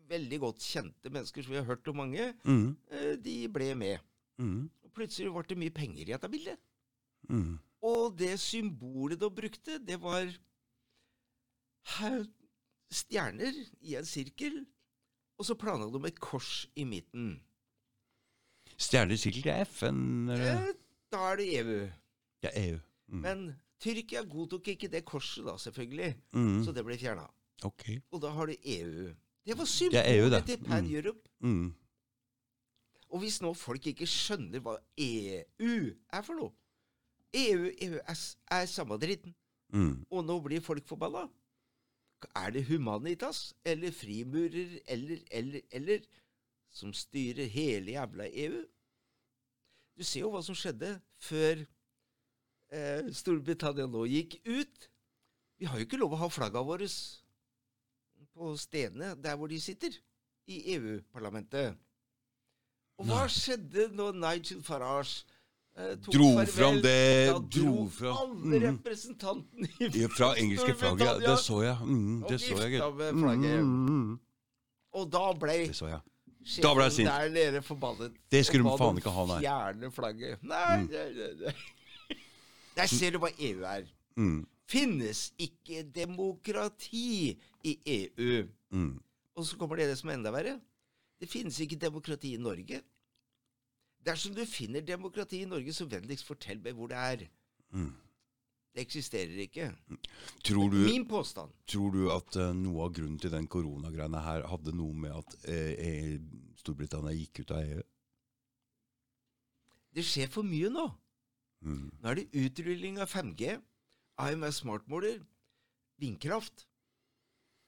veldig 0.09 0.39
godt 0.41 0.59
kjente 0.65 1.11
mennesker 1.13 1.43
som 1.45 1.53
vi 1.53 1.59
har 1.59 1.67
hørt 1.69 1.87
om 1.89 1.97
mange, 1.97 2.35
Mm, 2.45 2.77
eh, 2.91 3.17
de 3.17 3.47
ble 3.49 3.75
med. 3.75 3.99
mm, 4.39 4.71
Og 4.85 4.93
plutselig 4.95 5.33
ble 5.33 5.43
det 5.49 5.59
mye 5.59 5.71
penger 5.71 6.01
i 6.01 6.13
dette 6.13 6.29
bildet. 6.31 6.57
mm. 7.29 7.59
Og 7.83 8.17
det 8.19 8.35
symbolet 8.41 9.21
de 9.21 9.31
brukte, 9.33 9.79
det 9.79 9.97
var 10.03 10.29
stjerner 12.93 13.55
i 13.81 13.95
en 13.99 14.05
sirkel, 14.09 14.61
og 15.41 15.47
så 15.49 15.57
planla 15.59 15.89
de 15.95 16.03
et 16.11 16.21
kors 16.21 16.67
i 16.77 16.85
midten. 16.85 17.39
Stjerner 18.81 19.17
i 19.17 19.21
sirkel 19.21 19.49
er 19.53 19.65
FN, 19.69 20.29
eller? 20.35 20.71
Da 21.13 21.23
er 21.33 21.41
det 21.41 21.49
EU. 21.61 21.81
Ja, 22.45 22.53
EU. 22.67 22.79
Mm. 23.11 23.21
Men 23.25 23.43
Tyrkia 23.81 24.23
godtok 24.29 24.69
ikke 24.75 24.91
det 24.93 25.05
korset, 25.09 25.45
da, 25.47 25.57
selvfølgelig, 25.59 26.15
Mm, 26.37 26.65
så 26.65 26.73
det 26.73 26.85
ble 26.85 26.99
fjerna. 27.01 27.27
ok. 27.65 27.85
Og 28.13 28.21
da 28.23 28.31
har 28.31 28.47
du 28.47 28.53
EU. 28.65 29.15
Det 29.47 29.57
var 29.57 29.65
EU, 29.65 29.67
symbolet 29.67 30.33
det. 30.33 30.45
til 30.47 30.65
Pan 30.65 30.85
Mm. 30.85 30.95
Europe. 30.95 31.29
Mm. 31.41 31.75
Og 33.11 33.19
hvis 33.21 33.41
nå 33.43 33.55
folk 33.55 33.87
ikke 33.87 34.07
skjønner 34.07 34.61
hva 34.61 34.77
EU 34.99 35.95
er 36.13 36.23
for 36.23 36.35
noe 36.35 36.53
EU, 37.37 37.71
EØS 37.71 38.25
er 38.51 38.67
samme 38.67 38.99
dritten. 38.99 39.35
Mm. 39.73 40.05
Og 40.11 40.25
nå 40.27 40.39
blir 40.43 40.63
folk 40.65 40.87
forbanna. 40.89 41.29
Er 42.37 42.51
det 42.53 42.67
Humanitas 42.69 43.55
eller 43.65 43.95
frimurer 43.97 44.79
eller, 44.87 45.23
eller, 45.31 45.61
eller 45.71 46.01
som 46.71 46.93
styrer 46.93 47.47
hele 47.49 47.95
jævla 47.95 48.27
EU? 48.29 48.65
Du 49.97 50.05
ser 50.05 50.25
jo 50.25 50.33
hva 50.35 50.43
som 50.45 50.57
skjedde 50.57 50.95
før 51.21 51.63
eh, 52.73 53.09
Storbritannia 53.15 53.89
nå 53.89 54.05
gikk 54.09 54.39
ut. 54.49 54.91
Vi 55.61 55.69
har 55.69 55.79
jo 55.79 55.87
ikke 55.87 56.01
lov 56.01 56.17
å 56.17 56.23
ha 56.23 56.31
flagga 56.33 56.63
våre 56.65 56.89
på 58.35 58.55
stedene 58.57 59.15
der 59.21 59.37
hvor 59.37 59.51
de 59.51 59.61
sitter, 59.61 59.93
i 60.51 60.75
EU-parlamentet. 60.75 61.77
Og 62.99 63.07
hva 63.07 63.25
Nei. 63.25 63.33
skjedde 63.33 63.91
når 63.95 64.17
Nigel 64.19 64.63
Farage 64.65 65.25
Dro 65.79 66.27
farvel? 66.35 66.47
fram 66.47 66.81
det 66.83 67.27
Da 67.31 67.39
Dro 67.39 67.87
fra 67.89 68.11
alle 68.21 68.59
mm. 68.59 68.63
representantene 68.65 69.69
Ja, 69.95 70.09
Fra 70.13 70.35
engelske 70.37 70.75
flagget. 70.75 71.07
ja. 71.07 71.19
Det 71.31 71.39
så 71.41 71.63
jeg. 71.63 71.77
Mm, 71.87 72.23
Og 72.23 72.31
det 72.31 72.41
så 72.41 72.57
jeg, 72.61 72.81
med 72.81 73.21
flagget. 73.23 73.61
Mm, 73.63 73.67
mm, 73.67 74.01
mm. 74.01 74.21
Og 75.01 75.11
da 75.13 75.25
ble 75.33 75.59
Det 75.71 75.77
så 75.79 75.89
jeg. 75.89 76.01
Da 76.63 76.73
ble 76.75 76.87
jeg 76.89 76.93
sint. 76.93 77.09
der 77.09 77.29
nede 77.29 77.63
forbannet. 77.63 78.17
Det 78.33 78.47
skulle 78.47 78.65
og 78.67 78.79
de 78.79 78.85
faen 78.85 79.01
ikke 79.01 79.13
ha, 79.15 79.27
nei. 79.31 79.41
Fjerne 79.45 79.91
flagget. 79.93 80.43
Nei, 80.43 80.87
det, 80.91 81.05
det. 81.17 81.31
nei. 81.45 81.55
Der 82.77 82.87
ser 82.89 83.13
du 83.13 83.19
hva 83.21 83.29
EU 83.37 83.65
er. 83.67 83.87
Mm, 84.17 84.47
Finnes 84.71 85.33
ikke 85.39 85.83
demokrati 85.83 87.37
i 87.67 87.73
EU. 87.87 88.45
Og 89.37 89.47
så 89.47 89.57
kommer 89.59 89.81
det 89.81 89.89
det 89.91 89.99
som 89.99 90.11
er 90.11 90.19
enda 90.19 90.33
verre. 90.35 90.59
Det 91.21 91.29
finnes 91.29 91.59
ikke 91.61 91.79
demokrati 91.81 92.35
i 92.37 92.41
Norge. 92.41 92.81
Dersom 94.07 94.35
du 94.35 94.45
finner 94.49 94.85
demokrati 94.85 95.43
i 95.43 95.49
Norge, 95.49 95.75
så 95.77 95.85
vennligst 95.89 96.29
fortell 96.29 96.61
meg 96.65 96.79
hvor 96.79 96.89
det 96.89 97.01
er. 97.01 97.27
Mm. 97.77 97.91
Det 98.71 98.85
eksisterer 98.85 99.43
ikke. 99.45 99.67
Tror, 100.47 100.71
du, 100.71 100.79
Min 100.87 101.07
påstand. 101.09 101.53
tror 101.67 101.91
du 101.91 102.05
at 102.15 102.37
uh, 102.39 102.53
noe 102.55 102.87
av 102.87 102.95
grunnen 102.95 103.19
til 103.19 103.33
den 103.35 103.49
koronagreiene 103.51 104.23
her 104.23 104.47
hadde 104.49 104.75
noe 104.79 104.95
med 104.95 105.17
at 105.19 105.37
uh, 105.51 106.21
Storbritannia 106.63 107.17
gikk 107.19 107.43
ut 107.43 107.55
av 107.57 107.65
EU? 107.67 107.83
Det 109.91 110.07
skjer 110.07 110.31
for 110.31 110.47
mye 110.47 110.71
nå. 110.71 110.87
Mm. 111.67 111.91
Nå 111.99 112.13
er 112.13 112.21
det 112.21 112.45
utrulling 112.47 113.01
av 113.03 113.11
5G, 113.11 113.59
AMS 114.23 114.63
smartmåler, 114.63 115.19
vindkraft. 116.01 116.65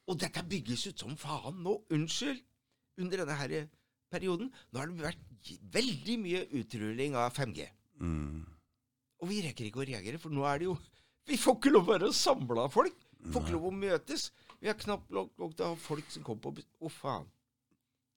Og 0.06 0.18
dette 0.22 0.42
bygges 0.48 0.86
ut 0.86 1.02
som 1.02 1.18
faen 1.18 1.60
nå. 1.66 1.76
Unnskyld. 1.92 2.40
Under 3.00 3.22
denne 3.22 3.36
her 3.38 3.54
perioden. 4.12 4.51
Nå 4.70 4.82
har 4.82 4.90
det 4.90 5.06
vært 5.09 5.52
veldig 5.74 6.18
mye 6.22 6.44
utrulling 6.60 7.16
av 7.18 7.32
5G. 7.36 7.66
Mm. 8.02 8.43
Og 9.22 9.30
vi 9.30 9.43
rekker 9.47 9.68
ikke 9.68 9.82
å 9.82 9.89
reagere, 9.89 10.20
for 10.22 10.34
nå 10.34 10.47
er 10.48 10.62
det 10.62 10.70
jo 10.70 10.78
Vi 11.30 11.36
får 11.39 11.55
ikke 11.55 11.70
lov 11.70 11.86
å 11.86 11.93
være 11.93 12.09
samla 12.18 12.66
folk. 12.72 12.97
Får 13.30 13.44
ikke 13.44 13.55
lov 13.55 13.68
å 13.68 13.76
møtes. 13.76 14.32
Vi 14.59 14.70
har 14.70 14.74
knapt 14.78 15.12
lov 15.14 15.30
til 15.39 15.62
å 15.62 15.70
ha 15.70 15.78
folk 15.78 16.09
som 16.10 16.24
kommer 16.26 16.43
på 16.43 16.56
besøk. 16.56 16.72
Å, 16.82 16.90
faen. 16.90 17.28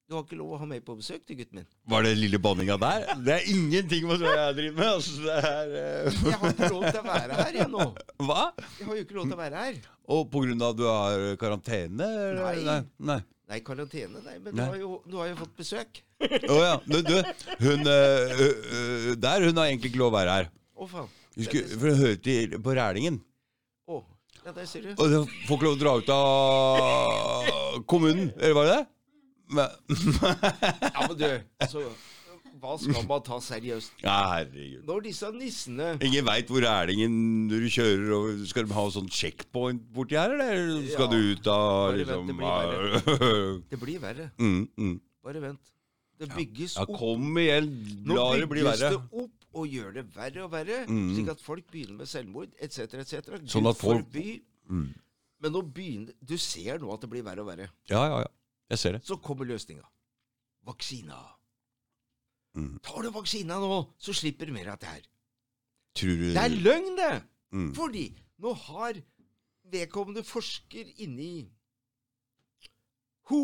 Du 0.06 0.14
har 0.14 0.22
ikke 0.22 0.38
lov 0.38 0.52
å 0.54 0.58
ha 0.62 0.66
meg 0.70 0.84
på 0.86 0.94
besøk, 0.98 1.24
du, 1.26 1.34
gutten 1.38 1.60
min. 1.62 1.70
Var 1.90 2.06
det 2.06 2.12
lille 2.18 2.38
banninga 2.42 2.76
der? 2.82 3.06
Det 3.26 3.36
er 3.40 3.48
ingenting 3.50 4.06
med 4.10 4.22
det 4.22 4.34
jeg 4.34 4.58
driver 4.60 4.76
med. 4.78 4.90
Altså, 4.90 5.16
det 5.24 5.38
er, 5.50 5.72
uh... 5.74 6.20
Jeg 6.26 6.42
har 6.42 6.54
ikke 6.54 6.70
lov 6.76 6.84
til 6.86 7.00
å 7.00 7.06
være 7.08 7.40
her, 7.40 7.58
jeg 7.58 7.72
nå. 7.74 7.88
Hva? 8.28 8.44
Jeg 8.66 8.90
har 8.90 9.00
jo 9.00 9.06
ikke 9.06 9.18
lov 9.18 9.26
til 9.30 9.38
å 9.38 9.40
være 9.40 9.64
her. 9.64 9.80
Og 10.18 10.28
på 10.34 10.44
grunn 10.46 10.62
av 10.62 10.76
at 10.76 10.82
du 10.82 10.86
har 10.90 11.26
karantene? 11.42 12.10
eller? 12.28 12.44
Nei. 12.44 12.66
Nei. 12.68 12.78
Nei. 13.14 13.20
Nei, 13.46 13.60
karantene, 13.62 14.22
nei, 14.26 14.40
men 14.42 14.56
Nei. 14.58 14.64
Du, 14.66 14.72
har 14.72 14.80
jo, 14.82 14.92
du 15.06 15.18
har 15.20 15.28
jo 15.30 15.36
fått 15.44 15.52
besøk. 15.60 16.00
Å 16.50 16.56
ja. 16.64 16.72
Du, 16.90 16.96
du, 17.06 17.14
hun 17.62 17.86
øh, 17.92 18.32
øh, 18.42 19.12
der, 19.22 19.46
hun 19.46 19.60
har 19.62 19.68
egentlig 19.70 19.92
ikke 19.92 20.02
lov 20.02 20.10
å 20.14 20.16
være 20.18 20.38
her. 20.40 20.48
Å, 20.74 20.88
faen. 20.90 21.12
Hun 21.36 21.46
skulle, 21.50 21.78
for 21.78 21.92
hun 21.92 22.00
hørte 22.02 22.34
i- 22.34 22.60
på 22.66 22.74
Rælingen. 22.80 23.20
Å, 23.92 24.00
ja, 24.48 24.52
der 24.56 24.66
ser 24.72 24.88
du. 24.88 24.96
Og 24.98 25.14
hun 25.14 25.30
får 25.46 25.60
ikke 25.60 25.68
lov 25.68 25.78
å 25.78 25.82
dra 25.84 25.94
ut 26.02 26.10
av 26.16 27.80
kommunen. 27.92 28.32
Eller 28.40 28.58
var 28.58 28.70
det 28.72 28.76
det? 28.80 28.84
Men, 29.56 29.68
Ja, 30.90 31.06
men 31.06 31.18
du, 31.20 31.26
altså 31.62 31.86
Hva 32.66 32.78
skal 32.82 33.06
man 33.08 33.22
ta 33.28 33.38
seriøst? 33.46 33.92
ja, 34.04 34.16
herregud. 34.34 34.84
Når 34.90 35.04
disse 35.06 35.30
nissene 35.36 35.92
Ingen 36.02 36.26
veit 36.26 36.48
hvor 36.50 36.66
Erlingen 36.66 37.16
når 37.50 37.60
du 37.66 37.70
kjører 37.76 38.12
og 38.18 38.46
Skal 38.50 38.66
de 38.66 38.74
ha 38.74 38.86
sånn 38.96 39.10
checkpoint 39.10 39.86
borti 39.94 40.18
her, 40.18 40.34
eller 40.34 40.82
skal 40.90 41.06
Ja. 41.06 41.12
du 41.14 41.32
ut 41.36 41.48
av 41.48 41.92
Bare 41.92 41.98
Det 41.98 42.08
vent, 42.08 42.28
det 42.28 43.70
Det 43.76 43.80
blir 43.80 44.00
verre. 44.00 44.32
mm, 44.40 44.68
mm. 44.78 45.00
Bare 45.24 45.42
vent. 45.42 45.72
Det 46.18 46.30
bygges 46.32 46.76
Ja, 46.78 46.84
opp. 46.88 46.98
kom 46.98 47.38
igjen. 47.38 47.72
La 48.08 48.30
det 48.38 48.48
bli 48.50 48.62
bygges 48.64 48.80
verre. 48.82 48.90
det 48.92 49.24
opp 49.24 49.32
og 49.56 49.68
gjør 49.68 49.94
det 49.94 50.06
verre 50.16 50.44
og 50.44 50.52
verre, 50.52 50.86
Mm. 50.88 51.14
slik 51.16 51.30
at 51.32 51.40
folk 51.42 51.66
begynner 51.72 51.98
med 51.98 52.08
selvmord 52.08 52.50
etc. 52.60 52.94
etc. 53.00 53.40
Sånn 53.48 53.68
at 53.70 53.76
folk- 53.78 54.06
forby. 54.12 54.42
Mm. 54.70 54.94
Men 55.42 55.52
nå 55.52 55.62
begynner 55.74 56.14
Du 56.24 56.38
ser 56.38 56.80
nå 56.80 56.94
at 56.94 57.02
det 57.02 57.10
blir 57.10 57.22
verre 57.24 57.40
og 57.44 57.48
verre. 57.48 57.70
Ja, 57.90 58.06
ja, 58.08 58.20
ja. 58.20 58.28
Jeg 58.70 58.80
ser 58.80 58.92
det. 58.94 59.04
Så 59.06 59.18
kommer 59.22 59.46
løsninga. 59.46 59.84
Vaksina. 60.66 61.35
Mm. 62.56 62.78
Tar 62.84 63.04
du 63.04 63.12
vaksina 63.12 63.58
nå, 63.60 63.82
så 64.00 64.16
slipper 64.16 64.48
du 64.48 64.56
mer 64.56 64.72
av 64.74 64.80
det 64.80 64.92
her. 64.92 65.08
Tror 65.96 66.16
du 66.20 66.30
Det 66.34 66.44
er 66.44 66.56
løgn, 66.56 66.96
det! 67.00 67.14
mm. 67.56 67.74
Fordi 67.76 68.06
nå 68.44 68.54
har 68.66 69.00
vedkommende 69.72 70.24
forsker 70.24 70.92
inni 71.04 71.48
Ho 73.32 73.42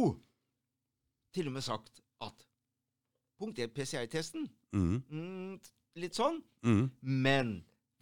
til 1.33 1.47
og 1.49 1.55
med 1.55 1.63
sagt 1.65 2.01
at 2.21 2.47
Punkt 3.41 3.57
1, 3.57 3.71
PCI-testen. 3.73 4.43
Mm. 4.77 4.99
Mm, 5.09 5.53
litt 5.97 6.13
sånn. 6.13 6.35
Mm. 6.61 6.83
Men 7.01 7.53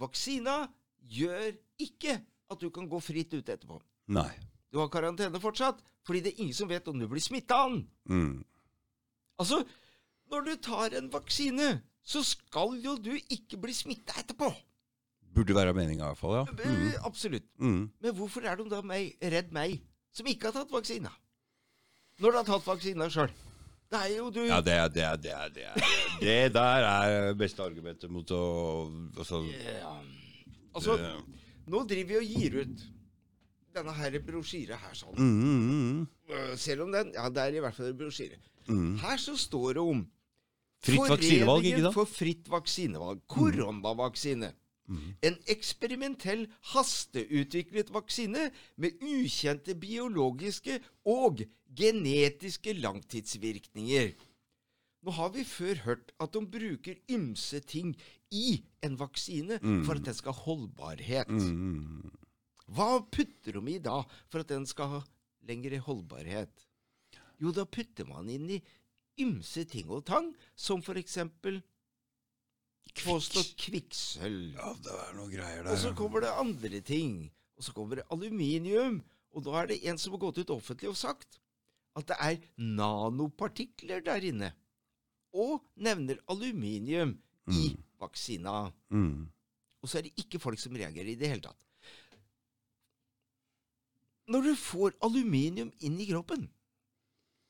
vaksina 0.02 0.66
gjør 1.00 1.54
ikke 1.80 2.18
at 2.52 2.60
du 2.60 2.68
kan 2.76 2.90
gå 2.92 3.00
fritt 3.00 3.32
ut 3.38 3.48
etterpå. 3.48 3.80
Nei. 4.12 4.34
Du 4.68 4.82
har 4.82 4.90
karantene 4.92 5.40
fortsatt, 5.40 5.80
fordi 6.04 6.26
det 6.26 6.34
er 6.34 6.42
ingen 6.44 6.58
som 6.58 6.68
vet 6.68 6.88
om 6.92 7.00
du 7.00 7.08
blir 7.08 7.24
smitta 7.24 7.62
av 7.64 7.72
den. 7.72 7.86
Mm. 8.12 8.44
Altså, 9.40 9.62
når 10.32 10.46
du 10.46 10.56
tar 10.62 10.96
en 11.00 11.10
vaksine, 11.14 11.70
så 12.04 12.24
skal 12.26 12.76
jo 12.84 12.96
du 12.98 13.12
ikke 13.18 13.58
bli 13.62 13.74
smitta 13.76 14.16
etterpå. 14.22 14.50
Burde 15.36 15.54
være 15.56 15.74
meninga, 15.78 16.04
i 16.04 16.08
hvert 16.14 16.18
fall. 16.18 16.36
ja. 16.40 16.46
Mm. 16.66 16.88
Eh, 16.88 17.06
Absolutt. 17.06 17.46
Mm. 17.62 17.84
Men 18.02 18.16
hvorfor 18.18 18.42
er 18.50 18.56
de 18.58 18.66
da 18.72 18.82
meg, 18.82 19.14
redd 19.22 19.52
meg, 19.54 19.78
som 20.12 20.26
ikke 20.28 20.50
har 20.50 20.56
tatt 20.58 20.72
vaksina? 20.74 21.12
Når 22.20 22.32
du 22.34 22.38
har 22.42 22.48
tatt 22.50 22.66
vaksina 22.68 23.08
sjøl. 23.14 23.30
Det 23.90 23.98
er 24.06 24.12
jo 24.18 24.30
du 24.30 24.42
Ja, 24.46 24.60
det 24.62 24.74
er 24.74 24.90
det, 24.94 25.02
er, 25.06 25.16
det, 25.18 25.32
er, 25.34 25.50
det, 25.54 25.64
er. 25.66 25.94
det 26.22 26.54
der 26.54 26.84
er 26.86 27.34
beste 27.38 27.64
argumentet 27.66 28.12
mot 28.14 28.30
å 28.36 28.42
altså, 29.18 29.40
Ja. 29.50 29.94
Altså, 30.78 30.98
nå 31.66 31.82
driver 31.90 32.12
vi 32.12 32.18
og 32.20 32.28
gir 32.30 32.58
ut 32.62 32.84
denne 33.74 33.94
her 33.98 34.20
brosjyra 34.26 34.78
her 34.78 34.94
sånn. 34.98 35.16
mm, 35.18 35.40
mm, 35.42 36.06
mm. 36.30 36.54
Selv 36.58 36.86
om 36.86 36.92
den 36.94 37.10
Ja, 37.16 37.30
det 37.34 37.42
er 37.48 37.58
i 37.58 37.64
hvert 37.64 37.74
fall 37.78 37.90
en 37.90 37.98
brosjyre. 37.98 38.38
mm. 38.68 38.98
Her 39.02 39.18
så 39.18 39.34
står 39.38 39.74
det 39.80 39.82
om 39.96 40.04
Fritt 40.80 41.10
vaksinevalg, 41.12 41.66
ikke 41.68 41.82
sant? 41.84 41.94
for 41.98 42.06
fritt 42.08 42.48
vaksinevalg. 42.50 43.22
Koronavaksine. 43.28 44.54
Mm. 44.90 45.10
En 45.28 45.36
eksperimentell, 45.54 46.48
hasteutviklet 46.74 47.92
vaksine 47.94 48.48
med 48.82 48.96
ukjente 49.06 49.76
biologiske 49.78 50.80
og 51.06 51.44
genetiske 51.78 52.74
langtidsvirkninger. 52.80 54.16
Nå 55.06 55.14
har 55.16 55.30
vi 55.36 55.44
før 55.48 55.84
hørt 55.86 56.10
at 56.20 56.34
de 56.36 56.42
bruker 56.52 56.98
ymse 57.12 57.60
ting 57.70 57.94
i 58.32 58.64
en 58.84 58.98
vaksine 59.00 59.60
Mm. 59.62 59.84
for 59.86 59.94
at 59.96 60.06
den 60.06 60.14
skal 60.14 60.34
ha 60.34 60.42
holdbarhet. 60.48 61.30
Mm. 61.30 62.10
Hva 62.68 63.00
putter 63.12 63.60
de 63.60 63.72
i 63.76 63.80
da 63.80 64.02
for 64.30 64.40
at 64.40 64.48
den 64.50 64.66
skal 64.66 64.88
ha 64.88 65.00
lengre 65.48 65.80
holdbarhet? 65.80 66.66
Jo, 67.42 67.52
da 67.52 67.64
putter 67.66 68.06
man 68.06 68.30
inn 68.30 68.50
i 68.50 68.62
ymse 69.22 69.66
ting 69.70 69.90
og 69.92 70.06
tang, 70.08 70.32
som 70.56 70.84
for 70.86 71.00
eksempel 71.00 71.62
påstått 73.04 73.54
kvikksølv. 73.60 74.56
Ja, 74.58 74.74
det 74.84 74.96
er 74.96 75.14
noe 75.18 75.30
greier 75.32 75.64
der. 75.64 75.74
Og 75.74 75.82
så 75.82 75.94
kommer 75.98 76.26
det 76.26 76.34
andre 76.34 76.82
ting. 76.86 77.30
Og 77.60 77.68
så 77.68 77.76
kommer 77.76 78.00
det 78.00 78.08
aluminium. 78.14 79.02
Og 79.36 79.46
da 79.46 79.60
er 79.62 79.70
det 79.72 79.82
en 79.88 80.00
som 80.02 80.16
har 80.16 80.24
gått 80.24 80.42
ut 80.42 80.56
offentlig 80.56 80.90
og 80.92 80.98
sagt 81.00 81.40
at 81.98 82.08
det 82.10 82.18
er 82.24 82.38
nanopartikler 82.58 84.04
der 84.06 84.26
inne. 84.26 84.54
Og 85.36 85.60
nevner 85.76 86.22
aluminium 86.32 87.18
i 87.52 87.74
vaksina. 88.02 88.70
Mm. 88.90 89.28
Og 89.80 89.90
så 89.90 90.00
er 90.00 90.08
det 90.08 90.24
ikke 90.24 90.42
folk 90.42 90.60
som 90.62 90.76
reagerer 90.76 91.14
i 91.14 91.18
det 91.20 91.30
hele 91.30 91.46
tatt. 91.46 91.60
Når 94.30 94.46
du 94.46 94.54
får 94.62 94.98
aluminium 95.06 95.72
inn 95.82 95.98
i 95.98 96.08
kroppen, 96.10 96.46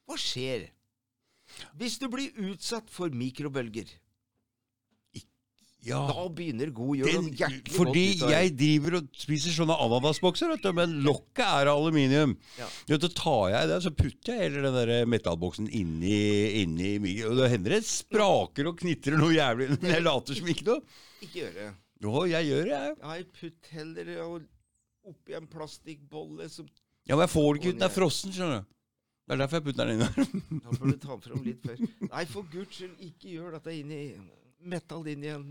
hva 0.07 0.15
skjer? 0.19 0.69
Hvis 1.79 1.97
du 2.01 2.07
blir 2.11 2.31
utsatt 2.49 2.89
for 2.93 3.09
mikrobølger, 3.09 3.89
Ja. 5.79 6.01
da 6.11 6.25
begynner 6.35 6.73
god 6.75 6.97
jul 6.99 7.07
Den, 7.07 7.27
hjertelig 7.39 7.71
fordi 7.71 8.01
godt 8.19 8.31
jeg 8.33 8.49
driver 8.59 8.95
og 8.97 9.05
spiser 9.15 9.53
sånne 9.55 9.77
ananasbokser, 9.79 10.49
vet 10.51 10.65
du, 10.65 10.73
men 10.75 10.97
lokket 11.05 11.39
er 11.45 11.69
av 11.71 11.79
aluminium. 11.79 12.33
Ja. 12.57 12.67
Vet 12.89 13.05
Så 13.05 13.09
tar 13.15 13.45
jeg 13.53 13.69
det, 13.71 13.77
så 13.85 13.91
putter 13.95 14.33
jeg 14.35 14.49
hele 14.51 14.63
den 14.65 14.75
der 14.75 15.05
metallboksen 15.07 15.69
inni, 15.71 16.17
inni 16.65 17.13
Og 17.23 17.37
det 17.39 17.47
hender 17.53 17.77
det 17.77 17.85
spraker 17.87 18.67
og 18.67 18.75
knitrer 18.81 19.15
noe 19.21 19.31
jævlig, 19.37 19.69
men 19.79 19.93
jeg 19.95 20.03
later 20.03 20.35
som 20.41 20.51
ikke 20.51 20.67
noe. 20.67 20.83
Ikke 21.23 21.45
gjør 21.45 21.55
det. 21.61 21.69
Jo, 22.03 22.25
jeg 22.33 22.49
gjør 22.51 22.67
det, 22.67 22.81
jeg. 22.83 22.97
Nei, 23.05 23.17
putt 23.39 23.71
heller 23.77 24.11
oppi 25.09 25.39
en 25.39 25.47
plastikkbolle 25.47 26.49
som 26.51 26.67
Ja, 27.07 27.15
men 27.15 27.23
jeg 27.23 27.31
får 27.37 27.47
det 27.53 27.61
ikke 27.63 27.71
ut, 27.71 27.79
den 27.79 27.87
er 27.87 27.95
frossen, 27.95 28.35
skjønner 28.35 28.59
du. 28.59 28.67
Det 29.29 29.35
er 29.35 29.41
derfor 29.43 29.59
jeg 29.59 29.65
putter 29.67 29.85
den 29.85 29.99
inn 29.99 30.07
her. 30.07 30.29
Da 30.65 30.71
får 30.73 30.85
du 30.89 30.95
ta 30.97 31.09
den 31.13 31.19
fram 31.21 31.41
litt 31.45 31.65
før. 31.67 31.81
Nei, 32.07 32.21
for 32.31 32.47
guds 32.49 32.79
skyld, 32.79 32.95
ikke 33.05 33.33
gjør 33.35 33.51
dette 33.59 33.75
inn 33.77 33.91
i 33.93 34.03
metall 34.73 35.05
inn 35.11 35.21
i 35.27 35.29
en 35.29 35.43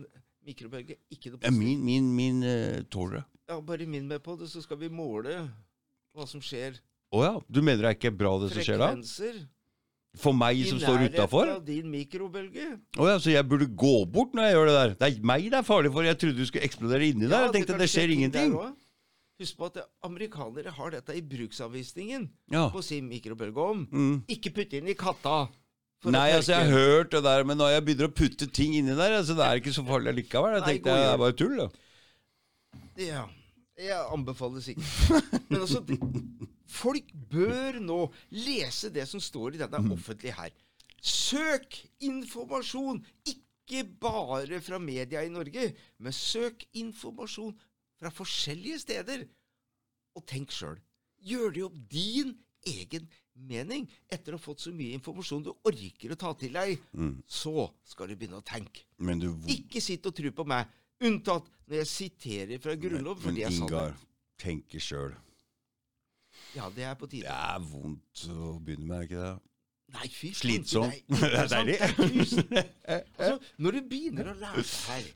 mikrobølge. 0.48 0.96
Ikke 1.14 1.30
noe 1.30 1.44
Ja, 1.46 1.52
min 1.54 1.84
min, 1.86 2.08
min 2.16 2.40
uh, 2.42 2.80
tåler 2.90 3.20
det. 3.20 3.22
Ja, 3.52 3.60
bare 3.62 3.86
minn 3.86 4.08
meg 4.10 4.18
på 4.24 4.34
det, 4.40 4.48
så 4.50 4.64
skal 4.64 4.80
vi 4.82 4.90
måle 4.90 5.36
hva 6.10 6.26
som 6.26 6.42
skjer. 6.42 6.80
Å 7.14 7.22
ja, 7.22 7.30
du 7.46 7.62
mener 7.62 7.86
det 7.86 7.92
er 7.92 7.96
ikke 8.00 8.12
bra 8.18 8.34
det 8.42 8.50
som 8.56 8.66
skjer 8.66 8.82
da? 8.82 8.90
Frekvenser 8.90 9.38
For 10.18 10.34
meg 10.34 10.58
som 10.66 10.82
står 10.82 11.06
utafor? 11.06 11.54
av 11.54 11.62
din 11.64 11.86
mikrobølge. 11.94 12.66
Å 12.98 13.08
ja, 13.12 13.14
så 13.22 13.30
jeg 13.30 13.46
burde 13.46 13.70
gå 13.78 13.94
bort 14.10 14.34
når 14.34 14.48
jeg 14.48 14.58
gjør 14.58 14.68
det 14.72 14.76
der? 14.80 14.98
Det 14.98 15.12
er 15.12 15.30
meg 15.30 15.46
det 15.54 15.62
er 15.62 15.70
farlig 15.70 15.94
for. 15.94 16.10
Jeg 16.10 16.18
trodde 16.18 16.42
du 16.42 16.50
skulle 16.50 16.66
eksplodere 16.66 17.12
inni 17.14 17.30
der. 17.30 17.46
Jeg 17.46 17.60
tenkte 17.60 17.78
det, 17.78 17.86
det 17.86 17.90
skjer 17.94 18.10
skje 18.10 18.18
ting 18.18 18.34
der 18.34 18.58
også. 18.58 18.74
Husk 19.38 19.54
på 19.60 19.68
at 19.70 19.76
amerikanere 20.02 20.72
har 20.74 20.90
dette 20.96 21.14
i 21.14 21.22
bruksanvisningen 21.22 22.28
Ja. 22.50 22.68
på 22.74 22.82
sin 22.82 23.06
mikrobølgeovn. 23.08 23.84
Mm. 23.92 24.16
Ikke 24.34 24.50
putte 24.56 24.80
inn 24.80 24.88
i 24.90 24.96
katta. 24.98 25.48
Nei, 26.06 26.28
altså 26.34 26.52
jeg 26.54 26.66
har 26.66 26.74
hørt 26.78 27.10
det 27.10 27.22
der, 27.24 27.44
men 27.46 27.58
når 27.58 27.72
jeg 27.72 27.84
begynner 27.86 28.08
å 28.10 28.14
putte 28.14 28.46
ting 28.54 28.74
inni 28.78 28.94
der, 28.98 29.16
altså 29.18 29.34
det 29.38 29.46
er 29.46 29.58
ikke 29.60 29.74
så 29.74 29.82
farlig 29.86 30.14
likevel. 30.20 30.54
Jeg 30.58 30.62
Nei, 30.62 30.72
tenkte 30.72 30.94
det 30.94 31.06
er 31.08 31.18
bare 31.22 31.36
tull, 31.38 31.56
da. 31.58 31.68
Ja. 33.02 33.24
Jeg 33.78 33.98
anbefaler 34.10 34.62
sikkert. 34.62 35.34
Men 35.50 35.60
altså, 35.62 35.80
de, 35.86 35.98
folk 36.66 37.10
bør 37.30 37.78
nå 37.82 37.98
lese 38.34 38.90
det 38.94 39.04
som 39.06 39.22
står 39.22 39.54
i 39.54 39.60
denne 39.62 39.84
offentlige 39.94 40.34
her. 40.34 40.50
Søk 40.98 41.78
informasjon, 42.02 42.98
ikke 43.30 43.84
bare 44.02 44.58
fra 44.66 44.80
media 44.82 45.22
i 45.22 45.30
Norge, 45.30 45.68
men 46.02 46.14
søk 46.16 46.64
informasjon 46.78 47.54
fra 47.98 48.12
forskjellige 48.14 48.82
steder. 48.84 49.24
Og 50.16 50.26
tenk 50.28 50.52
sjøl. 50.54 50.78
Gjør 51.28 51.54
det 51.54 51.64
opp 51.66 51.78
din 51.90 52.36
egen 52.68 53.08
mening 53.48 53.86
etter 54.10 54.34
å 54.34 54.38
ha 54.38 54.42
fått 54.42 54.64
så 54.64 54.72
mye 54.74 54.96
informasjon 54.98 55.44
du 55.46 55.52
orker 55.68 56.14
å 56.14 56.18
ta 56.18 56.32
til 56.38 56.56
deg. 56.58 56.74
Mm. 56.92 57.16
Så 57.26 57.68
skal 57.86 58.10
du 58.10 58.18
begynne 58.18 58.40
å 58.40 58.46
tenke. 58.46 58.86
Men 58.98 59.22
du 59.22 59.30
Ikke 59.52 59.82
sitt 59.84 60.06
og 60.10 60.16
tro 60.18 60.32
på 60.34 60.46
meg. 60.48 60.70
Unntatt 61.06 61.46
når 61.68 61.82
jeg 61.82 61.90
siterer 61.92 62.62
fra 62.62 62.74
Grunnloven. 62.74 63.22
Men 63.22 63.30
fordi 63.30 63.44
jeg 63.44 63.58
sa 63.58 63.66
det. 63.66 63.82
Ingar, 63.82 63.98
tenker 64.42 64.82
sjøl. 64.82 65.12
Ja, 66.56 66.70
det 66.74 66.86
er 66.88 66.96
på 66.98 67.06
tide. 67.10 67.28
Det 67.28 67.34
er 67.34 67.62
vondt 67.70 68.24
å 68.32 68.56
begynne 68.64 68.88
med, 68.88 68.98
er 68.98 69.06
ikke 69.08 69.22
det? 69.22 69.36
Nei, 69.88 70.08
fy 70.12 70.30
Slitsomt. 70.36 70.98
Det 71.08 71.28
er, 71.28 71.48
deilig. 71.48 71.78
Altså, 72.88 73.38
når 73.56 73.78
du 73.78 73.80
begynner 73.88 74.32
å 74.32 74.34
lære 74.36 74.64
her, 74.88 75.06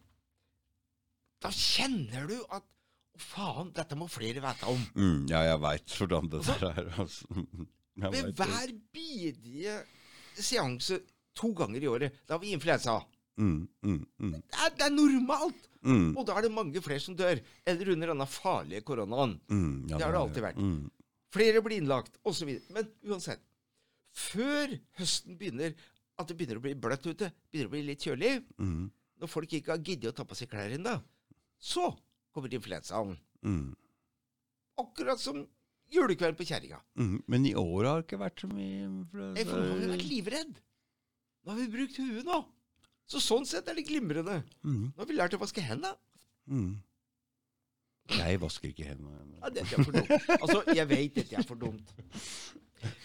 da 1.43 1.51
kjenner 1.53 2.29
du 2.31 2.39
at 2.55 2.65
faen, 3.19 3.73
dette 3.77 3.97
må 3.99 4.07
flere 4.11 4.41
vite 4.43 4.69
om. 4.71 4.81
Mm, 4.97 5.27
ja, 5.31 5.43
jeg 5.51 5.61
veit 5.63 5.97
hvordan 5.99 6.29
det 6.33 6.43
der 6.47 6.65
er. 6.71 6.93
Altså. 7.03 7.27
Ved 8.15 8.31
hver 8.39 8.71
bidige 8.95 9.75
seanse 10.41 11.03
to 11.37 11.51
ganger 11.57 11.83
i 11.85 11.91
året, 11.91 12.15
da 12.27 12.35
har 12.35 12.41
vi 12.43 12.55
influensa. 12.57 12.99
Mm, 13.41 13.67
mm, 13.85 14.01
mm, 14.21 14.33
Det 14.33 14.59
er, 14.65 14.73
det 14.77 14.87
er 14.87 14.95
normalt! 14.95 15.69
mm, 15.83 16.17
Og 16.17 16.27
da 16.29 16.35
er 16.37 16.43
det 16.47 16.53
mange 16.53 16.81
flere 16.85 17.01
som 17.01 17.17
dør. 17.17 17.41
Eller 17.67 17.93
under 17.95 18.13
denne 18.13 18.27
farlige 18.29 18.83
koronaen. 18.87 19.39
mm, 19.49 19.89
ja, 19.91 19.97
Det 19.99 20.05
har 20.07 20.13
det 20.13 20.21
alltid 20.21 20.43
vært. 20.49 20.57
Mm, 20.61 20.91
Flere 21.33 21.63
blir 21.65 21.79
innlagt, 21.81 22.19
osv. 22.29 22.49
Men 22.77 22.91
uansett. 23.09 23.41
Før 24.13 24.75
høsten 25.01 25.39
begynner, 25.41 25.73
at 26.21 26.29
det 26.29 26.37
begynner 26.37 26.59
å 26.61 26.65
bli 26.65 26.75
bløtt 26.77 27.07
ute, 27.09 27.31
begynner 27.49 27.71
å 27.71 27.73
bli 27.73 27.81
litt 27.87 28.05
kjølig, 28.05 28.35
mm, 28.61 28.83
når 29.23 29.31
folk 29.33 29.55
ikke 29.57 29.73
har 29.73 29.81
giddet 29.81 30.11
å 30.13 30.17
ta 30.19 30.27
på 30.29 30.37
seg 30.37 30.51
klær 30.53 30.75
ennå, 30.77 30.99
så 31.57 31.87
kommer 32.33 32.53
influensaen. 32.55 33.17
mm, 33.43 33.75
Akkurat 34.83 35.21
som 35.21 35.43
julekvelden 35.93 36.37
på 36.39 36.47
kjerringa. 36.49 36.81
mm. 36.97 37.23
Men 37.29 37.47
i 37.47 37.55
år 37.55 37.85
har 37.85 38.01
det 38.01 38.07
ikke 38.09 38.19
vært 38.23 38.41
så 38.41 38.49
mye 38.49 38.85
influensa. 38.87 39.39
Jeg 39.43 39.47
har 39.51 39.79
vi 39.81 39.91
vært 39.93 40.09
livredd. 40.09 40.55
Nå 41.45 41.51
har 41.53 41.59
vi 41.61 41.69
brukt 41.75 41.97
huet 41.99 42.25
nå. 42.25 42.39
Så 43.07 43.21
sånn 43.21 43.45
sett 43.47 43.69
er 43.69 43.75
det 43.77 43.85
glimrende. 43.89 44.39
Mm, 44.65 44.93
Nå 44.95 44.99
har 45.03 45.07
vi 45.11 45.15
lært 45.19 45.35
å 45.37 45.41
vaske 45.43 45.61
hendene. 45.61 45.97
mm. 46.49 46.73
Jeg 48.13 48.41
vasker 48.43 48.69
ikke 48.73 48.85
hendene. 48.89 49.39
Ja, 49.41 49.49
dette 49.55 49.77
er 49.79 49.85
for 49.87 49.93
dumt. 49.95 50.11
Altså, 50.43 50.63
jeg 50.75 50.89
vet 50.91 51.15
dette 51.15 51.37
er 51.39 51.45
for 51.47 51.55
dumt. 51.61 51.93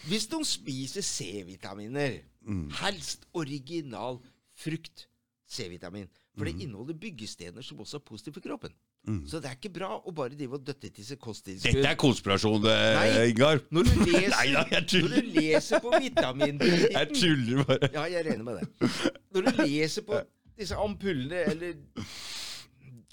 Hvis 0.08 0.26
noen 0.32 0.44
spiser 0.44 1.02
C-vitaminer, 1.06 2.18
Mm. 2.48 2.70
helst 2.80 3.26
original 3.36 4.18
frukt 4.56 5.06
C-vitamin, 5.46 6.08
for 6.36 6.44
det 6.48 6.54
inneholder 6.64 6.94
byggestener 6.96 7.62
som 7.62 7.78
også 7.78 7.98
er 8.00 8.04
positive 8.08 8.34
for 8.34 8.40
kroppen. 8.40 8.72
Mm. 9.08 9.22
Så 9.28 9.40
det 9.40 9.48
er 9.48 9.56
ikke 9.56 9.70
bra 9.72 9.88
å 9.96 10.12
bare 10.12 10.36
drive 10.36 10.58
og 10.58 10.64
døtte 10.68 10.90
til 10.92 11.06
seg 11.06 11.20
kosttilskudd. 11.22 11.78
Dette 11.78 11.92
er 11.94 11.96
konspirasjon, 12.00 12.66
eh, 12.68 13.30
Ingar. 13.30 13.62
Når 13.72 13.86
du 13.88 13.94
leser, 14.12 14.34
Nei 14.34 14.48
da, 14.52 14.64
jeg 14.74 15.04
når 15.04 15.14
du 15.14 15.30
leser 15.38 15.84
på 15.84 15.92
Jeg 16.98 17.06
tuller 17.14 17.62
bare. 17.64 17.88
Ja, 17.94 18.04
jeg 18.12 18.26
regner 18.28 18.44
med 18.44 18.60
det. 18.60 18.90
Når 19.32 19.48
du 19.48 19.62
leser 19.62 20.04
på 20.04 20.20
disse 20.58 20.76
ampullene 20.76 21.40
eller 21.54 21.78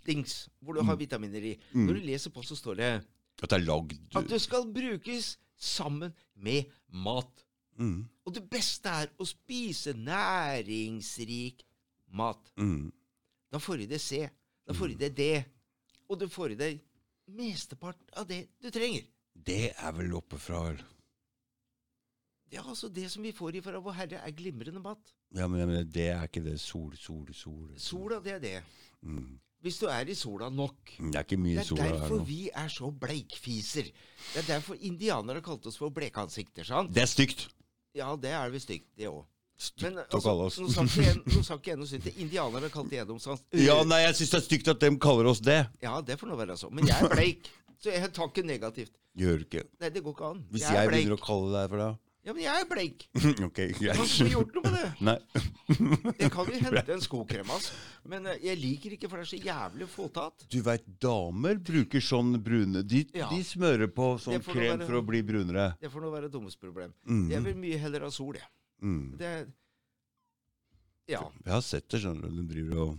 dings 0.05 0.35
hvor 0.61 0.77
du 0.77 0.83
har 0.85 0.99
vitaminer 0.99 1.41
i 1.53 1.55
Mm. 1.71 1.87
Når 1.87 1.93
du 1.97 2.05
leser 2.11 2.31
på, 2.31 2.43
så 2.43 2.55
står 2.55 2.75
det 2.75 2.91
At 3.43 3.49
det 3.49 3.57
er 3.57 3.65
lagd 3.65 3.95
at 4.15 4.29
det 4.29 4.41
skal 4.41 4.67
brukes 4.73 5.37
sammen 5.57 6.13
med 6.35 6.71
mat. 6.91 7.45
mm. 7.79 8.05
Og 8.25 8.33
det 8.33 8.43
beste 8.49 8.89
er 8.89 9.09
å 9.19 9.25
spise 9.27 9.93
næringsrik 9.93 11.63
mat. 12.11 12.51
Mm. 12.57 12.91
Da 13.51 13.59
får 13.59 13.77
du 13.77 13.85
det 13.85 14.01
C, 14.01 14.23
da 14.65 14.73
får 14.73 14.87
du 14.93 14.95
det 14.95 15.11
D, 15.17 15.27
og 16.09 16.19
du 16.21 16.27
får 16.31 16.55
i 16.55 16.59
deg 16.59 16.81
mestepart 17.35 18.01
av 18.17 18.27
det 18.29 18.45
du 18.61 18.69
trenger. 18.73 19.05
Det 19.35 19.73
er 19.73 19.95
vel 19.97 20.13
oppe 20.15 20.39
fra 20.39 20.61
vel 20.69 20.83
Ja, 22.53 22.61
altså 22.61 22.87
Det 22.93 23.09
som 23.11 23.25
vi 23.25 23.33
får 23.35 23.57
ifra 23.59 23.81
Vår 23.83 23.95
Herre, 23.97 24.19
er 24.23 24.31
glimrende 24.31 24.79
mat. 24.79 25.09
Ja, 25.35 25.47
men, 25.47 25.65
men 25.67 25.89
det 25.91 26.05
er 26.13 26.27
ikke 26.27 26.43
det 26.45 26.59
sol, 26.61 26.93
sol, 26.95 27.25
sol 27.33 27.73
Sola, 27.81 28.21
det 28.23 28.35
er 28.37 28.39
det. 28.43 28.59
Mm. 29.01 29.33
Hvis 29.65 29.79
du 29.81 29.87
er 29.89 30.05
i 30.07 30.13
sola 30.13 30.47
nok. 30.53 30.93
Det 30.99 31.17
er 31.17 31.25
ikke 31.25 31.41
mye 31.41 31.63
Det 31.65 31.79
er 31.81 31.95
derfor 31.97 32.21
vi 32.23 32.41
er 32.53 32.67
så 32.69 32.91
bleikfiser. 32.93 33.89
Det 33.89 34.43
er 34.43 34.47
derfor 34.53 34.77
indianere 34.77 35.41
kalte 35.41 35.71
oss 35.71 35.79
for 35.81 35.89
blekansikter, 35.89 36.63
sant? 36.67 36.93
Det 36.93 37.01
er 37.01 37.09
stygt. 37.09 37.47
Ja, 37.97 38.11
det 38.21 38.29
er 38.29 38.51
vel 38.53 38.61
stygt, 38.61 38.91
det 38.95 39.09
òg. 39.09 39.23
Men 39.55 39.63
Stygt 39.63 39.95
å 39.95 40.03
altså, 40.03 40.21
kalle 40.25 40.45
oss. 40.49 40.57
nå 40.59 40.69
sa 40.73 41.55
ikke 41.55 41.71
jeg- 41.71 41.77
noe 41.79 41.87
sykt. 41.87 42.09
Indianere 42.19 42.69
kalte 42.69 42.91
jeg 42.97 43.07
dem 43.07 43.17
sånn. 43.23 43.39
Ja, 43.53 43.83
nei, 43.83 44.01
jeg 44.03 44.15
syns 44.15 44.31
det 44.31 44.39
er 44.41 44.45
stygt 44.49 44.67
at 44.67 44.79
de 44.79 44.89
kaller 44.97 45.25
oss 45.31 45.39
det. 45.39 45.61
Ja, 45.81 46.01
det 46.01 46.17
får 46.19 46.27
nå 46.27 46.35
være 46.35 46.57
så. 46.59 46.69
Men 46.71 46.85
jeg 46.85 46.95
er 47.01 47.07
bleik, 47.09 47.47
så 47.81 47.91
jeg 47.93 48.11
tar 48.11 48.27
ikke 48.27 48.43
negativt. 48.43 48.91
Gjør 49.15 49.45
ikke. 49.47 49.63
Nei, 49.79 49.89
det 49.95 50.03
går 50.03 50.11
ikke 50.17 50.31
an. 50.33 50.43
Hvis 50.51 50.65
jeg 50.67 50.73
jeg 50.75 50.85
er 50.87 50.91
begynner 50.91 51.15
å 51.15 51.23
kalle 51.23 51.53
deg 51.61 51.69
for 51.71 51.77
det 51.85 51.93
Ja, 52.25 52.33
men 52.33 52.41
jeg 52.43 52.57
er 52.57 52.65
bleik. 52.67 53.03
Ok, 53.47 53.59
Jeg 53.79 53.95
har 53.95 54.03
ikke 54.03 54.29
gjort 54.33 54.55
noe 54.57 54.63
med 54.65 54.75
det. 54.75 54.91
Nei. 55.07 55.19
Jeg 56.19 56.31
kan 56.33 56.45
jo 56.51 56.59
hente 56.65 56.93
en 56.97 57.03
skokrem, 57.05 57.49
altså. 57.53 57.71
Men 58.11 58.25
eh, 58.27 58.39
jeg 58.43 58.57
liker 58.59 58.95
ikke, 58.97 59.07
for 59.09 59.21
det 59.21 59.27
er 59.27 59.31
så 59.31 59.39
jævlig 59.45 59.87
fåtatt. 59.87 60.45
Du 60.51 60.59
veit, 60.65 60.83
damer 60.99 61.55
bruker 61.63 62.01
sånn 62.03 62.35
brune 62.43 62.83
De, 62.83 63.05
Ja. 63.15 63.29
de 63.31 63.39
smører 63.45 63.87
på 63.93 64.15
sånn 64.19 64.41
krem 64.43 64.79
være- 64.79 64.85
for 64.89 64.99
å 64.99 65.05
bli 65.05 65.21
brunere. 65.23 65.77
Det 65.79 65.89
får 65.93 66.01
nå 66.01 66.11
være 66.11 66.29
dummes 66.33 66.55
problem. 66.59 66.91
Mm. 67.07 67.29
Jeg 67.31 67.43
vil 67.47 67.55
mye 67.55 67.77
heller 67.79 68.01
ha 68.01 68.09
sol, 68.11 68.33
jeg. 68.33 68.43
Mm. 68.81 69.17
Det 69.19 69.35
Ja. 71.07 71.21
Jeg 71.45 71.53
har 71.53 71.61
sett 71.61 71.87
det, 71.89 72.01
skjønner 72.01 72.29
du. 72.29 72.41
De 72.41 72.47
driver 72.49 72.81
og 72.87 72.97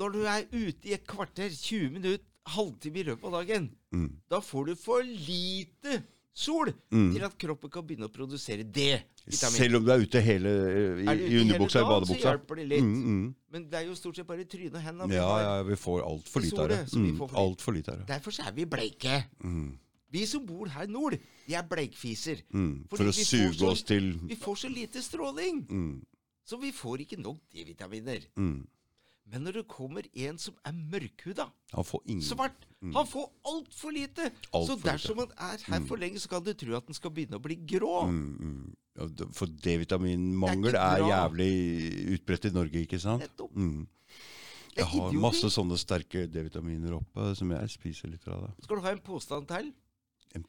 Når 0.00 0.12
du 0.14 0.22
er 0.24 0.46
ute 0.50 0.88
i 0.88 0.94
et 0.96 1.04
kvarter, 1.06 1.50
20 1.52 1.90
minutter, 1.92 2.24
halvtime 2.48 2.98
i 2.98 3.04
løpet 3.06 3.28
av 3.28 3.34
dagen, 3.36 3.68
mm. 3.94 4.08
da 4.32 4.40
får 4.42 4.72
du 4.72 4.74
for 4.74 5.04
lite 5.04 6.00
sol 6.32 6.72
Mm. 6.90 7.12
til 7.12 7.24
at 7.26 7.36
kroppen 7.38 7.70
kan 7.70 7.84
begynne 7.86 8.08
å 8.08 8.12
produsere 8.12 8.64
D-vitamin. 8.64 9.56
Selv 9.58 9.76
om 9.76 9.84
du 9.84 9.92
er 9.92 10.00
ute 10.00 10.20
hele 10.24 10.48
i, 10.48 11.04
ute 11.04 11.28
i 11.28 11.40
underbuksa 11.42 11.82
i 11.82 11.84
badebuksa. 11.84 12.16
Så 12.16 12.32
hjelper 12.32 12.56
det 12.56 12.66
litt. 12.72 12.82
Mm, 12.82 13.04
mm. 13.04 13.34
Men 13.52 13.68
det 13.68 13.78
er 13.82 13.86
jo 13.86 13.94
stort 13.94 14.16
sett 14.16 14.26
bare 14.26 14.44
trynet 14.48 14.74
og 14.74 14.82
hendene. 14.82 15.14
Ja, 15.14 15.28
ja, 15.44 15.62
vi 15.68 15.76
får 15.76 16.02
altfor 16.08 16.40
lite 16.40 16.64
av 16.64 16.72
det. 16.72 16.80
Mm, 16.96 17.16
får 17.20 17.32
for 17.60 17.72
lite 17.76 17.92
av 17.92 18.00
det. 18.00 18.08
Derfor 18.08 18.32
så 18.32 18.48
er 18.48 18.56
vi 18.56 18.64
bleike. 18.64 19.24
Mm. 19.44 19.78
Vi 20.12 20.26
som 20.28 20.44
bor 20.46 20.68
her 20.68 20.86
nord, 20.90 21.16
vi 21.46 21.54
er 21.56 21.64
bleikfiser. 21.68 22.42
Mm. 22.52 22.84
For 22.90 23.08
å 23.08 23.12
suge 23.16 23.54
så- 23.56 23.70
oss 23.70 23.82
til 23.82 24.12
Vi 24.28 24.36
får 24.36 24.56
så 24.66 24.68
lite 24.68 25.02
stråling, 25.02 25.64
mm. 25.66 26.04
så 26.44 26.60
vi 26.60 26.72
får 26.72 27.06
ikke 27.06 27.18
nok 27.22 27.40
D-vitaminer. 27.52 28.26
Mm. 28.36 28.66
Men 29.32 29.44
når 29.44 29.52
det 29.52 29.68
kommer 29.68 30.02
en 30.14 30.38
som 30.38 30.54
er 30.64 30.72
mørkhuda, 30.72 31.50
Han 31.72 31.84
får 31.84 32.02
ingen 32.06 32.22
svart, 32.22 32.66
han 32.82 33.06
får 33.06 33.30
altfor 33.46 33.92
lite. 33.94 34.32
Alt 34.52 34.68
så 34.68 34.76
dersom 34.82 35.18
han 35.18 35.30
er 35.38 35.58
her 35.64 35.80
for 35.86 35.96
lenge, 35.96 36.18
så 36.20 36.28
kan 36.28 36.42
du 36.42 36.52
tro 36.52 36.74
at 36.76 36.84
han 36.84 36.94
skal 36.94 37.10
begynne 37.10 37.38
å 37.38 37.42
bli 37.42 37.56
grå. 37.56 38.08
mm, 38.10 38.38
mm. 38.40 38.76
For 39.32 39.46
D-vitaminmangel 39.46 40.74
er 40.74 41.00
er, 41.00 41.06
jævlig 41.08 42.18
utbredt 42.18 42.44
i 42.44 42.50
Norge, 42.52 42.82
ikke 42.84 43.00
sant? 43.00 43.22
Nettopp. 43.22 43.54
Mm. 43.56 43.86
Jeg 44.76 44.84
har 44.84 45.12
masse 45.12 45.48
sånne 45.52 45.78
sterke 45.80 46.26
D-vitaminer 46.32 46.98
oppe 46.98 47.32
som 47.36 47.50
jeg 47.50 47.72
spiser 47.72 48.12
litt 48.12 48.26
av. 48.28 48.46
det. 48.46 48.64
Skal 48.64 48.76
du 48.76 48.82
ha 48.82 48.92
en 48.92 49.00
påstand 49.04 49.48
til? 49.48 49.72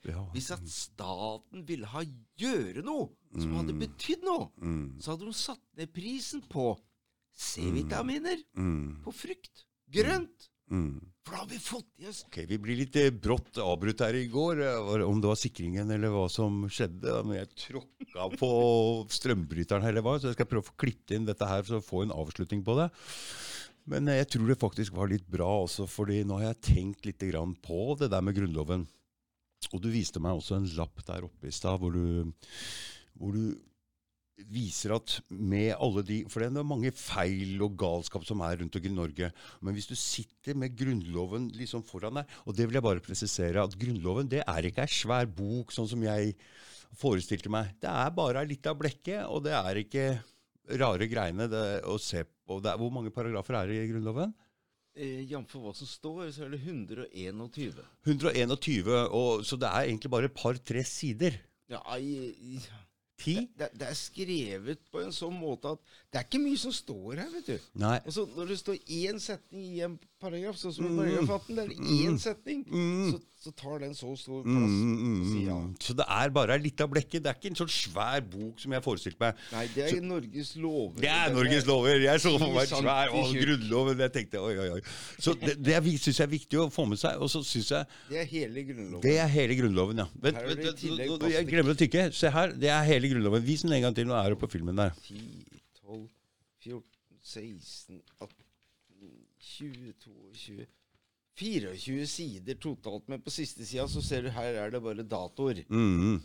Ja. 0.08 0.22
Hvis 0.34 0.50
at 0.56 0.64
staten 0.72 1.66
ville 1.68 1.86
ha 1.92 2.04
gjøre 2.40 2.84
noe 2.86 3.10
som 3.36 3.52
hadde 3.58 3.74
betydd 3.76 4.24
noe, 4.24 4.50
Mm. 4.62 5.00
så 5.02 5.12
hadde 5.12 5.26
de 5.26 5.34
satt 5.34 5.60
ned 5.76 5.92
prisen 5.94 6.42
på 6.48 6.78
C-vitaminer, 7.36 8.38
Mm. 8.56 9.02
på 9.04 9.12
frukt, 9.14 9.66
grønt. 9.92 10.50
Mm. 10.72 11.02
For 11.24 11.36
da 11.36 11.38
har 11.44 11.48
vi 11.48 11.58
fått 11.60 11.86
i 12.00 12.08
oss 12.08 12.24
Ok, 12.26 12.38
Vi 12.48 12.58
blir 12.58 12.78
litt 12.78 12.96
eh, 12.96 13.10
brått 13.12 13.58
avbrutt 13.62 14.00
her 14.00 14.14
i 14.16 14.28
går, 14.28 14.62
eh, 14.64 15.04
om 15.06 15.20
det 15.22 15.28
var 15.28 15.36
sikringen 15.36 15.92
eller 15.92 16.10
hva 16.10 16.30
som 16.32 16.64
skjedde. 16.70 17.26
Men 17.26 17.36
jeg 17.38 17.50
tråkka 17.68 18.30
på 18.40 18.50
strømbryteren 19.12 19.84
eller 19.86 20.02
hva, 20.02 20.18
så 20.20 20.32
jeg 20.32 20.38
skal 20.38 20.46
prøve 20.46 20.64
å 20.64 20.72
få 20.72 20.78
klippet 20.78 21.16
inn 21.18 21.26
dette 21.26 21.46
her 21.48 21.64
for 21.64 21.80
å 21.80 21.84
få 21.84 22.02
en 22.04 22.16
avslutning 22.16 22.64
på 22.64 22.76
det. 22.80 22.90
Men 23.86 24.08
eh, 24.08 24.22
jeg 24.24 24.30
tror 24.32 24.48
det 24.48 24.60
faktisk 24.60 24.96
var 24.96 25.08
litt 25.12 25.28
bra 25.30 25.64
også, 25.66 25.88
fordi 25.88 26.24
nå 26.24 26.40
har 26.40 26.54
jeg 26.54 26.62
tenkt 26.74 27.06
litt 27.06 27.20
på 27.20 27.98
det 28.00 28.10
der 28.10 28.22
med 28.22 28.36
Grunnloven. 28.36 28.88
Og 29.72 29.84
du 29.84 29.92
viste 29.94 30.22
meg 30.24 30.36
også 30.38 30.58
en 30.60 30.70
lapp 30.78 31.04
der 31.08 31.28
oppe 31.28 31.50
i 31.50 31.56
stad 31.56 31.80
hvor 31.82 31.96
hvor 33.14 33.36
du 33.36 33.54
viser 34.50 34.96
at 34.96 35.20
med 35.30 35.76
alle 35.78 36.04
de 36.06 36.20
For 36.32 36.42
det 36.42 36.50
er 36.50 36.66
mange 36.66 36.92
feil 36.96 37.62
og 37.64 37.76
galskap 37.80 38.26
som 38.28 38.42
er 38.44 38.58
rundt 38.60 38.76
omkring 38.76 38.96
i 38.96 38.98
Norge. 38.98 39.30
Men 39.62 39.78
hvis 39.78 39.90
du 39.90 39.96
sitter 40.00 40.58
med 40.58 40.76
Grunnloven 40.78 41.50
liksom 41.54 41.86
foran 41.86 42.20
deg 42.20 42.38
Og 42.46 42.58
det 42.58 42.68
vil 42.68 42.80
jeg 42.80 42.86
bare 42.86 43.04
presisere, 43.04 43.64
at 43.64 43.78
Grunnloven 43.80 44.30
det 44.32 44.44
er 44.44 44.70
ikke 44.70 44.86
ei 44.88 44.92
svær 44.92 45.30
bok, 45.30 45.74
sånn 45.74 45.90
som 45.90 46.04
jeg 46.04 46.34
forestilte 46.98 47.52
meg. 47.54 47.74
Det 47.82 47.90
er 47.90 48.14
bare 48.14 48.44
ei 48.44 48.52
lita 48.52 48.74
blekke, 48.78 49.24
og 49.26 49.46
det 49.48 49.56
er 49.58 49.82
ikke 49.82 50.08
rare 50.80 51.08
greiene 51.10 51.48
det, 51.50 51.66
å 51.90 51.98
se 52.02 52.24
på. 52.24 52.60
Det 52.62 52.72
er, 52.72 52.80
hvor 52.80 52.94
mange 52.94 53.14
paragrafer 53.14 53.58
er 53.58 53.70
det 53.70 53.80
i 53.82 53.90
Grunnloven? 53.92 54.34
Eh, 54.96 55.24
Jf. 55.30 55.58
hva 55.60 55.74
som 55.78 55.90
står, 55.90 56.32
så 56.36 56.46
er 56.46 56.54
det 56.56 56.62
121. 56.64 57.84
121, 58.06 58.94
og, 59.10 59.44
så 59.46 59.60
det 59.60 59.70
er 59.70 59.90
egentlig 59.90 60.14
bare 60.14 60.30
et 60.32 60.38
par-tre 60.38 60.84
sider. 60.88 61.38
Ja, 61.72 61.82
i, 61.98 62.34
i, 62.54 62.62
Ti? 63.24 63.36
det, 63.58 63.70
det 63.78 63.88
er 63.88 63.98
skrevet 63.98 64.82
på 64.92 65.04
en 65.04 65.14
sånn 65.16 65.36
måte 65.38 65.76
at 65.76 65.84
det 66.12 66.20
er 66.20 66.26
ikke 66.28 66.42
mye 66.44 66.60
som 66.60 66.74
står 66.76 67.22
her, 67.22 67.30
vet 67.36 67.52
du. 67.54 67.68
Nei. 67.84 67.98
Altså, 68.02 68.26
Når 68.36 68.52
det 68.52 68.58
står 68.60 68.80
én 68.98 69.22
setning 69.22 69.68
i 69.70 69.84
en 69.86 70.00
paragraf, 70.24 70.58
sånn 70.62 70.74
som 70.76 70.88
i 70.88 70.96
paragraf 70.98 71.36
18. 71.38 71.60
Det 71.60 71.64
er 71.68 71.94
én 72.00 72.18
setning. 72.22 72.64
Så, 73.12 73.20
så 73.44 73.52
tar 73.60 73.82
den 73.84 73.96
så 73.98 74.14
stor 74.20 74.42
plass 74.46 74.76
på 74.80 75.28
sida. 75.28 75.58
Mm. 75.60 75.72
Så 75.84 75.96
det 76.00 76.08
er 76.18 76.34
bare 76.38 76.56
ei 76.56 76.64
lita 76.64 76.88
blekke. 76.90 77.22
Det 77.24 77.32
er 77.32 77.40
ikke 77.40 77.52
en 77.52 77.60
sånn 77.60 77.74
svær 77.74 78.24
bok 78.32 78.62
som 78.64 78.76
jeg 78.76 78.86
forestilte 78.86 79.20
meg. 79.24 79.42
Nei, 79.54 79.66
det 79.76 79.88
er 79.90 80.00
Norges 80.06 80.54
lover. 80.64 81.02
Det 81.04 81.12
er 81.12 81.36
Norges 81.36 81.68
lover! 81.68 82.06
Jeg 82.08 82.24
så 82.24 82.34
for 82.38 82.56
meg 82.56 82.64
en 82.70 82.84
svær 82.86 83.14
å. 83.14 83.24
Grunnloven. 83.34 84.04
Jeg 84.06 84.16
tenkte 84.18 84.44
oi, 84.44 84.54
oi, 84.64 84.70
oi. 84.78 84.82
Så 85.22 85.36
det, 85.40 85.58
det 85.64 85.80
syns 85.92 86.22
jeg 86.22 86.26
er 86.26 86.32
viktig 86.34 86.62
å 86.64 86.70
få 86.74 86.88
med 86.90 87.02
seg. 87.02 87.20
Og 87.24 87.32
så 87.32 87.44
syns 87.48 87.72
jeg 87.74 87.92
Det 88.10 88.22
er 88.24 88.30
hele 88.32 88.66
Grunnloven. 88.70 89.04
Det 89.06 89.18
er 89.20 89.32
hele 89.34 89.60
Grunnloven, 89.60 90.04
ja. 90.04 90.08
Vent, 90.24 90.40
vent, 90.48 90.84
vent, 90.84 91.28
jeg 91.34 91.50
glemmer 91.50 91.76
å 91.76 91.80
tykke. 91.80 92.08
Se 92.16 92.32
her. 92.34 92.56
Det 92.60 92.72
er 92.72 92.88
hele 92.90 93.12
Grunnloven. 93.12 93.44
Vis 93.46 93.66
den 93.66 93.76
en 93.78 93.88
gang 93.88 93.98
til. 93.98 94.08
Nå 94.10 94.18
er 94.20 94.34
du 94.34 94.40
på 94.40 94.50
filmen 94.52 94.80
der. 94.80 94.96
10, 95.08 95.20
12, 95.84 96.08
14, 96.64 96.84
16, 97.34 98.02
18, 98.22 98.34
20, 98.38 98.43
22 99.44 100.66
24 101.36 102.06
sider 102.08 102.58
totalt, 102.62 103.08
men 103.10 103.22
på 103.26 103.32
siste 103.34 103.66
sida 103.66 103.88
så 103.90 104.02
ser 104.06 104.28
du 104.28 104.30
her 104.36 104.54
er 104.64 104.70
det 104.74 104.82
bare 104.84 105.04
datoer. 105.04 105.64
Mm. 105.70 106.20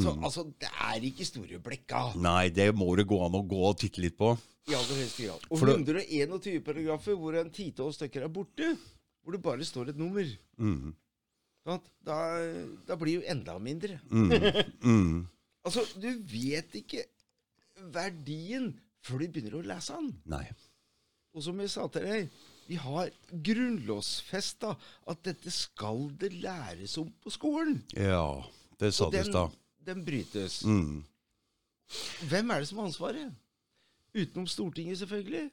Så 0.00 0.12
altså, 0.24 0.44
det 0.62 0.70
er 0.70 1.04
ikke 1.04 1.26
store 1.28 1.58
blekka 1.60 2.14
Nei, 2.16 2.46
det 2.54 2.70
må 2.72 2.86
det 2.96 3.04
gå 3.10 3.18
an 3.26 3.34
å 3.36 3.42
gå 3.44 3.58
og 3.68 3.76
titte 3.82 4.00
litt 4.00 4.16
på. 4.16 4.30
i 4.70 4.76
aller 4.78 5.00
høyeste 5.02 5.26
grad. 5.26 5.42
Og 5.50 5.58
For 5.58 5.66
det- 5.66 5.74
121 5.82 6.62
paragrafer 6.64 7.16
hvor 7.18 7.34
en 7.36 7.50
titall 7.50 7.92
stykker 7.92 8.22
er 8.24 8.28
borte, 8.32 8.70
hvor 9.22 9.32
det 9.34 9.42
bare 9.42 9.64
står 9.66 9.90
et 9.90 9.98
nummer. 9.98 10.24
Mm. 10.56 10.94
Da, 11.66 12.16
da 12.86 12.96
blir 12.96 13.20
jo 13.20 13.26
enda 13.26 13.58
mindre. 13.58 14.00
Mm. 14.10 15.26
Altså, 15.64 15.84
du 15.94 16.08
vet 16.26 16.72
ikke 16.74 17.04
verdien 17.94 18.72
før 19.06 19.20
du 19.22 19.28
begynner 19.28 19.60
å 19.60 19.66
lese 19.66 19.94
den. 19.94 20.08
Nei. 20.26 20.46
Og 21.32 21.42
som 21.46 21.60
jeg 21.62 21.70
sa 21.72 21.86
til 21.88 22.04
deg, 22.04 22.32
vi 22.68 22.76
har 22.80 23.10
grunnlovsfesta 23.44 24.74
at 25.10 25.22
dette 25.26 25.50
skal 25.52 26.10
det 26.20 26.32
læres 26.42 26.98
om 27.00 27.08
på 27.22 27.32
skolen. 27.32 27.80
Ja, 27.96 28.42
det 28.80 28.92
sa 28.94 29.08
du 29.10 29.16
i 29.16 29.20
den, 29.22 29.30
stad. 29.32 29.56
den 29.88 30.04
brytes. 30.06 30.60
Mm. 30.68 31.00
Hvem 32.28 32.50
er 32.54 32.62
det 32.62 32.68
som 32.68 32.78
har 32.82 32.90
ansvaret? 32.90 33.32
Utenom 34.14 34.46
Stortinget, 34.46 34.98
selvfølgelig. 35.00 35.50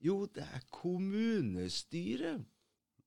Jo, 0.00 0.24
det 0.34 0.46
er 0.46 0.64
kommunestyret 0.72 2.44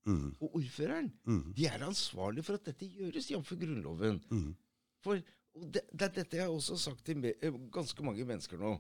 Mm. 0.06 0.36
og 0.42 0.56
ordføreren. 0.58 1.14
Mm. 1.24 1.54
De 1.56 1.66
er 1.66 1.86
ansvarlige 1.86 2.44
for 2.44 2.54
at 2.60 2.66
dette 2.66 2.86
gjøres, 2.92 3.30
jf. 3.32 3.54
Grunnloven. 3.56 4.18
Mm. 4.30 4.50
For 5.00 5.14
det, 5.16 5.80
det, 5.94 6.02
er 6.02 6.08
Dette 6.18 6.38
har 6.38 6.44
jeg 6.44 6.50
også 6.50 6.76
sagt 6.78 7.06
til 7.06 7.24
eh, 7.26 7.54
ganske 7.72 8.04
mange 8.04 8.26
mennesker 8.26 8.58
nå. 8.60 8.74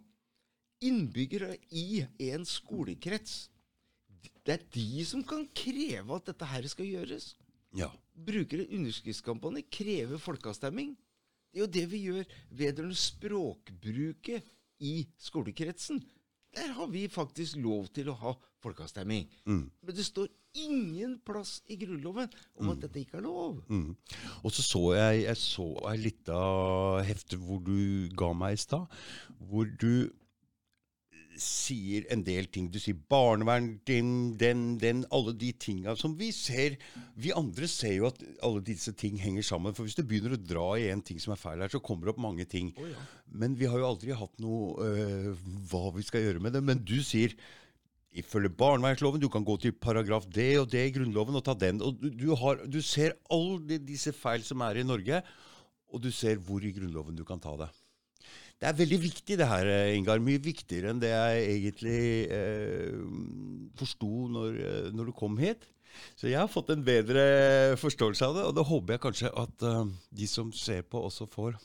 Innbyggere 0.83 1.55
i 1.71 2.03
en 2.29 2.45
skolekrets 2.47 3.49
Det 4.43 4.57
er 4.57 4.65
de 4.75 5.05
som 5.07 5.23
kan 5.23 5.45
kreve 5.55 6.17
at 6.17 6.27
dette 6.27 6.47
her 6.51 6.67
skal 6.67 6.89
gjøres. 6.89 7.29
Ja. 7.77 7.89
Bruker 8.13 8.59
en 8.59 8.79
underskriftskampanje, 8.79 9.63
krever 9.71 10.19
folkeavstemning. 10.19 10.93
Det 11.53 11.61
er 11.61 11.63
jo 11.63 11.71
det 11.77 11.83
vi 11.91 12.01
gjør 12.09 12.35
vedrørende 12.49 12.97
språkbruket 12.97 14.51
i 14.83 14.95
skolekretsen. 15.21 16.01
Der 16.53 16.73
har 16.75 16.89
vi 16.91 17.07
faktisk 17.09 17.57
lov 17.61 17.87
til 17.95 18.11
å 18.11 18.17
ha 18.19 18.33
folkeavstemning. 18.63 19.27
Mm. 19.45 19.67
Men 19.69 19.95
det 19.95 20.05
står 20.05 20.27
ingen 20.53 21.15
plass 21.25 21.61
i 21.71 21.77
Grunnloven 21.81 22.29
om 22.61 22.73
at 22.73 22.83
dette 22.83 23.01
ikke 23.01 23.17
er 23.19 23.25
lov. 23.25 23.61
Mm. 23.69 23.95
Og 24.43 24.53
så 24.53 24.65
så 24.65 24.83
jeg, 24.97 25.23
jeg 25.25 25.39
så 25.41 25.67
ei 25.89 25.95
lita 26.03 26.41
hefte 27.07 27.39
hvor 27.41 27.63
du 27.65 28.09
ga 28.17 28.33
meg 28.37 28.57
i 28.57 28.61
stad, 28.61 28.99
hvor 29.49 29.69
du 29.81 30.11
sier 31.39 32.05
en 32.13 32.23
del 32.25 32.47
ting. 32.53 32.69
Du 32.71 32.79
sier 32.81 32.97
barnevern, 33.09 33.69
den, 33.89 34.11
den, 34.39 34.63
den, 34.81 35.03
alle 35.13 35.33
de 35.37 35.51
tinga 35.57 35.95
som 35.99 36.15
vi 36.19 36.31
ser. 36.35 36.77
Vi 37.19 37.33
andre 37.35 37.69
ser 37.71 37.95
jo 37.97 38.09
at 38.09 38.21
alle 38.45 38.63
disse 38.65 38.93
ting 38.97 39.17
henger 39.21 39.45
sammen. 39.47 39.75
For 39.75 39.87
hvis 39.87 39.97
du 39.97 40.03
begynner 40.05 40.37
å 40.37 40.41
dra 40.41 40.67
i 40.79 40.89
en 40.93 41.03
ting 41.05 41.21
som 41.21 41.35
er 41.35 41.41
feil 41.41 41.63
her, 41.63 41.73
så 41.73 41.81
kommer 41.83 42.07
det 42.07 42.15
opp 42.15 42.23
mange 42.25 42.47
ting. 42.49 42.71
Men 43.31 43.57
vi 43.59 43.69
har 43.69 43.81
jo 43.81 43.89
aldri 43.89 44.15
hatt 44.17 44.39
noe 44.43 44.87
øh, 44.87 45.43
hva 45.71 45.89
vi 45.97 46.05
skal 46.05 46.25
gjøre 46.25 46.43
med 46.43 46.57
det. 46.57 46.63
Men 46.65 46.81
du 46.85 46.99
sier 47.05 47.35
ifølge 48.13 48.51
barnevernsloven, 48.53 49.21
du 49.21 49.29
kan 49.33 49.45
gå 49.45 49.55
til 49.57 49.73
paragraf 49.73 50.27
det 50.29 50.51
og 50.61 50.67
det 50.69 50.83
i 50.87 50.93
Grunnloven 50.93 51.39
og 51.39 51.45
ta 51.45 51.55
den. 51.57 51.81
Og 51.81 51.97
du, 51.97 52.11
du, 52.13 52.27
har, 52.37 52.61
du 52.69 52.81
ser 52.85 53.17
alle 53.33 53.79
disse 53.81 54.13
feil 54.13 54.45
som 54.45 54.61
er 54.65 54.81
i 54.81 54.85
Norge, 54.85 55.23
og 55.93 56.01
du 56.01 56.11
ser 56.13 56.37
hvor 56.41 56.61
i 56.65 56.73
Grunnloven 56.73 57.17
du 57.17 57.25
kan 57.25 57.41
ta 57.41 57.55
det. 57.57 57.69
Det 58.63 58.69
er 58.69 58.77
veldig 58.79 58.97
viktig 59.03 59.35
det 59.35 59.45
her, 59.49 59.67
eh, 59.67 59.97
Ingar. 59.97 60.21
Mye 60.23 60.39
viktigere 60.39 60.93
enn 60.93 60.99
det 61.01 61.09
jeg 61.11 61.39
egentlig 61.51 62.03
eh, 62.31 62.93
forsto 63.75 64.29
når, 64.31 64.55
eh, 64.55 64.85
når 64.95 65.09
du 65.09 65.13
kom 65.19 65.35
hit. 65.35 65.67
Så 66.15 66.29
jeg 66.31 66.39
har 66.39 66.47
fått 66.47 66.71
en 66.71 66.85
bedre 66.85 67.25
forståelse 67.81 68.23
av 68.23 68.37
det, 68.37 68.45
og 68.47 68.55
det 68.55 68.65
håper 68.69 68.95
jeg 68.95 69.01
kanskje 69.03 69.33
at 69.43 69.65
uh, 69.67 69.83
de 70.15 70.29
som 70.31 70.47
ser 70.55 70.81
på, 70.87 71.01
også 71.09 71.27
får. 71.29 71.59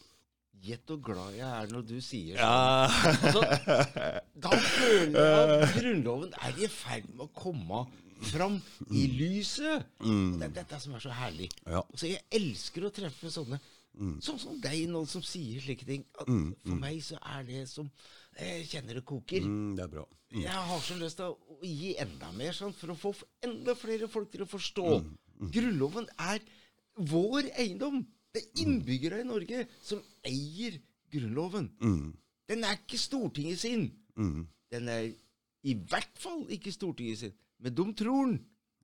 Gjett 0.67 0.91
hvor 0.91 0.99
glad 1.07 1.39
jeg 1.39 1.47
er 1.47 1.71
når 1.71 1.87
du 1.87 1.95
sier 2.03 2.35
sånn. 2.35 2.43
Ja. 2.43 2.91
Altså, 3.15 3.41
da 4.45 4.61
føler 4.67 5.31
jeg 5.31 5.55
at 5.55 5.75
Grunnloven 5.79 6.37
er 6.45 6.61
i 6.61 6.69
ferd 6.73 7.09
med 7.15 7.25
å 7.25 7.31
komme 7.39 7.87
fram 8.35 8.59
i 8.91 9.07
lyset. 9.15 9.87
Det 10.03 10.51
er 10.51 10.55
dette 10.61 10.83
som 10.83 10.99
er 10.99 11.07
så 11.07 11.15
herlig. 11.15 11.49
Ja. 11.63 11.87
Altså, 11.87 12.11
jeg 12.11 12.27
elsker 12.43 12.89
å 12.89 12.93
treffe 12.93 13.33
sånne 13.33 13.63
Sånn 14.23 14.39
som 14.39 14.61
deg, 14.63 14.85
noen 14.89 15.07
som 15.11 15.23
sier 15.23 15.61
slike 15.61 15.85
ting. 15.87 16.05
At 16.21 16.27
for 16.29 16.77
meg 16.79 17.01
så 17.03 17.19
er 17.23 17.43
det 17.49 17.65
som 17.69 17.91
Jeg 18.39 18.67
kjenner 18.71 18.95
det 18.95 19.05
koker. 19.05 19.43
Mm, 19.43 19.75
det 19.75 19.83
er 19.83 19.89
bra. 19.89 20.05
Jeg 20.31 20.53
har 20.69 20.81
så 20.81 20.95
lyst 21.01 21.17
til 21.19 21.33
å 21.33 21.59
gi 21.65 21.97
enda 21.99 22.29
mer 22.33 22.53
sånn, 22.53 22.73
for 22.77 22.93
å 22.93 22.95
få 23.01 23.11
enda 23.43 23.75
flere 23.75 24.07
folk 24.09 24.31
til 24.31 24.43
å 24.45 24.47
forstå. 24.47 24.85
Grunnloven 25.51 26.07
er 26.19 26.39
vår 27.11 27.49
eiendom. 27.59 28.05
Det 28.33 28.43
er 28.45 28.63
innbyggere 28.63 29.21
i 29.23 29.27
Norge 29.27 29.65
som 29.83 30.03
eier 30.23 30.79
Grunnloven. 31.11 31.71
Mm, 31.83 32.13
Den 32.49 32.63
er 32.65 32.77
ikke 32.79 32.99
Stortinget 32.99 33.59
sin. 33.59 33.91
mm, 34.17 34.47
Den 34.71 34.89
er 34.89 35.11
i 35.65 35.75
hvert 35.75 36.15
fall 36.19 36.47
ikke 36.49 36.71
Stortinget 36.73 37.19
sin. 37.19 37.33
Men 37.59 37.75
de 37.75 37.93
tror 37.95 38.27
den 38.27 38.39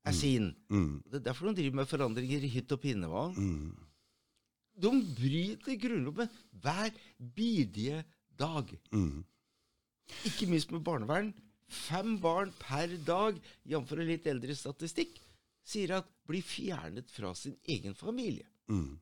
er 0.05 0.12
sin. 0.12 0.55
mm, 0.68 1.02
Det 1.10 1.14
er 1.20 1.24
derfor 1.31 1.47
de 1.52 1.55
driver 1.62 1.76
med 1.76 1.86
forandringer 1.86 2.43
i 2.43 2.48
hytt 2.48 2.72
og 2.72 2.81
pinne. 2.81 3.06
De 4.74 4.90
bryter 4.90 5.78
Grunnloven 5.80 6.30
hver 6.62 6.90
bidige 7.36 8.02
dag. 8.38 8.70
Mm. 8.92 9.24
Ikke 10.28 10.48
minst 10.51 10.72
med 10.72 10.84
barnevern. 10.84 11.32
Fem 11.68 12.18
barn 12.20 12.52
per 12.60 12.92
dag, 13.06 13.38
jf. 13.64 13.92
en 13.92 14.06
litt 14.06 14.26
eldre 14.30 14.55
statistikk, 14.55 15.16
sier 15.64 15.94
at 15.96 16.10
blir 16.28 16.44
fjernet 16.44 17.10
fra 17.10 17.32
sin 17.38 17.56
egen 17.64 17.94
familie. 17.96 18.46
Mm. 18.68 18.98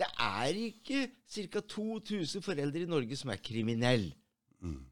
Det 0.00 0.08
er 0.24 0.56
ikke 0.56 1.04
ca. 1.28 1.60
2000 1.60 2.42
foreldre 2.42 2.82
i 2.82 2.90
Norge 2.90 3.16
som 3.20 3.30
er 3.30 3.42
kriminelle. 3.44 4.14
Mm. 4.60 4.82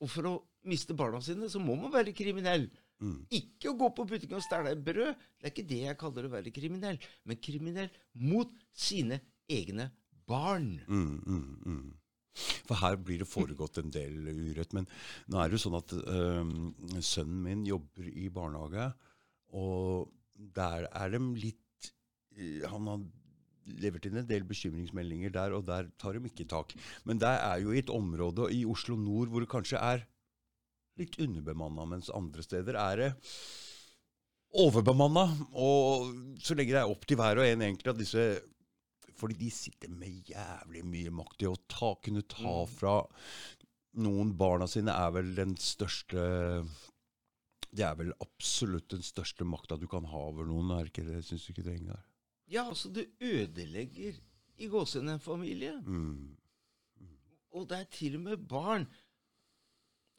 Og 0.00 0.12
for 0.12 0.28
å 0.28 0.36
miste 0.68 0.96
barna 0.96 1.20
sine, 1.24 1.48
så 1.50 1.60
må 1.62 1.74
man 1.80 1.92
være 1.92 2.14
kriminell. 2.16 2.68
Mm. 3.00 3.24
Ikke 3.32 3.70
å 3.70 3.78
gå 3.80 3.88
på 3.96 4.04
butikken 4.08 4.36
og 4.36 4.44
stjele 4.44 4.74
brød. 4.76 5.16
Det 5.40 5.48
er 5.48 5.54
ikke 5.54 5.68
det 5.68 5.80
jeg 5.86 6.00
kaller 6.00 6.28
å 6.28 6.32
være 6.34 6.52
kriminell. 6.52 7.00
Men 7.24 7.40
kriminell 7.40 7.88
mot 8.20 8.52
sine 8.76 9.20
egne 9.50 9.90
barn. 10.30 10.78
Mm, 10.88 11.16
mm, 11.26 11.56
mm. 11.66 11.88
For 12.68 12.78
her 12.78 12.98
blir 13.02 13.20
det 13.22 13.28
foregått 13.28 13.80
en 13.82 13.92
del 13.94 14.28
urett. 14.30 14.74
Men 14.76 14.88
nå 15.30 15.40
er 15.40 15.50
det 15.50 15.58
jo 15.58 15.64
sånn 15.66 15.78
at 15.80 15.94
øh, 15.98 16.52
sønnen 17.02 17.40
min 17.46 17.64
jobber 17.68 18.06
i 18.10 18.28
barnehage, 18.32 18.90
og 19.58 20.12
der 20.56 20.86
er 20.86 21.10
de 21.10 21.18
litt 21.42 21.90
øh, 22.38 22.62
Han 22.70 22.86
har 22.86 23.02
levert 23.80 24.06
inn 24.06 24.20
en 24.22 24.28
del 24.28 24.46
bekymringsmeldinger 24.48 25.34
der, 25.34 25.56
og 25.56 25.66
der 25.68 25.90
tar 26.00 26.16
de 26.16 26.30
ikke 26.30 26.48
tak. 26.48 26.74
Men 27.04 27.20
det 27.22 27.32
er 27.32 27.60
jo 27.62 27.74
i 27.74 27.82
et 27.82 27.92
område 27.92 28.48
i 28.54 28.64
Oslo 28.68 28.96
nord 28.98 29.30
hvor 29.30 29.44
det 29.44 29.50
kanskje 29.52 29.82
er 29.82 30.06
litt 31.00 31.18
underbemanna, 31.22 31.86
mens 31.88 32.10
andre 32.12 32.44
steder 32.44 32.78
er 32.80 33.02
det 33.02 33.10
overbemanna. 34.60 35.26
Og 35.54 36.38
så 36.42 36.56
legger 36.58 36.80
jeg 36.80 36.94
opp 36.94 37.06
til 37.06 37.20
hver 37.20 37.42
og 37.42 37.46
en 37.46 37.66
egentlig 37.68 37.92
at 37.92 38.00
disse 38.00 38.24
fordi 39.20 39.36
de 39.40 39.50
sitter 39.52 39.92
med 39.92 40.30
jævlig 40.30 40.84
mye 40.88 41.12
makt 41.20 41.44
i 41.44 41.50
å 41.50 41.58
ta, 41.70 41.94
kunne 42.02 42.24
ta 42.28 42.54
fra 42.70 42.94
noen 44.00 44.32
barna 44.38 44.68
sine, 44.70 44.94
er 44.94 45.12
vel 45.16 45.34
den 45.34 45.56
største 45.58 46.22
Det 47.70 47.84
er 47.86 47.96
vel 47.98 48.12
absolutt 48.22 48.90
den 48.90 49.02
største 49.06 49.46
makta 49.46 49.78
du 49.78 49.86
kan 49.90 50.06
ha 50.10 50.24
over 50.30 50.46
noen, 50.46 50.72
er 50.74 50.90
ikke 50.90 51.06
det? 51.06 51.20
Syns 51.26 51.46
du 51.46 51.52
ikke 51.52 51.66
det, 51.66 51.76
Ingar? 51.78 52.02
Ja, 52.50 52.64
altså, 52.66 52.90
du 52.90 53.04
ødelegger 53.22 54.16
i 54.58 54.68
gåsehudene 54.70 55.14
en 55.18 55.22
familie. 55.22 55.76
Mm. 55.86 56.34
Og 57.54 57.68
det 57.70 57.78
er 57.78 57.92
til 57.94 58.18
og 58.18 58.24
med 58.26 58.42
barn 58.50 58.88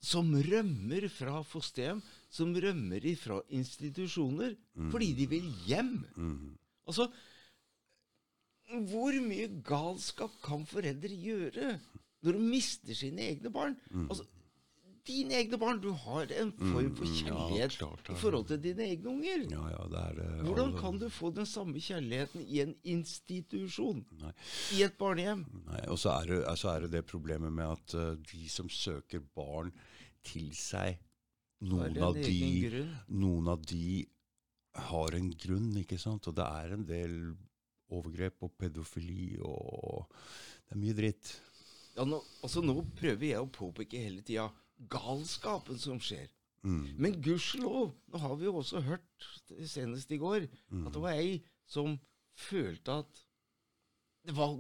som 0.02 0.32
rømmer 0.34 1.06
fra 1.14 1.42
fosterhjem, 1.46 2.00
som 2.32 2.56
rømmer 2.56 3.04
fra 3.22 3.42
institusjoner 3.54 4.56
fordi 4.92 5.12
de 5.20 5.28
vil 5.30 5.52
hjem. 5.68 5.94
Mm. 6.16 6.56
Altså, 6.88 7.12
hvor 8.92 9.16
mye 9.26 9.48
galskap 9.68 10.36
kan 10.44 10.68
foreldre 10.70 11.16
gjøre 11.16 11.74
når 12.22 12.38
de 12.38 12.46
mister 12.46 12.98
sine 12.98 13.24
egne 13.32 13.50
barn? 13.54 13.76
Altså, 14.08 14.28
dine 15.08 15.38
egne 15.40 15.58
barn. 15.62 15.80
Du 15.82 15.92
har 15.98 16.32
en 16.38 16.52
form 16.58 16.96
for 16.96 17.06
Mm, 17.06 17.14
ja, 17.14 17.22
kjærlighet 17.26 17.78
klart 17.78 18.10
ja. 18.10 18.14
i 18.14 18.18
forhold 18.22 18.46
til 18.48 18.62
dine 18.64 18.86
egne 18.86 19.10
unger. 19.10 19.46
Ja, 19.50 19.64
ja, 19.74 19.84
det 19.94 20.04
det. 20.20 20.28
Hvordan 20.46 20.74
kan 20.78 21.00
du 21.02 21.10
få 21.10 21.32
den 21.36 21.46
samme 21.46 21.82
kjærligheten 21.82 22.46
i 22.48 22.62
en 22.62 22.76
institusjon? 22.84 24.06
Nei. 24.22 24.34
I 24.78 24.84
et 24.84 24.98
barnehjem? 24.98 25.46
Nei, 25.68 25.82
og 25.88 26.00
så 26.00 26.14
er, 26.20 26.32
det, 26.32 26.42
altså 26.48 26.70
er 26.76 26.86
det 26.86 26.92
det 26.92 27.06
problemet 27.10 27.54
med 27.54 27.66
at 27.66 27.96
uh, 27.98 28.16
de 28.32 28.50
som 28.50 28.70
søker 28.70 29.24
barn 29.36 29.72
til 30.24 30.52
seg, 30.56 31.00
noen 31.62 31.98
av, 32.02 32.16
de, 32.18 32.86
noen 33.10 33.48
av 33.48 33.66
de 33.66 34.06
har 34.90 35.16
en 35.18 35.32
grunn, 35.34 35.72
ikke 35.82 35.98
sant? 36.02 36.28
Og 36.30 36.36
det 36.38 36.46
er 36.46 36.74
en 36.78 36.86
del 36.86 37.18
overgrep 37.92 38.44
og 38.48 38.54
pedofili 38.58 39.38
og 39.44 40.08
Det 40.12 40.78
er 40.78 40.80
mye 40.82 40.94
dritt. 40.96 41.32
Ja, 41.98 42.06
nå, 42.08 42.22
altså 42.42 42.62
nå 42.64 42.78
prøver 42.96 43.26
jeg 43.28 43.42
å 43.44 43.50
påpeke 43.52 44.00
hele 44.00 44.22
tida 44.24 44.46
galskapen 44.90 45.78
som 45.78 46.00
skjer. 46.00 46.30
Mm. 46.64 46.86
Men 47.02 47.18
gudskjelov, 47.26 47.92
nå 48.14 48.22
har 48.22 48.36
vi 48.40 48.46
jo 48.48 48.54
også 48.62 48.82
hørt, 48.86 49.28
senest 49.68 50.12
i 50.16 50.18
går, 50.22 50.48
Mm. 50.72 50.88
at 50.88 50.94
det 50.94 51.02
var 51.02 51.12
ei 51.18 51.42
som 51.68 52.00
følte 52.38 53.00
at 53.02 53.24
det 54.26 54.36
var 54.38 54.56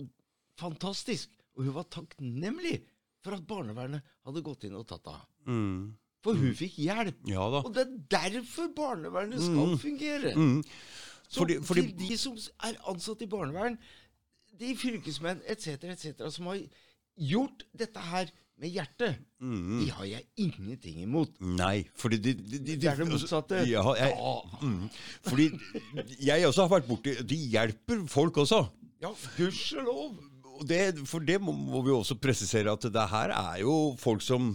fantastisk, 0.59 1.29
og 1.55 1.63
hun 1.65 1.73
var 1.73 1.83
takknemlig 1.93 2.81
for 3.23 3.37
at 3.37 3.45
barnevernet 3.47 4.01
hadde 4.25 4.41
gått 4.43 4.63
inn 4.67 4.75
og 4.75 4.87
tatt 4.89 5.07
av. 5.07 5.23
Mm. 5.47 5.93
For 6.21 6.33
hun 6.37 6.53
fikk 6.53 6.75
hjelp. 6.83 7.21
Ja. 7.29 7.47
Og 7.63 7.71
det 7.73 7.85
er 7.87 7.95
derfor 8.27 8.67
barnevernet 8.77 9.41
skal 9.41 9.71
Mm. 9.71 9.77
fungere. 9.79 10.33
Så 11.31 11.39
Fordi, 11.39 11.61
fordi, 11.63 11.81
til 11.87 12.09
de 12.09 12.17
som 12.19 12.37
er 12.67 12.77
ansatt 12.91 13.21
i 13.23 13.27
barnevern, 13.31 13.77
de 14.59 14.75
fylkesmenn 14.77 15.39
etc., 15.47 15.85
etc., 15.93 16.25
som 16.33 16.49
har 16.51 16.59
gjort 17.15 17.63
dette 17.79 18.03
her 18.11 18.31
med 18.61 18.73
hjertet, 18.75 19.21
mm. 19.39 19.77
de 19.79 19.87
har 19.95 20.09
jeg 20.09 20.25
ingenting 20.43 20.99
imot. 21.05 21.39
Nei, 21.39 21.85
fordi 21.97 22.19
de, 22.25 22.33
de, 22.35 22.59
de, 22.59 22.75
Det 22.75 22.89
er 22.91 22.99
det 22.99 23.07
motsatte. 23.09 23.61
Ja, 23.69 23.85
jeg, 23.97 24.17
mm, 24.61 24.89
fordi 25.29 25.47
jeg 26.19 26.47
også 26.47 26.67
har 26.67 26.75
vært 26.75 26.89
borti 26.89 27.15
De 27.25 27.39
hjelper 27.55 28.03
folk 28.11 28.37
også. 28.43 28.65
Ja, 29.01 29.13
gudskjelov. 29.37 30.19
Det, 30.67 30.81
for 31.09 31.23
det 31.25 31.39
må, 31.41 31.55
må 31.55 31.81
vi 31.87 31.95
også 31.95 32.19
presisere 32.21 32.75
at 32.75 32.83
det 32.93 33.07
her 33.09 33.33
er 33.33 33.63
jo 33.63 33.95
folk 33.97 34.21
som 34.21 34.51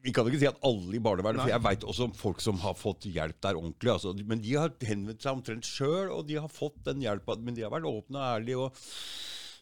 Vi 0.00 0.12
kan 0.16 0.28
ikke 0.28 0.40
si 0.40 0.48
at 0.48 0.62
alle 0.64 0.96
i 0.96 1.02
barnevernet, 1.02 1.42
for 1.42 1.52
jeg 1.52 1.64
veit 1.64 1.84
også 1.84 2.06
om 2.08 2.14
folk 2.16 2.40
som 2.44 2.60
har 2.62 2.76
fått 2.78 3.08
hjelp 3.10 3.40
der 3.44 3.58
ordentlig. 3.58 3.92
Altså, 3.92 4.14
men 4.24 4.40
de 4.44 4.54
har 4.56 4.72
henvendt 4.88 5.26
seg 5.26 5.36
omtrent 5.36 5.68
sjøl, 5.68 6.08
og 6.14 6.24
de 6.28 6.38
har 6.40 6.48
fått 6.52 6.78
den 6.86 7.02
hjelpa. 7.04 7.36
Men 7.40 7.58
de 7.58 7.66
har 7.66 7.74
vært 7.74 7.88
åpne 7.90 8.20
og 8.20 8.38
ærlige. 8.38 8.64
og 8.64 8.80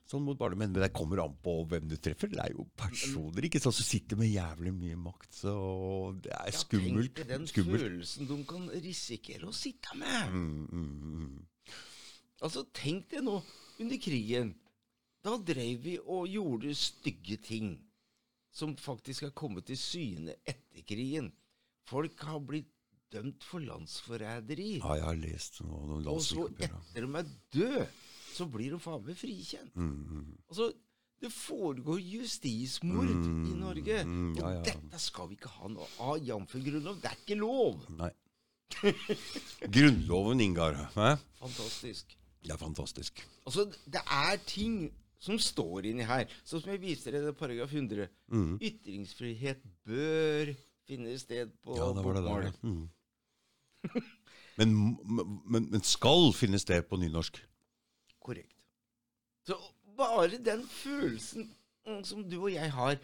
Sånn 0.08 0.22
mot 0.24 0.38
barnemenn, 0.40 0.72
Men 0.72 0.86
det 0.86 0.94
kommer 0.96 1.20
an 1.20 1.34
på 1.44 1.52
hvem 1.68 1.88
du 1.90 1.98
treffer. 2.00 2.30
Det 2.32 2.40
er 2.40 2.54
jo 2.54 2.64
personer 2.80 3.44
ikke 3.44 3.60
sant, 3.60 3.76
som 3.76 3.84
sitter 3.84 4.16
med 4.16 4.30
jævlig 4.30 4.72
mye 4.72 4.96
makt. 4.96 5.28
Så 5.42 5.52
det 6.24 6.32
er 6.32 6.54
skummelt. 6.56 7.10
Ja. 7.10 7.18
Tenk 7.18 7.18
deg 7.18 7.34
den 7.34 7.50
skummelt. 7.50 7.82
følelsen 7.82 8.30
de 8.30 8.38
kan 8.48 8.70
risikere 8.86 9.50
å 9.50 9.52
sitte 9.52 9.98
med. 10.00 10.32
Mm, 10.32 10.64
mm, 10.72 11.18
mm. 11.18 11.74
Altså, 12.40 12.64
tenk 12.72 13.10
deg 13.12 13.26
nå, 13.26 13.36
under 13.82 14.00
krigen. 14.00 14.54
Da 15.26 15.36
drev 15.44 15.84
vi 15.84 15.98
og 15.98 16.30
gjorde 16.30 16.72
stygge 16.78 17.36
ting 17.44 17.74
som 18.52 18.76
faktisk 18.76 19.22
har 19.28 19.30
kommet 19.36 19.66
til 19.68 19.76
syne 19.78 20.34
etter 20.46 20.82
krigen. 20.88 21.32
Folk 21.88 22.20
har 22.26 22.38
blitt 22.40 22.70
dømt 23.12 23.44
for 23.44 23.58
landsforræderi. 23.64 24.78
Ja, 24.82 24.94
jeg 24.98 25.04
har 25.04 25.16
lest 25.16 25.60
noe, 25.64 25.78
om 25.98 26.06
Og 26.12 26.20
så 26.22 26.48
etter 26.58 27.06
de 27.06 27.08
er 27.22 27.30
døde, 27.54 27.86
så 28.34 28.46
blir 28.52 28.74
de 28.74 28.78
faen 28.82 29.04
meg 29.06 29.16
frikjent. 29.16 29.74
Mm, 29.76 29.94
mm. 30.10 30.38
Altså, 30.48 30.72
det 31.20 31.32
foregår 31.34 31.98
justismord 31.98 33.08
Mm, 33.10 33.46
i 33.50 33.54
Norge. 33.58 34.04
mm, 34.04 34.34
ja, 34.36 34.44
Og 34.44 34.52
ja. 34.54 34.62
dette 34.68 34.98
skal 35.02 35.28
vi 35.28 35.34
ikke 35.38 35.48
ha 35.56 35.68
noe 35.72 35.86
av, 35.98 36.18
jf. 36.22 36.52
grunnlov. 36.64 37.00
Det 37.02 37.10
er 37.10 37.16
ikke 37.24 37.38
lov! 37.40 37.80
Nei. 37.98 38.10
Grunnloven, 39.72 40.40
Ingar. 40.40 40.76
Hæ? 40.94 41.16
Fantastisk. 41.40 42.16
Det 42.44 42.52
er 42.52 42.56
fantastisk. 42.60 43.28
Altså, 43.46 43.64
det 43.86 44.00
er 44.06 44.36
ting 44.46 44.92
som 45.18 45.38
står 45.42 45.86
inni 45.90 46.04
her. 46.06 46.26
Sånn 46.46 46.62
som 46.62 46.70
jeg 46.72 46.80
viser 46.82 47.12
deg 47.16 47.26
i 47.28 47.32
paragraf 47.38 47.72
100. 47.74 48.08
Mm. 48.30 48.52
Ytringsfrihet 48.62 49.64
bør 49.88 50.52
finne 50.88 51.16
sted 51.20 51.50
på 51.64 51.76
Ja, 51.76 51.88
det 51.92 52.04
var 52.06 52.14
det 52.18 52.22
bokmål. 52.22 52.42
der. 52.42 52.52
ja. 52.52 52.68
Mm. 52.68 52.88
Men, 54.58 54.72
men, 55.46 55.68
men 55.70 55.82
skal 55.86 56.32
finne 56.34 56.58
sted 56.58 56.82
på 56.90 56.96
nynorsk. 56.98 57.36
Korrekt. 58.26 58.56
Så 59.46 59.54
bare 59.96 60.40
den 60.42 60.64
følelsen 60.66 61.44
mm, 61.86 62.00
som 62.04 62.24
du 62.26 62.40
og 62.40 62.50
jeg 62.50 62.72
har, 62.74 62.98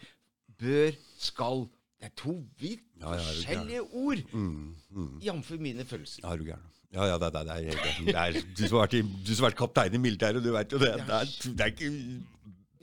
bør, 0.59 0.91
skal 1.17 1.63
Det 1.95 2.09
er 2.09 2.15
to 2.19 2.33
vidt 2.59 2.83
Ja, 2.99 3.13
forskjellige 3.15 3.81
ord, 3.95 4.19
Mm, 4.35 4.75
mm. 4.91 5.13
jf. 5.23 5.51
mine 5.63 5.85
følelser. 5.87 6.19
Ja, 6.25 6.33
er 6.33 6.37
du 6.37 6.43
gæren. 6.43 6.67
Ja, 6.93 7.05
ja, 7.09 7.17
det, 7.17 7.31
det, 7.33 7.41
det, 7.45 7.55
er, 7.55 8.05
det 8.05 8.15
er 8.15 8.41
Du 8.55 8.67
som 8.67 8.77
har 8.77 8.87
vært, 8.87 8.93
i- 8.99 9.23
du 9.25 9.33
som 9.35 9.43
har 9.43 9.51
vært 9.51 9.57
kaptein 9.59 9.93
i 9.95 9.97
militæret, 9.97 10.43
du 10.43 10.51
vet 10.53 10.71
jo 10.71 10.77
det. 10.79 10.93
Det 11.07 11.15
er, 11.15 11.25
det 11.55 11.61
er 11.65 11.71
ikke 11.73 11.91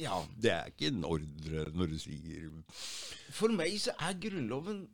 Ja, 0.03 0.19
Det 0.43 0.51
er 0.51 0.67
ikke 0.73 0.89
en 0.91 1.05
ordre 1.05 1.67
når 1.77 1.87
du 1.93 1.99
sier 1.99 2.51
For 3.31 3.49
meg 3.49 3.77
så 3.81 3.95
er 4.01 4.19
Grunnloven 4.21 4.89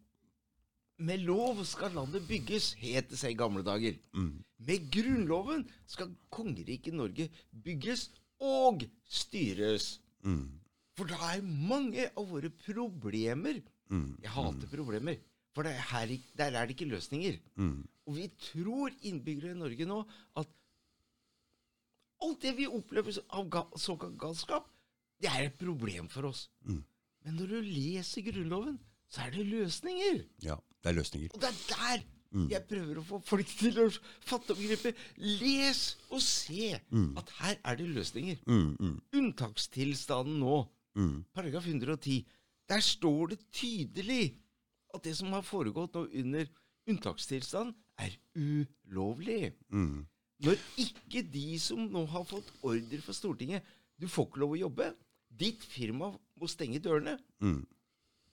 Med 0.98 1.22
lov 1.22 1.64
skal 1.64 1.93
landet 1.94 2.24
bygges, 2.28 2.72
het 2.80 3.09
det 3.10 3.18
seg 3.20 3.30
i 3.36 3.39
gamle 3.39 3.62
dager. 3.62 3.94
mm, 4.14 4.32
Med 4.66 4.89
Grunnloven 4.90 5.64
skal 5.86 6.10
kongeriket 6.35 6.94
Norge 6.94 7.28
bygges 7.64 8.09
og 8.43 8.82
styres. 9.09 10.01
mm, 10.24 10.48
For 10.98 11.06
da 11.06 11.14
er 11.36 11.43
mange 11.43 12.09
av 12.16 12.26
våre 12.28 12.51
problemer 12.51 13.60
mm, 13.90 14.16
Jeg 14.22 14.30
hater 14.35 14.66
problemer, 14.74 15.16
for 15.55 15.62
det 15.62 15.72
er 15.76 15.86
her, 15.93 16.16
der 16.36 16.51
er 16.59 16.66
det 16.66 16.74
ikke 16.76 16.90
løsninger. 16.90 17.39
Og 18.09 18.16
vi 18.16 18.28
tror 18.40 18.94
innbyggere 19.05 19.52
i 19.52 19.59
Norge 19.60 19.85
nå 19.89 20.01
at 20.40 20.48
alt 22.24 22.43
det 22.43 22.55
vi 22.59 22.66
opplever 22.66 23.18
av 23.36 23.48
ga 23.52 23.62
såkalt 23.78 24.16
galskap, 24.18 24.66
det 25.20 25.28
er 25.30 25.48
et 25.48 25.59
problem 25.60 26.09
for 26.10 26.30
oss. 26.30 26.47
Mm. 26.66 26.80
Men 27.26 27.36
når 27.39 27.52
du 27.52 27.59
leser 27.66 28.24
Grunnloven, 28.26 28.78
så 29.12 29.26
er 29.26 29.35
det 29.36 29.47
løsninger. 29.48 30.22
Ja, 30.44 30.56
det 30.82 30.93
er 30.93 30.98
løsninger. 31.01 31.35
Og 31.35 31.43
det 31.43 31.51
er 31.52 31.60
der 31.74 32.06
Mm. 32.30 32.51
jeg 32.51 32.66
prøver 32.68 32.98
å 33.01 33.02
få 33.09 33.18
folk 33.24 33.47
til 33.47 33.78
å 33.80 33.86
fatte 34.20 34.52
og 34.52 34.59
gripe. 34.60 34.90
Les 35.16 35.97
og 36.10 36.20
se 36.20 36.78
Mm. 36.93 37.16
at 37.16 37.30
her 37.39 37.56
er 37.64 37.76
det 37.76 37.86
løsninger. 37.89 38.36
Mm, 38.47 38.76
mm, 38.78 39.01
Unntakstilstanden 39.14 40.39
nå, 40.39 40.68
mm, 40.94 41.24
paragraf 41.32 41.64
110, 41.66 42.26
der 42.68 42.80
står 42.80 43.28
det 43.30 43.39
tydelig 43.51 44.36
at 44.94 45.02
det 45.05 45.16
som 45.16 45.32
har 45.32 45.40
foregått 45.40 45.94
nå 45.94 46.05
under 46.20 46.47
unntakstilstand, 46.86 47.74
er 47.98 48.14
ulovlig. 48.38 49.52
mm. 49.72 50.06
Når 50.46 50.60
ikke 50.78 51.24
de 51.32 51.58
som 51.58 51.80
nå 51.90 52.04
har 52.12 52.22
fått 52.28 52.52
ordre 52.62 53.00
fra 53.02 53.14
Stortinget 53.16 53.64
Du 53.98 54.06
får 54.06 54.28
ikke 54.28 54.38
lov 54.44 54.52
å 54.54 54.60
jobbe. 54.60 54.92
Ditt 55.34 55.64
firma 55.66 56.12
må 56.38 56.46
stenge 56.46 56.78
dørene. 56.78 57.16
Mm. 57.42 57.64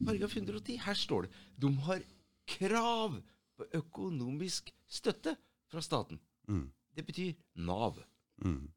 Paragraf 0.05 0.35
110. 0.37 0.77
Her 0.85 0.93
står 0.99 1.25
det 1.25 1.31
de 1.63 1.71
har 1.87 2.03
krav 2.45 3.17
på 3.57 3.65
økonomisk 3.79 4.69
støtte 4.85 5.33
fra 5.71 5.81
staten. 5.81 6.19
Mm. 6.47 6.67
Det 6.95 7.05
betyr 7.07 7.33
Nav. 7.65 7.97
Mm. 8.45 8.67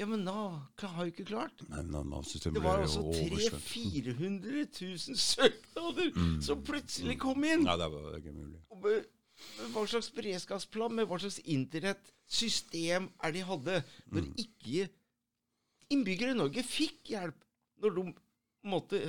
Ja, 0.00 0.06
men 0.06 0.24
Nav 0.24 0.56
har 0.80 1.04
jo 1.04 1.12
ikke 1.12 1.24
klart. 1.28 1.62
Nei, 1.68 1.82
Det 1.82 2.62
var 2.64 2.82
altså 2.82 3.04
300 3.12 3.52
000-400 3.60 4.64
000 4.80 5.20
søknader 5.20 6.40
som 6.44 6.64
plutselig 6.64 7.18
kom 7.20 7.44
inn. 7.44 7.64
Nei, 7.64 7.76
det 7.80 7.88
var 7.92 8.18
ikke 8.18 8.34
mulig. 8.36 8.60
Og 8.72 8.88
hva 9.72 9.86
slags 9.86 10.10
beredskapsplan, 10.16 10.94
med 10.96 11.06
hva 11.10 11.18
slags 11.20 11.40
internettsystem 11.44 13.08
er 13.24 13.32
de 13.32 13.42
hadde, 13.44 13.82
når 14.12 14.22
Mm. 14.22 14.34
ikke 14.38 14.88
innbyggere 15.90 16.30
i 16.34 16.38
Norge 16.38 16.62
fikk 16.66 17.10
hjelp 17.12 17.36
når 17.82 17.94
de 17.94 18.14
måtte 18.64 19.00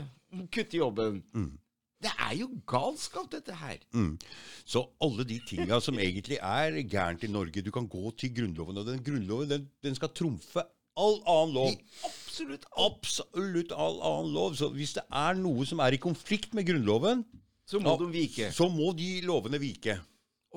kutte 0.51 0.77
jobben. 0.77 1.23
Mm. 1.33 1.57
Det 1.99 2.11
er 2.19 2.35
jo 2.37 2.47
galskap, 2.67 3.31
dette 3.31 3.55
her. 3.57 3.77
Mm. 3.93 4.19
Så 4.65 4.83
alle 5.01 5.23
de 5.25 5.39
tinga 5.39 5.79
som 5.81 5.95
egentlig 5.97 6.37
er 6.37 6.83
gærent 6.83 7.23
i 7.23 7.27
Norge 7.31 7.63
Du 7.63 7.71
kan 7.71 7.87
gå 7.89 8.11
til 8.15 8.29
Grunnloven, 8.35 8.77
og 8.77 8.85
den 8.85 9.01
Grunnloven 9.03 9.49
den, 9.49 9.69
den 9.81 9.95
skal 9.95 10.09
trumfe 10.09 10.61
all 10.95 11.17
annen 11.25 11.53
lov. 11.55 11.71
I 11.71 11.77
absolutt. 12.05 12.65
Absolutt 12.77 13.71
all 13.71 13.97
annen 14.01 14.33
lov. 14.33 14.53
Så 14.55 14.69
hvis 14.73 14.93
det 14.93 15.03
er 15.11 15.33
noe 15.33 15.65
som 15.65 15.79
er 15.79 15.93
i 15.93 15.97
konflikt 15.97 16.53
med 16.53 16.67
Grunnloven, 16.67 17.25
Så 17.65 17.79
må 17.79 17.97
da, 17.97 18.05
de 18.05 18.11
vike. 18.13 18.51
så 18.53 18.69
må 18.69 18.93
de 18.95 19.21
lovene 19.21 19.59
vike. 19.59 19.97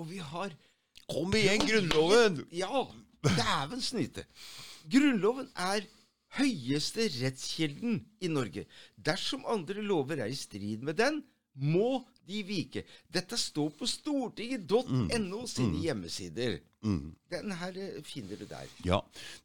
Og 0.00 0.08
vi 0.08 0.20
har 0.24 0.56
Kom 1.10 1.34
igjen, 1.34 1.64
Grunnloven! 1.66 2.44
Ja, 2.62 2.84
dæven 3.26 3.82
snyte. 3.82 4.24
Grunnloven 4.88 5.48
er 5.58 5.84
høyeste 6.38 7.08
rettskilden 7.18 7.98
i 8.22 8.30
Norge. 8.30 8.64
Dersom 8.94 9.44
andre 9.50 9.82
lover 9.82 10.22
er 10.22 10.30
i 10.30 10.38
strid 10.38 10.84
med 10.86 11.00
den, 11.00 11.20
må 11.60 12.04
de 12.30 12.44
vike. 12.46 12.84
Dette 13.10 13.36
står 13.38 13.72
på 13.76 13.88
stortinget.no 13.90 15.40
sine 15.50 15.82
hjemmesider. 15.82 16.60
Mm. 16.86 17.10
Den 17.32 17.56
her 17.60 17.76
eh, 17.76 17.98
finner 18.06 18.38
du 18.38 18.46
der. 18.48 18.70
Ja, 18.86 19.00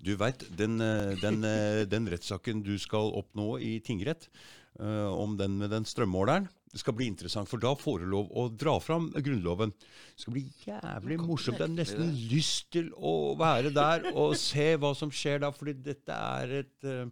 du 0.06 0.14
veit, 0.22 0.46
den, 0.56 0.78
eh, 0.84 1.16
den, 1.20 1.42
eh, 1.44 1.82
den 1.90 2.08
rettssaken 2.14 2.62
du 2.64 2.76
skal 2.80 3.12
oppnå 3.18 3.56
i 3.60 3.80
tingrett, 3.84 4.30
om 4.76 5.38
den 5.40 5.54
med 5.56 5.70
den 5.72 5.86
strømmåleren. 5.88 6.50
Det 6.76 6.82
skal 6.82 6.96
bli 6.98 7.06
interessant, 7.08 7.48
for 7.48 7.62
da 7.64 7.70
får 7.80 8.02
du 8.04 8.10
lov 8.12 8.32
å 8.36 8.50
dra 8.52 8.74
fram 8.84 9.06
Grunnloven. 9.16 9.72
Det 9.72 10.26
skal 10.26 10.36
bli 10.36 10.42
jævlig 10.66 11.18
morsomt. 11.22 11.56
Jeg 11.56 11.64
har 11.64 11.72
nesten 11.72 12.10
lyst 12.28 12.66
til 12.76 12.90
å 13.00 13.14
være 13.40 13.72
der 13.72 14.10
og 14.12 14.36
se 14.40 14.74
hva 14.76 14.92
som 15.00 15.14
skjer 15.14 15.40
da, 15.46 15.54
fordi 15.56 15.78
dette 15.86 16.18
er 16.42 16.58
et 16.60 16.90
uh, 16.90 17.08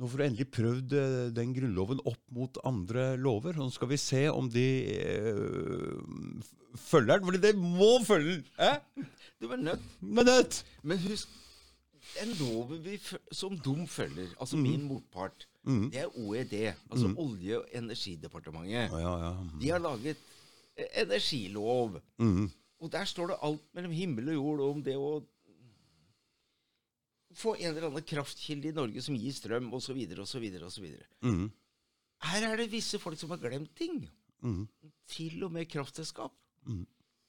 Nå 0.00 0.08
får 0.08 0.20
du 0.20 0.24
endelig 0.24 0.46
prøvd 0.48 0.92
eh, 0.96 1.26
den 1.36 1.50
grunnloven 1.52 1.98
opp 2.08 2.22
mot 2.32 2.56
andre 2.64 3.18
lover. 3.20 3.58
Nå 3.58 3.66
skal 3.74 3.90
vi 3.90 3.98
se 4.00 4.22
om 4.32 4.46
de 4.48 4.62
eh, 4.94 6.46
følger 6.86 7.18
den, 7.18 7.26
fordi 7.26 7.40
det 7.42 7.50
må 7.60 7.90
følge 8.06 8.38
den! 8.38 8.46
Eh? 8.64 9.04
Du 9.42 9.50
er 9.52 9.60
nødt. 9.60 9.84
Men 10.00 10.30
nødt! 10.30 10.62
Men 10.80 11.02
husk, 11.04 11.28
en 12.22 12.32
lov 12.40 12.72
som 13.32 13.58
dum 13.60 13.84
følger, 13.84 14.32
altså 14.40 14.56
min 14.56 14.88
motpart, 14.88 15.49
Mm. 15.66 15.90
det 15.92 15.98
er 16.00 16.08
OED, 16.16 16.54
altså 16.90 17.10
Olje- 17.20 17.58
og 17.58 17.66
energidepartementet. 17.76 18.88
Ja, 18.92 19.10
ja. 19.20 19.32
De 19.60 19.68
har 19.68 19.78
laget 19.82 20.16
eh, 20.76 20.86
energilov. 21.02 21.98
Mm. 22.18 22.46
Og 22.80 22.88
der 22.92 23.04
står 23.04 23.26
det 23.28 23.36
alt 23.44 23.66
mellom 23.76 23.92
himmel 23.92 24.28
og 24.32 24.34
jord 24.34 24.60
om 24.70 24.80
det 24.82 24.94
å 24.96 25.10
få 27.36 27.52
en 27.60 27.68
eller 27.74 27.86
annen 27.90 28.02
kraftkilde 28.08 28.68
i 28.70 28.74
Norge 28.74 29.02
som 29.04 29.16
gir 29.20 29.32
strøm, 29.36 29.68
osv., 29.76 29.98
osv., 30.24 30.46
osv. 30.66 30.86
Mm. 31.22 31.50
Her 32.30 32.42
er 32.48 32.56
det 32.60 32.70
visse 32.72 32.98
folk 33.00 33.18
som 33.20 33.30
har 33.30 33.38
glemt 33.42 33.74
ting. 33.78 34.00
Mm. 34.42 34.64
Til 35.12 35.44
og 35.44 35.52
med 35.52 35.68
kraftselskap. 35.70 36.32
Mm. 36.66 36.86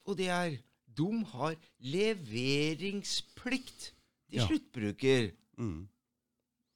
Og 0.08 0.16
det 0.18 0.28
er 0.32 0.56
De 0.92 1.06
har 1.32 1.54
leveringsplikt 1.80 3.92
til 4.28 4.36
Ja. 4.40 4.46
sluttbruker. 4.46 5.30
Mm. 5.56 5.88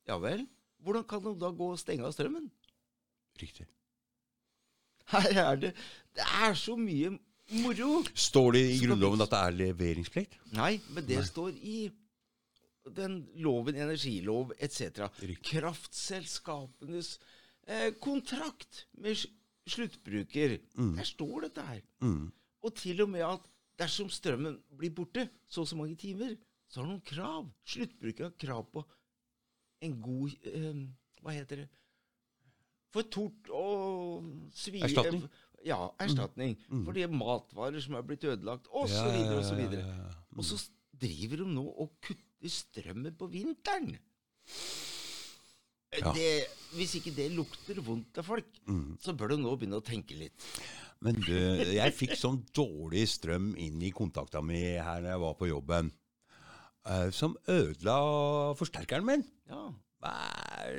Ja 0.09 0.17
vel? 0.19 0.47
Hvordan 0.87 1.07
kan 1.11 1.25
de 1.25 1.35
da 1.41 1.51
gå 1.51 1.73
og 1.75 1.81
stenge 1.83 2.07
av 2.07 2.15
strømmen? 2.15 2.47
Riktig. 3.41 3.67
Her 5.11 5.39
er 5.43 5.57
det 5.63 5.73
Det 6.15 6.25
er 6.25 6.55
så 6.59 6.77
mye 6.79 7.13
moro! 7.63 8.01
Står 8.15 8.57
det 8.57 8.63
i 8.71 8.79
Grunnloven 8.85 9.23
at 9.23 9.33
det 9.35 9.41
er 9.43 9.57
leveringsplikt? 9.61 10.39
Nei, 10.57 10.77
men 10.95 11.07
det 11.07 11.21
står 11.29 11.59
i 11.59 11.79
den 12.97 13.19
loven, 13.43 13.75
energilov 13.83 14.53
etc. 14.63 15.09
Kraftselskapenes 15.43 17.17
eh, 17.67 17.91
kontrakt 18.03 18.87
med 18.95 19.19
sluttbruker. 19.19 20.57
sluttbruker. 20.57 20.97
Der 20.97 21.05
står 21.05 21.49
dette 21.49 21.67
her. 21.67 21.81
Mm. 22.01 22.31
Og 22.63 22.75
til 22.79 23.03
og 23.03 23.11
med 23.11 23.27
at 23.27 23.51
dersom 23.79 24.11
strømmen 24.11 24.61
blir 24.79 24.95
borte 24.95 25.29
så 25.49 25.65
og 25.65 25.69
så 25.69 25.77
mange 25.77 25.99
timer, 25.99 26.37
så 26.71 26.81
har 26.81 26.89
noen 26.89 27.03
krav. 27.07 27.51
Sluttbruker 27.67 28.31
har 28.31 28.39
krav 28.39 28.65
på 28.73 28.87
en 29.83 29.97
god 30.01 30.33
eh, 30.47 30.79
Hva 31.23 31.35
heter 31.37 31.57
det? 31.65 31.69
For 32.95 33.03
tort 33.13 33.51
og 33.53 34.25
svie 34.57 34.85
Erstatning? 34.87 35.27
Ja, 35.67 35.81
erstatning. 36.01 36.55
For 36.71 36.95
de 36.95 37.07
matvarer 37.11 37.81
som 37.83 37.97
er 37.99 38.05
blitt 38.07 38.23
ødelagt, 38.25 38.69
osv., 38.71 38.95
Ja, 38.95 39.35
osv. 39.41 39.59
ja, 39.59 39.81
ja, 39.81 39.97
ja. 40.07 40.13
Og 40.37 40.45
så 40.47 40.61
driver 40.97 41.43
de 41.43 41.49
nå 41.57 41.65
og 41.67 41.91
kutter 42.01 42.53
strømmen 42.53 43.17
på 43.19 43.27
vinteren. 43.33 43.97
Ja. 45.97 46.13
Det, 46.13 46.29
hvis 46.77 46.95
ikke 46.99 47.13
det 47.17 47.31
lukter 47.33 47.79
vondt 47.85 48.19
av 48.21 48.27
folk, 48.29 48.49
Mm. 48.69 48.97
så 49.01 49.15
bør 49.17 49.29
du 49.33 49.37
nå 49.43 49.57
begynne 49.57 49.79
å 49.81 49.85
tenke 49.85 50.15
litt. 50.19 50.35
Men 51.01 51.15
du, 51.21 51.33
jeg 51.33 51.93
fikk 51.95 52.15
sånn 52.17 52.43
dårlig 52.55 53.07
strøm 53.09 53.55
inn 53.59 53.81
i 53.83 53.91
kontakta 53.91 54.43
mi 54.45 54.61
her 54.77 55.01
når 55.03 55.11
jeg 55.11 55.21
var 55.21 55.35
på 55.35 55.49
jobben, 55.49 55.91
eh, 56.87 57.11
som 57.15 57.37
ødela 57.49 57.99
forsterkeren 58.59 59.07
min. 59.07 59.27
Ja. 59.51 59.67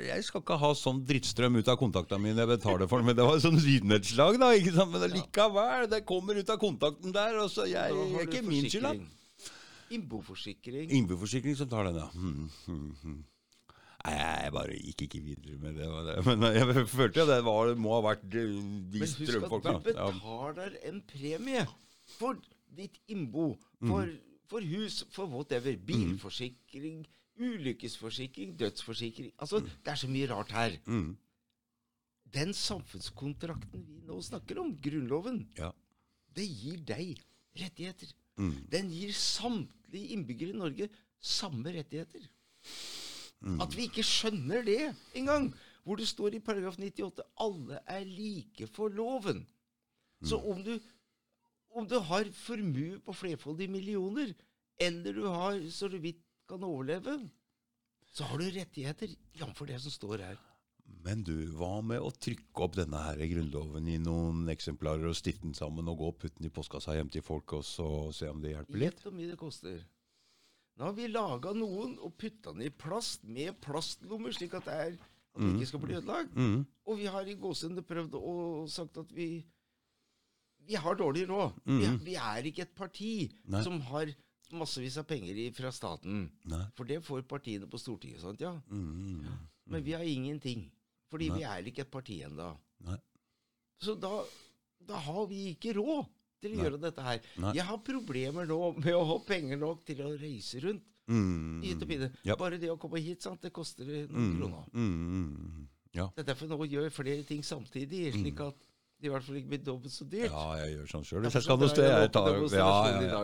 Jeg 0.08 0.24
skal 0.24 0.40
ikke 0.40 0.56
ha 0.60 0.70
sånn 0.78 1.02
drittstrøm 1.08 1.58
ut 1.58 1.68
av 1.68 1.76
kontakta 1.80 2.16
mi 2.22 2.30
jeg 2.30 2.48
betaler 2.48 2.88
for 2.88 3.02
den. 3.02 3.10
men 3.10 3.16
det 3.18 3.26
var 3.26 3.40
sånn 3.42 3.58
lydnedslag, 3.60 4.38
da. 4.40 4.52
ikke 4.56 4.72
sant? 4.76 4.92
Men 4.94 5.10
likevel, 5.12 5.88
det 5.90 6.04
kommer 6.08 6.38
ut 6.38 6.52
av 6.54 6.60
kontakten 6.62 7.12
der, 7.12 7.36
og 7.42 7.50
så 7.52 7.66
jeg, 7.68 7.92
jeg 7.92 8.14
er 8.14 8.28
ikke 8.28 8.44
min 8.46 8.68
skyld, 8.68 8.86
da. 8.86 8.92
forsikring. 8.94 9.16
Innboforsikring. 9.98 10.86
Innboforsikring 11.00 11.58
som 11.58 11.68
tar 11.72 11.88
den, 11.88 11.98
ja. 12.00 12.08
Mm, 12.14 12.48
mm, 12.68 12.94
mm. 13.02 13.18
Nei, 13.98 14.14
jeg 14.14 14.52
bare 14.54 14.76
gikk 14.78 15.04
ikke 15.08 15.20
videre 15.24 15.56
med 15.60 15.76
det. 15.80 15.88
det. 16.06 16.16
Men 16.28 16.46
jeg 16.54 16.86
følte 16.92 17.26
det 17.28 17.40
var, 17.44 17.72
må 17.80 17.96
ha 17.96 18.02
vært 18.12 18.24
de 18.30 18.44
strømfolka. 19.10 19.74
Men 19.74 19.82
husk 19.82 19.88
at 19.88 19.88
du 19.88 19.90
betaler 19.90 20.78
en 20.88 21.02
premie 21.10 21.66
for 22.16 22.38
ditt 22.78 23.00
innbo, 23.10 23.56
Mm. 23.78 23.92
For, 24.48 24.60
hus, 24.64 25.02
for 25.14 25.26
whatever. 25.30 25.76
Bilforsikring, 25.76 27.02
ulykkesforsikring, 27.38 28.54
dødsforsikring. 28.58 29.32
Altså, 29.38 29.60
det 29.60 29.92
er 29.92 29.94
så 30.00 30.08
mye 30.10 30.28
rart 30.30 30.52
her. 30.56 30.76
Mm, 30.86 31.16
Den 32.34 32.52
samfunnskontrakten 32.52 33.84
vi 33.88 34.02
nå 34.04 34.18
snakker 34.22 34.58
om, 34.60 34.74
Grunnloven, 34.84 35.46
ja. 35.56 35.70
det 36.36 36.44
gir 36.48 36.82
deg 36.84 37.14
rettigheter. 37.56 38.10
Mm. 38.36 38.52
Den 38.70 38.90
gir 38.92 39.12
samtlige 39.16 40.12
innbyggere 40.14 40.52
i 40.52 40.58
Norge 40.60 40.88
samme 41.20 41.72
rettigheter. 41.72 42.26
Mm. 43.40 43.60
At 43.64 43.72
vi 43.76 43.86
ikke 43.88 44.04
skjønner 44.04 44.62
det 44.66 44.82
engang. 45.16 45.52
Hvor 45.88 45.96
det 45.96 46.08
står 46.10 46.34
i 46.36 46.42
paragraf 46.44 46.76
98 46.76 47.22
alle 47.40 47.78
er 47.88 48.04
like 48.04 48.66
for 48.76 48.88
loven. 48.92 49.46
Så 50.22 50.36
Mm. 50.36 50.50
om 50.52 50.62
du, 50.64 50.78
om 51.74 51.88
du 51.88 51.98
har 52.00 52.30
formue 52.36 52.98
på 53.04 53.14
flerfoldige 53.16 53.72
millioner, 53.72 54.32
eller 54.80 55.16
du 55.16 55.26
har 55.26 55.58
så 55.74 55.90
du 55.90 55.98
vidt 56.02 56.22
kan 56.48 56.64
overleve, 56.64 57.18
så 58.14 58.24
har 58.24 58.40
du 58.40 58.48
rettigheter, 58.50 59.10
jf. 59.36 59.64
det 59.68 59.80
som 59.84 59.92
står 59.92 60.24
her. 60.24 60.38
Men 61.04 61.20
du, 61.22 61.34
hva 61.58 61.82
med 61.84 62.00
å 62.00 62.08
trykke 62.10 62.64
opp 62.64 62.78
denne 62.78 63.00
her 63.04 63.20
grunnloven 63.30 63.90
i 63.92 63.98
noen 64.00 64.48
eksemplarer 64.50 65.10
og 65.10 65.18
stifte 65.18 65.44
den 65.44 65.56
sammen 65.56 65.88
og 65.90 66.00
gå 66.00 66.08
og 66.10 66.16
putte 66.22 66.40
den 66.40 66.48
i 66.48 66.54
postkassa 66.54 66.96
hjem 66.96 67.10
til 67.12 67.24
folk 67.24 67.52
og 67.58 67.66
så 67.66 67.88
se 68.16 68.30
om 68.32 68.40
det 68.42 68.54
hjelper 68.54 68.80
litt? 68.80 68.96
Gjett 68.96 69.04
hvor 69.04 69.14
mye 69.18 69.30
det 69.30 69.38
koster. 69.40 69.78
Nå 70.78 70.88
har 70.88 70.96
vi 70.96 71.10
laga 71.10 71.52
noen 71.58 71.96
og 71.98 72.16
putta 72.18 72.54
den 72.54 72.66
i 72.68 72.72
plast 72.72 73.24
med 73.26 73.56
plastlommer, 73.62 74.34
slik 74.34 74.56
at 74.56 74.66
det, 74.68 74.80
er, 74.86 74.98
at 75.34 75.42
det 75.42 75.54
ikke 75.56 75.70
skal 75.72 75.84
bli 75.84 75.96
ødelagt. 75.98 76.34
Mm. 76.38 76.60
Og 76.88 77.00
vi 77.00 77.08
har 77.10 77.28
i 77.28 77.38
gåsehudene 77.38 77.84
prøvd 77.86 78.18
og 78.18 78.68
sagt 78.72 79.00
at 79.02 79.12
vi 79.14 79.28
vi 80.68 80.76
har 80.76 80.94
dårlig 81.00 81.26
råd. 81.28 81.52
Vi, 81.64 81.72
Mhm. 81.88 81.98
vi 82.04 82.14
er 82.16 82.42
ikke 82.50 82.62
et 82.66 82.74
parti 82.76 83.30
Nei. 83.46 83.62
som 83.64 83.80
har 83.80 84.06
massevis 84.52 84.96
av 84.98 85.04
penger 85.08 85.52
fra 85.56 85.70
staten. 85.72 86.30
Nei. 86.44 86.64
For 86.76 86.84
det 86.84 87.02
får 87.04 87.22
partiene 87.28 87.66
på 87.68 87.78
Stortinget, 87.80 88.20
sant? 88.20 88.40
ja. 88.40 88.54
Mm. 88.70 89.24
Men 89.66 89.82
vi 89.84 89.92
har 89.92 90.02
ingenting. 90.04 90.70
Fordi 91.10 91.30
vi 91.30 91.42
er 91.42 91.62
ikke 91.64 91.80
et 91.86 91.90
parti 91.90 92.20
ennå. 92.22 92.54
Så 93.80 93.94
da, 94.00 94.24
da 94.88 94.98
har 94.98 95.26
vi 95.30 95.54
ikke 95.54 95.74
råd 95.76 96.06
til 96.42 96.52
å 96.52 96.56
Nei. 96.56 96.64
gjøre 96.64 96.80
dette 96.82 97.02
her. 97.02 97.20
Nei. 97.38 97.52
Jeg 97.54 97.64
har 97.68 97.78
problemer 97.78 98.46
nå 98.46 98.58
med 98.78 98.92
å 98.94 99.04
ha 99.06 99.18
penger 99.26 99.56
nok 99.60 99.84
til 99.86 100.02
å 100.04 100.12
reise 100.18 100.60
rundt. 100.64 100.82
Mm. 101.08 101.62
Hit 101.64 101.82
og 101.82 101.88
pine. 101.88 102.10
Ja. 102.26 102.36
Bare 102.36 102.58
det 102.60 102.68
å 102.68 102.76
komme 102.78 103.00
hit, 103.00 103.22
sant, 103.24 103.40
det 103.40 103.52
koster 103.52 103.84
noen 103.86 104.08
Mm. 104.34 104.40
kroner. 104.40 104.64
Mm. 104.74 104.98
Mm. 105.08 105.68
Ja. 105.94 106.08
Det 106.14 106.28
er 106.28 106.34
derfor 106.34 106.48
nå 106.48 106.58
gjør 106.68 106.90
flere 106.92 107.22
ting 107.24 107.40
samtidig, 107.42 108.12
slik 108.12 108.40
at 108.40 108.54
det 108.98 109.06
i 109.06 109.10
hvert 109.12 109.22
fall 109.22 109.36
ikke 109.38 109.52
blir 109.52 109.60
dobbelt 109.62 109.94
så 109.94 110.04
dyrt. 110.04 110.32
Mm. 110.32 110.38
ja, 110.38 110.54
jeg 110.58 110.72
gjør 110.72 110.88
sånn 110.92 111.04
sjøl. 111.06 111.20
Hvis 111.22 111.36
jeg 111.38 111.46
skal 111.46 111.60
noe 111.60 111.70
sted, 111.70 111.86
jeg 111.86 112.10
tar 112.16 112.32
ja, 112.34 112.70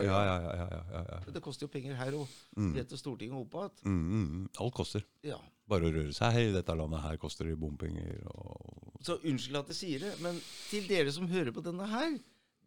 ja, 0.05 0.19
ja, 0.31 0.67
ja. 0.71 1.01
ja. 1.09 1.17
Det 1.35 1.41
koster 1.43 1.67
jo 1.67 1.71
penger 1.73 1.97
her 1.99 2.15
òg. 2.15 2.37
Rett 2.55 2.77
Ned 2.77 2.91
til 2.93 3.01
Stortinget 3.01 3.35
og 3.35 3.43
opp 3.43 3.57
igjen. 3.59 3.91
Mm, 3.91 4.05
mm, 4.05 4.29
mm. 4.37 4.45
Alt 4.63 4.77
koster. 4.77 5.03
Ja. 5.25 5.41
Bare 5.67 5.89
å 5.89 5.91
røre 5.91 6.13
seg 6.15 6.39
i 6.39 6.53
dette 6.53 6.77
landet 6.77 7.03
her 7.03 7.19
koster 7.19 7.49
det 7.49 7.57
bompenger 7.59 8.21
og 8.29 9.01
Så 9.05 9.17
unnskyld 9.17 9.59
at 9.63 9.71
jeg 9.73 9.79
sier 9.79 10.05
det, 10.05 10.13
men 10.23 10.37
til 10.69 10.87
dere 10.87 11.11
som 11.13 11.27
hører 11.29 11.51
på 11.55 11.63
denne 11.65 11.87
her 11.89 12.15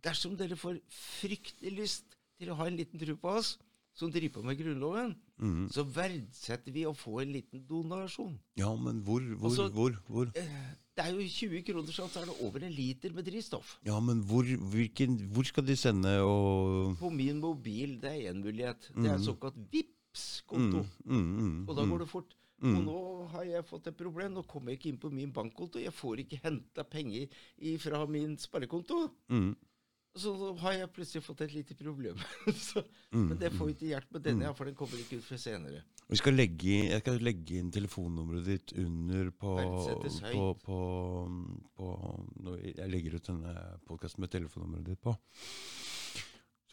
Dersom 0.05 0.36
dere 0.39 0.59
får 0.59 0.76
fryktelig 0.94 1.72
lyst 1.74 2.18
til 2.39 2.52
å 2.52 2.59
ha 2.59 2.68
en 2.68 2.76
liten 2.78 3.01
tro 3.01 3.16
på 3.18 3.32
oss, 3.35 3.56
som 3.99 4.11
driver 4.15 4.37
på 4.37 4.45
med 4.47 4.59
Grunnloven, 4.61 5.15
mm. 5.43 5.65
så 5.75 5.83
verdsetter 5.83 6.75
vi 6.75 6.85
å 6.87 6.95
få 6.95 7.19
en 7.25 7.33
liten 7.35 7.65
donasjon. 7.66 8.37
Ja, 8.59 8.70
men 8.79 9.03
hvor, 9.07 9.25
hvor, 9.35 9.51
Altså- 9.51 9.70
hvor, 9.75 9.97
hvor? 10.07 10.31
Eh, 10.39 10.61
Det 10.99 11.05
er 11.07 11.12
jo 11.15 11.23
20 11.23 11.62
kroner, 11.62 11.93
så 11.95 12.09
er 12.19 12.25
det 12.27 12.35
over 12.43 12.65
en 12.66 12.73
liter 12.75 13.12
med 13.15 13.25
drivstoff. 13.27 13.77
Ja, 13.87 14.01
men 14.03 14.23
hvor, 14.27 14.43
hvilken, 14.43 15.15
hvor 15.31 15.47
skal 15.47 15.66
de 15.66 15.77
sende 15.79 16.11
og 16.27 16.97
På 16.99 17.11
min 17.11 17.39
mobil, 17.39 18.01
det 18.03 18.11
er 18.11 18.33
én 18.33 18.43
mulighet. 18.43 18.91
Det 18.97 19.07
er 19.07 19.19
såkalt 19.23 19.55
vips 19.70 20.43
konto 20.47 20.83
mm, 21.05 21.15
mm, 21.15 21.39
mm, 21.39 21.69
Og 21.69 21.77
da 21.77 21.85
går 21.87 21.99
det 22.03 22.09
fort. 22.11 22.35
Mm. 22.59 22.75
Og 22.75 22.83
nå 22.83 23.29
har 23.31 23.45
jeg 23.47 23.66
fått 23.69 23.87
et 23.87 23.97
problem. 23.97 24.33
Nå 24.35 24.43
kommer 24.43 24.73
jeg 24.73 24.81
ikke 24.81 24.89
inn 24.91 24.99
på 24.99 25.11
min 25.15 25.31
bankkonto. 25.31 25.79
Jeg 25.79 25.95
får 25.95 26.25
ikke 26.25 26.41
henta 26.43 26.83
penger 26.83 27.29
fra 27.79 28.05
min 28.11 28.35
sparekonto. 28.37 29.12
mm, 29.31 29.53
Så 30.19 30.32
har 30.62 30.74
jeg 30.77 30.90
plutselig 30.95 31.23
fått 31.24 31.45
et 31.47 31.55
lite 31.55 31.77
problem. 31.78 32.19
så, 32.69 32.82
mm, 33.12 33.24
men 33.31 33.39
det 33.40 33.53
får 33.55 33.70
vi 33.70 33.77
ikke 33.77 33.90
hjelp 33.93 34.16
med 34.16 34.27
denne, 34.27 34.53
for 34.59 34.70
den 34.70 34.77
kommer 34.78 35.01
ikke 35.01 35.20
ut 35.20 35.27
før 35.28 35.43
senere. 35.43 35.82
Vi 36.09 36.16
skal 36.16 36.39
legge, 36.39 36.77
jeg 36.89 37.03
skal 37.03 37.19
legge 37.20 37.59
inn 37.61 37.73
telefonnummeret 37.73 38.47
ditt 38.49 38.73
under 38.81 39.28
på, 39.31 39.57
på, 40.32 40.47
på, 40.65 40.78
på 41.77 41.90
når 42.45 42.62
Jeg 42.70 42.93
legger 42.95 43.19
ut 43.19 43.28
denne 43.28 43.57
podkasten 43.89 44.24
med 44.24 44.32
telefonnummeret 44.32 44.89
ditt 44.89 45.03
på. 45.05 45.15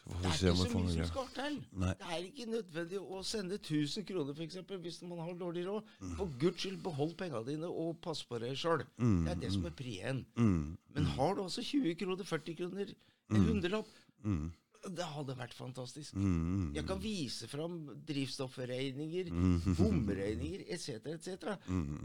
Det 0.06 0.14
er 0.14 0.34
ikke 0.36 0.52
så 0.56 0.78
mye 0.78 0.92
som 0.92 1.08
skal 1.10 1.30
til. 1.34 1.56
Nei. 1.82 1.92
Det 1.98 2.10
er 2.14 2.26
ikke 2.28 2.44
nødvendig 2.50 3.00
å 3.02 3.22
sende 3.26 3.56
1000 3.58 4.06
kroner, 4.06 4.36
for 4.36 4.44
eksempel, 4.44 4.78
hvis 4.84 5.00
man 5.02 5.18
har 5.18 5.34
dårlig 5.40 5.64
råd. 5.66 5.88
Mm. 5.98 6.12
For 6.20 6.36
guds 6.40 6.62
skyld, 6.62 6.76
behold 6.84 7.16
pengene 7.18 7.42
dine 7.48 7.70
og 7.70 7.98
pass 8.04 8.22
på 8.24 8.38
deg 8.42 8.54
sjøl. 8.58 8.84
Det 9.00 9.32
er 9.34 9.40
det 9.42 9.50
som 9.54 9.66
er 9.66 9.74
prien. 9.74 10.22
Mm. 10.38 10.76
Men 10.94 11.10
har 11.16 11.34
du 11.34 11.42
altså 11.42 11.64
20 11.66 11.98
kroner, 11.98 12.30
40 12.30 12.58
kroner, 12.60 12.94
en 13.30 13.44
hundrelapp, 13.50 13.86
Mm. 14.24 14.52
det 14.96 15.04
hadde 15.04 15.34
vært 15.36 15.54
fantastisk. 15.54 16.14
Mm. 16.14 16.74
Jeg 16.74 16.86
kan 16.86 16.98
vise 17.02 17.48
fram 17.48 17.86
drivstoffregninger, 18.06 19.30
Mm. 19.32 19.74
bomregninger 19.76 20.64
etc., 20.68 21.06
etc. 21.14 21.56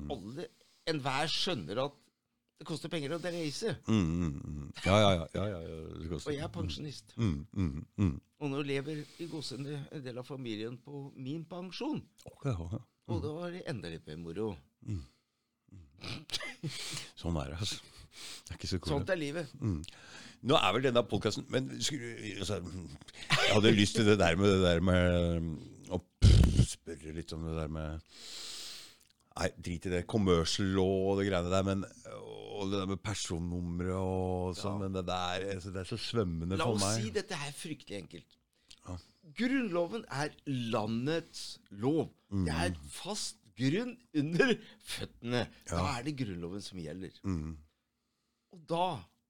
Alle, 0.09 0.47
Enhver 0.87 1.27
skjønner 1.29 1.77
at 1.85 1.93
det 2.57 2.65
koster 2.67 2.89
penger 2.89 3.13
å 3.15 3.19
reise. 3.21 3.75
Mm, 3.87 4.05
mm, 4.05 4.41
mm. 4.45 4.73
Ja, 4.85 4.97
ja, 4.97 5.11
ja. 5.13 5.27
ja, 5.33 5.45
ja, 5.49 5.59
ja. 5.61 5.97
Det 5.99 6.09
koster. 6.09 6.29
Og 6.31 6.35
jeg 6.35 6.43
er 6.43 6.51
pensjonist. 6.53 7.13
Mm, 7.17 7.45
mm, 7.53 7.85
mm. 7.97 8.21
Og 8.41 8.49
nå 8.51 8.61
lever 8.65 9.05
i 9.21 9.27
godsende 9.29 9.79
en 9.91 10.03
del 10.03 10.17
av 10.17 10.25
familien 10.25 10.77
på 10.77 11.11
min 11.15 11.45
pensjon. 11.45 12.01
Okay, 12.25 12.51
okay. 12.53 12.77
ja. 12.77 13.13
Og 13.13 13.21
da 13.23 13.33
var 13.33 13.51
det 13.51 13.63
enda 13.69 13.89
litt 13.89 14.05
mer 14.07 14.17
moro. 14.21 14.55
Sånn 17.17 17.37
er 17.41 17.51
det, 17.53 17.57
altså. 17.61 17.81
Det 18.45 18.53
er 18.53 18.57
ikke 18.59 18.69
så 18.69 18.79
kult. 18.81 18.91
Sånt 18.93 19.09
er 19.13 19.19
livet. 19.21 19.53
Nå 20.41 20.57
er 20.57 20.71
vel 20.73 20.85
denne 20.87 21.03
podkasten 21.05 21.45
Men 21.53 21.67
skulle, 21.85 22.15
altså, 22.41 22.57
jeg 22.61 23.51
hadde 23.53 23.73
lyst 23.77 23.99
til 23.99 24.07
det 24.09 24.17
der 24.21 24.39
med 24.39 24.49
det 24.49 24.61
der 24.63 24.81
med 24.85 25.91
Å 25.93 25.99
spørre 26.65 27.13
litt 27.13 27.33
om 27.35 27.45
det 27.45 27.57
der 27.59 27.69
med 27.73 28.15
Nei, 29.31 29.47
drit 29.63 29.85
i 29.87 29.91
det. 29.93 30.01
Commercial 30.11 30.73
law 30.75 31.13
og 31.13 31.21
det 31.21 31.29
greiene 31.29 31.51
der. 31.53 31.63
Men, 31.63 31.85
og 32.59 32.67
det 32.67 32.81
der 32.81 32.89
med 32.91 32.99
personnummeret 32.99 33.95
og 33.95 34.57
sånn. 34.59 34.75
Ja. 34.75 34.81
Men 34.83 34.97
det 34.97 35.05
der 35.07 35.45
altså, 35.53 35.71
det 35.71 35.79
er 35.81 35.87
så 35.87 35.99
svømmende 36.03 36.59
La 36.59 36.67
for 36.67 36.75
oss 36.75 36.97
si 36.99 37.13
dette 37.15 37.39
her 37.39 37.53
fryktelig 37.55 38.01
enkelt. 38.01 38.35
Ja. 38.81 38.97
Grunnloven 39.39 40.03
er 40.11 40.35
landets 40.73 41.45
lov. 41.79 42.09
Mm. 42.27 42.43
Det 42.49 42.57
er 42.65 42.75
fast 42.91 43.39
grunn 43.61 43.95
under 44.19 44.53
føttene. 44.83 45.45
Da 45.69 45.85
er 45.95 46.05
det 46.09 46.17
Grunnloven 46.19 46.67
som 46.67 46.83
gjelder. 46.83 47.15
Mm. 47.23 47.55
Og 48.51 48.67
da 48.67 48.85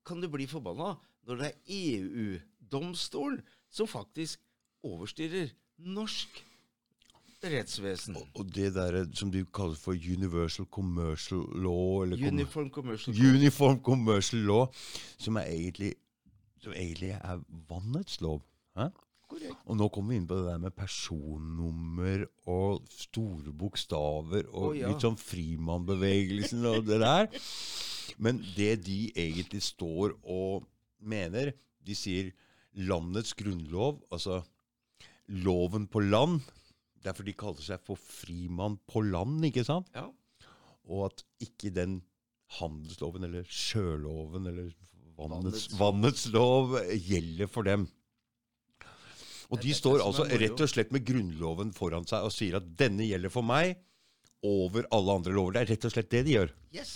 kan 0.06 0.22
du 0.22 0.30
bli 0.32 0.48
forbanna 0.49 0.95
når 1.30 1.41
det 1.41 1.49
er 1.49 1.76
EU-domstolen 1.78 3.41
som 3.72 3.90
faktisk 3.90 4.41
overstyrer 4.84 5.52
norsk 5.78 6.41
rettsvesen. 7.41 8.18
Og 8.38 8.49
det 8.53 8.73
der 8.76 9.03
som 9.18 9.32
du 9.34 9.44
kaller 9.53 9.78
for 9.80 9.94
universal 9.94 10.65
commercial 10.65 11.45
law 11.56 12.03
Uniform 12.06 12.69
Commercial 12.69 13.15
Code. 13.15 13.30
Uniform 13.30 13.80
commercial 13.84 14.41
law, 14.45 14.68
som 15.18 15.38
er 15.41 15.49
egentlig, 15.49 15.94
som 16.61 16.73
egentlig 16.73 17.10
er 17.10 17.41
vannets 17.69 18.22
lov. 18.22 18.44
Hæ? 18.78 18.91
Og 19.65 19.78
nå 19.80 19.88
kommer 19.88 20.11
vi 20.11 20.19
inn 20.19 20.28
på 20.28 20.36
det 20.36 20.49
der 20.49 20.60
med 20.60 20.76
personnummer 20.76 22.26
og 22.52 22.82
store 22.91 23.53
bokstaver 23.56 24.49
og 24.49 24.73
oh, 24.73 24.76
ja. 24.76 24.91
litt 24.91 25.06
sånn 25.06 25.15
Frimann-bevegelsen 25.19 26.68
og 26.68 26.84
det 26.90 26.99
der. 26.99 27.32
Men 28.18 28.42
det 28.56 28.84
de 28.86 29.12
egentlig 29.16 29.62
står 29.64 30.16
og 30.24 30.68
mener 31.02 31.54
De 31.82 31.96
sier 31.98 32.32
landets 32.78 33.34
grunnlov, 33.34 34.02
altså 34.14 34.44
loven 35.28 35.88
på 35.90 36.04
land. 36.06 36.42
Derfor 37.02 37.26
de 37.26 37.34
kaller 37.34 37.66
seg 37.66 37.82
for 37.88 37.98
frimann 37.98 38.78
på 38.88 39.02
land, 39.04 39.42
ikke 39.48 39.64
sant? 39.66 39.90
Ja. 39.98 40.06
Og 40.86 41.08
at 41.10 41.24
ikke 41.42 41.72
den 41.74 42.00
handelsloven 42.60 43.26
eller 43.26 43.48
sjøloven 43.50 44.46
eller 44.52 44.70
vannets, 45.18 45.68
Vannets- 45.80 46.28
lov 46.34 46.78
gjelder 46.94 47.50
for 47.50 47.64
dem. 47.68 47.88
Og 49.52 49.60
de 49.60 49.74
står 49.76 50.00
altså 50.06 50.24
rett 50.30 50.62
og 50.64 50.70
slett 50.72 50.94
med 50.96 51.04
Grunnloven 51.08 51.74
foran 51.76 52.06
seg 52.08 52.24
og 52.24 52.32
sier 52.32 52.56
at 52.62 52.70
denne 52.80 53.04
gjelder 53.04 53.34
for 53.34 53.44
meg 53.44 53.74
over 54.48 54.86
alle 54.96 55.18
andre 55.20 55.34
lover. 55.36 55.58
Det 55.58 55.64
er 55.66 55.74
rett 55.74 55.90
og 55.90 55.94
slett 55.96 56.14
det 56.14 56.24
de 56.30 56.38
gjør. 56.38 56.54
Yes. 56.76 56.94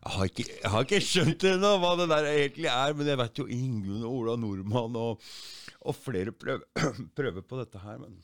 Jeg 0.00 0.12
har 0.16 0.28
ikke, 0.30 0.44
jeg 0.62 0.70
har 0.72 0.86
ikke 0.86 1.00
skjønt 1.04 1.44
ennå 1.50 1.70
hva 1.82 1.90
det 2.00 2.06
der 2.08 2.28
egentlig 2.30 2.70
er, 2.72 2.94
men 2.96 3.10
jeg 3.10 3.18
vet 3.20 3.40
jo 3.42 3.44
Ingunn 3.52 4.04
og 4.08 4.14
Ola 4.22 4.36
Nordmann 4.40 4.96
og, 4.96 5.20
og 5.84 5.96
flere 5.98 6.32
prøver, 6.32 6.64
prøver 7.18 7.44
på 7.44 7.58
dette 7.60 7.82
her, 7.82 7.98
men 8.00 8.14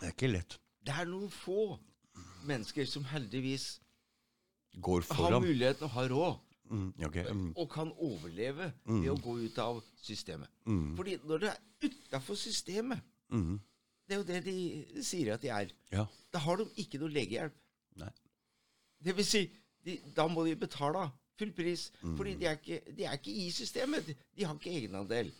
det 0.00 0.08
er 0.08 0.14
ikke 0.16 0.32
lett. 0.32 0.56
Det 0.82 0.96
er 0.98 1.06
noen 1.06 1.30
få 1.30 1.76
mennesker 2.48 2.88
som 2.90 3.04
heldigvis 3.06 3.68
Går 4.82 5.02
har 5.10 5.16
foran. 5.18 5.42
muligheten 5.46 5.86
og 5.88 5.94
har 5.98 6.08
råd, 6.14 6.38
Mm, 6.70 6.92
okay. 7.02 7.24
mm, 7.34 7.48
og 7.58 7.64
kan 7.72 7.88
overleve 7.98 8.68
ved 8.86 9.08
å 9.10 9.16
gå 9.18 9.32
ut 9.42 9.56
av 9.58 9.80
systemet. 10.06 10.46
mm, 10.70 10.92
Fordi 10.94 11.16
når 11.26 11.40
det 11.42 11.48
er 11.50 11.88
utafor 11.88 12.38
systemet, 12.38 13.00
mm, 13.34 13.56
det 14.06 14.14
er 14.14 14.20
jo 14.20 14.26
det 14.28 14.42
de 14.46 15.02
sier 15.02 15.32
at 15.34 15.42
de 15.42 15.50
er, 15.50 15.72
ja. 15.90 16.04
da 16.30 16.38
har 16.44 16.60
de 16.62 16.68
ikke 16.78 17.00
noe 17.02 17.10
legehjelp. 17.10 17.56
Nei. 17.98 18.12
Det 19.02 19.16
vil 19.18 19.26
si, 19.26 19.42
de, 19.86 19.96
da 20.16 20.26
må 20.28 20.44
de 20.46 20.56
betale 20.60 21.06
full 21.40 21.52
pris, 21.56 21.86
Mm. 22.02 22.16
fordi 22.18 22.34
de 22.36 22.46
er, 22.50 22.58
ikke, 22.58 22.80
de 22.96 23.04
er 23.08 23.14
ikke 23.16 23.32
i 23.32 23.50
systemet. 23.50 24.10
De, 24.36 24.44
har 24.44 24.54
ikke 24.58 24.74
egenandel. 24.76 25.30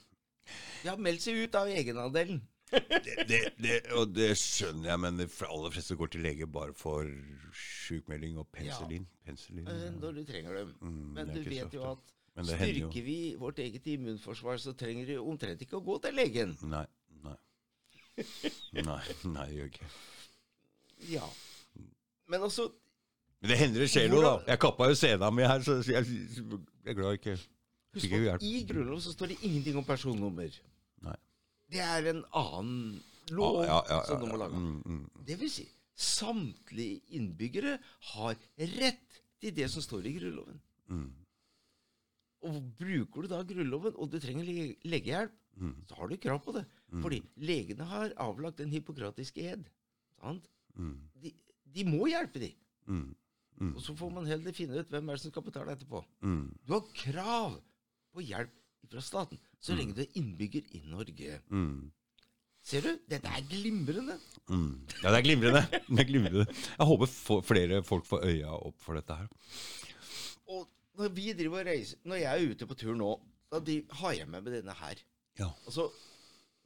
De 0.82 0.88
har 0.88 0.96
meldt 0.96 1.22
seg 1.26 1.42
ut 1.44 1.54
av 1.60 1.68
egenandelen. 1.68 2.40
Det, 2.70 3.26
det, 3.28 3.40
det, 3.58 3.76
og 3.98 4.12
det 4.14 4.30
skjønner 4.38 4.92
jeg, 4.92 5.00
men 5.02 5.18
de 5.18 5.26
aller 5.48 5.72
fleste 5.74 5.96
går 5.98 6.06
til 6.14 6.22
lege 6.22 6.46
bare 6.46 6.72
for 6.78 7.08
sjukmelding 7.52 8.38
og 8.38 8.46
penicillin. 8.54 9.08
penicillin 9.26 9.66
eh, 9.68 9.80
ja. 9.88 9.90
når 9.98 10.20
du 10.20 10.24
trenger 10.28 10.54
dem. 10.60 10.70
Mm, 10.80 11.08
Men 11.18 11.32
du 11.34 11.40
vet 11.50 11.74
jo 11.74 11.82
at 11.90 12.14
styrker 12.46 13.02
vi 13.04 13.18
vårt 13.42 13.58
eget 13.58 13.86
immunforsvar, 13.90 14.56
så 14.62 14.72
trenger 14.78 15.10
du 15.10 15.16
omtrent 15.18 15.60
ikke 15.66 15.80
å 15.80 15.84
gå 15.84 15.98
til 16.06 16.14
legen. 16.14 16.54
Nei. 16.70 16.86
Nei. 17.26 17.36
Nei, 18.86 19.02
nei, 19.34 19.48
gjør 19.56 19.68
ikke. 19.72 19.90
Ja. 21.10 21.26
Men 22.30 22.46
altså, 22.46 22.70
Men 23.40 23.50
det 23.52 23.56
hender 23.58 23.80
det 23.80 23.88
skjer 23.90 24.08
noe, 24.12 24.20
da. 24.22 24.32
Jeg 24.52 24.60
kappa 24.60 24.88
jo 24.90 24.96
sena 25.00 25.30
mi 25.32 25.42
her, 25.48 25.62
så 25.64 25.78
jeg, 25.80 26.04
jeg 26.04 26.92
er 26.92 26.96
glad 26.98 27.14
jeg 27.16 27.20
ikke 27.22 27.36
Fikk 28.00 28.12
hjelp. 28.12 28.42
i 28.46 28.64
Grunnloven 28.68 29.00
så 29.02 29.12
står 29.14 29.32
det 29.32 29.38
ingenting 29.48 29.76
om 29.80 29.84
personnummer. 29.88 30.58
Nei. 31.02 31.16
Det 31.72 31.80
er 31.82 32.10
en 32.12 32.20
annen 32.36 33.00
lov 33.34 33.62
Ja, 33.64 33.80
ja, 33.80 33.96
ja, 33.96 34.00
som 34.06 34.20
de 34.20 34.26
må 34.28 34.36
har 34.36 34.42
laga. 34.44 34.58
Mm, 34.60 34.82
mm. 34.84 35.24
Det 35.26 35.38
vil 35.40 35.50
si, 35.50 35.64
samtlige 36.00 37.00
innbyggere 37.16 37.78
har 38.12 38.36
rett 38.58 39.18
til 39.40 39.54
det 39.56 39.66
som 39.72 39.82
står 39.82 40.06
i 40.06 40.14
Grunnloven. 40.18 40.60
Mm. 40.92 41.08
Og 42.48 42.60
bruker 42.78 43.24
du 43.26 43.28
da 43.32 43.42
Grunnloven, 43.44 43.96
og 44.00 44.10
du 44.12 44.18
trenger 44.22 44.44
le- 44.48 44.76
legehjelp, 44.88 45.32
Mm. 45.60 45.74
så 45.88 45.94
har 45.98 46.08
du 46.08 46.16
krav 46.16 46.38
på 46.44 46.52
det. 46.54 46.62
Fordi 47.02 47.18
legene 47.36 47.84
har 47.84 48.12
avlagt 48.16 48.56
den 48.62 48.70
hippokratiske 48.70 49.42
ed. 49.52 49.64
Sant? 50.22 50.46
Mm. 50.78 50.94
De, 51.20 51.32
de 51.74 51.84
må 51.84 52.06
hjelpe 52.08 52.38
de. 52.40 52.54
Mm. 52.88 53.14
Mm. 53.60 53.74
Og 53.76 53.82
så 53.84 53.94
får 53.96 54.12
man 54.14 54.28
heller 54.28 54.56
finne 54.56 54.80
ut 54.80 54.90
hvem 54.92 55.08
er 55.08 55.18
det 55.18 55.22
som 55.24 55.32
skal 55.34 55.44
betale 55.44 55.76
etterpå. 55.76 56.00
Mm. 56.24 56.44
Du 56.64 56.74
har 56.76 56.92
krav 56.96 57.58
på 58.14 58.24
hjelp 58.24 58.56
fra 58.90 59.02
staten 59.04 59.40
så 59.60 59.76
lenge 59.76 59.94
du 59.94 60.02
er 60.02 60.18
innbygger 60.18 60.70
i 60.76 60.80
Norge. 60.88 61.40
Mm. 61.52 61.90
Ser 62.64 62.84
du? 62.84 62.90
Dette 63.08 63.28
er 63.28 63.44
glimrende. 63.48 64.16
Mm. 64.48 64.86
Ja, 65.02 65.12
det 65.12 65.18
er 65.18 65.26
glimrende. 65.26 65.62
Det 65.90 66.02
er 66.02 66.08
glimrende. 66.08 66.46
Jeg 66.78 66.88
håper 66.90 67.42
flere 67.46 67.82
folk 67.86 68.08
får 68.08 68.24
øya 68.28 68.52
opp 68.56 68.80
for 68.82 68.98
dette 68.98 69.16
her. 69.16 69.28
Og 70.50 70.66
når 70.98 71.12
vi 71.16 71.30
driver 71.36 71.62
og 71.62 71.68
reiser 71.70 72.00
Når 72.04 72.20
jeg 72.20 72.30
er 72.30 72.52
ute 72.52 72.66
på 72.68 72.76
tur 72.76 72.96
nå, 72.98 73.12
da 73.52 73.60
har 74.02 74.16
jeg 74.16 74.28
med 74.28 74.44
meg 74.44 74.56
denne 74.58 74.74
her. 74.76 75.00
Ja. 75.40 75.48
Altså, 75.66 75.88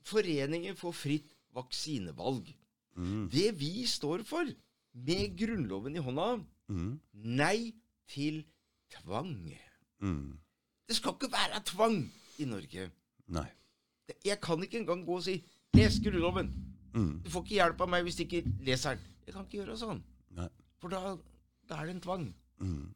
Foreningen 0.04 0.76
for 0.76 0.92
fritt 0.92 1.30
vaksinevalg. 1.56 2.50
Mm. 2.98 3.28
Det 3.32 3.48
vi 3.58 3.86
står 3.88 4.24
for, 4.28 4.50
med 4.94 5.38
Grunnloven 5.38 5.96
i 5.96 6.02
hånda 6.04 6.26
Mm. 6.68 7.00
Nei 7.12 7.74
til 8.08 8.44
tvang. 8.90 9.34
Mm. 10.00 10.38
Det 10.88 10.96
skal 10.96 11.16
ikke 11.16 11.32
være 11.32 11.62
tvang 11.64 11.98
i 12.38 12.44
Norge. 12.44 12.90
Nei. 13.26 13.48
Jeg 14.24 14.40
kan 14.40 14.62
ikke 14.62 14.78
engang 14.78 15.06
gå 15.06 15.16
og 15.16 15.22
si 15.24 15.44
'les 15.74 15.98
Grunnloven'. 16.04 16.52
Mm. 16.94 17.22
Du 17.24 17.30
får 17.30 17.42
ikke 17.44 17.54
hjelp 17.54 17.80
av 17.80 17.88
meg 17.88 18.02
hvis 18.02 18.16
du 18.16 18.22
ikke 18.22 18.44
leser 18.60 18.94
den. 18.94 19.04
Jeg 19.26 19.34
kan 19.34 19.44
ikke 19.44 19.64
gjøre 19.64 19.78
sånn, 19.78 20.02
Nei. 20.30 20.48
for 20.78 20.88
da, 20.92 21.16
da 21.68 21.80
er 21.80 21.86
det 21.86 21.94
en 21.94 22.00
tvang. 22.00 22.34
Mm. 22.60 22.94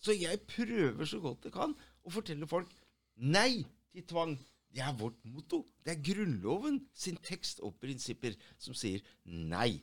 Så 0.00 0.12
jeg 0.12 0.40
prøver 0.48 1.04
så 1.04 1.20
godt 1.20 1.44
jeg 1.44 1.52
kan 1.52 1.74
å 2.04 2.10
fortelle 2.10 2.46
folk 2.46 2.72
nei 3.16 3.64
til 3.92 4.06
tvang. 4.06 4.38
Det 4.72 4.82
er 4.84 4.96
vårt 4.98 5.24
motto. 5.24 5.62
Det 5.84 5.94
er 5.94 6.02
Grunnloven 6.04 6.80
sin 6.94 7.16
tekst 7.16 7.60
og 7.64 7.78
prinsipper 7.80 8.34
som 8.58 8.74
sier 8.74 9.00
nei. 9.24 9.82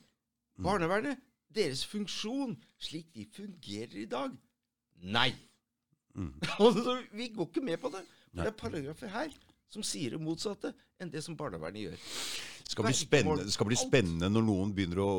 Barnevernet, 0.62 1.18
deres 1.56 1.84
funksjon 1.90 2.56
slik 2.82 3.10
de 3.16 3.26
fungerer 3.34 4.04
i 4.04 4.10
dag 4.10 4.36
nei. 5.04 5.32
Mm. 6.16 6.34
Altså, 6.60 7.00
vi 7.12 7.32
går 7.34 7.50
ikke 7.50 7.66
med 7.66 7.82
på 7.82 7.92
det. 7.94 8.04
Det 8.34 8.48
er 8.50 8.56
paragrafer 8.58 9.12
her 9.14 9.34
som 9.74 9.86
sier 9.86 10.14
det 10.14 10.22
motsatte 10.22 10.74
enn 11.02 11.12
det 11.12 11.24
som 11.26 11.38
barnevernet 11.38 11.88
gjør. 11.88 12.08
Det 12.64 12.74
skal 12.74 12.88
bli 12.88 12.98
spennende, 12.98 13.52
skal 13.52 13.70
bli 13.70 13.78
spennende 13.78 14.30
når 14.30 14.46
noen 14.46 14.74
begynner 14.76 15.02
å 15.04 15.12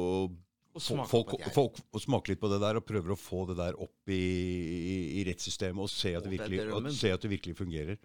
smake 0.81 1.51
folk, 1.55 1.79
folk 2.03 2.29
litt 2.31 2.41
på 2.41 2.51
det 2.51 2.59
der 2.63 2.79
og 2.81 2.87
prøver 2.87 3.15
å 3.15 3.19
få 3.19 3.45
det 3.51 3.57
der 3.61 3.77
opp 3.79 4.11
i, 4.11 4.19
i, 4.19 4.97
i 5.21 5.25
rettssystemet 5.29 5.83
og 5.85 5.91
se 5.91 6.15
at, 6.19 6.27
det 6.27 6.33
virkelig, 6.35 6.65
og 6.75 6.89
se 6.95 7.13
at 7.15 7.23
det 7.23 7.31
virkelig 7.31 7.57
fungerer. 7.59 8.01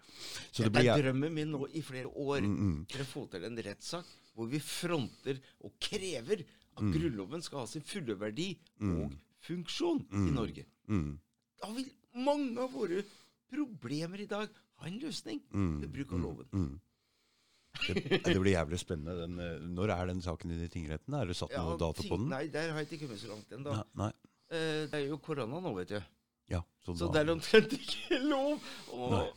Så 0.50 0.66
det 0.66 0.74
det 0.76 0.84
er 0.92 1.02
drømmen 1.06 1.34
min 1.34 1.50
nå 1.54 1.66
i 1.74 1.82
flere 1.86 2.10
år. 2.10 2.44
Mm, 2.46 2.56
mm. 2.60 2.78
For 2.92 3.04
å 3.04 3.08
få 3.10 3.24
til 3.32 3.46
en 3.48 3.62
rettssak 3.66 4.14
hvor 4.36 4.50
vi 4.50 4.60
fronter 4.62 5.40
og 5.66 5.74
krever 5.82 6.44
at 6.80 6.86
Mm. 6.88 6.92
Grunnloven 6.96 7.42
skal 7.44 7.62
ha 7.62 7.66
sin 7.68 7.82
fulle 7.84 8.16
verdi 8.18 8.50
og 8.80 9.12
funksjon 9.46 10.02
i 10.16 10.30
Norge. 10.34 10.64
Mm, 10.88 11.18
Da 11.60 11.68
vil 11.76 11.90
mange 12.16 12.58
av 12.64 12.72
våre 12.72 13.02
problemer 13.52 14.20
i 14.24 14.26
dag 14.30 14.48
ha 14.80 14.86
en 14.88 14.98
løsning 15.02 15.42
mm, 15.52 15.80
ved 15.82 15.90
bruk 15.92 16.12
av 16.16 16.22
loven. 16.24 16.48
mm. 16.52 16.80
Det, 17.86 18.22
det 18.26 18.40
blir 18.42 18.52
jævlig 18.56 18.78
spennende. 18.82 19.14
Den, 19.20 19.36
eh, 19.38 19.60
når 19.76 19.92
er 19.94 20.06
den 20.10 20.20
saken 20.24 20.50
i 20.56 20.66
tingretten? 20.68 21.14
Er 21.14 21.28
det 21.30 21.36
satt 21.38 21.52
noe 21.54 21.76
dato 21.78 22.02
på 22.02 22.16
den? 22.18 22.28
Nei, 22.32 22.46
der 22.50 22.72
har 22.74 22.80
jeg 22.82 22.88
ikke 22.90 23.04
kommet 23.06 23.20
så 23.22 23.28
langt 23.30 23.52
ennå. 23.54 23.76
Eh, 24.50 24.86
det 24.90 24.96
er 24.98 25.04
jo 25.06 25.18
korona 25.22 25.60
nå, 25.62 25.70
vet 25.76 25.92
du. 25.94 26.00
Ja, 26.50 26.64
så, 26.82 26.96
Så 26.98 27.06
det 27.14 27.20
er 27.22 27.30
omtrent 27.30 27.70
ikke 27.76 28.18
lov 28.26 28.58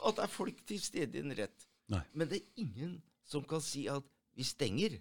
at 0.02 0.15
det 0.18 0.24
er 0.26 0.32
folk 0.34 0.64
til 0.65 0.80
stede 0.82 1.20
i 1.20 1.22
en 1.22 1.36
rett. 1.38 1.68
Nei. 1.94 2.02
Men 2.18 2.28
det 2.32 2.40
er 2.41 2.64
ingen 2.65 2.95
som 3.30 3.44
kan 3.45 3.61
si 3.61 3.86
at 3.91 4.03
vi 4.34 4.44
stenger. 4.48 4.98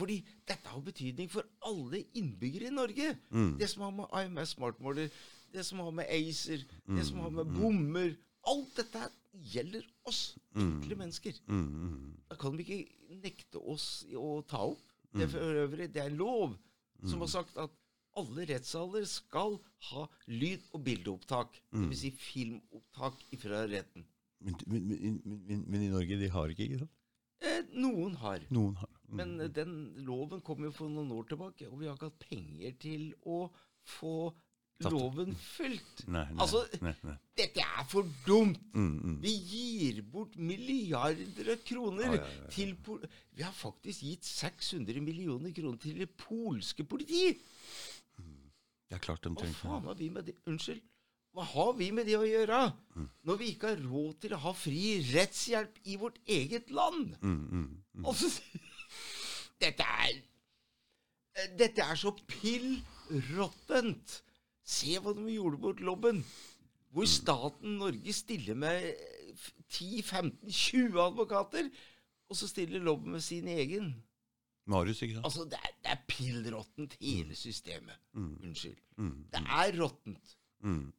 Fordi 0.00 0.16
dette 0.48 0.72
har 0.72 0.80
betydning 0.86 1.28
for 1.30 1.44
alle 1.68 2.00
innbyggere 2.16 2.70
i 2.70 2.74
Norge. 2.74 3.12
Mm. 3.30 3.52
Det 3.60 3.68
som 3.68 3.82
har 3.86 3.92
med 4.00 4.16
IMS 4.24 4.54
smartmåler, 4.56 5.10
det 5.52 5.64
som 5.66 5.78
har 5.84 5.90
med 6.00 6.06
ACER, 6.08 6.64
Mm, 6.86 6.96
det 6.96 7.06
som 7.06 7.18
har 7.20 7.30
med 7.30 7.52
bommer 7.58 8.16
Alt 8.48 8.70
dette 8.78 9.02
gjelder 9.52 9.82
oss 10.08 10.34
enkle 10.56 10.96
mennesker. 10.96 11.34
Mm, 11.46 11.66
mm, 11.68 12.12
Da 12.30 12.36
kan 12.40 12.54
vi 12.56 12.64
ikke 12.64 13.18
nekte 13.20 13.60
oss 13.60 14.06
å 14.16 14.40
ta 14.48 14.62
opp. 14.70 14.80
Det 15.12 15.20
Mm. 15.20 15.22
er 15.26 15.28
for 15.34 15.58
øvrig 15.66 15.92
det 15.92 16.00
er 16.00 16.06
en 16.08 16.16
lov 16.16 16.56
som 17.04 17.20
har 17.20 17.26
sagt 17.28 17.56
at 17.58 17.70
alle 18.16 18.46
rettssaler 18.48 19.04
skal 19.06 19.58
ha 19.90 20.06
lyd- 20.26 20.64
og 20.72 20.82
bildeopptak. 20.84 21.60
Mm. 21.72 21.90
Dvs. 21.90 21.98
Si 22.00 22.10
filmopptak 22.16 23.20
fra 23.38 23.66
retten. 23.68 24.04
men, 24.40 24.54
men, 24.66 24.88
men, 24.88 25.42
men, 25.46 25.64
men 25.68 25.82
i 25.82 25.88
Norge, 25.92 26.18
de 26.18 26.28
har 26.28 26.48
ikke, 26.48 26.64
ikke 26.64 26.78
sant? 26.78 26.90
Eh, 27.42 27.62
noen 27.74 28.14
har. 28.16 28.40
Noen 28.50 28.74
har. 28.76 28.88
Mm. 29.10 29.16
Men 29.20 29.40
eh, 29.40 29.50
den 29.54 29.74
loven 30.06 30.44
kom 30.46 30.62
jo 30.64 30.70
for 30.74 30.92
noen 30.92 31.10
år 31.16 31.26
tilbake, 31.30 31.68
og 31.68 31.80
vi 31.80 31.90
har 31.90 31.98
ikke 31.98 32.10
hatt 32.12 32.28
penger 32.30 32.78
til 32.82 33.10
å 33.26 33.42
få 33.98 34.30
loven 34.88 35.34
fulgt. 35.36 36.04
Nei, 36.08 36.24
nei, 36.30 36.40
Altså, 36.40 36.62
nei, 36.80 36.94
dette 37.36 37.64
er 37.64 37.86
for 37.90 38.08
dumt! 38.26 38.60
Mm, 38.72 38.92
mm. 38.96 39.16
Vi 39.24 39.32
gir 39.50 40.02
bort 40.08 40.36
milliarder 40.40 41.52
av 41.52 41.64
kroner 41.66 42.06
Ja, 42.06 42.14
ja, 42.14 42.22
ja, 42.22 42.36
ja. 42.38 42.52
til 42.54 42.72
pol 42.84 43.02
Vi 43.36 43.44
har 43.44 43.52
faktisk 43.56 44.06
gitt 44.06 44.28
600 44.28 45.02
millioner 45.04 45.52
kroner 45.56 45.80
til 45.82 46.00
det 46.00 46.08
polske 46.20 46.86
politiet! 46.88 47.42
Det 48.90 48.98
er 48.98 49.04
klart 49.04 49.22
de 49.22 49.30
Hva 49.36 49.50
faen 49.54 49.84
har 49.86 49.98
vi 50.00 50.08
med 50.10 50.26
det 50.26 50.38
Unnskyld. 50.50 50.80
Hva 51.30 51.44
har 51.46 51.74
vi 51.78 51.92
med 51.94 52.08
det 52.10 52.16
å 52.18 52.26
gjøre? 52.26 52.58
Når 53.28 53.36
vi 53.38 53.52
ikke 53.52 53.70
har 53.70 53.84
råd 53.84 54.16
til 54.24 54.32
å 54.34 54.40
ha 54.48 54.52
fri 54.56 54.96
rettshjelp 55.12 55.76
i 55.86 55.94
vårt 56.00 56.18
eget 56.26 56.72
land? 56.74 57.14
mm, 57.20 57.36
mm, 57.52 57.68
mm. 58.00 58.08
Altså 58.10 58.32
Dette 59.60 59.82
er 59.84 60.20
Dette 61.58 61.82
er 61.82 61.94
så 61.96 62.10
pill 62.28 62.80
råttent. 63.36 64.16
Se 64.66 64.98
hva 65.00 65.12
de 65.16 65.24
gjorde 65.34 65.60
mot 65.62 65.80
Lobben. 65.80 66.24
Hvor 66.90 67.06
staten 67.06 67.76
Norge 67.78 68.12
stiller 68.12 68.54
med 68.58 68.90
10-15-20 69.70 70.98
advokater, 71.00 71.68
og 72.30 72.36
så 72.36 72.48
stiller 72.50 72.82
Lobben 72.82 73.12
med 73.14 73.20
sin 73.24 73.48
egen. 73.48 73.92
Marius, 74.70 75.00
ikke 75.02 75.14
sant? 75.16 75.24
Altså, 75.26 75.44
det 75.50 75.58
er, 75.58 75.72
det 75.84 75.92
er 75.94 76.00
pill 76.10 76.44
råttent, 76.54 76.96
hele 77.00 77.34
systemet. 77.38 77.96
Mm, 78.14 78.34
Unnskyld. 78.44 78.76
mm, 78.96 79.24
Det 79.32 79.40
er 79.46 79.80
råttent. 79.82 80.36
mm. 80.62 80.92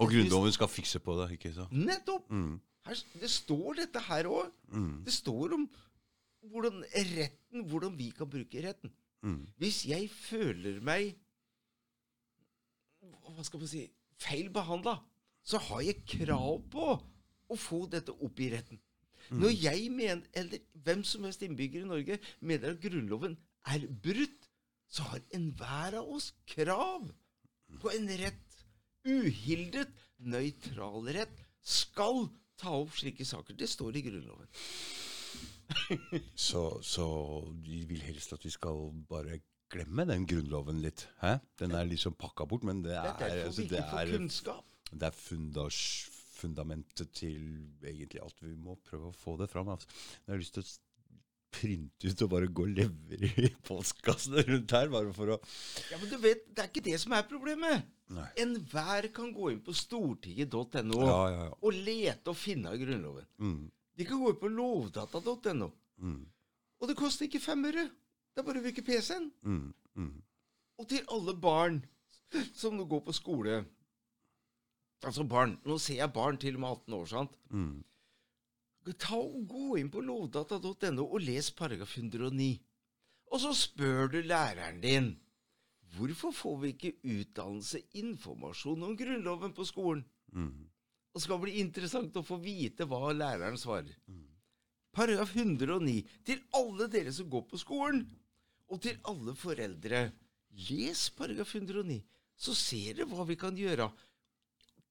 Og 0.00 0.08
Grunnloven 0.08 0.52
skal 0.52 0.68
fikse 0.72 0.98
på 1.04 1.16
det, 1.18 1.30
ikke 1.36 1.50
sant? 1.54 1.72
Nettopp! 1.72 2.30
Mm, 2.30 2.60
Her, 2.86 2.96
det 3.20 3.28
står 3.30 3.74
dette 3.82 4.00
her 4.00 4.24
òg. 4.24 4.46
mm, 4.72 5.04
Det 5.04 5.12
står 5.12 5.52
om 5.54 5.66
hvordan 6.48 6.82
retten, 6.94 7.64
hvordan 7.68 7.96
vi 7.98 8.10
kan 8.16 8.30
bruke 8.30 8.62
retten. 8.64 8.92
mm, 9.22 9.46
Hvis 9.60 9.84
jeg 9.88 10.10
føler 10.10 10.80
meg 10.80 11.14
Hva 13.00 13.44
skal 13.46 13.62
man 13.62 13.70
si 13.70 13.86
feil 14.20 14.50
behandla, 14.52 14.98
så 15.46 15.56
har 15.70 15.80
jeg 15.86 16.02
krav 16.04 16.58
på 16.72 16.86
å 17.50 17.56
få 17.56 17.86
dette 17.88 18.12
opp 18.12 18.40
i 18.42 18.50
retten. 18.52 18.80
Når 19.30 19.54
jeg 19.54 19.90
mener, 19.94 20.26
eller 20.36 20.58
hvem 20.84 21.04
som 21.06 21.24
helst 21.24 21.42
innbygger 21.46 21.84
i 21.84 21.88
Norge 21.88 22.18
mener 22.44 22.74
at 22.74 22.82
Grunnloven 22.82 23.36
er 23.70 23.86
brutt, 24.02 24.48
så 24.90 25.06
har 25.12 25.22
enhver 25.36 25.96
av 26.00 26.10
oss 26.10 26.32
krav 26.50 27.06
på 27.80 27.92
en 27.94 28.10
rett. 28.20 28.56
Uhildet, 29.06 29.92
nøytral 30.18 31.06
rett 31.14 31.44
skal 31.62 32.26
ta 32.60 32.74
opp 32.82 32.92
slike 32.98 33.24
saker. 33.24 33.56
Det 33.56 33.70
står 33.70 33.96
i 33.96 34.04
Grunnloven. 34.08 34.50
Så, 36.48 36.64
så 36.82 37.06
de 37.64 37.84
vil 37.88 38.02
helst 38.04 38.34
at 38.36 38.44
vi 38.44 38.52
skal 38.54 38.90
bare 39.10 39.40
glemme 39.70 40.06
den 40.08 40.26
grunnloven 40.26 40.80
litt. 40.82 41.06
Hæ? 41.22 41.36
Den 41.60 41.74
er 41.78 41.86
liksom 41.88 42.16
pakka 42.18 42.46
bort, 42.50 42.64
men 42.66 42.82
det 42.84 42.96
er, 42.96 43.12
er 43.22 43.44
altså, 43.46 43.66
det 43.70 43.78
er, 43.78 44.14
det 44.90 45.06
er 45.06 45.14
fundas, 45.14 45.78
fundamentet 46.40 47.12
til 47.14 47.40
egentlig 47.86 48.22
alt. 48.24 48.38
Vi 48.42 48.56
må 48.58 48.74
prøve 48.86 49.10
å 49.12 49.16
få 49.16 49.36
det 49.40 49.50
fram. 49.52 49.70
Altså. 49.74 49.90
Jeg 50.26 50.34
har 50.34 50.42
lyst 50.42 50.56
til 50.56 50.64
å 50.66 50.70
printe 51.50 52.10
ut 52.10 52.22
og 52.24 52.30
bare 52.30 52.48
gå 52.54 52.66
og 52.66 52.74
levere 52.78 53.30
i 53.42 53.50
postkassene 53.68 54.44
rundt 54.46 54.74
her, 54.76 54.90
bare 54.92 55.14
for 55.14 55.34
å 55.34 55.38
Ja, 55.90 55.98
men 55.98 56.10
du 56.10 56.18
vet, 56.22 56.46
Det 56.54 56.64
er 56.64 56.70
ikke 56.70 56.86
det 56.86 57.00
som 57.02 57.14
er 57.16 57.26
problemet. 57.30 57.88
Enhver 58.42 59.06
kan 59.14 59.30
gå 59.34 59.52
inn 59.52 59.60
på 59.62 59.74
stortinget.no 59.76 61.02
Ja, 61.06 61.18
ja, 61.30 61.44
ja. 61.46 61.50
og 61.62 61.76
lete 61.76 62.32
og 62.32 62.38
finne 62.38 62.72
av 62.72 62.80
Grunnloven. 62.80 63.26
Mm, 63.38 63.68
De 64.00 64.06
kan 64.08 64.20
gå 64.22 64.30
inn 64.32 64.40
på 64.40 64.48
lovdata.no, 64.48 65.68
mm, 66.00 66.20
og 66.80 66.88
det 66.88 66.96
koster 66.96 67.26
ikke 67.28 67.42
fem 67.44 67.64
øre. 67.68 67.84
Det 68.32 68.40
er 68.40 68.46
bare 68.46 68.62
å 68.62 68.64
bruke 68.64 68.84
PC-en. 68.86 69.26
mm, 69.44 69.74
mm, 70.00 70.14
Og 70.80 70.88
til 70.88 71.04
alle 71.12 71.34
barn 71.36 71.82
som 72.56 72.76
nå 72.78 72.86
går 72.88 73.02
på 73.04 73.12
skole 73.12 73.58
Altså 75.04 75.24
barn, 75.24 75.54
Nå 75.64 75.78
ser 75.80 75.96
jeg 75.96 76.12
barn 76.12 76.36
til 76.40 76.56
og 76.58 76.60
med 76.60 76.68
18 76.68 76.94
år. 76.94 77.06
sant? 77.08 77.36
mm. 77.50 77.84
Ta 78.98 79.16
og 79.16 79.46
Gå 79.48 79.76
inn 79.80 79.90
på 79.92 80.00
lovdata.no 80.04 81.04
og 81.06 81.20
les 81.24 81.50
paragraf 81.56 81.96
109. 81.98 82.60
Og 83.32 83.40
så 83.40 83.52
spør 83.56 84.08
du 84.12 84.20
læreren 84.20 84.80
din 84.80 85.10
hvorfor 85.96 86.30
får 86.30 86.56
vi 86.62 86.68
ikke 86.74 86.92
utdannelse, 87.02 87.80
informasjon 87.98 88.82
om 88.86 88.96
Grunnloven 88.96 89.52
på 89.52 89.64
skolen. 89.64 90.04
Mm. 90.32 90.68
Og 91.14 91.22
skal 91.24 91.40
bli 91.42 91.58
interessant 91.60 92.16
å 92.16 92.26
få 92.26 92.38
vite 92.42 92.86
hva 92.86 93.10
læreren 93.12 93.58
svarer. 93.58 93.96
Paragraf 94.94 95.34
109. 95.34 96.02
Til 96.26 96.42
alle 96.54 96.88
dere 96.90 97.12
som 97.14 97.28
går 97.30 97.46
på 97.50 97.58
skolen, 97.58 98.04
og 98.70 98.82
til 98.82 98.98
alle 99.10 99.34
foreldre. 99.38 100.08
Les 100.68 101.02
paragraf 101.14 101.54
109, 101.54 102.00
så 102.38 102.54
ser 102.58 102.98
dere 102.98 103.08
hva 103.10 103.26
vi 103.26 103.36
kan 103.38 103.58
gjøre. 103.58 103.86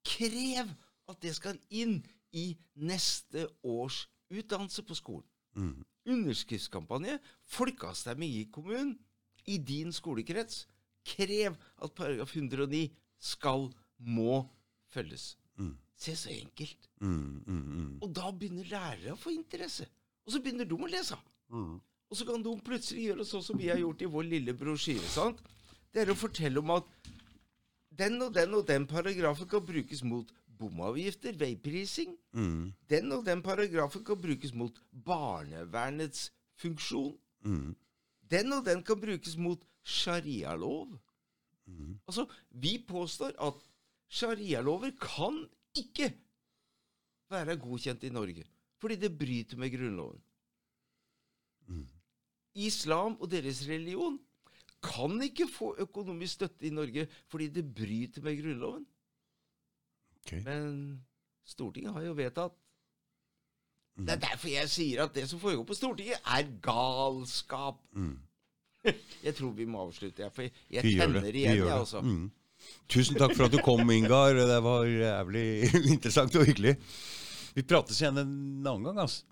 Krev 0.07 0.71
at 1.09 1.19
det 1.23 1.33
skal 1.35 1.59
inn 1.69 1.99
i 2.35 2.53
neste 2.79 3.47
års 3.65 4.05
utdannelse 4.29 4.85
på 4.87 4.95
skolen. 4.97 5.27
Mm. 5.57 5.83
Underskriftskampanje, 6.09 7.17
folkeavstemning 7.49 8.35
i 8.37 8.45
kommunen, 8.53 8.95
i 9.49 9.57
din 9.57 9.91
skolekrets. 9.95 10.63
Krev 11.09 11.57
at 11.81 11.95
paragraf 11.97 12.35
109 12.35 12.87
skal, 13.19 13.67
må 13.99 14.45
følges. 14.93 15.33
Se 15.99 16.15
så 16.15 16.31
enkelt. 16.31 16.89
Mm, 17.03 17.43
mm, 17.45 17.61
mm. 17.61 17.93
Og 18.05 18.11
da 18.15 18.31
begynner 18.31 18.67
lærere 18.71 19.13
å 19.13 19.19
få 19.19 19.33
interesse. 19.35 19.87
Og 20.25 20.33
så 20.33 20.41
begynner 20.43 20.67
de 20.67 20.77
å 20.77 20.89
lese. 20.89 21.17
Mm. 21.51 21.77
Og 22.09 22.17
så 22.17 22.25
kan 22.25 22.43
de 22.43 22.53
plutselig 22.65 23.09
gjøre 23.09 23.25
sånn 23.27 23.43
som 23.45 23.59
vi 23.59 23.67
har 23.69 23.81
gjort 23.81 24.01
i 24.01 24.11
vår 24.13 24.27
lille 24.31 24.55
brosjyre. 24.57 25.09
sant? 25.11 25.41
Det 25.91 26.03
er 26.03 26.13
å 26.13 26.17
fortelle 26.17 26.61
om 26.61 26.71
at 26.77 26.87
den 27.99 28.15
og 28.23 28.33
den 28.33 28.53
og 28.55 28.67
den 28.67 28.87
paragrafen 28.87 29.49
kan 29.49 29.65
brukes 29.65 30.03
mot 30.07 30.31
bomavgifter, 30.59 31.35
veiprising. 31.39 32.15
Mm. 32.33 32.71
Den 32.89 33.11
og 33.11 33.25
den 33.27 33.43
paragrafen 33.43 34.03
kan 34.05 34.21
brukes 34.21 34.53
mot 34.53 34.79
barnevernets 34.91 36.29
funksjon. 36.59 37.17
Mm. 37.43 37.75
Den 38.31 38.53
og 38.53 38.65
den 38.65 38.83
kan 38.83 38.99
brukes 39.01 39.37
mot 39.37 39.63
sharialov. 39.83 40.95
Altså, 42.07 42.25
vi 42.49 42.77
påstår 42.87 43.35
at 43.37 43.57
sharialover 44.09 44.91
kan 45.01 45.43
ikke 45.77 46.09
være 47.29 47.57
godkjent 47.61 48.03
i 48.03 48.13
Norge, 48.13 48.45
fordi 48.81 48.95
det 48.95 49.11
bryter 49.17 49.57
med 49.57 49.71
Grunnloven. 49.73 50.21
Mm. 51.67 51.87
Islam 52.55 53.17
og 53.19 53.29
deres 53.31 53.61
religion 53.69 54.17
kan 54.83 55.21
ikke 55.21 55.45
få 55.51 55.75
økonomisk 55.83 56.33
støtte 56.39 56.65
i 56.65 56.73
Norge 56.73 57.05
fordi 57.27 57.49
det 57.53 57.65
bryter 57.75 58.23
med 58.25 58.41
Grunnloven. 58.41 58.87
Okay. 60.23 60.41
Men 60.43 61.05
Stortinget 61.45 61.93
har 61.93 62.07
jo 62.07 62.17
vedtatt 62.17 62.57
Mm. 63.99 64.05
Det 64.05 64.13
er 64.13 64.19
derfor 64.23 64.47
jeg 64.47 64.69
sier 64.71 65.03
at 65.03 65.15
det 65.15 65.25
som 65.29 65.39
foregår 65.39 65.65
på 65.67 65.75
Stortinget, 65.75 66.19
er 66.23 66.47
galskap. 66.63 67.81
Mm. 67.91 68.19
Jeg 69.25 69.35
tror 69.35 69.51
vi 69.51 69.65
må 69.67 69.81
avslutte, 69.81 70.21
jeg, 70.23 70.31
for 70.31 70.41
jeg, 70.41 70.83
tenner. 70.83 71.25
Igjen, 71.27 71.57
jeg, 71.57 71.67
altså. 71.67 72.01
Mm. 72.01 72.29
Tusen 72.89 73.15
takk 73.19 73.35
for 73.37 73.45
at 73.45 73.51
du 73.53 73.59
kom, 73.65 73.83
Ingar. 73.93 74.33
Det 74.35 74.59
var 74.65 74.85
jævlig 74.85 75.45
interessant 75.95 76.35
og 76.35 76.45
hyggelig. 76.49 76.75
Vi 77.55 77.63
prates 77.65 77.99
igjen 78.01 78.17
en 78.21 78.31
annen 78.67 78.83
gang, 78.89 79.03
altså. 79.05 79.25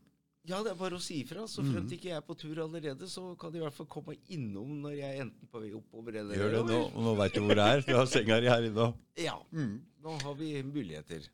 Ja, 0.47 0.61
det 0.63 0.71
er 0.71 0.77
bare 0.79 0.95
å 0.95 1.01
si 1.03 1.17
ifra. 1.25 1.43
Så 1.51 1.59
Mm. 1.61 1.73
fremt 1.73 1.91
ikke 1.91 2.07
jeg 2.07 2.15
er 2.15 2.23
på 2.23 2.35
tur 2.39 2.55
allerede, 2.63 3.03
så 3.11 3.33
kan 3.37 3.51
de 3.51 3.59
i 3.59 3.61
hvert 3.65 3.75
fall 3.75 3.89
komme 3.91 4.13
innom 4.31 4.77
når 4.79 4.93
jeg 4.95 5.09
er 5.17 5.23
enten 5.25 5.49
på 5.51 5.59
vei 5.59 5.73
oppover 5.75 6.15
eller 6.21 6.37
Gjør 6.39 6.53
det 6.55 6.61
nå. 6.69 6.77
og 6.95 7.03
Nå 7.03 7.15
veit 7.19 7.33
du 7.35 7.41
hvor 7.43 7.55
det 7.59 7.65
er. 7.67 7.81
Du 7.83 7.91
har 7.97 8.05
senga 8.07 8.37
di 8.39 8.47
her 8.47 8.63
inne 8.69 8.85
òg. 8.85 8.93
Ja. 9.19 9.35
Nå 9.51 10.13
har 10.23 10.37
vi 10.39 10.53
muligheter. 10.63 11.27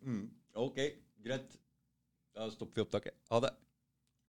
Ok, 0.57 0.79
greit. 1.23 1.59
Da 2.33 2.47
stopper 2.49 2.81
vi 2.81 2.85
opptaket. 2.87 3.13
Ha 3.29 3.39
det. 3.45 3.53